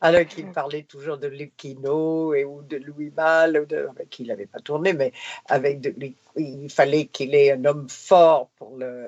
Alors 0.01 0.25
qu'il 0.25 0.51
parlait 0.51 0.83
toujours 0.83 1.17
de 1.17 1.27
Lucchino 1.27 2.33
et 2.33 2.43
ou 2.43 2.61
de 2.61 2.77
Louis 2.77 3.11
Malle, 3.15 3.61
ou 3.61 3.65
de, 3.65 3.87
avec 3.89 4.09
qui 4.09 4.23
il 4.23 4.29
n'avait 4.29 4.45
pas 4.45 4.59
tourné, 4.59 4.93
mais 4.93 5.11
avec 5.47 5.81
de, 5.81 5.93
il 6.35 6.69
fallait 6.69 7.05
qu'il 7.05 7.33
ait 7.33 7.51
un 7.51 7.65
homme 7.65 7.87
fort 7.89 8.49
pour 8.57 8.77
le, 8.77 9.07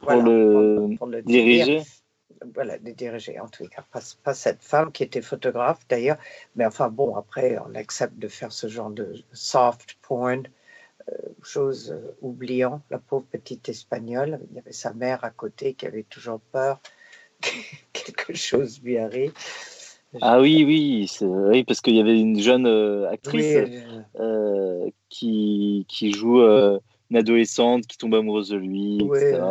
voilà, 0.00 0.22
le 0.22 0.76
pour, 0.78 0.98
pour 0.98 1.06
le 1.08 1.22
diriger. 1.22 1.82
voilà, 2.54 2.78
de 2.78 2.90
diriger 2.92 3.38
en 3.40 3.48
tout 3.48 3.66
cas. 3.68 3.84
Pas, 3.92 4.00
pas 4.22 4.34
cette 4.34 4.62
femme 4.62 4.92
qui 4.92 5.02
était 5.02 5.22
photographe 5.22 5.80
d'ailleurs, 5.88 6.18
mais 6.54 6.66
enfin 6.66 6.88
bon, 6.88 7.16
après 7.16 7.56
on 7.58 7.74
accepte 7.74 8.16
de 8.18 8.28
faire 8.28 8.52
ce 8.52 8.68
genre 8.68 8.90
de 8.90 9.14
soft 9.32 9.96
porn, 10.02 10.42
euh, 10.44 10.48
chose 11.42 11.92
euh, 11.92 12.16
oubliant. 12.20 12.82
La 12.90 12.98
pauvre 12.98 13.24
petite 13.30 13.68
espagnole, 13.68 14.40
il 14.50 14.56
y 14.56 14.58
avait 14.58 14.72
sa 14.72 14.92
mère 14.92 15.24
à 15.24 15.30
côté 15.30 15.74
qui 15.74 15.86
avait 15.86 16.02
toujours 16.02 16.40
peur 16.40 16.80
que 17.40 17.50
quelque 17.92 18.34
chose 18.34 18.80
lui 18.82 18.98
arrive. 18.98 19.32
Ah 20.20 20.40
oui, 20.40 20.64
oui, 20.64 21.06
c'est- 21.08 21.26
oui, 21.26 21.64
parce 21.64 21.80
qu'il 21.80 21.94
y 21.94 22.00
avait 22.00 22.18
une 22.18 22.40
jeune 22.40 22.66
euh, 22.66 23.08
actrice 23.10 23.56
Oui, 23.56 23.78
euh, 24.18 24.20
euh, 24.20 24.90
qui, 25.08 25.84
qui 25.88 26.12
joue 26.12 26.40
euh, 26.40 26.78
une 27.10 27.18
adolescente 27.18 27.86
qui 27.86 27.98
tombe 27.98 28.14
amoureuse 28.14 28.48
de 28.48 28.56
lui, 28.56 28.98
etc. 29.14 29.42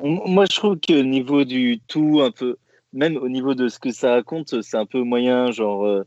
Moi, 0.00 0.44
je 0.50 0.56
trouve 0.56 0.78
que 0.78 1.00
au 1.00 1.04
niveau 1.04 1.44
du 1.44 1.80
tout, 1.88 2.20
un 2.22 2.30
peu, 2.30 2.56
même 2.92 3.16
au 3.16 3.28
niveau 3.28 3.54
de 3.54 3.68
ce 3.68 3.78
que 3.78 3.90
ça 3.90 4.12
raconte, 4.12 4.62
c'est 4.62 4.76
un 4.76 4.86
peu 4.86 5.02
moyen, 5.02 5.50
genre, 5.50 5.84
euh, 5.84 6.04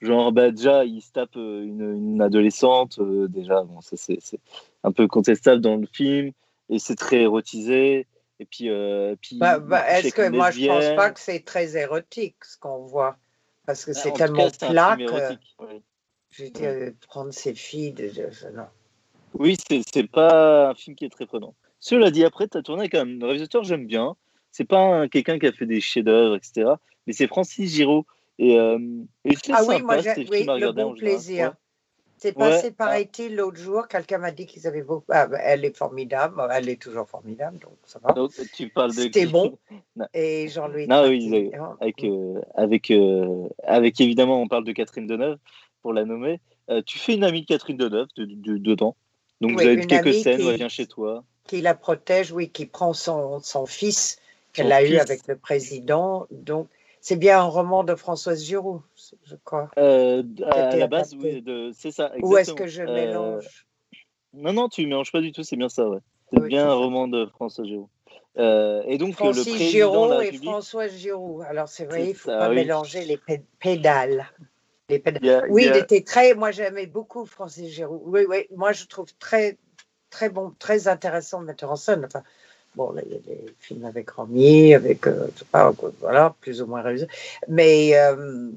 genre 0.00 0.32
bah, 0.32 0.50
déjà, 0.50 0.84
il 0.84 1.00
se 1.02 1.12
tape 1.12 1.36
euh, 1.36 1.62
une, 1.64 1.94
une 1.96 2.22
adolescente, 2.22 2.98
euh, 2.98 3.28
déjà, 3.28 3.62
bon, 3.62 3.80
ça 3.80 3.96
c'est 3.96 4.18
un 4.84 4.92
peu 4.92 5.06
contestable 5.08 5.60
dans 5.60 5.76
le 5.76 5.86
film. 5.86 6.32
et 6.70 6.78
c'est 6.78 6.96
très 6.96 7.22
érotisé. 7.22 8.06
Et 8.40 8.44
puis, 8.44 8.68
euh, 8.68 9.16
puis 9.20 9.36
Bah, 9.38 9.58
bah, 9.58 9.84
Est-ce 9.90 10.14
que 10.14 10.28
moi, 10.28 10.50
je 10.52 10.64
pense 10.66 10.94
pas 10.94 11.10
que 11.10 11.18
c'est 11.18 11.44
très 11.44 11.76
érotique 11.76 12.36
ce 12.44 12.56
qu'on 12.58 12.78
voit 12.78 13.16
Parce 13.66 13.84
que 13.84 13.90
Ah, 13.90 13.94
c'est 13.94 14.12
tellement 14.12 14.48
cas, 14.50 14.70
plat 14.70 14.96
que 14.96 15.02
érotique, 15.02 15.56
oui. 15.58 15.82
je 16.30 16.44
veux 16.44 16.50
dire, 16.50 16.92
prendre 17.08 17.32
ses 17.32 17.54
filles. 17.54 17.92
De, 17.92 18.08
non. 18.54 18.66
Oui, 19.34 19.56
c'est 19.92 20.06
pas 20.08 20.70
un 20.70 20.74
film 20.74 20.94
qui 20.94 21.04
est 21.04 21.10
très 21.10 21.26
prenant. 21.26 21.54
Cela 21.80 22.10
dit, 22.12 22.24
après, 22.24 22.46
tu 22.48 22.56
as 22.58 22.62
tourné 22.62 22.88
quand 22.88 23.04
même. 23.04 23.18
Le 23.18 23.26
réalisateur, 23.26 23.64
j'aime 23.64 23.86
bien. 23.86 24.14
C'est 24.52 24.64
pas 24.64 24.78
un- 24.80 25.08
quelqu'un 25.08 25.38
qui 25.38 25.46
a 25.46 25.52
fait 25.52 25.66
des 25.66 25.80
chefs-d'œuvre, 25.80 26.36
etc. 26.36 26.70
Mais 27.06 27.12
c'est 27.12 27.26
Francis 27.26 27.72
Giraud. 27.74 28.06
Et, 28.38 28.58
euh, 28.58 28.78
et 29.24 29.34
Ah 29.50 29.62
oui, 29.62 29.74
sympa, 29.78 29.78
moi, 29.84 29.96
oui, 30.16 30.26
films 30.26 30.48
à 30.50 30.58
le 30.58 30.72
bon 30.72 30.94
plaisir. 30.94 31.46
Ouais. 31.48 31.52
C'est 32.20 32.36
Ouais, 32.36 32.50
passé, 32.50 32.68
ah. 32.70 32.74
paraît-il, 32.76 33.36
l'autre 33.36 33.58
jour. 33.58 33.86
Quelqu'un 33.86 34.18
m'a 34.18 34.32
dit 34.32 34.46
qu'ils 34.46 34.66
avaient 34.66 34.82
beaucoup. 34.82 35.04
Ah, 35.08 35.28
bah, 35.28 35.38
elle 35.40 35.64
est 35.64 35.76
formidable. 35.76 36.42
Elle 36.52 36.68
est 36.68 36.80
toujours 36.82 37.08
formidable, 37.08 37.58
donc 37.60 37.74
ça 37.84 38.00
va. 38.02 38.12
Donc, 38.12 38.32
tu 38.52 38.68
parles 38.70 38.90
de 38.90 39.02
C'était 39.02 39.26
bon. 39.26 39.56
Non. 39.96 40.06
Et 40.14 40.48
Jean-Louis. 40.48 40.88
Non, 40.88 41.08
oui, 41.08 41.18
ils 41.22 41.52
avec, 41.80 42.04
euh, 42.04 42.40
avec, 42.56 42.90
euh, 42.90 43.48
avec 43.62 44.00
évidemment, 44.00 44.42
on 44.42 44.48
parle 44.48 44.64
de 44.64 44.72
Catherine 44.72 45.06
Deneuve 45.06 45.38
pour 45.82 45.92
la 45.92 46.04
nommer. 46.04 46.40
Euh, 46.70 46.82
tu 46.84 46.98
fais 46.98 47.14
une 47.14 47.24
amie 47.24 47.42
de 47.42 47.46
Catherine 47.46 47.76
Deneuve 47.76 48.08
de- 48.16 48.24
de- 48.24 48.58
dedans. 48.58 48.96
Donc 49.40 49.50
Oui, 49.50 49.56
vous 49.56 49.68
avez 49.68 49.86
quelques 49.86 50.14
scènes 50.14 50.38
qui- 50.40 50.48
elle 50.48 50.56
vient 50.56 50.68
chez 50.68 50.86
toi. 50.86 51.24
qui 51.46 51.60
la 51.60 51.74
protège, 51.74 52.32
oui, 52.32 52.50
qui 52.50 52.66
prend 52.66 52.92
son, 52.92 53.40
son 53.40 53.64
fils 53.64 54.18
qu'elle 54.52 54.72
a 54.72 54.82
eu 54.82 54.96
avec 54.98 55.26
le 55.28 55.36
président. 55.36 56.26
Donc, 56.30 56.68
c'est 57.00 57.16
bien 57.16 57.40
un 57.40 57.44
roman 57.44 57.84
de 57.84 57.94
Françoise 57.94 58.42
Giroud, 58.44 58.82
je 59.24 59.36
crois. 59.44 59.70
Euh, 59.78 60.22
à 60.50 60.76
la 60.76 60.86
base, 60.86 61.14
oui, 61.14 61.44
c'est 61.74 61.90
ça. 61.90 62.12
Ou 62.22 62.36
est-ce 62.36 62.52
que 62.52 62.66
je 62.66 62.82
Euh, 62.82 62.94
mélange 62.94 63.66
Non, 64.32 64.52
non, 64.52 64.68
tu 64.68 64.86
mélanges 64.86 65.12
pas 65.12 65.20
du 65.20 65.32
tout, 65.32 65.42
c'est 65.42 65.56
bien 65.56 65.68
ça, 65.68 65.88
ouais. 65.88 65.98
C'est 66.32 66.38
Oui, 66.40 66.48
bien 66.48 66.60
c'est 66.60 66.66
un 66.66 66.70
ça. 66.70 66.74
roman 66.74 67.08
de 67.08 67.26
François 67.26 67.64
Giroud. 67.64 67.88
Euh, 68.38 68.82
et 68.86 68.98
donc, 68.98 69.18
le 69.20 69.32
Francis 69.32 69.72
de 69.72 70.14
la 70.14 70.24
et. 70.24 70.36
Françoise 70.36 70.94
Giroud. 70.94 71.44
Alors, 71.48 71.68
c'est 71.68 71.86
vrai, 71.86 72.00
C'est 72.00 72.06
il 72.06 72.10
ne 72.10 72.14
faut 72.14 72.28
ça, 72.30 72.38
pas 72.38 72.48
oui. 72.50 72.56
mélanger 72.56 73.04
les 73.04 73.16
pé- 73.16 73.42
pédales. 73.58 74.26
Les 74.88 75.02
Oui, 75.50 75.62
il 75.64 75.66
y 75.66 75.70
il 75.70 75.76
était 75.76 76.02
très. 76.02 76.34
Moi, 76.34 76.50
j'aimais 76.50 76.86
beaucoup 76.86 77.26
Francis 77.26 77.72
Giroud. 77.72 78.00
Oui, 78.04 78.26
oui. 78.28 78.46
Moi, 78.54 78.72
je 78.72 78.84
trouve 78.86 79.08
très, 79.18 79.58
très 80.10 80.30
bon, 80.30 80.54
très 80.58 80.88
intéressant 80.88 81.40
metteur 81.40 81.72
en 81.72 81.76
scène. 81.76 82.04
Enfin, 82.04 82.22
bon, 82.78 82.92
là, 82.92 83.02
il 83.04 83.12
y 83.12 83.16
a 83.16 83.18
des 83.18 83.44
films 83.58 83.84
avec 83.84 84.08
Ramier, 84.10 84.74
avec, 84.76 85.06
euh, 85.08 85.26
je 85.34 85.40
sais 85.40 85.44
pas, 85.50 85.72
quoi, 85.72 85.90
voilà, 86.00 86.34
plus 86.40 86.62
ou 86.62 86.66
moins 86.66 86.80
réussi. 86.80 87.06
Mais 87.48 87.96
euh, 87.96 88.50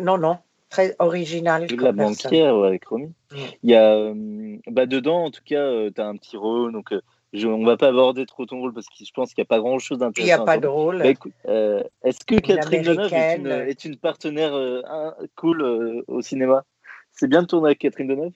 non, 0.00 0.16
non, 0.16 0.38
très 0.70 0.94
original. 1.00 1.62
La 1.62 1.68
comme 1.68 1.96
personne. 1.96 2.30
banquière 2.30 2.54
avec 2.54 2.84
Romy. 2.86 3.12
Mm. 3.32 3.36
Il 3.64 3.70
y 3.70 3.74
a, 3.74 3.94
euh, 3.96 4.56
bah, 4.68 4.86
dedans, 4.86 5.24
en 5.24 5.30
tout 5.30 5.42
cas, 5.44 5.90
tu 5.90 6.00
as 6.00 6.06
un 6.06 6.16
petit 6.16 6.36
rôle. 6.36 6.72
Donc, 6.72 6.94
je, 7.32 7.48
on 7.48 7.64
va 7.64 7.76
pas 7.76 7.88
aborder 7.88 8.26
trop 8.26 8.46
ton 8.46 8.60
rôle 8.60 8.72
parce 8.72 8.86
que 8.86 9.04
je 9.04 9.12
pense 9.12 9.34
qu'il 9.34 9.42
n'y 9.42 9.46
a 9.46 9.52
pas 9.56 9.58
grand 9.58 9.80
chose 9.80 9.98
Il 9.98 10.00
n'y 10.00 10.06
d'intéressant. 10.06 10.42
a 10.42 10.46
pas 10.46 10.58
de 10.58 10.68
rôle. 10.68 11.02
Bah, 11.02 11.30
euh, 11.48 11.82
Est-ce 12.04 12.24
que 12.24 12.36
Catherine 12.36 12.82
Deneuve 12.82 13.12
est 13.12 13.36
une, 13.36 13.50
est 13.50 13.84
une 13.84 13.96
partenaire 13.96 14.54
euh, 14.54 14.82
un- 14.86 15.14
cool 15.34 15.62
euh, 15.62 16.04
au 16.06 16.22
cinéma? 16.22 16.64
C'est 17.10 17.26
bien 17.26 17.42
de 17.42 17.48
tourner 17.48 17.68
avec 17.68 17.80
Catherine 17.80 18.06
Deneuve? 18.06 18.32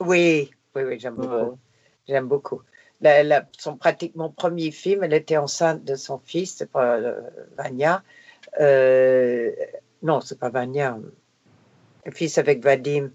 Oui, 0.00 0.50
oui, 0.74 0.82
oui, 0.82 0.98
j'aime 0.98 1.14
beaucoup. 1.14 1.32
Ouais. 1.32 1.56
J'aime 2.08 2.26
beaucoup. 2.26 2.62
La- 3.00 3.22
la- 3.22 3.46
son 3.56 3.76
pratiquement 3.76 4.30
premier 4.30 4.70
film, 4.72 5.04
elle 5.04 5.12
était 5.14 5.36
enceinte 5.36 5.84
de 5.84 5.94
son 5.94 6.18
fils, 6.18 6.56
c'est 6.56 6.70
pas 6.70 6.96
euh, 6.96 7.20
Vania. 7.56 8.02
Euh, 8.60 9.52
non, 10.02 10.20
c'est 10.20 10.38
pas 10.38 10.48
Vania. 10.50 10.98
Le 12.04 12.10
fils 12.12 12.38
avec 12.38 12.62
Vadim. 12.62 13.10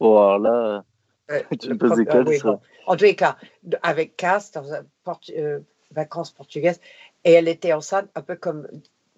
Alors 0.00 0.38
là, 0.38 0.84
Euh, 1.30 1.42
des 1.50 1.74
premier- 1.76 2.06
ah 2.08 2.22
oui, 2.26 2.38
ça. 2.38 2.50
bon. 2.52 2.60
En 2.86 2.96
tous 2.96 3.04
les 3.04 3.16
cas, 3.16 3.36
avec 3.82 4.16
Cass, 4.16 4.52
dans 4.52 4.72
un 4.72 4.84
portu- 5.04 5.36
euh, 5.36 5.58
vacances 5.90 6.30
portugaises, 6.30 6.80
et 7.24 7.32
elle 7.32 7.48
était 7.48 7.72
enceinte, 7.72 8.08
un 8.14 8.22
peu 8.22 8.36
comme 8.36 8.68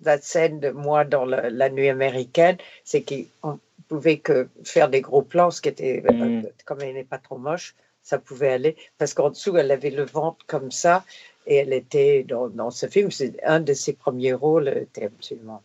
la 0.02 0.18
scène 0.18 0.58
de 0.58 0.70
moi 0.70 1.04
dans 1.04 1.26
la, 1.26 1.50
la 1.50 1.68
nuit 1.68 1.88
américaine, 1.90 2.56
c'est 2.84 3.04
qu'on 3.04 3.58
pouvait 3.88 4.18
que 4.18 4.48
faire 4.64 4.88
des 4.88 5.00
gros 5.02 5.22
plans, 5.22 5.50
ce 5.50 5.60
qui 5.60 5.68
était, 5.68 6.02
euh, 6.06 6.12
Mm. 6.12 6.46
comme 6.64 6.80
elle 6.80 6.94
n'est 6.94 7.04
pas 7.04 7.18
trop 7.18 7.36
moche, 7.36 7.74
ça 8.08 8.18
pouvait 8.18 8.48
aller, 8.52 8.74
parce 8.96 9.12
qu'en 9.12 9.28
dessous, 9.28 9.58
elle 9.58 9.70
avait 9.70 9.90
le 9.90 10.04
ventre 10.04 10.46
comme 10.46 10.70
ça, 10.70 11.04
et 11.46 11.56
elle 11.56 11.74
était 11.74 12.24
dans, 12.24 12.48
dans 12.48 12.70
ce 12.70 12.86
film, 12.86 13.10
c'est 13.10 13.42
un 13.44 13.60
de 13.60 13.74
ses 13.74 13.92
premiers 13.92 14.32
rôles, 14.32 14.68
était 14.68 15.04
absolument 15.04 15.62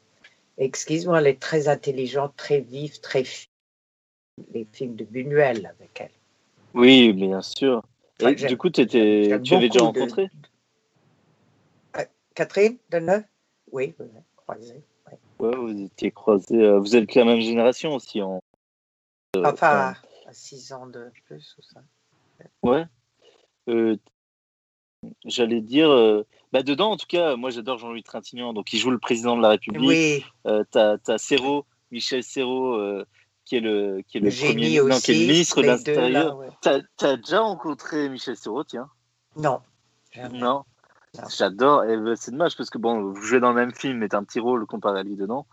exquise-moi, 0.58 1.20
elle 1.20 1.28
est 1.28 1.40
très 1.40 1.70
intelligente, 1.70 2.34
très 2.36 2.60
vive, 2.60 3.00
très 3.00 3.24
fine. 3.24 3.48
Les 4.54 4.68
films 4.74 4.96
de 4.96 5.06
Buñuel 5.06 5.66
avec 5.68 6.02
elle. 6.02 6.12
Oui, 6.74 7.14
bien 7.14 7.42
sûr. 7.42 7.82
Et 8.20 8.26
Ouais, 8.26 8.36
du 8.36 8.58
coup, 8.58 8.70
j'aime 8.76 8.88
tu 8.88 8.98
avais 9.54 9.70
déjà 9.70 9.80
beaucoup 9.80 9.94
de- 9.94 10.02
rencontré? 10.02 10.30
Catherine 12.36 12.78
Deneuve? 12.90 13.24
Oui, 13.72 13.96
croisée. 14.36 14.82
oui. 15.08 15.14
Ouais, 15.40 15.56
vous 15.56 15.82
étiez 15.84 16.12
croisés. 16.12 16.62
euh, 16.62 16.80
Vous 16.80 16.96
êtes 16.96 17.14
la 17.16 17.26
même 17.26 17.40
génération 17.40 17.94
aussi. 17.96 18.22
En... 18.22 18.40
euh, 19.38 19.44
Enfin, 19.46 19.94
à 20.26 20.34
6 20.34 20.74
ans 20.74 20.88
de 20.88 21.12
plus 21.26 21.56
ou 21.58 21.62
ça. 21.62 21.82
Ouais. 22.62 22.86
Euh, 23.70 23.98
J'allais 25.26 25.62
dire, 25.62 25.90
euh, 25.90 26.26
bah 26.54 26.64
dedans 26.64 26.92
en 26.92 26.98
tout 26.98 27.08
cas, 27.08 27.36
moi 27.36 27.50
j'adore 27.50 27.78
Jean-Louis 27.78 28.04
Trintignant, 28.04 28.54
donc 28.54 28.72
il 28.72 28.80
joue 28.80 28.90
le 28.92 29.00
président 29.00 29.36
de 29.36 29.42
la 29.42 29.50
République. 29.50 29.88
Oui, 29.88 30.26
Euh, 30.48 30.64
t'as 30.72 31.18
Serrault, 31.18 31.66
Michel 31.92 32.24
Serrault, 32.24 32.76
euh, 32.76 33.06
qui 33.46 33.58
est 33.58 33.60
le 33.60 34.02
qui 34.08 34.18
est 34.18 34.22
le, 34.22 34.30
premier, 34.30 34.80
non, 34.80 34.88
qui 35.00 35.12
est 35.12 35.14
aussi. 35.14 35.14
le 35.14 35.20
ministre 35.20 35.62
de 35.62 35.68
l'Intérieur. 35.68 36.38
ouais. 36.38 36.48
T'as 36.62 36.80
as 37.02 37.18
déjà 37.18 37.42
rencontré 37.42 38.08
Michel 38.10 38.38
Serrault, 38.38 38.64
tiens? 38.64 38.90
Non. 39.36 39.60
jamais. 40.12 40.40
Non? 40.40 40.64
J'adore. 41.30 41.84
Et 41.84 41.98
ben, 41.98 42.16
c'est 42.16 42.32
dommage 42.32 42.56
parce 42.56 42.70
que 42.70 42.78
bon, 42.78 43.12
vous 43.12 43.22
jouez 43.22 43.40
dans 43.40 43.50
le 43.50 43.56
même 43.56 43.74
film, 43.74 43.98
mais 43.98 44.08
t'as 44.08 44.18
un 44.20 44.24
petit 44.24 44.40
rôle 44.40 44.66
comparé 44.66 45.02
à 45.02 45.04
lui 45.04 45.16
dedans. 45.16 45.46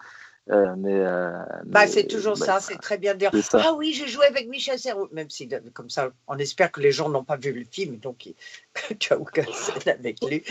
Euh, 0.51 0.75
mais, 0.77 0.95
euh, 0.95 1.31
Bah, 1.65 1.81
mais- 1.83 1.87
c'est 1.87 2.07
toujours 2.07 2.37
bah, 2.39 2.45
ça, 2.47 2.61
c'est 2.61 2.77
très 2.79 2.99
bien 2.99 3.15
de 3.15 3.21
dire. 3.21 3.31
Ah 3.53 3.73
oui, 3.75 3.93
j'ai 3.93 4.09
joué 4.09 4.27
avec 4.27 4.49
Michel 4.49 4.79
Serrault, 4.79 5.09
même 5.13 5.31
si 5.31 5.49
comme 5.73 5.91
ça, 5.91 6.11
on 6.27 6.39
espère 6.39 6.73
que 6.73 6.81
les 6.81 6.91
gens 6.93 7.09
n'ont 7.09 7.25
pas 7.25 7.37
vu 7.37 7.53
le 7.53 7.65
film, 7.65 7.99
donc 7.99 8.29
tu 8.99 9.13
as 9.13 9.19
aucun 9.19 9.45
scène 9.53 9.89
avec 9.99 10.23
lui. 10.25 10.43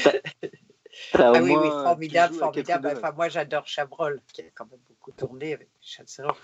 Ah 1.13 1.31
oui, 1.34 1.51
oui, 1.51 1.67
formidable, 1.69 2.35
formidable. 2.35 2.93
Enfin, 2.95 3.11
moi, 3.11 3.30
j'adore 3.30 3.67
Chabrol, 3.67 4.21
qui 4.34 4.41
a 4.41 4.45
quand 4.53 4.65
même 4.69 4.80
beaucoup 4.89 5.11
tourné 5.11 5.53
avec 5.53 5.69
Michel 5.81 6.05
Serrault. 6.07 6.35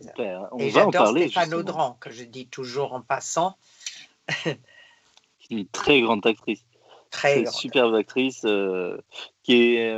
Super. 0.00 0.48
On 0.52 0.58
Et 0.58 0.70
j'adore. 0.70 1.08
Stéphane 1.08 1.44
justement. 1.44 1.56
Audran, 1.60 1.96
que 2.00 2.10
je 2.10 2.24
dis 2.24 2.46
toujours 2.48 2.92
en 2.94 3.02
passant. 3.02 3.56
Une 5.50 5.66
très 5.68 6.00
grande 6.00 6.24
actrice. 6.26 6.64
Très 7.10 7.32
Très 7.34 7.42
grand. 7.42 7.52
superbe 7.52 7.94
actrice 7.96 8.44
euh, 8.44 8.98
qui 9.42 9.74
est, 9.76 9.90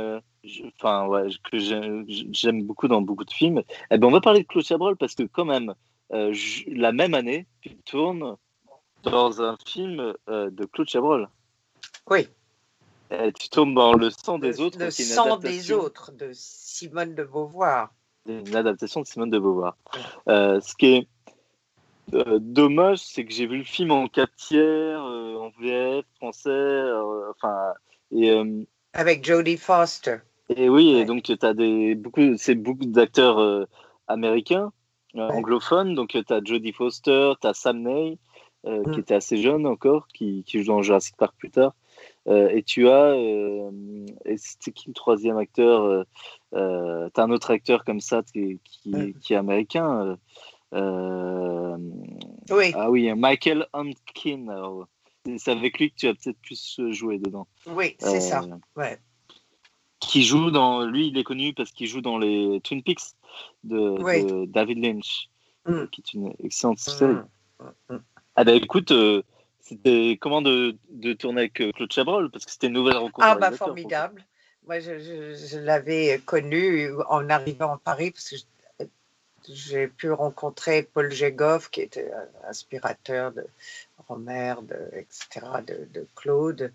enfin 0.75 1.07
ouais, 1.07 1.27
que 1.51 1.57
j'aime 1.59 2.63
beaucoup 2.63 2.87
dans 2.87 3.01
beaucoup 3.01 3.25
de 3.25 3.31
films. 3.31 3.63
Eh 3.91 3.97
ben 3.97 4.07
on 4.07 4.11
va 4.11 4.21
parler 4.21 4.43
de 4.43 4.47
Claude 4.47 4.65
Chabrol 4.65 4.97
parce 4.97 5.15
que 5.15 5.23
quand 5.23 5.45
même 5.45 5.73
euh, 6.11 6.33
la 6.67 6.91
même 6.91 7.13
année 7.13 7.47
tu 7.61 7.75
tournes 7.77 8.37
dans 9.03 9.41
un 9.41 9.57
film 9.65 10.13
euh, 10.29 10.49
de 10.49 10.65
Claude 10.65 10.87
Chabrol. 10.87 11.29
Oui. 12.09 12.27
Euh, 13.11 13.31
tu 13.31 13.49
tombes 13.49 13.75
dans 13.75 13.93
Le 13.93 14.09
sang 14.09 14.39
des 14.39 14.59
autres. 14.59 14.79
Le 14.79 14.89
qui 14.89 15.03
est 15.03 15.05
une 15.05 15.11
sang 15.11 15.37
des 15.37 15.71
autres 15.71 16.11
de 16.11 16.31
Simone 16.33 17.13
de 17.13 17.23
Beauvoir. 17.23 17.93
une 18.25 18.55
adaptation 18.55 19.01
de 19.01 19.05
Simone 19.05 19.29
de 19.29 19.39
Beauvoir. 19.39 19.77
Euh, 20.29 20.59
ce 20.61 20.73
qui 20.75 20.95
est 20.95 21.07
dommage, 22.11 22.99
c'est 22.99 23.23
que 23.23 23.31
j'ai 23.31 23.47
vu 23.47 23.59
le 23.59 23.63
film 23.63 23.91
en 23.91 24.07
4 24.07 24.35
tiers, 24.35 25.01
en 25.01 25.51
VF, 25.59 26.05
français, 26.17 26.91
enfin, 27.29 27.73
et, 28.11 28.33
Avec 28.93 29.25
Jodie 29.25 29.57
Foster. 29.57 30.17
Et 30.57 30.69
oui, 30.69 30.93
Ouais. 30.93 31.01
et 31.01 31.05
donc 31.05 31.23
tu 31.23 31.35
as 31.41 31.53
des, 31.53 31.95
beaucoup, 31.95 32.37
c'est 32.37 32.55
beaucoup 32.55 32.85
d'acteurs 32.85 33.39
euh, 33.39 33.65
américains, 34.07 34.71
euh, 35.15 35.27
Ouais. 35.27 35.33
anglophones, 35.35 35.95
donc 35.95 36.09
tu 36.09 36.33
as 36.33 36.41
Jodie 36.43 36.73
Foster, 36.73 37.33
tu 37.41 37.47
as 37.47 37.53
Sam 37.53 37.81
Neill, 37.83 38.17
euh, 38.65 38.83
Mm. 38.85 38.91
qui 38.91 38.99
était 38.99 39.15
assez 39.15 39.37
jeune 39.37 39.65
encore, 39.67 40.07
qui, 40.07 40.43
qui 40.45 40.59
joue 40.63 40.71
dans 40.71 40.81
Jurassic 40.81 41.15
Park 41.17 41.35
plus 41.37 41.51
tard. 41.51 41.73
Euh, 42.27 42.47
et 42.49 42.63
tu 42.63 42.87
as, 42.87 43.11
euh, 43.11 43.69
et 44.25 44.37
c'était 44.37 44.71
qui 44.71 44.87
le 44.89 44.93
troisième 44.93 45.37
acteur 45.37 45.83
euh, 45.83 46.03
euh, 46.53 47.09
T'as 47.13 47.23
un 47.23 47.31
autre 47.31 47.51
acteur 47.51 47.83
comme 47.83 47.99
ça 47.99 48.23
qui, 48.23 48.59
qui, 48.63 48.89
Mm. 48.91 49.13
qui 49.19 49.33
est 49.33 49.37
américain. 49.37 50.05
euh, 50.05 50.15
euh, 50.73 51.77
Oui, 52.49 52.71
ah 52.75 52.89
oui, 52.89 53.13
Michael 53.13 53.67
Humpkin. 53.73 54.47
C'est 55.37 55.51
avec 55.51 55.79
lui 55.79 55.89
que 55.91 55.95
tu 55.95 56.07
as 56.07 56.13
peut-être 56.13 56.39
plus 56.41 56.79
joué 56.89 57.17
dedans. 57.17 57.47
oui, 57.67 57.95
c'est 57.99 58.17
Euh, 58.17 58.19
ça. 58.19 58.41
Ouais. 58.75 58.99
Qui 60.07 60.23
joue 60.23 60.51
dans. 60.51 60.85
Lui, 60.85 61.07
il 61.07 61.17
est 61.17 61.23
connu 61.23 61.53
parce 61.53 61.71
qu'il 61.71 61.87
joue 61.87 62.01
dans 62.01 62.17
les 62.17 62.59
Twin 62.63 62.83
Peaks 62.83 63.15
de, 63.63 64.45
David 64.45 64.83
Lynch, 64.83 65.29
Mm. 65.65 65.85
qui 65.91 66.01
est 66.01 66.13
une 66.13 66.33
excellente 66.43 66.79
série. 66.79 67.13
Mm. 67.59 67.93
Mm. 67.95 67.97
Ah 68.35 68.43
bah 68.43 68.51
écoute, 68.53 68.91
euh, 68.91 69.23
c'était 69.61 70.17
comment 70.19 70.41
de, 70.41 70.75
de 70.89 71.13
tourner 71.13 71.41
avec 71.41 71.61
euh, 71.61 71.71
Claude 71.71 71.91
Chabrol? 71.91 72.29
Parce 72.31 72.45
que 72.45 72.51
c'était 72.51 72.67
une 72.67 72.73
nouvelle 72.73 72.97
rencontre. 72.97 73.25
Ah, 73.27 73.35
bah, 73.35 73.51
formidable. 73.51 74.25
Moi, 74.67 74.79
je, 74.79 74.99
je- 74.99 75.35
je 75.35 75.57
l'avais 75.59 76.21
connu 76.25 76.89
en 77.09 77.29
arrivant 77.29 77.73
à 77.75 77.77
Paris 77.77 78.11
parce 78.11 78.29
que 78.29 78.35
je- 78.37 78.85
j'ai 79.53 79.87
pu 79.87 80.11
rencontrer 80.11 80.83
Paul 80.83 81.11
Jégoff, 81.11 81.69
qui 81.69 81.81
était 81.81 82.11
un 82.11 82.49
inspirateur 82.49 83.31
de, 83.33 83.45
De, 84.09 84.97
etc., 84.97 85.63
de, 85.65 85.87
de, 85.93 86.07
Claude, 86.15 86.71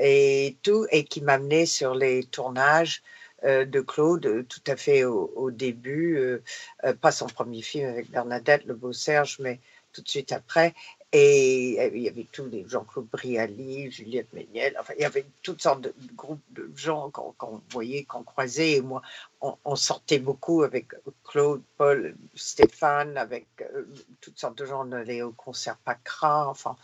et 0.00 0.56
tout, 0.62 0.86
et 0.90 1.04
qui 1.04 1.20
m'amenait 1.20 1.66
sur 1.66 1.94
les 1.94 2.24
tournages 2.24 3.02
euh, 3.44 3.64
de 3.64 3.80
Claude 3.80 4.46
tout 4.48 4.60
à 4.66 4.76
fait 4.76 5.04
au, 5.04 5.50
début, 5.50 6.16
euh, 6.16 6.42
euh, 6.84 6.94
pas 6.94 7.12
son 7.12 7.26
premier 7.26 7.62
film 7.62 7.88
avec 7.88 8.10
Bernadette, 8.10 8.64
Le 8.64 8.74
Beau 8.74 8.92
Serge, 8.92 9.38
mais 9.40 9.60
tout 9.92 10.00
de 10.00 10.08
suite 10.08 10.32
après. 10.32 10.74
Et 11.14 11.76
il 11.94 12.00
y 12.00 12.08
avait 12.08 12.26
tous 12.32 12.46
les 12.46 12.66
Jean-Claude 12.66 13.06
Brialy, 13.06 13.90
Juliette 13.90 14.32
Méniel, 14.32 14.74
enfin, 14.80 14.94
il 14.96 15.02
y 15.02 15.04
avait 15.04 15.26
toutes 15.42 15.60
sortes 15.60 15.82
de 15.82 15.94
groupes 16.14 16.40
de 16.52 16.72
gens 16.74 17.10
qu'on 17.10 17.60
voyait, 17.68 18.04
qu'on 18.04 18.22
croisait. 18.22 18.76
Et 18.76 18.80
moi, 18.80 19.02
on, 19.42 19.76
sortait 19.76 20.20
beaucoup 20.20 20.62
avec 20.62 20.92
Claude, 21.24 21.62
Paul, 21.76 22.16
Stéphane, 22.34 23.18
avec 23.18 23.46
euh, 23.60 23.84
toutes 24.22 24.38
sortes 24.38 24.56
de 24.56 24.64
gens. 24.64 24.88
On 24.88 24.92
allait 24.92 25.20
au 25.20 25.32
concert 25.32 25.76
Pacra, 25.76 26.48
enfin, 26.48 26.76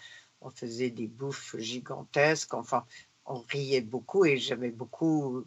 on 0.42 0.50
faisait 0.50 0.90
des 0.90 1.06
bouffes 1.06 1.56
gigantesques, 1.56 2.52
enfin, 2.52 2.84
on 3.24 3.40
riait 3.40 3.80
beaucoup 3.80 4.26
et 4.26 4.36
j'aimais 4.36 4.70
beaucoup 4.70 5.46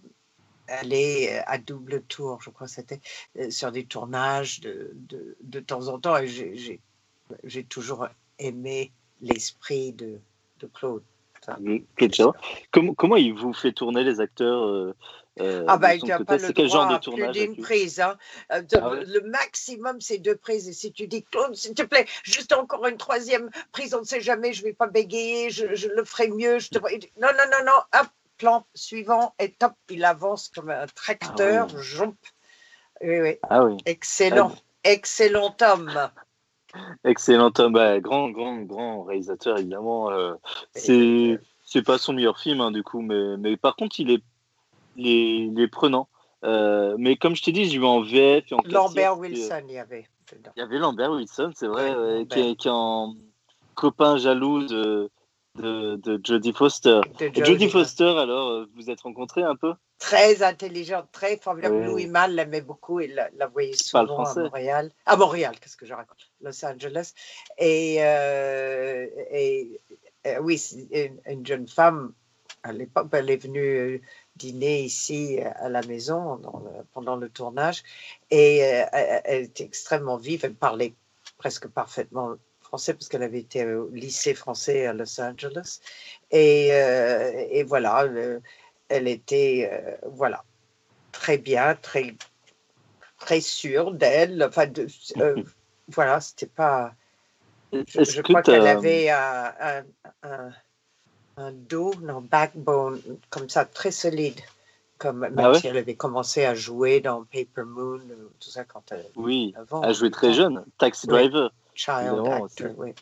aller 0.68 1.40
à 1.46 1.60
double 1.60 2.02
tour, 2.04 2.42
je 2.42 2.50
crois 2.50 2.66
que 2.66 2.74
c'était 2.74 3.02
euh, 3.38 3.52
sur 3.52 3.72
des 3.72 3.86
tournages 3.86 4.60
de, 4.62 4.92
de, 4.96 5.38
de 5.42 5.60
temps 5.60 5.88
en 5.88 6.00
temps. 6.00 6.18
Et 6.18 6.80
j'ai 7.44 7.64
toujours 7.64 8.08
aimé 8.42 8.92
l'esprit 9.22 9.94
de, 9.94 10.20
de, 10.60 10.68
Claude. 10.68 11.04
Claude 11.96 12.34
comment, 12.72 12.94
comment 12.94 13.16
il 13.16 13.34
vous 13.34 13.54
fait 13.54 13.72
tourner 13.72 14.04
les 14.04 14.20
acteurs 14.20 14.64
euh, 14.68 14.96
euh, 15.40 15.64
ah 15.68 15.78
bah, 15.78 15.96
il 15.96 16.04
n'a 16.06 16.20
pas 16.20 16.38
le 16.38 16.52
quel 16.52 16.68
droit 16.68 16.90
genre 16.90 16.94
de 16.94 16.98
tournage 16.98 17.32
plus 17.32 17.48
d'une 17.48 17.64
prise. 17.64 18.02
Hein. 18.02 18.18
Euh, 18.52 18.62
ah 18.76 18.90
ouais? 18.90 19.06
Le 19.06 19.22
maximum, 19.22 20.02
c'est 20.02 20.18
deux 20.18 20.36
prises. 20.36 20.68
Et 20.68 20.74
si 20.74 20.92
tu 20.92 21.08
dis, 21.08 21.24
Claude, 21.24 21.56
s'il 21.56 21.74
te 21.74 21.84
plaît, 21.84 22.06
juste 22.24 22.52
encore 22.52 22.86
une 22.86 22.98
troisième 22.98 23.50
prise, 23.72 23.94
on 23.94 24.00
ne 24.00 24.06
sait 24.06 24.20
jamais, 24.20 24.52
je 24.52 24.62
ne 24.62 24.68
vais 24.68 24.74
pas 24.74 24.88
bégayer, 24.88 25.50
je, 25.50 25.74
je, 25.74 25.88
le 25.88 26.04
ferai 26.04 26.28
mieux. 26.28 26.60
Je 26.60 26.70
te... 26.70 26.80
Non, 26.80 27.30
non, 27.30 27.46
non, 27.50 27.66
non, 27.66 28.00
hop, 28.02 28.08
plan 28.38 28.66
suivant, 28.74 29.34
et 29.40 29.52
top, 29.54 29.74
il 29.90 30.04
avance 30.04 30.50
comme 30.54 30.70
un 30.70 30.88
tracteur, 30.88 31.68
ah 31.70 31.74
oui. 31.76 31.84
jump. 31.84 32.18
Oui, 33.02 33.22
oui. 33.22 33.38
Ah 33.50 33.64
oui. 33.64 33.78
Excellent, 33.86 34.54
excellent 34.84 35.56
homme. 35.62 36.10
Excellent 37.04 37.52
homme, 37.58 37.74
bah, 37.74 38.00
grand, 38.00 38.30
grand, 38.30 38.58
grand 38.62 39.04
réalisateur 39.04 39.58
évidemment. 39.58 40.12
Euh, 40.12 40.34
c'est, 40.74 41.40
c'est 41.64 41.82
pas 41.82 41.98
son 41.98 42.14
meilleur 42.14 42.40
film 42.40 42.62
hein, 42.62 42.72
du 42.72 42.84
coup, 42.84 43.02
mais, 43.02 43.38
mais 43.38 43.58
par 43.58 43.76
contre 43.76 44.00
il 44.00 44.12
est, 44.12 44.24
il 44.96 45.08
est, 45.08 45.38
il 45.48 45.60
est 45.60 45.68
prenant. 45.68 46.08
Euh, 46.44 46.96
mais 46.98 47.18
comme 47.18 47.36
je 47.36 47.44
t'ai 47.44 47.52
dit, 47.52 47.66
j'ai 47.66 47.78
vu 47.78 47.86
en 47.86 48.02
VF 48.02 48.52
et 48.52 48.56
en 48.56 48.62
Lambert 48.66 49.18
Wilson, 49.18 49.62
il 49.68 49.76
y 49.76 49.78
avait. 49.78 50.08
Il 50.56 50.60
y 50.60 50.62
avait 50.62 50.80
Lambert 50.80 51.12
Wilson, 51.12 51.52
c'est 51.56 51.68
vrai, 51.68 51.94
ouais, 51.94 52.26
qui, 52.26 52.40
est, 52.40 52.56
qui, 52.56 52.68
est, 52.68 52.72
en 52.72 53.16
copain 53.76 54.18
jaloux 54.18 54.64
de, 54.64 55.10
de, 55.56 55.98
de 55.98 56.22
Jodie 56.24 56.54
Foster. 56.54 57.02
De 57.20 57.44
Jodie 57.44 57.70
Foster, 57.70 58.18
alors, 58.18 58.66
vous 58.76 58.90
êtes 58.90 59.02
rencontrés 59.02 59.44
un 59.44 59.56
peu? 59.56 59.74
Très 60.02 60.42
intelligente, 60.42 61.08
très 61.12 61.38
formidable. 61.38 61.76
Oui. 61.76 61.86
Louis 61.86 62.08
Malle 62.08 62.34
l'aimait 62.34 62.62
beaucoup 62.62 63.00
et 63.00 63.08
la, 63.08 63.30
la 63.38 63.46
voyait 63.46 63.74
souvent 63.74 64.24
à 64.24 64.34
Montréal. 64.34 64.92
À 65.06 65.16
Montréal, 65.16 65.56
qu'est-ce 65.60 65.78
que 65.78 65.86
je 65.86 65.94
raconte? 65.94 66.32
Los 66.42 66.66
Angeles. 66.66 67.14
Et, 67.60 67.98
euh, 68.00 69.06
et, 69.30 69.80
et 70.26 70.40
oui, 70.40 70.60
une, 70.92 71.22
une, 71.28 71.46
jeune 71.46 71.68
femme, 71.68 72.14
à 72.64 72.72
l'époque, 72.74 73.10
elle 73.12 73.30
est 73.30 73.38
venue 73.38 74.02
dîner 74.38 74.82
ici 74.82 75.40
à 75.56 75.70
la 75.70 75.84
maison 75.84 76.38
le, 76.38 76.84
pendant 76.94 77.16
le 77.16 77.30
tournage 77.30 77.84
et 78.32 78.64
euh, 78.64 78.86
elle 78.92 79.44
était 79.44 79.66
extrêmement 79.66 80.18
vive, 80.18 80.42
elle 80.46 80.56
parlait 80.56 80.96
presque 81.38 81.68
parfaitement 81.68 82.38
français 82.62 82.94
parce 82.94 83.08
qu'elle 83.10 83.24
avait 83.24 83.40
été 83.40 83.66
au 83.66 83.90
lycée 83.90 84.34
français 84.34 84.86
à 84.86 84.94
Los 84.94 85.20
Angeles. 85.20 85.80
Et, 86.32 86.70
euh, 86.72 87.46
et 87.50 87.64
voilà, 87.64 88.06
le, 88.06 88.42
elle 88.92 89.08
était 89.08 89.70
euh, 89.72 90.10
voilà, 90.12 90.44
très 91.12 91.38
bien, 91.38 91.76
très, 91.76 92.14
très 93.18 93.42
sûre 93.42 93.92
d'elle. 93.92 94.44
Enfin, 94.44 94.68
de, 94.68 94.88
euh, 95.18 95.42
voilà, 95.88 96.20
c'était 96.20 96.46
pas. 96.46 96.94
Je, 97.72 98.04
je 98.04 98.22
crois 98.22 98.42
qu'elle 98.42 98.68
avait 98.68 99.10
un, 99.10 99.54
un, 99.60 99.84
un, 100.24 100.52
un, 101.38 101.52
dos, 101.54 101.94
non, 102.02 102.22
backbone, 102.22 103.02
comme 103.30 103.48
ça, 103.50 103.66
très 103.66 103.92
solide. 103.92 104.40
Comme 104.98 105.20
même 105.20 105.40
ah 105.40 105.52
ouais? 105.52 105.60
si 105.60 105.68
elle 105.68 105.78
avait 105.78 105.96
commencé 105.96 106.46
à 106.46 106.54
jouer 106.54 107.00
dans 107.00 107.24
Paper 107.24 107.64
Moon, 107.66 108.02
tout 108.40 108.50
ça 108.50 108.66
quand 108.66 108.84
elle. 108.92 109.10
Oui, 109.16 109.54
avant, 109.58 109.82
elle 109.82 109.96
jouait 109.96 110.12
très 110.12 110.34
jeune, 110.34 110.64
Taxi 110.78 111.08
Driver. 111.08 111.50
Oui. 111.54 111.58
Child 111.74 112.28
actor, 112.28 112.72
oui. 112.78 112.94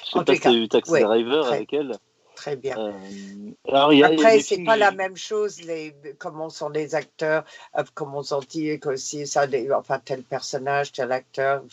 Je 0.00 0.10
sais 0.10 0.18
en 0.18 0.24
pas 0.24 0.34
si 0.34 0.40
tu 0.40 0.48
as 0.48 0.52
eu 0.52 0.68
Taxi 0.68 0.92
oui, 0.92 1.02
Driver 1.02 1.44
très, 1.44 1.56
avec 1.56 1.72
elle. 1.72 1.98
Très 2.34 2.56
bien. 2.56 2.76
Euh, 2.78 2.92
alors, 3.68 3.92
y 3.92 4.02
a, 4.02 4.08
Après, 4.08 4.40
c'est 4.40 4.64
pas 4.64 4.76
la 4.76 4.90
même 4.90 5.16
chose, 5.16 5.60
les, 5.62 5.94
comment 6.18 6.50
sont 6.50 6.68
les 6.68 6.94
acteurs, 6.94 7.44
euh, 7.76 7.84
comment 7.94 8.22
sont-ils, 8.22 8.80
si 8.96 9.26
ça, 9.26 9.46
enfin, 9.74 10.00
tel 10.04 10.22
personnage, 10.22 10.92
tel 10.92 11.12
acteur, 11.12 11.64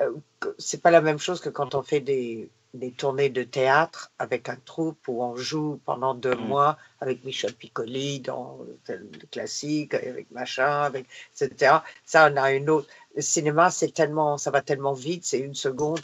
euh, 0.00 0.14
c'est 0.58 0.80
pas 0.80 0.90
la 0.90 1.00
même 1.00 1.18
chose 1.18 1.40
que 1.40 1.50
quand 1.50 1.74
on 1.74 1.82
fait 1.82 2.00
des, 2.00 2.50
des 2.74 2.90
tournées 2.92 3.28
de 3.28 3.42
théâtre 3.42 4.10
avec 4.18 4.48
un 4.48 4.56
troupe 4.56 5.06
où 5.06 5.22
on 5.22 5.36
joue 5.36 5.80
pendant 5.84 6.14
deux 6.14 6.34
mmh. 6.34 6.46
mois 6.48 6.78
avec 7.00 7.22
Michel 7.24 7.52
Piccoli 7.52 8.20
dans 8.20 8.58
le 8.88 9.26
classique, 9.30 9.92
avec 9.94 10.30
machin, 10.30 10.82
avec, 10.82 11.06
etc. 11.38 11.76
Ça, 12.06 12.30
on 12.32 12.36
a 12.36 12.52
une 12.52 12.70
autre. 12.70 12.88
Le 13.14 13.20
cinéma, 13.20 13.70
c'est 13.70 13.92
tellement, 13.92 14.38
ça 14.38 14.50
va 14.50 14.62
tellement 14.62 14.94
vite, 14.94 15.26
c'est 15.26 15.40
une 15.40 15.54
seconde, 15.54 16.00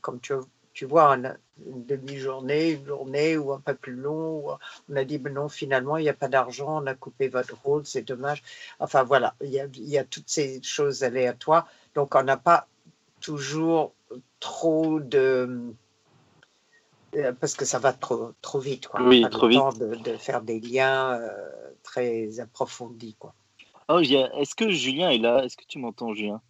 comme 0.00 0.20
tu, 0.20 0.32
tu 0.80 0.86
vois, 0.86 1.14
une, 1.14 1.36
demi-journée, 1.58 2.70
une 2.70 2.86
journée 2.86 3.36
ou 3.36 3.52
un 3.52 3.60
peu 3.60 3.74
plus 3.74 3.92
long. 3.92 4.46
on 4.88 4.96
a 4.96 5.04
dit, 5.04 5.18
ben 5.18 5.34
non, 5.34 5.50
finalement, 5.50 5.98
il 5.98 6.04
n'y 6.04 6.08
a 6.08 6.14
pas 6.14 6.28
d'argent, 6.28 6.82
on 6.82 6.86
a 6.86 6.94
coupé 6.94 7.28
votre 7.28 7.54
rôle, 7.62 7.84
c'est 7.84 8.00
dommage. 8.00 8.42
Enfin, 8.78 9.02
voilà, 9.02 9.34
il 9.44 9.50
y, 9.50 9.60
a, 9.60 9.66
il 9.74 9.90
y 9.90 9.98
a 9.98 10.04
toutes 10.04 10.30
ces 10.30 10.62
choses 10.62 11.02
aléatoires. 11.02 11.68
Donc, 11.94 12.14
on 12.14 12.22
n'a 12.22 12.38
pas 12.38 12.66
toujours 13.20 13.92
trop 14.40 15.00
de 15.00 15.74
euh, 17.16 17.32
parce 17.38 17.52
que 17.52 17.66
ça 17.66 17.78
va 17.78 17.92
trop, 17.92 18.32
trop 18.40 18.58
vite. 18.58 18.86
Quoi. 18.86 19.02
Oui, 19.02 19.22
trop 19.30 19.48
vite. 19.48 19.60
De, 19.78 19.96
de, 19.96 20.16
faire 20.16 20.40
des 20.40 20.60
liens 20.60 21.12
euh, 21.12 21.28
très 21.82 22.40
approfondis. 22.40 23.16
Quoi. 23.18 23.34
Oh, 23.90 23.98
est-ce 23.98 24.54
que 24.54 24.70
Julien 24.70 25.10
est 25.10 25.18
là? 25.18 25.44
Est-ce 25.44 25.58
que 25.58 25.66
tu 25.68 25.78
m'entends, 25.78 26.14
Julien? 26.14 26.40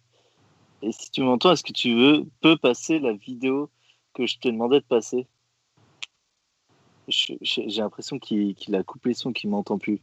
Et 0.83 0.93
si 0.93 1.11
tu 1.11 1.21
m'entends, 1.21 1.51
est-ce 1.51 1.63
que 1.63 1.73
tu 1.73 1.93
veux, 1.93 2.23
peux 2.39 2.55
passer 2.55 2.99
la 2.99 3.11
vidéo 3.11 3.69
que 4.13 4.25
je 4.25 4.37
t'ai 4.37 4.51
demandé 4.51 4.79
de 4.79 4.85
passer 4.85 5.27
J'ai 7.07 7.37
l'impression 7.67 8.19
qu'il 8.19 8.55
qu 8.55 8.75
a 8.75 8.83
coupé 8.83 9.13
son, 9.13 9.33
qu'il 9.33 9.49
m'entend 9.49 9.77
plus. 9.77 10.01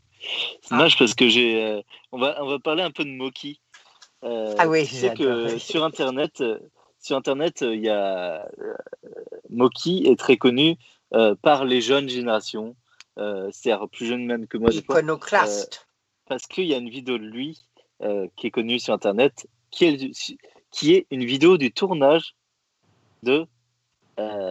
C'est 0.62 0.70
dommage 0.70 0.94
ah. 0.96 0.98
parce 0.98 1.14
que 1.14 1.28
j'ai. 1.28 1.62
Euh, 1.62 1.82
on, 2.12 2.18
va, 2.18 2.42
on 2.42 2.46
va 2.46 2.58
parler 2.58 2.82
un 2.82 2.90
peu 2.90 3.04
de 3.04 3.10
Moki. 3.10 3.60
Euh, 4.24 4.54
ah 4.58 4.68
oui, 4.68 4.86
tu 4.86 4.94
sais 4.94 5.14
que 5.14 5.58
sur 5.58 5.84
Internet, 5.84 6.42
sur 7.00 7.16
Internet, 7.16 7.60
il 7.62 7.80
y 7.80 7.88
a 7.88 8.46
euh, 8.60 8.74
Moki 9.50 10.06
est 10.06 10.18
très 10.18 10.36
connu 10.36 10.76
euh, 11.14 11.34
par 11.40 11.64
les 11.64 11.80
jeunes 11.80 12.08
générations, 12.08 12.76
euh, 13.18 13.48
c'est-à-dire 13.52 13.88
plus 13.88 14.06
jeunes 14.06 14.26
même 14.26 14.46
que 14.46 14.58
moi. 14.58 14.70
Iconoclaste. 14.72 15.86
parce 16.26 16.46
qu'il 16.46 16.66
y 16.66 16.74
a 16.74 16.78
une 16.78 16.90
vidéo 16.90 17.18
de 17.18 17.24
lui 17.24 17.64
qui 18.36 18.46
est 18.46 18.50
connue 18.52 18.78
sur 18.78 18.94
Internet, 18.94 19.48
qui 19.72 19.84
est, 19.86 20.36
qui 20.70 20.94
est 20.94 21.06
une 21.10 21.24
vidéo 21.24 21.58
du 21.58 21.72
tournage 21.72 22.36
de 23.24 23.44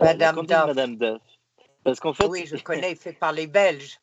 Madame 0.01 0.45
Duff. 0.45 0.65
Madame 0.67 0.95
Duff. 0.97 1.21
Parce 1.83 1.99
qu'en 1.99 2.13
fait, 2.13 2.25
oui, 2.27 2.45
je 2.45 2.57
connais, 2.57 2.95
fait 2.95 3.13
par 3.13 3.31
les 3.31 3.47
Belges. 3.47 3.99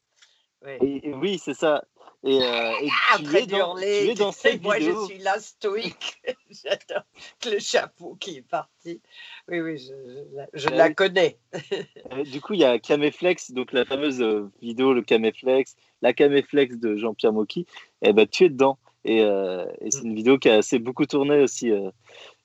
Oui, 0.65 0.73
et, 0.81 1.09
et 1.11 1.15
oui 1.15 1.39
c'est 1.39 1.55
ça. 1.55 1.85
Et, 2.27 2.41
euh, 2.43 2.73
et 2.81 2.89
Après 3.12 3.43
tu, 3.43 3.55
es 3.55 3.59
dans, 3.59 3.74
tu 3.77 3.82
es 3.85 4.15
dans 4.15 4.32
cette 4.32 4.62
moi, 4.62 4.78
vidéo. 4.78 5.03
je 5.03 5.12
suis 5.12 5.23
là 5.23 5.39
stoïque. 5.39 6.23
J'adore 6.51 7.05
le 7.45 7.59
chapeau 7.59 8.16
qui 8.19 8.39
est 8.39 8.49
parti. 8.49 9.03
Oui, 9.47 9.61
oui, 9.61 9.77
je, 9.77 9.93
je, 9.93 10.59
je 10.59 10.69
euh, 10.69 10.74
la 10.74 10.95
connais. 10.95 11.36
euh, 12.12 12.23
du 12.24 12.41
coup, 12.41 12.55
il 12.55 12.61
y 12.61 12.65
a 12.65 12.78
Caméflex, 12.78 13.51
donc 13.51 13.73
la 13.74 13.85
fameuse 13.85 14.23
euh, 14.23 14.51
vidéo, 14.62 14.95
le 14.95 15.03
Caméflex, 15.03 15.77
la 16.01 16.15
Caméflex 16.15 16.78
de 16.78 16.97
Jean-Pierre 16.97 17.35
Mocky. 17.35 17.66
Et 18.01 18.09
eh 18.09 18.12
ben, 18.15 18.27
tu 18.27 18.45
es 18.45 18.49
dedans. 18.49 18.78
Et, 19.05 19.20
euh, 19.20 19.66
et 19.82 19.91
c'est 19.91 20.05
une 20.05 20.15
vidéo 20.15 20.39
qui 20.39 20.49
a 20.49 20.55
assez 20.55 20.78
beaucoup 20.78 21.05
tourné 21.05 21.43
aussi. 21.43 21.70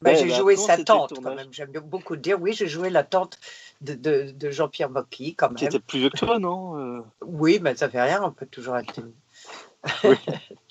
Bah, 0.02 0.14
j'ai 0.14 0.30
joué 0.30 0.56
sa 0.56 0.82
tante 0.84 1.14
quand 1.22 1.36
même. 1.36 1.52
J'aime 1.52 1.72
beaucoup 1.72 2.16
dire. 2.16 2.42
Oui, 2.42 2.54
j'ai 2.54 2.68
joué 2.68 2.90
la 2.90 3.04
tante 3.04 3.38
de, 3.82 3.96
de, 3.96 4.32
de 4.32 4.52
Jean-Pierre 4.52 4.90
Mocky 4.90 5.36
quand 5.36 5.50
même. 5.50 5.58
Qui 5.58 5.66
était 5.66 5.80
plus 5.80 6.00
vieux 6.00 6.10
que 6.10 6.18
toi, 6.18 6.40
non 6.40 7.04
Oui, 7.22 7.60
mais 7.62 7.76
ça 7.76 7.90
fait 7.90 8.02
rien. 8.02 8.24
On 8.24 8.32
peut 8.32 8.46
toujours 8.46 8.78
être 8.78 8.98
une 8.98 9.12
oui. 10.04 10.16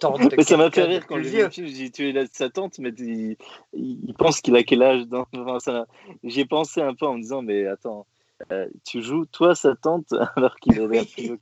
mais 0.37 0.43
ça 0.43 0.57
m'a 0.57 0.71
fait 0.71 0.85
rire 0.85 1.07
quand 1.07 1.17
j'ai 1.23 1.47
vu 1.47 1.51
j'ai 1.51 1.63
dit 1.63 1.91
tu 1.91 2.09
es 2.09 2.13
là 2.13 2.25
sa 2.31 2.51
tante, 2.51 2.79
mais 2.79 2.91
il, 2.91 3.37
il 3.73 4.15
pense 4.15 4.41
qu'il 4.41 4.55
a 4.57 4.63
quel 4.63 4.83
âge 4.83 5.05
enfin, 5.35 5.87
J'ai 6.25 6.45
pensé 6.45 6.83
un 6.83 6.95
peu 6.95 7.07
en 7.07 7.15
me 7.15 7.23
disant, 7.23 7.43
mais 7.43 7.67
attends, 7.67 8.07
euh, 8.53 8.69
tu 8.85 9.03
joues 9.03 9.25
toi 9.27 9.55
sa 9.55 9.75
tante 9.77 10.13
alors 10.37 10.57
qu'il 10.57 10.79
est 10.79 10.87
oui, 10.87 11.39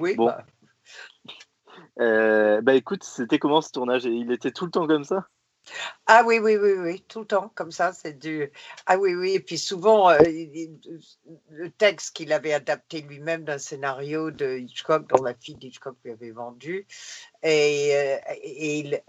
oui, 0.00 0.14
bon. 0.14 0.26
bah. 0.26 0.44
Euh, 2.00 2.60
bah 2.60 2.74
écoute, 2.74 3.02
c'était 3.02 3.38
comment 3.38 3.60
ce 3.60 3.72
tournage? 3.72 4.04
Il 4.04 4.30
était 4.30 4.52
tout 4.52 4.64
le 4.64 4.70
temps 4.70 4.86
comme 4.86 5.04
ça? 5.04 5.26
Ah 6.06 6.22
oui, 6.26 6.38
oui, 6.38 6.56
oui, 6.56 6.72
oui, 6.78 7.04
tout 7.08 7.20
le 7.20 7.26
temps, 7.26 7.50
comme 7.54 7.72
ça, 7.72 7.92
c'est 7.92 8.18
du. 8.18 8.50
Ah 8.86 8.98
oui, 8.98 9.14
oui, 9.14 9.34
et 9.34 9.40
puis 9.40 9.58
souvent, 9.58 10.10
euh, 10.10 10.18
le 11.50 11.70
texte 11.70 12.16
qu'il 12.16 12.32
avait 12.32 12.52
adapté 12.52 13.02
lui-même 13.02 13.44
d'un 13.44 13.58
scénario 13.58 14.30
de 14.30 14.58
Hitchcock, 14.58 15.06
dont 15.08 15.22
la 15.22 15.34
fille 15.34 15.56
d'Hitchcock 15.56 15.96
lui 16.04 16.12
avait 16.12 16.30
vendu, 16.30 16.86
et, 17.42 17.90
euh, 17.94 18.16
et 18.42 18.78
il, 18.78 19.02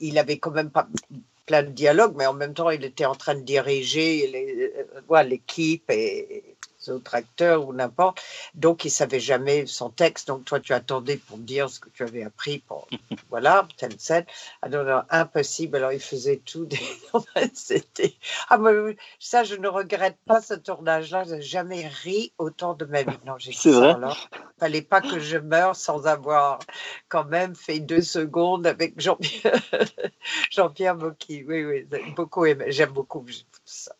il 0.00 0.18
avait 0.18 0.38
quand 0.38 0.50
même 0.50 0.70
pas 0.70 0.88
plein 1.46 1.62
de 1.62 1.70
dialogues, 1.70 2.14
mais 2.16 2.26
en 2.26 2.34
même 2.34 2.54
temps, 2.54 2.70
il 2.70 2.84
était 2.84 3.06
en 3.06 3.14
train 3.14 3.34
de 3.34 3.42
diriger 3.42 4.84
euh, 5.10 5.22
l'équipe 5.22 5.90
et 5.90 6.56
les 6.86 6.92
autres 6.92 7.14
acteurs 7.14 7.66
ou 7.66 7.72
n'importe. 7.72 8.22
Donc, 8.54 8.84
il 8.84 8.90
savait 8.90 9.20
jamais 9.20 9.66
son 9.66 9.90
texte. 9.90 10.28
Donc, 10.28 10.44
toi, 10.44 10.60
tu 10.60 10.72
attendais 10.72 11.16
pour 11.16 11.38
dire 11.38 11.68
ce 11.70 11.80
que 11.80 11.88
tu 11.90 12.02
avais 12.02 12.22
appris 12.22 12.58
pour, 12.58 12.88
voilà, 13.30 13.66
telle 13.76 13.98
scène. 13.98 14.24
Alors, 14.62 14.84
non, 14.84 15.02
impossible. 15.10 15.76
Alors, 15.76 15.92
il 15.92 16.00
faisait 16.00 16.40
tout. 16.44 16.66
Des... 16.66 16.80
C'était. 17.54 18.14
Ah, 18.48 18.58
mais 18.58 18.96
ça, 19.18 19.44
je 19.44 19.56
ne 19.56 19.68
regrette 19.68 20.16
pas 20.26 20.40
ce 20.40 20.54
tournage-là. 20.54 21.24
Je 21.24 21.34
n'ai 21.34 21.42
jamais 21.42 21.88
ri 21.88 22.32
autant 22.38 22.74
de 22.74 22.84
ma 22.84 23.02
vie. 23.02 23.18
Non, 23.24 23.34
j'ai 23.38 23.52
C'est 23.52 23.70
vrai 23.70 23.90
alors. 23.90 24.28
Fallait 24.58 24.82
pas 24.82 25.02
que 25.02 25.18
je 25.20 25.36
meure 25.36 25.76
sans 25.76 26.06
avoir 26.06 26.58
quand 27.08 27.24
même 27.24 27.54
fait 27.54 27.78
deux 27.78 28.00
secondes 28.00 28.66
avec 28.66 28.98
Jean-Pierre 28.98 29.60
Jean-Pierre 30.50 30.96
Mocky. 30.96 31.44
Oui, 31.46 31.64
oui, 31.64 31.86
j'ai 31.90 32.12
beaucoup 32.12 32.46
aimé. 32.46 32.66
J'aime 32.68 32.90
beaucoup 32.90 33.24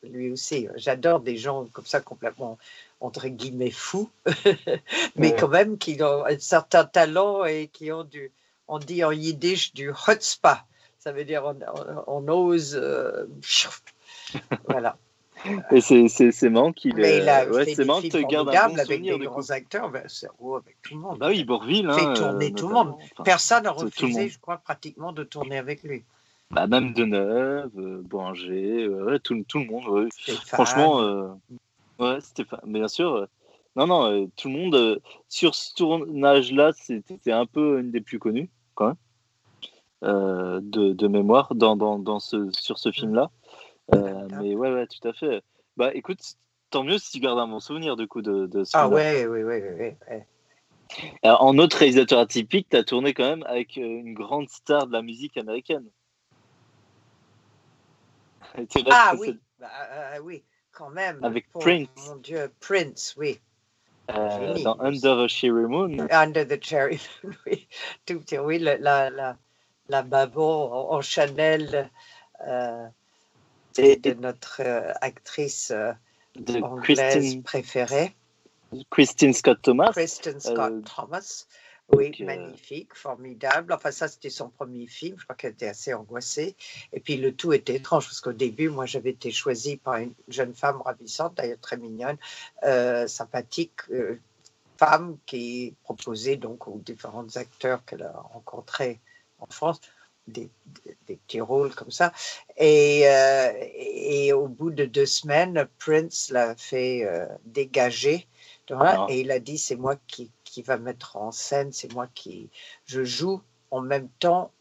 lui 0.02 0.30
aussi. 0.30 0.68
J'adore 0.76 1.20
des 1.20 1.36
gens 1.36 1.66
comme 1.72 1.86
ça 1.86 2.00
complètement 2.00 2.58
entre 3.00 3.28
guillemets 3.28 3.70
fous, 3.70 4.10
mais 5.16 5.32
Ouais. 5.32 5.36
quand 5.38 5.48
même 5.48 5.76
qui 5.78 6.00
ont 6.02 6.24
un 6.24 6.38
certain 6.38 6.84
talent 6.84 7.44
et 7.44 7.68
qui 7.68 7.92
ont 7.92 8.04
du, 8.04 8.30
on 8.68 8.78
dit 8.78 9.04
en 9.04 9.10
yiddish 9.12 9.74
du 9.74 9.92
chutzpah. 9.92 10.64
Ça 10.98 11.12
veut 11.12 11.24
dire 11.24 11.44
on, 11.44 11.56
on- 12.06 12.26
on 12.26 12.28
ose. 12.28 12.74
euh, 12.80 13.26
voilà. 14.68 14.96
Et 15.70 15.80
c'est 15.80 16.50
marrant 16.50 16.72
qu'il 16.72 16.98
euh, 16.98 17.50
ouais, 17.52 17.64
fait 17.66 17.74
c'est 17.74 17.84
marrant 17.84 18.00
un 18.00 18.10
formidables 18.10 18.74
bon 18.74 18.80
avec 18.80 19.02
des 19.02 19.18
grands 19.18 19.50
acteurs. 19.50 19.90
Ben, 19.90 20.02
c'est 20.08 20.28
oh, 20.40 20.56
avec 20.56 20.76
tout 20.82 20.94
le 20.94 21.00
monde. 21.00 21.18
Bah 21.18 21.28
oui, 21.28 21.44
Bourville. 21.44 21.90
Fait 21.92 22.00
hein, 22.00 22.14
tourner 22.14 22.46
euh, 22.50 22.54
tout 22.54 22.68
le 22.68 22.74
monde. 22.74 22.94
Enfin, 23.12 23.22
Personne 23.22 23.64
n'a 23.64 23.70
refusé, 23.70 24.28
je 24.28 24.38
crois, 24.40 24.56
pratiquement 24.58 25.12
de 25.12 25.22
tourner 25.24 25.58
avec 25.58 25.82
lui. 25.82 26.04
Bah, 26.50 26.66
même 26.66 26.92
Deneuve, 26.92 27.70
euh, 27.78 28.02
euh, 28.12 29.04
ouais, 29.04 29.18
tout, 29.18 29.44
tout 29.48 29.58
le 29.58 29.66
monde. 29.66 29.88
ouais. 29.88 30.08
Franchement, 30.46 31.00
euh, 31.00 31.28
ouais, 31.98 32.20
Stéphane. 32.20 32.60
Mais 32.64 32.78
bien 32.78 32.88
sûr, 32.88 33.14
euh, 33.14 33.26
non, 33.74 33.86
non, 33.86 34.28
tout 34.36 34.48
le 34.48 34.54
monde 34.54 35.00
sur 35.28 35.54
ce 35.54 35.74
tournage-là, 35.74 36.72
c'était 36.72 37.32
un 37.32 37.46
peu 37.46 37.80
une 37.80 37.90
des 37.90 38.00
plus 38.00 38.18
connues, 38.18 38.48
quand 38.74 38.94
même, 40.02 40.60
de, 40.62 40.92
de 40.92 41.08
mémoire, 41.08 41.54
dans, 41.54 41.76
dans, 41.76 41.98
dans 41.98 42.20
ce, 42.20 42.48
sur 42.52 42.78
ce 42.78 42.90
film-là. 42.92 43.30
Euh, 43.94 44.26
mais 44.40 44.54
ouais, 44.54 44.72
ouais, 44.72 44.86
tout 44.86 45.06
à 45.06 45.12
fait. 45.12 45.42
Bah, 45.76 45.94
écoute, 45.94 46.20
tant 46.70 46.84
mieux 46.84 46.98
si 46.98 47.12
tu 47.12 47.20
gardes 47.20 47.38
un 47.38 47.46
bon 47.46 47.60
souvenir 47.60 47.96
du 47.96 48.08
coup 48.08 48.22
de, 48.22 48.46
de 48.46 48.64
ce 48.64 48.72
Ah 48.74 48.84
film-là. 48.84 48.96
ouais, 48.96 49.26
oui, 49.26 49.42
oui. 49.42 50.18
Alors, 51.22 51.44
en 51.44 51.58
autre 51.58 51.76
réalisateur 51.76 52.18
atypique, 52.18 52.68
tu 52.70 52.76
as 52.76 52.84
tourné 52.84 53.12
quand 53.12 53.28
même 53.28 53.44
avec 53.46 53.76
une 53.76 54.14
grande 54.14 54.48
star 54.48 54.86
de 54.86 54.92
la 54.92 55.02
musique 55.02 55.36
américaine. 55.36 55.84
Ah 58.90 59.14
oui, 59.18 59.38
bah, 59.58 59.70
euh, 59.92 60.18
oui, 60.20 60.44
quand 60.72 60.90
même. 60.90 61.22
Avec 61.24 61.50
Prince. 61.52 61.88
Mon 62.08 62.16
Dieu, 62.16 62.52
Prince, 62.60 63.14
oui. 63.16 63.40
euh, 64.10 64.62
dans 64.62 64.78
Under 64.80 65.20
a 65.20 65.28
Cherry 65.28 65.66
Moon. 65.66 66.06
Under 66.10 66.46
the 66.46 66.62
Cherry, 66.62 67.00
oui. 67.46 67.68
Tout, 68.04 68.22
oui, 68.42 68.58
la, 68.58 68.76
la, 68.78 69.10
la, 69.10 69.36
la 69.88 70.02
en, 70.02 70.88
en 70.92 71.00
Chanel 71.00 71.90
euh, 72.46 72.86
Et, 73.78 73.96
de 73.96 74.14
notre 74.14 74.60
euh, 74.60 74.92
actrice 75.00 75.72
de 76.36 76.60
anglaise 76.62 77.14
Christine, 77.14 77.42
préférée, 77.42 78.16
Christine 78.90 79.32
Scott 79.32 79.60
Thomas. 79.62 79.92
Kristen 79.92 80.40
Scott 80.40 80.84
Thomas. 80.84 81.46
Oui, 81.92 82.10
donc, 82.10 82.20
euh, 82.20 82.24
magnifique, 82.24 82.94
formidable. 82.94 83.72
Enfin, 83.72 83.90
ça, 83.92 84.08
c'était 84.08 84.30
son 84.30 84.48
premier 84.50 84.86
film. 84.86 85.16
Je 85.18 85.24
crois 85.24 85.36
qu'elle 85.36 85.52
était 85.52 85.68
assez 85.68 85.94
angoissée. 85.94 86.56
Et 86.92 87.00
puis, 87.00 87.16
le 87.16 87.34
tout 87.34 87.52
était 87.52 87.76
étrange 87.76 88.06
parce 88.06 88.20
qu'au 88.20 88.32
début, 88.32 88.68
moi, 88.68 88.86
j'avais 88.86 89.10
été 89.10 89.30
choisie 89.30 89.76
par 89.76 89.96
une 89.96 90.12
jeune 90.28 90.54
femme 90.54 90.80
ravissante, 90.82 91.34
d'ailleurs 91.36 91.60
très 91.60 91.76
mignonne, 91.76 92.16
euh, 92.64 93.06
sympathique, 93.06 93.72
euh, 93.90 94.20
femme 94.78 95.16
qui 95.26 95.74
proposait 95.84 96.36
donc 96.36 96.68
aux 96.68 96.78
différents 96.84 97.36
acteurs 97.36 97.84
qu'elle 97.84 98.02
a 98.02 98.12
rencontrés 98.32 99.00
en 99.38 99.46
France 99.46 99.80
des, 100.26 100.50
des- 100.66 100.96
des 101.06 101.16
petits 101.16 101.40
rôles 101.40 101.74
comme 101.74 101.90
ça. 101.92 102.12
Et, 102.56 103.02
euh, 103.06 103.52
et 103.74 104.32
au 104.32 104.48
bout 104.48 104.70
de 104.70 104.84
deux 104.84 105.06
semaines, 105.06 105.66
Prince 105.78 106.30
l'a 106.30 106.56
fait 106.56 107.04
euh, 107.04 107.26
dégager. 107.44 108.26
Ah. 108.70 109.06
et 109.08 109.20
il 109.20 109.30
a 109.30 109.38
dit 109.38 109.56
c'est 109.58 109.76
moi 109.76 109.94
qui, 110.08 110.32
qui 110.56 110.62
va 110.62 110.78
mettre 110.78 111.18
en 111.18 111.32
scène, 111.32 111.70
c'est 111.70 111.92
moi 111.92 112.08
qui 112.14 112.48
je 112.86 113.04
joue 113.04 113.42
en 113.70 113.82
même 113.82 114.08
temps, 114.20 114.52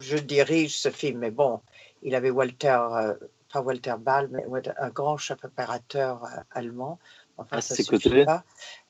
je 0.00 0.16
dirige 0.16 0.78
ce 0.78 0.88
film. 0.88 1.18
Mais 1.18 1.30
bon, 1.30 1.60
il 2.02 2.14
avait 2.14 2.30
Walter, 2.30 2.78
euh, 2.92 3.12
pas 3.52 3.60
Walter 3.60 3.96
Ball, 3.98 4.30
mais 4.32 4.42
un 4.78 4.88
grand 4.88 5.18
chef 5.18 5.44
opérateur 5.44 6.24
euh, 6.24 6.28
allemand. 6.52 6.98
Enfin, 7.36 7.58
À 7.58 7.60
ça 7.60 7.74
suffit 7.74 7.90
côtés. 7.90 8.24
pas. 8.24 8.42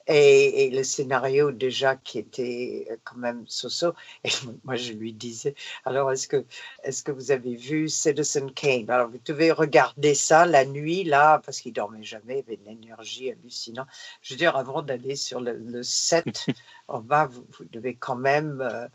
Et, 0.06 0.64
et 0.64 0.70
le 0.70 0.82
scénario 0.82 1.52
déjà 1.52 1.96
qui 1.96 2.18
était 2.18 2.88
euh, 2.90 2.96
quand 3.04 3.16
même 3.16 3.44
so-so. 3.46 3.94
Et 4.24 4.30
moi, 4.64 4.76
je 4.76 4.92
lui 4.92 5.12
disais, 5.12 5.54
alors 5.84 6.10
est-ce 6.10 6.26
que, 6.26 6.44
est-ce 6.82 7.02
que 7.02 7.12
vous 7.12 7.30
avez 7.30 7.54
vu 7.54 7.88
Citizen 7.88 8.52
Kane? 8.52 8.90
Alors, 8.90 9.08
vous 9.08 9.20
devez 9.24 9.52
regarder 9.52 10.14
ça 10.14 10.44
la 10.46 10.64
nuit, 10.64 11.04
là, 11.04 11.40
parce 11.44 11.60
qu'il 11.60 11.72
dormait 11.72 12.02
jamais, 12.02 12.44
il 12.48 12.52
avait 12.52 12.60
une 12.64 12.82
énergie 12.82 13.30
hallucinante. 13.30 13.86
Je 14.22 14.34
veux 14.34 14.38
dire, 14.38 14.56
avant 14.56 14.82
d'aller 14.82 15.16
sur 15.16 15.40
le, 15.40 15.56
le 15.56 15.82
set 15.82 16.46
en 16.88 17.00
bas, 17.00 17.26
vous, 17.26 17.46
vous 17.58 17.64
devez 17.70 17.94
quand 17.94 18.16
même 18.16 18.60
euh, 18.60 18.88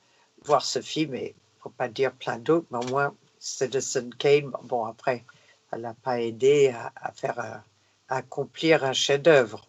voir 0.44 0.64
ce 0.66 0.82
film, 0.82 1.16
et 1.16 1.36
faut 1.60 1.70
pas 1.70 1.88
dire 1.88 2.14
plein 2.14 2.38
d'autres, 2.38 2.68
mais 2.72 2.80
au 2.80 2.90
moins 2.90 3.16
Citizen 3.40 4.14
Kane, 4.16 4.52
bon, 4.64 4.86
après, 4.86 5.24
elle 5.72 5.82
n'a 5.82 5.94
pas 5.94 6.22
aidé 6.22 6.70
à, 6.70 6.92
à 6.96 7.12
faire, 7.12 7.40
euh, 7.40 7.58
à 8.10 8.18
accomplir 8.18 8.84
un 8.84 8.94
chef-d'œuvre. 8.94 9.68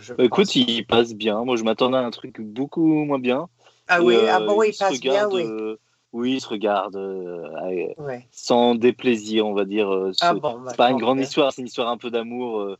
Je 0.00 0.14
Bah, 0.14 0.24
écoute, 0.24 0.46
pense. 0.46 0.56
il 0.56 0.86
passe 0.86 1.14
bien. 1.14 1.44
Moi, 1.44 1.56
je 1.56 1.64
m'attendais 1.64 1.96
à 1.96 2.00
un 2.00 2.10
truc 2.10 2.40
beaucoup 2.40 2.86
moins 3.04 3.18
bien. 3.18 3.48
Ah 3.88 4.02
oui, 4.02 4.14
euh, 4.16 4.28
ah 4.30 4.40
bon, 4.40 4.58
oui, 4.58 4.68
il 4.70 4.74
se 4.74 4.78
passe 4.80 5.00
bien, 5.00 5.28
oui. 5.30 5.44
euh, 5.44 5.76
oui, 6.12 6.34
il 6.34 6.40
se 6.40 6.48
regarde 6.48 6.96
euh, 6.96 7.92
Ouais. 7.98 8.26
sans 8.30 8.74
déplaisir, 8.74 9.46
on 9.46 9.54
va 9.54 9.64
dire. 9.64 9.90
Ah 9.90 10.10
ce- 10.12 10.34
bon, 10.34 10.58
bah, 10.60 10.70
c'est 10.70 10.76
pas 10.76 10.90
une 10.90 10.98
grande 10.98 11.20
histoire, 11.20 11.52
c'est 11.52 11.60
une 11.62 11.68
histoire 11.68 11.88
un 11.88 11.98
peu 11.98 12.10
d'amour, 12.10 12.76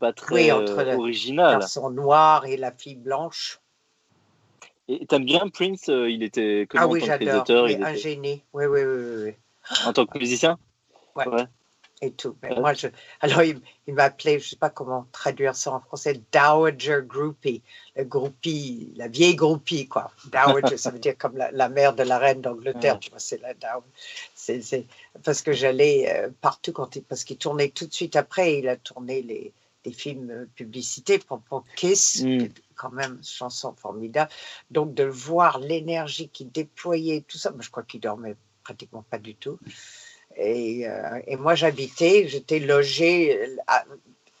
pas 0.00 0.12
très 0.12 0.34
Oui, 0.34 0.52
entre 0.52 0.82
le 0.82 0.94
originale. 0.96 1.58
garçon 1.60 1.90
noir 1.90 2.44
et 2.46 2.56
la 2.56 2.72
fille 2.72 2.96
blanche. 2.96 3.60
Et 4.88 5.04
t'aimes 5.06 5.26
bien 5.26 5.48
Prince 5.48 5.88
Il 5.88 6.22
était 6.22 6.66
comment 6.68 6.84
ah 6.84 6.86
en 6.88 6.90
oui, 6.90 7.00
tant 7.00 7.18
que 7.18 7.22
il 7.24 7.28
un 7.28 7.42
était- 7.92 7.96
génie. 7.96 8.42
Oui, 8.54 8.64
oui, 8.64 8.80
oui, 8.82 8.96
oui, 8.96 9.22
oui. 9.24 9.34
En 9.86 9.92
tant 9.92 10.06
que 10.06 10.18
musicien? 10.18 10.56
Ouais. 11.14 11.28
Ouais. 11.28 11.44
Et 12.00 12.12
tout. 12.12 12.36
Mais 12.42 12.54
moi, 12.54 12.74
je... 12.74 12.86
Alors, 13.20 13.42
il, 13.42 13.60
il 13.88 13.94
m'appelait, 13.94 14.38
je 14.38 14.44
ne 14.44 14.48
sais 14.50 14.56
pas 14.56 14.70
comment 14.70 15.06
traduire 15.10 15.56
ça 15.56 15.72
en 15.72 15.80
français, 15.80 16.20
Dowager 16.32 17.00
Groupie. 17.04 17.62
Le 17.96 18.04
groupie, 18.04 18.92
la 18.96 19.08
vieille 19.08 19.34
groupie, 19.34 19.88
quoi. 19.88 20.12
Dowager, 20.32 20.76
ça 20.76 20.90
veut 20.90 20.98
dire 21.06 21.18
comme 21.18 21.36
la, 21.36 21.50
la 21.50 21.68
mère 21.68 21.94
de 21.94 22.04
la 22.04 22.18
reine 22.18 22.40
d'Angleterre, 22.40 23.00
tu 23.00 23.10
vois, 23.10 23.18
c'est 23.18 23.40
la 23.42 23.54
Dowager. 23.54 23.86
C'est. 24.34 24.86
Parce 25.24 25.42
que 25.42 25.52
j'allais 25.52 26.08
euh, 26.08 26.30
partout, 26.40 26.72
quand 26.72 26.94
il... 26.94 27.02
parce 27.02 27.24
qu'il 27.24 27.36
tournait 27.38 27.70
tout 27.70 27.86
de 27.86 27.92
suite 27.92 28.14
après, 28.14 28.58
il 28.58 28.68
a 28.68 28.76
tourné 28.76 29.22
les, 29.22 29.52
des 29.82 29.92
films 29.92 30.30
euh, 30.30 30.46
publicités 30.54 31.18
pour, 31.18 31.40
pour 31.40 31.64
Kiss, 31.74 32.22
Mm. 32.22 32.48
quand 32.76 32.90
même 32.92 33.18
chanson 33.24 33.74
formidable. 33.74 34.30
Donc, 34.70 34.94
de 34.94 35.04
voir 35.04 35.58
l'énergie 35.58 36.28
qu'il 36.28 36.50
déployait, 36.52 37.24
tout 37.26 37.38
ça, 37.38 37.50
moi, 37.50 37.60
je 37.62 37.70
crois 37.70 37.82
qu'il 37.82 38.00
dormait 38.00 38.36
pratiquement 38.62 39.02
pas 39.02 39.18
du 39.18 39.34
tout. 39.34 39.58
Et, 40.40 40.86
euh, 40.88 41.20
et 41.26 41.36
moi, 41.36 41.54
j'habitais, 41.56 42.28
j'étais 42.28 42.60
logée 42.60 43.56
à- 43.66 43.84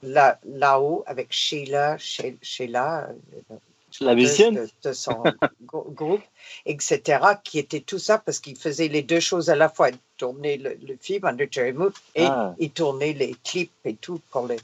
là, 0.02 0.38
là-haut 0.44 1.02
avec 1.06 1.32
Sheila, 1.32 1.96
She- 1.96 2.36
Sheila, 2.40 3.08
euh, 3.50 3.56
La 4.00 4.14
de, 4.14 4.68
de 4.84 4.92
son 4.92 5.24
grou- 5.66 5.90
groupe, 5.90 6.22
etc., 6.66 7.00
qui 7.42 7.58
était 7.58 7.80
tout 7.80 7.98
ça 7.98 8.18
parce 8.18 8.38
qu'il 8.38 8.56
faisait 8.56 8.86
les 8.86 9.02
deux 9.02 9.18
choses 9.18 9.50
à 9.50 9.56
la 9.56 9.68
fois. 9.68 9.88
Il 9.90 9.98
tournait 10.16 10.56
le, 10.56 10.78
le 10.86 10.96
film 11.00 11.24
Under 11.24 11.48
Cherry 11.50 11.72
Moon 11.72 11.90
et 12.14 12.26
Ah. 12.26 12.54
il 12.60 12.70
tournait 12.70 13.12
les 13.12 13.34
clips 13.42 13.72
et 13.84 13.96
tout 13.96 14.20
pour 14.30 14.46
les. 14.46 14.56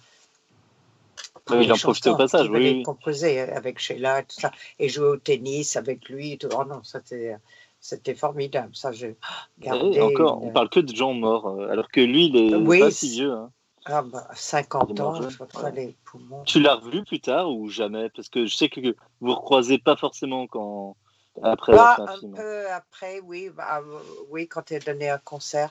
pour 1.44 1.56
Oui, 1.56 1.62
les 1.62 1.64
il 1.64 1.72
en 1.72 1.76
profitait 1.76 2.10
au 2.10 2.16
passage, 2.16 2.48
oui, 2.48 2.58
oui. 2.60 2.82
composer 2.84 3.40
avec 3.40 3.80
Sheila 3.80 4.20
et 4.20 4.24
tout 4.24 4.40
ça. 4.40 4.52
Et 4.78 4.88
jouer 4.88 5.08
au 5.08 5.16
tennis 5.16 5.74
avec 5.76 6.08
lui. 6.08 6.38
Tout. 6.38 6.48
Oh 6.56 6.64
non, 6.64 6.80
c'était, 6.84 7.36
c'était 7.84 8.14
formidable. 8.14 8.74
Ça, 8.74 8.92
je 8.92 9.08
gardais 9.58 10.00
encore, 10.00 10.42
une- 10.42 10.48
on 10.48 10.52
parle 10.52 10.70
que 10.70 10.80
de 10.80 10.94
gens 10.94 11.12
morts, 11.12 11.48
euh, 11.48 11.68
alors 11.68 11.88
que 11.90 12.00
lui, 12.00 12.26
il 12.26 12.36
est 12.36 12.56
Oui, 12.56 12.80
pas 12.80 12.90
si 12.90 13.10
vieux. 13.10 13.32
hein. 13.32 13.50
Ah 13.84 14.00
bah, 14.00 14.26
50 14.34 14.88
Il 14.88 14.96
est 14.96 15.02
mort 15.02 15.14
ans, 15.16 15.20
jeune, 15.20 15.30
je 15.30 15.36
crois, 15.44 15.64
ouais. 15.64 15.72
les 15.72 15.96
poumons. 16.06 16.42
Tu 16.46 16.60
l'as 16.60 16.76
revu 16.76 17.04
plus 17.04 17.20
tard 17.20 17.50
ou 17.52 17.68
jamais? 17.68 18.08
Parce 18.08 18.30
que 18.30 18.46
je 18.46 18.54
sais 18.54 18.70
que 18.70 18.80
vous 19.20 19.28
ne 19.28 19.32
recroisez 19.34 19.76
pas 19.76 19.96
forcément 19.96 20.46
quand 20.46 20.96
après 21.42 21.74
Bah, 21.74 21.96
un 21.98 22.06
film. 22.06 22.34
peu 22.34 22.70
après, 22.70 23.20
oui, 23.20 23.50
bah, 23.50 23.82
euh, 23.86 23.98
oui, 24.30 24.48
quand 24.48 24.70
il 24.70 24.76
a 24.76 24.80
donné 24.80 25.10
un 25.10 25.18
concert. 25.18 25.70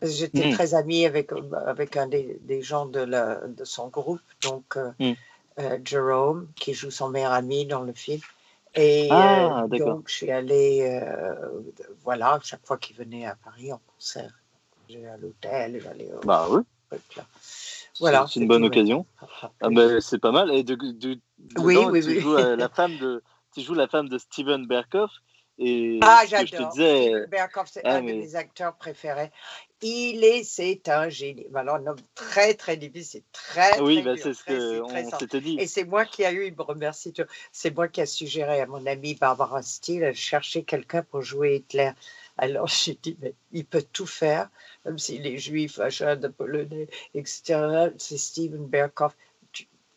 J'étais 0.00 0.48
très 0.50 0.72
amie 0.74 1.04
avec, 1.04 1.32
avec 1.66 1.96
un 1.98 2.06
des, 2.06 2.38
des 2.42 2.62
gens 2.62 2.86
de, 2.86 3.00
la, 3.00 3.46
de 3.46 3.64
son 3.64 3.88
groupe, 3.88 4.22
donc 4.42 4.78
mm. 4.98 5.12
Jerome, 5.84 6.48
qui 6.56 6.72
joue 6.72 6.90
son 6.90 7.10
meilleur 7.10 7.32
ami 7.32 7.66
dans 7.66 7.82
le 7.82 7.92
film. 7.92 8.20
Et 8.80 9.08
ah, 9.10 9.66
donc, 9.68 10.08
je 10.08 10.14
suis 10.14 10.30
allée, 10.30 11.00
voilà, 12.04 12.38
chaque 12.44 12.64
fois 12.64 12.78
qu'il 12.78 12.96
venait 12.96 13.26
à 13.26 13.34
Paris 13.34 13.72
en 13.72 13.80
concert, 13.94 14.32
j'allais 14.88 15.08
à 15.08 15.16
l'hôtel, 15.16 15.80
j'allais 15.82 16.12
au. 16.12 16.20
Bah 16.20 16.46
oui. 16.48 16.62
Voilà, 18.00 18.26
c'est 18.28 18.40
une 18.40 18.48
bonne 18.48 18.64
occasion. 18.64 19.04
Ah, 19.60 19.68
ben, 19.70 20.00
c'est 20.00 20.18
pas 20.18 20.30
mal. 20.30 20.50
Et 20.52 20.62
de, 20.62 20.74
de, 20.76 21.18
oui, 21.58 21.76
oui, 21.90 22.02
tu, 22.02 22.20
Joues, 22.20 22.36
la 22.36 22.68
femme 22.74 22.96
de, 22.98 23.22
tu 23.52 23.60
joues 23.60 23.74
la 23.74 23.88
femme 23.88 24.08
de 24.08 24.18
Steven 24.18 24.66
Berkoff. 24.66 25.10
Et 25.58 25.98
ah, 26.02 26.22
j'adore. 26.28 26.72
Steven 26.72 27.26
Berkoff, 27.26 27.68
c'est 27.72 27.80
ah, 27.84 27.96
un 27.96 28.00
de 28.00 28.06
mes 28.06 28.36
acteurs 28.36 28.74
préférés. 28.76 29.32
Il 29.80 30.24
est, 30.24 30.44
c'est 30.44 30.88
un 30.88 31.08
génie. 31.08 31.46
Alors, 31.54 31.76
un 31.76 31.86
homme 31.88 31.98
très, 32.14 32.54
très 32.54 32.76
difficile. 32.76 33.22
Très, 33.32 33.80
oui, 33.80 34.02
bah, 34.02 34.14
c'est 34.16 34.34
ce 34.34 34.44
qu'on 34.44 35.18
s'était 35.18 35.40
dit. 35.40 35.56
Et 35.58 35.66
c'est 35.66 35.84
moi 35.84 36.04
qui 36.04 36.24
a 36.24 36.32
eu, 36.32 36.46
il 36.46 36.54
me 36.54 36.62
remercie, 36.62 37.12
c'est 37.52 37.74
moi 37.74 37.88
qui 37.88 38.00
a 38.00 38.06
suggéré 38.06 38.60
à 38.60 38.66
mon 38.66 38.86
amie 38.86 39.14
Barbara 39.14 39.62
Steele 39.62 40.08
de 40.08 40.12
chercher 40.12 40.62
quelqu'un 40.62 41.02
pour 41.02 41.22
jouer 41.22 41.56
Hitler. 41.56 41.90
Alors 42.36 42.68
j'ai 42.68 42.94
dit, 42.94 43.16
mais 43.20 43.34
il 43.50 43.64
peut 43.64 43.84
tout 43.92 44.06
faire, 44.06 44.48
même 44.84 44.98
s'il 44.98 45.26
est 45.26 45.38
juif, 45.38 45.78
de 45.78 46.28
polonais, 46.28 46.88
etc. 47.14 47.90
C'est 47.98 48.18
Steven 48.18 48.64
Berkoff. 48.66 49.16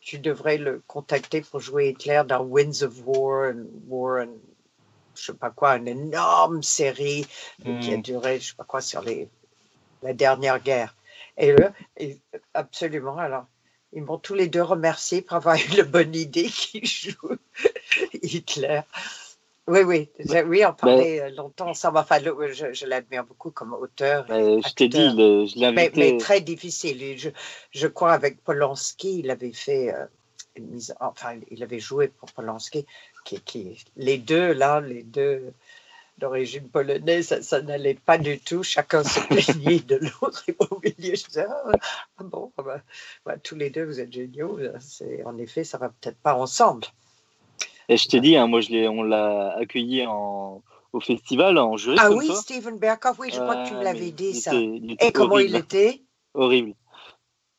Tu, 0.00 0.18
devrais 0.18 0.58
le 0.58 0.82
contacter 0.88 1.42
pour 1.42 1.60
jouer 1.60 1.90
Hitler 1.90 2.22
dans 2.26 2.42
Winds 2.42 2.82
of 2.82 3.06
War, 3.06 3.52
and 3.52 3.66
War 3.86 4.22
and, 4.22 4.34
je 5.14 5.26
sais 5.26 5.34
pas 5.34 5.50
quoi, 5.50 5.76
une 5.76 5.88
énorme 5.88 6.62
série 6.62 7.26
qui 7.62 7.92
a 7.92 7.96
hmm. 7.96 8.02
duré, 8.02 8.40
je 8.40 8.48
sais 8.48 8.56
pas 8.56 8.64
quoi, 8.64 8.80
sur 8.80 9.02
les, 9.02 9.28
la 10.02 10.12
dernière 10.12 10.60
guerre. 10.60 10.94
Et, 11.38 11.52
eux, 11.52 12.16
absolument, 12.54 13.18
alors, 13.18 13.46
ils 13.92 14.02
m'ont 14.02 14.18
tous 14.18 14.34
les 14.34 14.48
deux 14.48 14.62
remercié 14.62 15.22
pour 15.22 15.36
avoir 15.36 15.56
eu 15.72 15.76
la 15.76 15.84
bonne 15.84 16.14
idée 16.14 16.44
qu'il 16.44 16.86
joue 16.86 17.36
Hitler. 18.22 18.80
Oui, 19.68 19.82
oui, 19.82 20.10
oui, 20.46 20.66
on 20.66 20.72
parlait 20.72 21.20
euh, 21.20 21.30
longtemps 21.30 21.72
Ça 21.72 21.92
m'a 21.92 22.02
fallu, 22.02 22.32
je, 22.52 22.72
je 22.72 22.84
l'admire 22.84 23.24
beaucoup 23.24 23.52
comme 23.52 23.72
auteur. 23.74 24.26
je 24.28 24.74
t'ai 24.74 24.88
dit, 24.88 24.98
je 24.98 25.58
l'ai 25.58 25.70
mais, 25.70 25.92
mais, 25.94 26.16
très 26.18 26.40
difficile. 26.40 27.16
Je, 27.16 27.30
je, 27.70 27.86
crois 27.86 28.12
avec 28.12 28.42
Polanski, 28.42 29.20
il 29.20 29.30
avait 29.30 29.52
fait 29.52 29.94
euh, 29.94 30.04
une 30.56 30.66
mise, 30.66 30.94
enfin, 30.98 31.38
il 31.48 31.62
avait 31.62 31.78
joué 31.78 32.08
pour 32.08 32.32
Polanski, 32.32 32.86
qui, 33.24 33.40
qui, 33.40 33.84
les 33.96 34.18
deux 34.18 34.52
là, 34.52 34.80
les 34.80 35.02
deux 35.02 35.52
d'origine 36.18 36.68
polonaise, 36.68 37.40
ça, 37.40 37.62
n'allait 37.62 37.94
pas 37.94 38.18
du 38.18 38.38
tout. 38.38 38.62
Chacun 38.62 39.02
se 39.02 39.20
plaignait 39.28 39.80
de 39.80 39.96
l'autre 39.96 40.44
et 40.48 40.56
au 40.58 40.80
milieu, 40.80 41.14
je 41.14 41.24
disais, 41.24 41.46
ah, 41.48 41.72
ah 42.18 42.22
bon, 42.22 42.52
ah 42.56 42.62
bah, 42.62 42.80
bah, 43.26 43.36
tous 43.38 43.56
les 43.56 43.70
deux, 43.70 43.84
vous 43.84 44.00
êtes 44.00 44.12
géniaux. 44.12 44.58
En 45.24 45.38
effet, 45.38 45.64
ça 45.64 45.78
va 45.78 45.88
peut-être 45.88 46.18
pas 46.18 46.34
ensemble. 46.34 46.86
Et 47.88 47.96
je 47.96 48.08
t'ai 48.08 48.20
dit, 48.20 48.36
hein, 48.36 48.46
moi, 48.46 48.60
je 48.60 48.88
on 48.88 49.02
l'a 49.02 49.56
accueilli 49.58 50.06
en, 50.06 50.62
au 50.92 51.00
festival 51.00 51.58
en 51.58 51.76
jury. 51.76 51.96
Ah 51.98 52.12
oui, 52.12 52.30
Steven 52.34 52.78
Berkoff, 52.78 53.18
oui, 53.18 53.30
je 53.32 53.40
crois 53.40 53.64
que 53.64 53.68
tu 53.68 53.74
me 53.74 53.82
l'avais 53.82 54.12
dit 54.12 54.34
ça. 54.34 54.52
Et 54.54 55.12
comment 55.12 55.38
il 55.38 55.56
était? 55.56 56.02
Horrible. 56.34 56.74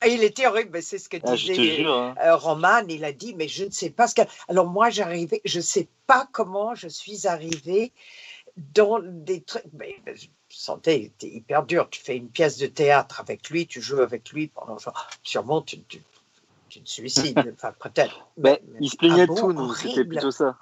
Ah, 0.03 0.07
il 0.07 0.21
était 0.23 0.45
horrible, 0.47 0.71
mais 0.73 0.81
c'est 0.81 0.97
ce 0.97 1.07
que 1.07 1.15
ah, 1.23 1.35
disait 1.35 1.85
hein. 1.85 2.13
euh, 2.21 2.35
Roman. 2.35 2.81
Il 2.89 3.05
a 3.05 3.13
dit, 3.13 3.33
mais 3.35 3.47
je 3.47 3.63
ne 3.63 3.69
sais 3.69 3.89
pas 3.89 4.07
ce 4.07 4.15
que. 4.15 4.21
Alors 4.49 4.67
moi, 4.67 4.89
j'arrivais, 4.89 5.41
je 5.45 5.59
ne 5.59 5.63
sais 5.63 5.87
pas 6.07 6.27
comment 6.33 6.75
je 6.75 6.89
suis 6.89 7.25
arrivée 7.25 7.93
dans 8.57 8.99
des 9.01 9.41
trucs. 9.41 9.63
Mais 9.71 9.95
je 10.13 10.27
sentais, 10.49 11.13
c'était 11.17 11.33
hyper 11.33 11.63
dur. 11.63 11.89
Tu 11.89 12.01
fais 12.01 12.17
une 12.17 12.27
pièce 12.27 12.57
de 12.57 12.67
théâtre 12.67 13.21
avec 13.21 13.49
lui, 13.49 13.65
tu 13.65 13.81
joues 13.81 14.01
avec 14.01 14.29
lui 14.31 14.47
pendant. 14.47 14.75
Sûrement, 15.23 15.61
tu, 15.61 15.81
tu 15.83 16.01
une 16.75 16.85
suicide, 16.85 17.37
enfin 17.53 17.73
peut-être. 17.79 18.27
Mais, 18.37 18.61
il 18.81 18.89
se 18.89 18.97
plaignait 18.97 19.27
de 19.27 19.33
tout, 19.33 19.73
c'était 19.75 20.03
plutôt 20.03 20.31
ça. 20.31 20.57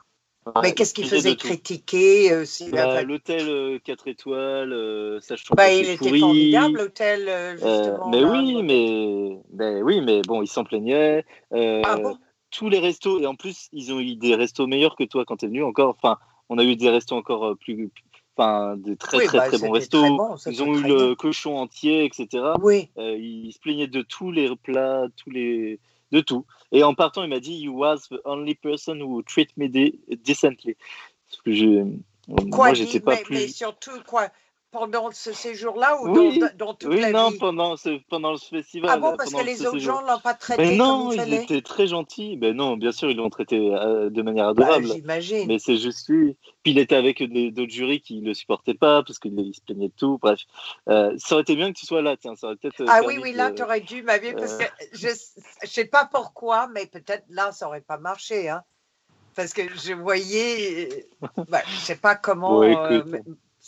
Mais 0.62 0.74
qu'est-ce 0.74 0.94
qu'il 0.94 1.08
faisait 1.08 1.36
critiquer 1.36 2.32
euh, 2.32 2.46
bah, 2.72 3.04
L'hôtel 3.04 3.80
4 3.84 4.08
euh, 4.08 4.12
étoiles, 4.12 4.74
euh, 4.74 5.20
je 5.20 5.44
trouve 5.46 5.56
bah, 5.56 5.72
Il 5.72 5.90
était 5.90 6.20
formidable, 6.20 6.78
l'hôtel, 6.78 7.58
justement. 7.58 8.10
mais 8.10 8.24
oui, 8.24 8.64
mais, 8.64 9.38
mais, 9.54 9.82
oui, 9.84 10.02
mais 10.02 10.22
bon, 10.22 10.42
il 10.42 10.48
s'en 10.48 10.64
plaignait. 10.64 11.26
Ah 11.54 11.98
tous 12.50 12.68
les 12.68 12.80
restos, 12.80 13.22
et 13.22 13.28
en 13.28 13.36
plus, 13.36 13.70
ils 13.72 13.94
ont 13.94 14.02
eu 14.02 14.18
des 14.18 14.36
restos 14.36 14.68
meilleurs 14.68 14.98
que 14.98 15.06
toi 15.06 15.24
quand 15.26 15.38
tu 15.38 15.46
es 15.46 15.48
venu 15.48 15.64
encore. 15.64 15.96
Enfin, 15.98 16.18
on 16.50 16.58
a 16.58 16.66
eu 16.66 16.76
des 16.76 16.90
restos 16.90 17.16
encore 17.16 17.56
plus. 17.58 17.90
Enfin, 18.36 18.76
des 18.76 18.98
très 18.98 19.24
très 19.26 19.38
bah, 19.38 19.48
très 19.48 19.58
bons 19.58 19.72
restos. 19.72 20.38
ils 20.48 20.62
ont 20.62 20.74
eu 20.74 20.84
le 20.84 21.16
cochon 21.16 21.56
entier, 21.56 22.04
etc. 22.04 22.44
Oui. 22.62 22.90
ils 22.98 23.54
se 23.54 23.60
plaignaient 23.60 23.88
de 23.88 24.02
tous 24.02 24.32
les 24.32 24.54
plats, 24.58 25.06
tous 25.16 25.30
les 25.30 25.80
de 26.12 26.22
tout. 26.22 26.46
Et 26.72 26.84
en 26.84 26.94
partant, 26.94 27.24
il 27.24 27.30
m'a 27.30 27.40
dit 27.40 27.54
You 27.54 27.74
was 27.74 28.08
the 28.10 28.20
only 28.26 28.56
person 28.56 29.00
who 29.02 29.24
treat 29.24 29.50
me 29.58 29.68
decently. 30.24 30.76
Parce 31.30 31.42
que 31.44 31.54
je, 31.54 31.86
quoi, 32.50 32.68
moi, 32.68 32.74
j'étais 32.74 33.00
pas 33.00 33.16
mais, 33.16 33.24
plus. 33.24 33.36
Mais 33.36 33.48
surtout, 33.48 34.02
quoi 34.06 34.30
pendant 34.72 35.12
ce 35.12 35.34
séjour-là 35.34 36.02
ou 36.02 36.14
dans, 36.14 36.50
dans, 36.56 36.74
toute 36.74 36.90
oui, 36.90 37.02
la 37.02 37.12
non, 37.12 37.32
pendant, 37.38 37.76
ce, 37.76 38.00
pendant 38.10 38.32
le 38.32 38.38
festival. 38.38 38.90
Ah 38.92 38.98
bon, 38.98 39.16
parce 39.18 39.34
que 39.34 39.44
les 39.44 39.66
autres 39.66 39.80
gens 39.80 40.02
ne 40.02 40.08
l'ont 40.08 40.20
pas 40.20 40.34
traité 40.34 40.64
mais 40.64 40.76
non, 40.78 41.10
comme 41.10 41.28
il 41.28 41.28
ils 41.28 41.34
étaient 41.34 41.62
très 41.62 41.88
gentils. 41.88 42.38
Ben 42.38 42.56
non, 42.56 42.78
bien 42.78 42.94
sûr, 42.94 43.12
ils 43.12 43.18
l'ont 43.18 43.30
traité 43.30 43.58
euh, 43.58 44.10
de 44.10 44.22
manière 44.22 44.54
bah, 44.54 44.66
adorable. 44.66 44.88
J'imagine. 44.88 45.48
mais 45.48 45.60
c'est 45.60 45.78
juste 45.78 46.08
lui. 46.08 46.38
Puis 46.64 46.72
il 46.72 46.80
était 46.80 46.96
avec 46.96 47.22
d'autres 47.22 47.72
jurys 47.72 48.00
qui 48.00 48.22
ne 48.22 48.28
le 48.28 48.34
supportaient 48.34 48.74
pas 48.74 49.04
parce 49.04 49.20
qu'il 49.20 49.54
se 49.54 49.62
plaignait 49.62 49.90
de 49.90 49.94
tout. 49.98 50.18
Bref, 50.22 50.40
euh, 50.90 51.14
ça 51.18 51.36
aurait 51.36 51.42
été 51.42 51.56
bien 51.56 51.74
que 51.74 51.78
tu 51.78 51.86
sois 51.86 52.02
là. 52.02 52.16
Tiens, 52.16 52.36
ça 52.36 52.48
aurait 52.48 52.56
peut-être. 52.56 52.86
Ah 52.88 53.02
oui, 53.06 53.20
oui, 53.22 53.34
là, 53.34 53.52
tu 53.52 53.64
aurais 53.64 53.82
dû 53.82 54.04
m'avoir. 54.04 54.36
Parce 54.36 54.56
que 54.56 54.66
je 54.94 55.08
ne 55.10 55.68
sais 55.68 55.86
pas 55.86 56.08
pourquoi, 56.12 56.68
mais 56.68 56.86
peut-être 56.86 57.26
là, 57.30 57.52
ça 57.52 57.66
n'aurait 57.66 57.82
pas 57.82 57.98
marché. 57.98 58.48
Hein. 58.48 58.64
Parce 59.36 59.54
que 59.54 59.64
je 59.76 59.94
voyais. 59.94 61.08
Bah, 61.50 61.62
je 61.68 61.76
ne 61.76 61.80
sais 61.80 61.96
pas 61.98 62.16
comment. 62.16 62.64
Euh, 62.64 63.04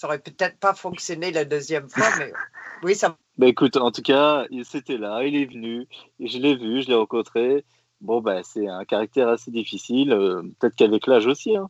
ça 0.04 0.08
aurait 0.08 0.20
peut-être 0.20 0.60
pas 0.60 0.74
fonctionné 0.74 1.32
la 1.32 1.46
deuxième 1.46 1.88
fois, 1.88 2.10
mais 2.20 2.34
oui, 2.84 2.94
ça. 2.94 3.16
Bah 3.38 3.48
écoute, 3.48 3.78
en 3.78 3.90
tout 3.90 4.02
cas, 4.02 4.46
c'était 4.66 4.98
là, 4.98 5.24
il 5.24 5.34
est 5.34 5.46
venu, 5.46 5.88
je 6.20 6.40
l'ai 6.40 6.58
vu, 6.58 6.82
je 6.82 6.90
l'ai 6.90 6.96
rencontré. 6.96 7.64
Bon, 8.02 8.20
bah, 8.20 8.44
c'est 8.44 8.68
un 8.68 8.84
caractère 8.84 9.30
assez 9.30 9.50
difficile, 9.50 10.12
euh, 10.12 10.42
peut-être 10.60 10.76
qu'avec 10.76 11.08
l'âge 11.08 11.26
aussi. 11.26 11.56
Hein. 11.56 11.70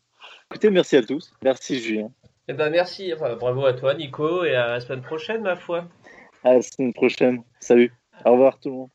Écoutez, 0.50 0.72
merci 0.72 0.98
à 0.98 1.04
tous. 1.04 1.32
Merci, 1.44 1.80
Julien. 1.80 2.10
Eh 2.48 2.54
ben, 2.54 2.72
merci, 2.72 3.14
enfin, 3.14 3.36
bravo 3.36 3.68
à 3.68 3.74
toi, 3.74 3.94
Nico, 3.94 4.44
et 4.44 4.56
à 4.56 4.66
la 4.66 4.80
semaine 4.80 5.04
prochaine, 5.04 5.44
ma 5.44 5.56
foi. 5.56 5.86
À 6.44 6.56
la 6.56 6.62
semaine 6.64 6.92
prochaine. 6.92 7.44
Salut. 7.60 7.94
Au 8.26 8.32
revoir, 8.32 8.60
tout 8.60 8.70
le 8.70 8.76
monde. 8.76 8.90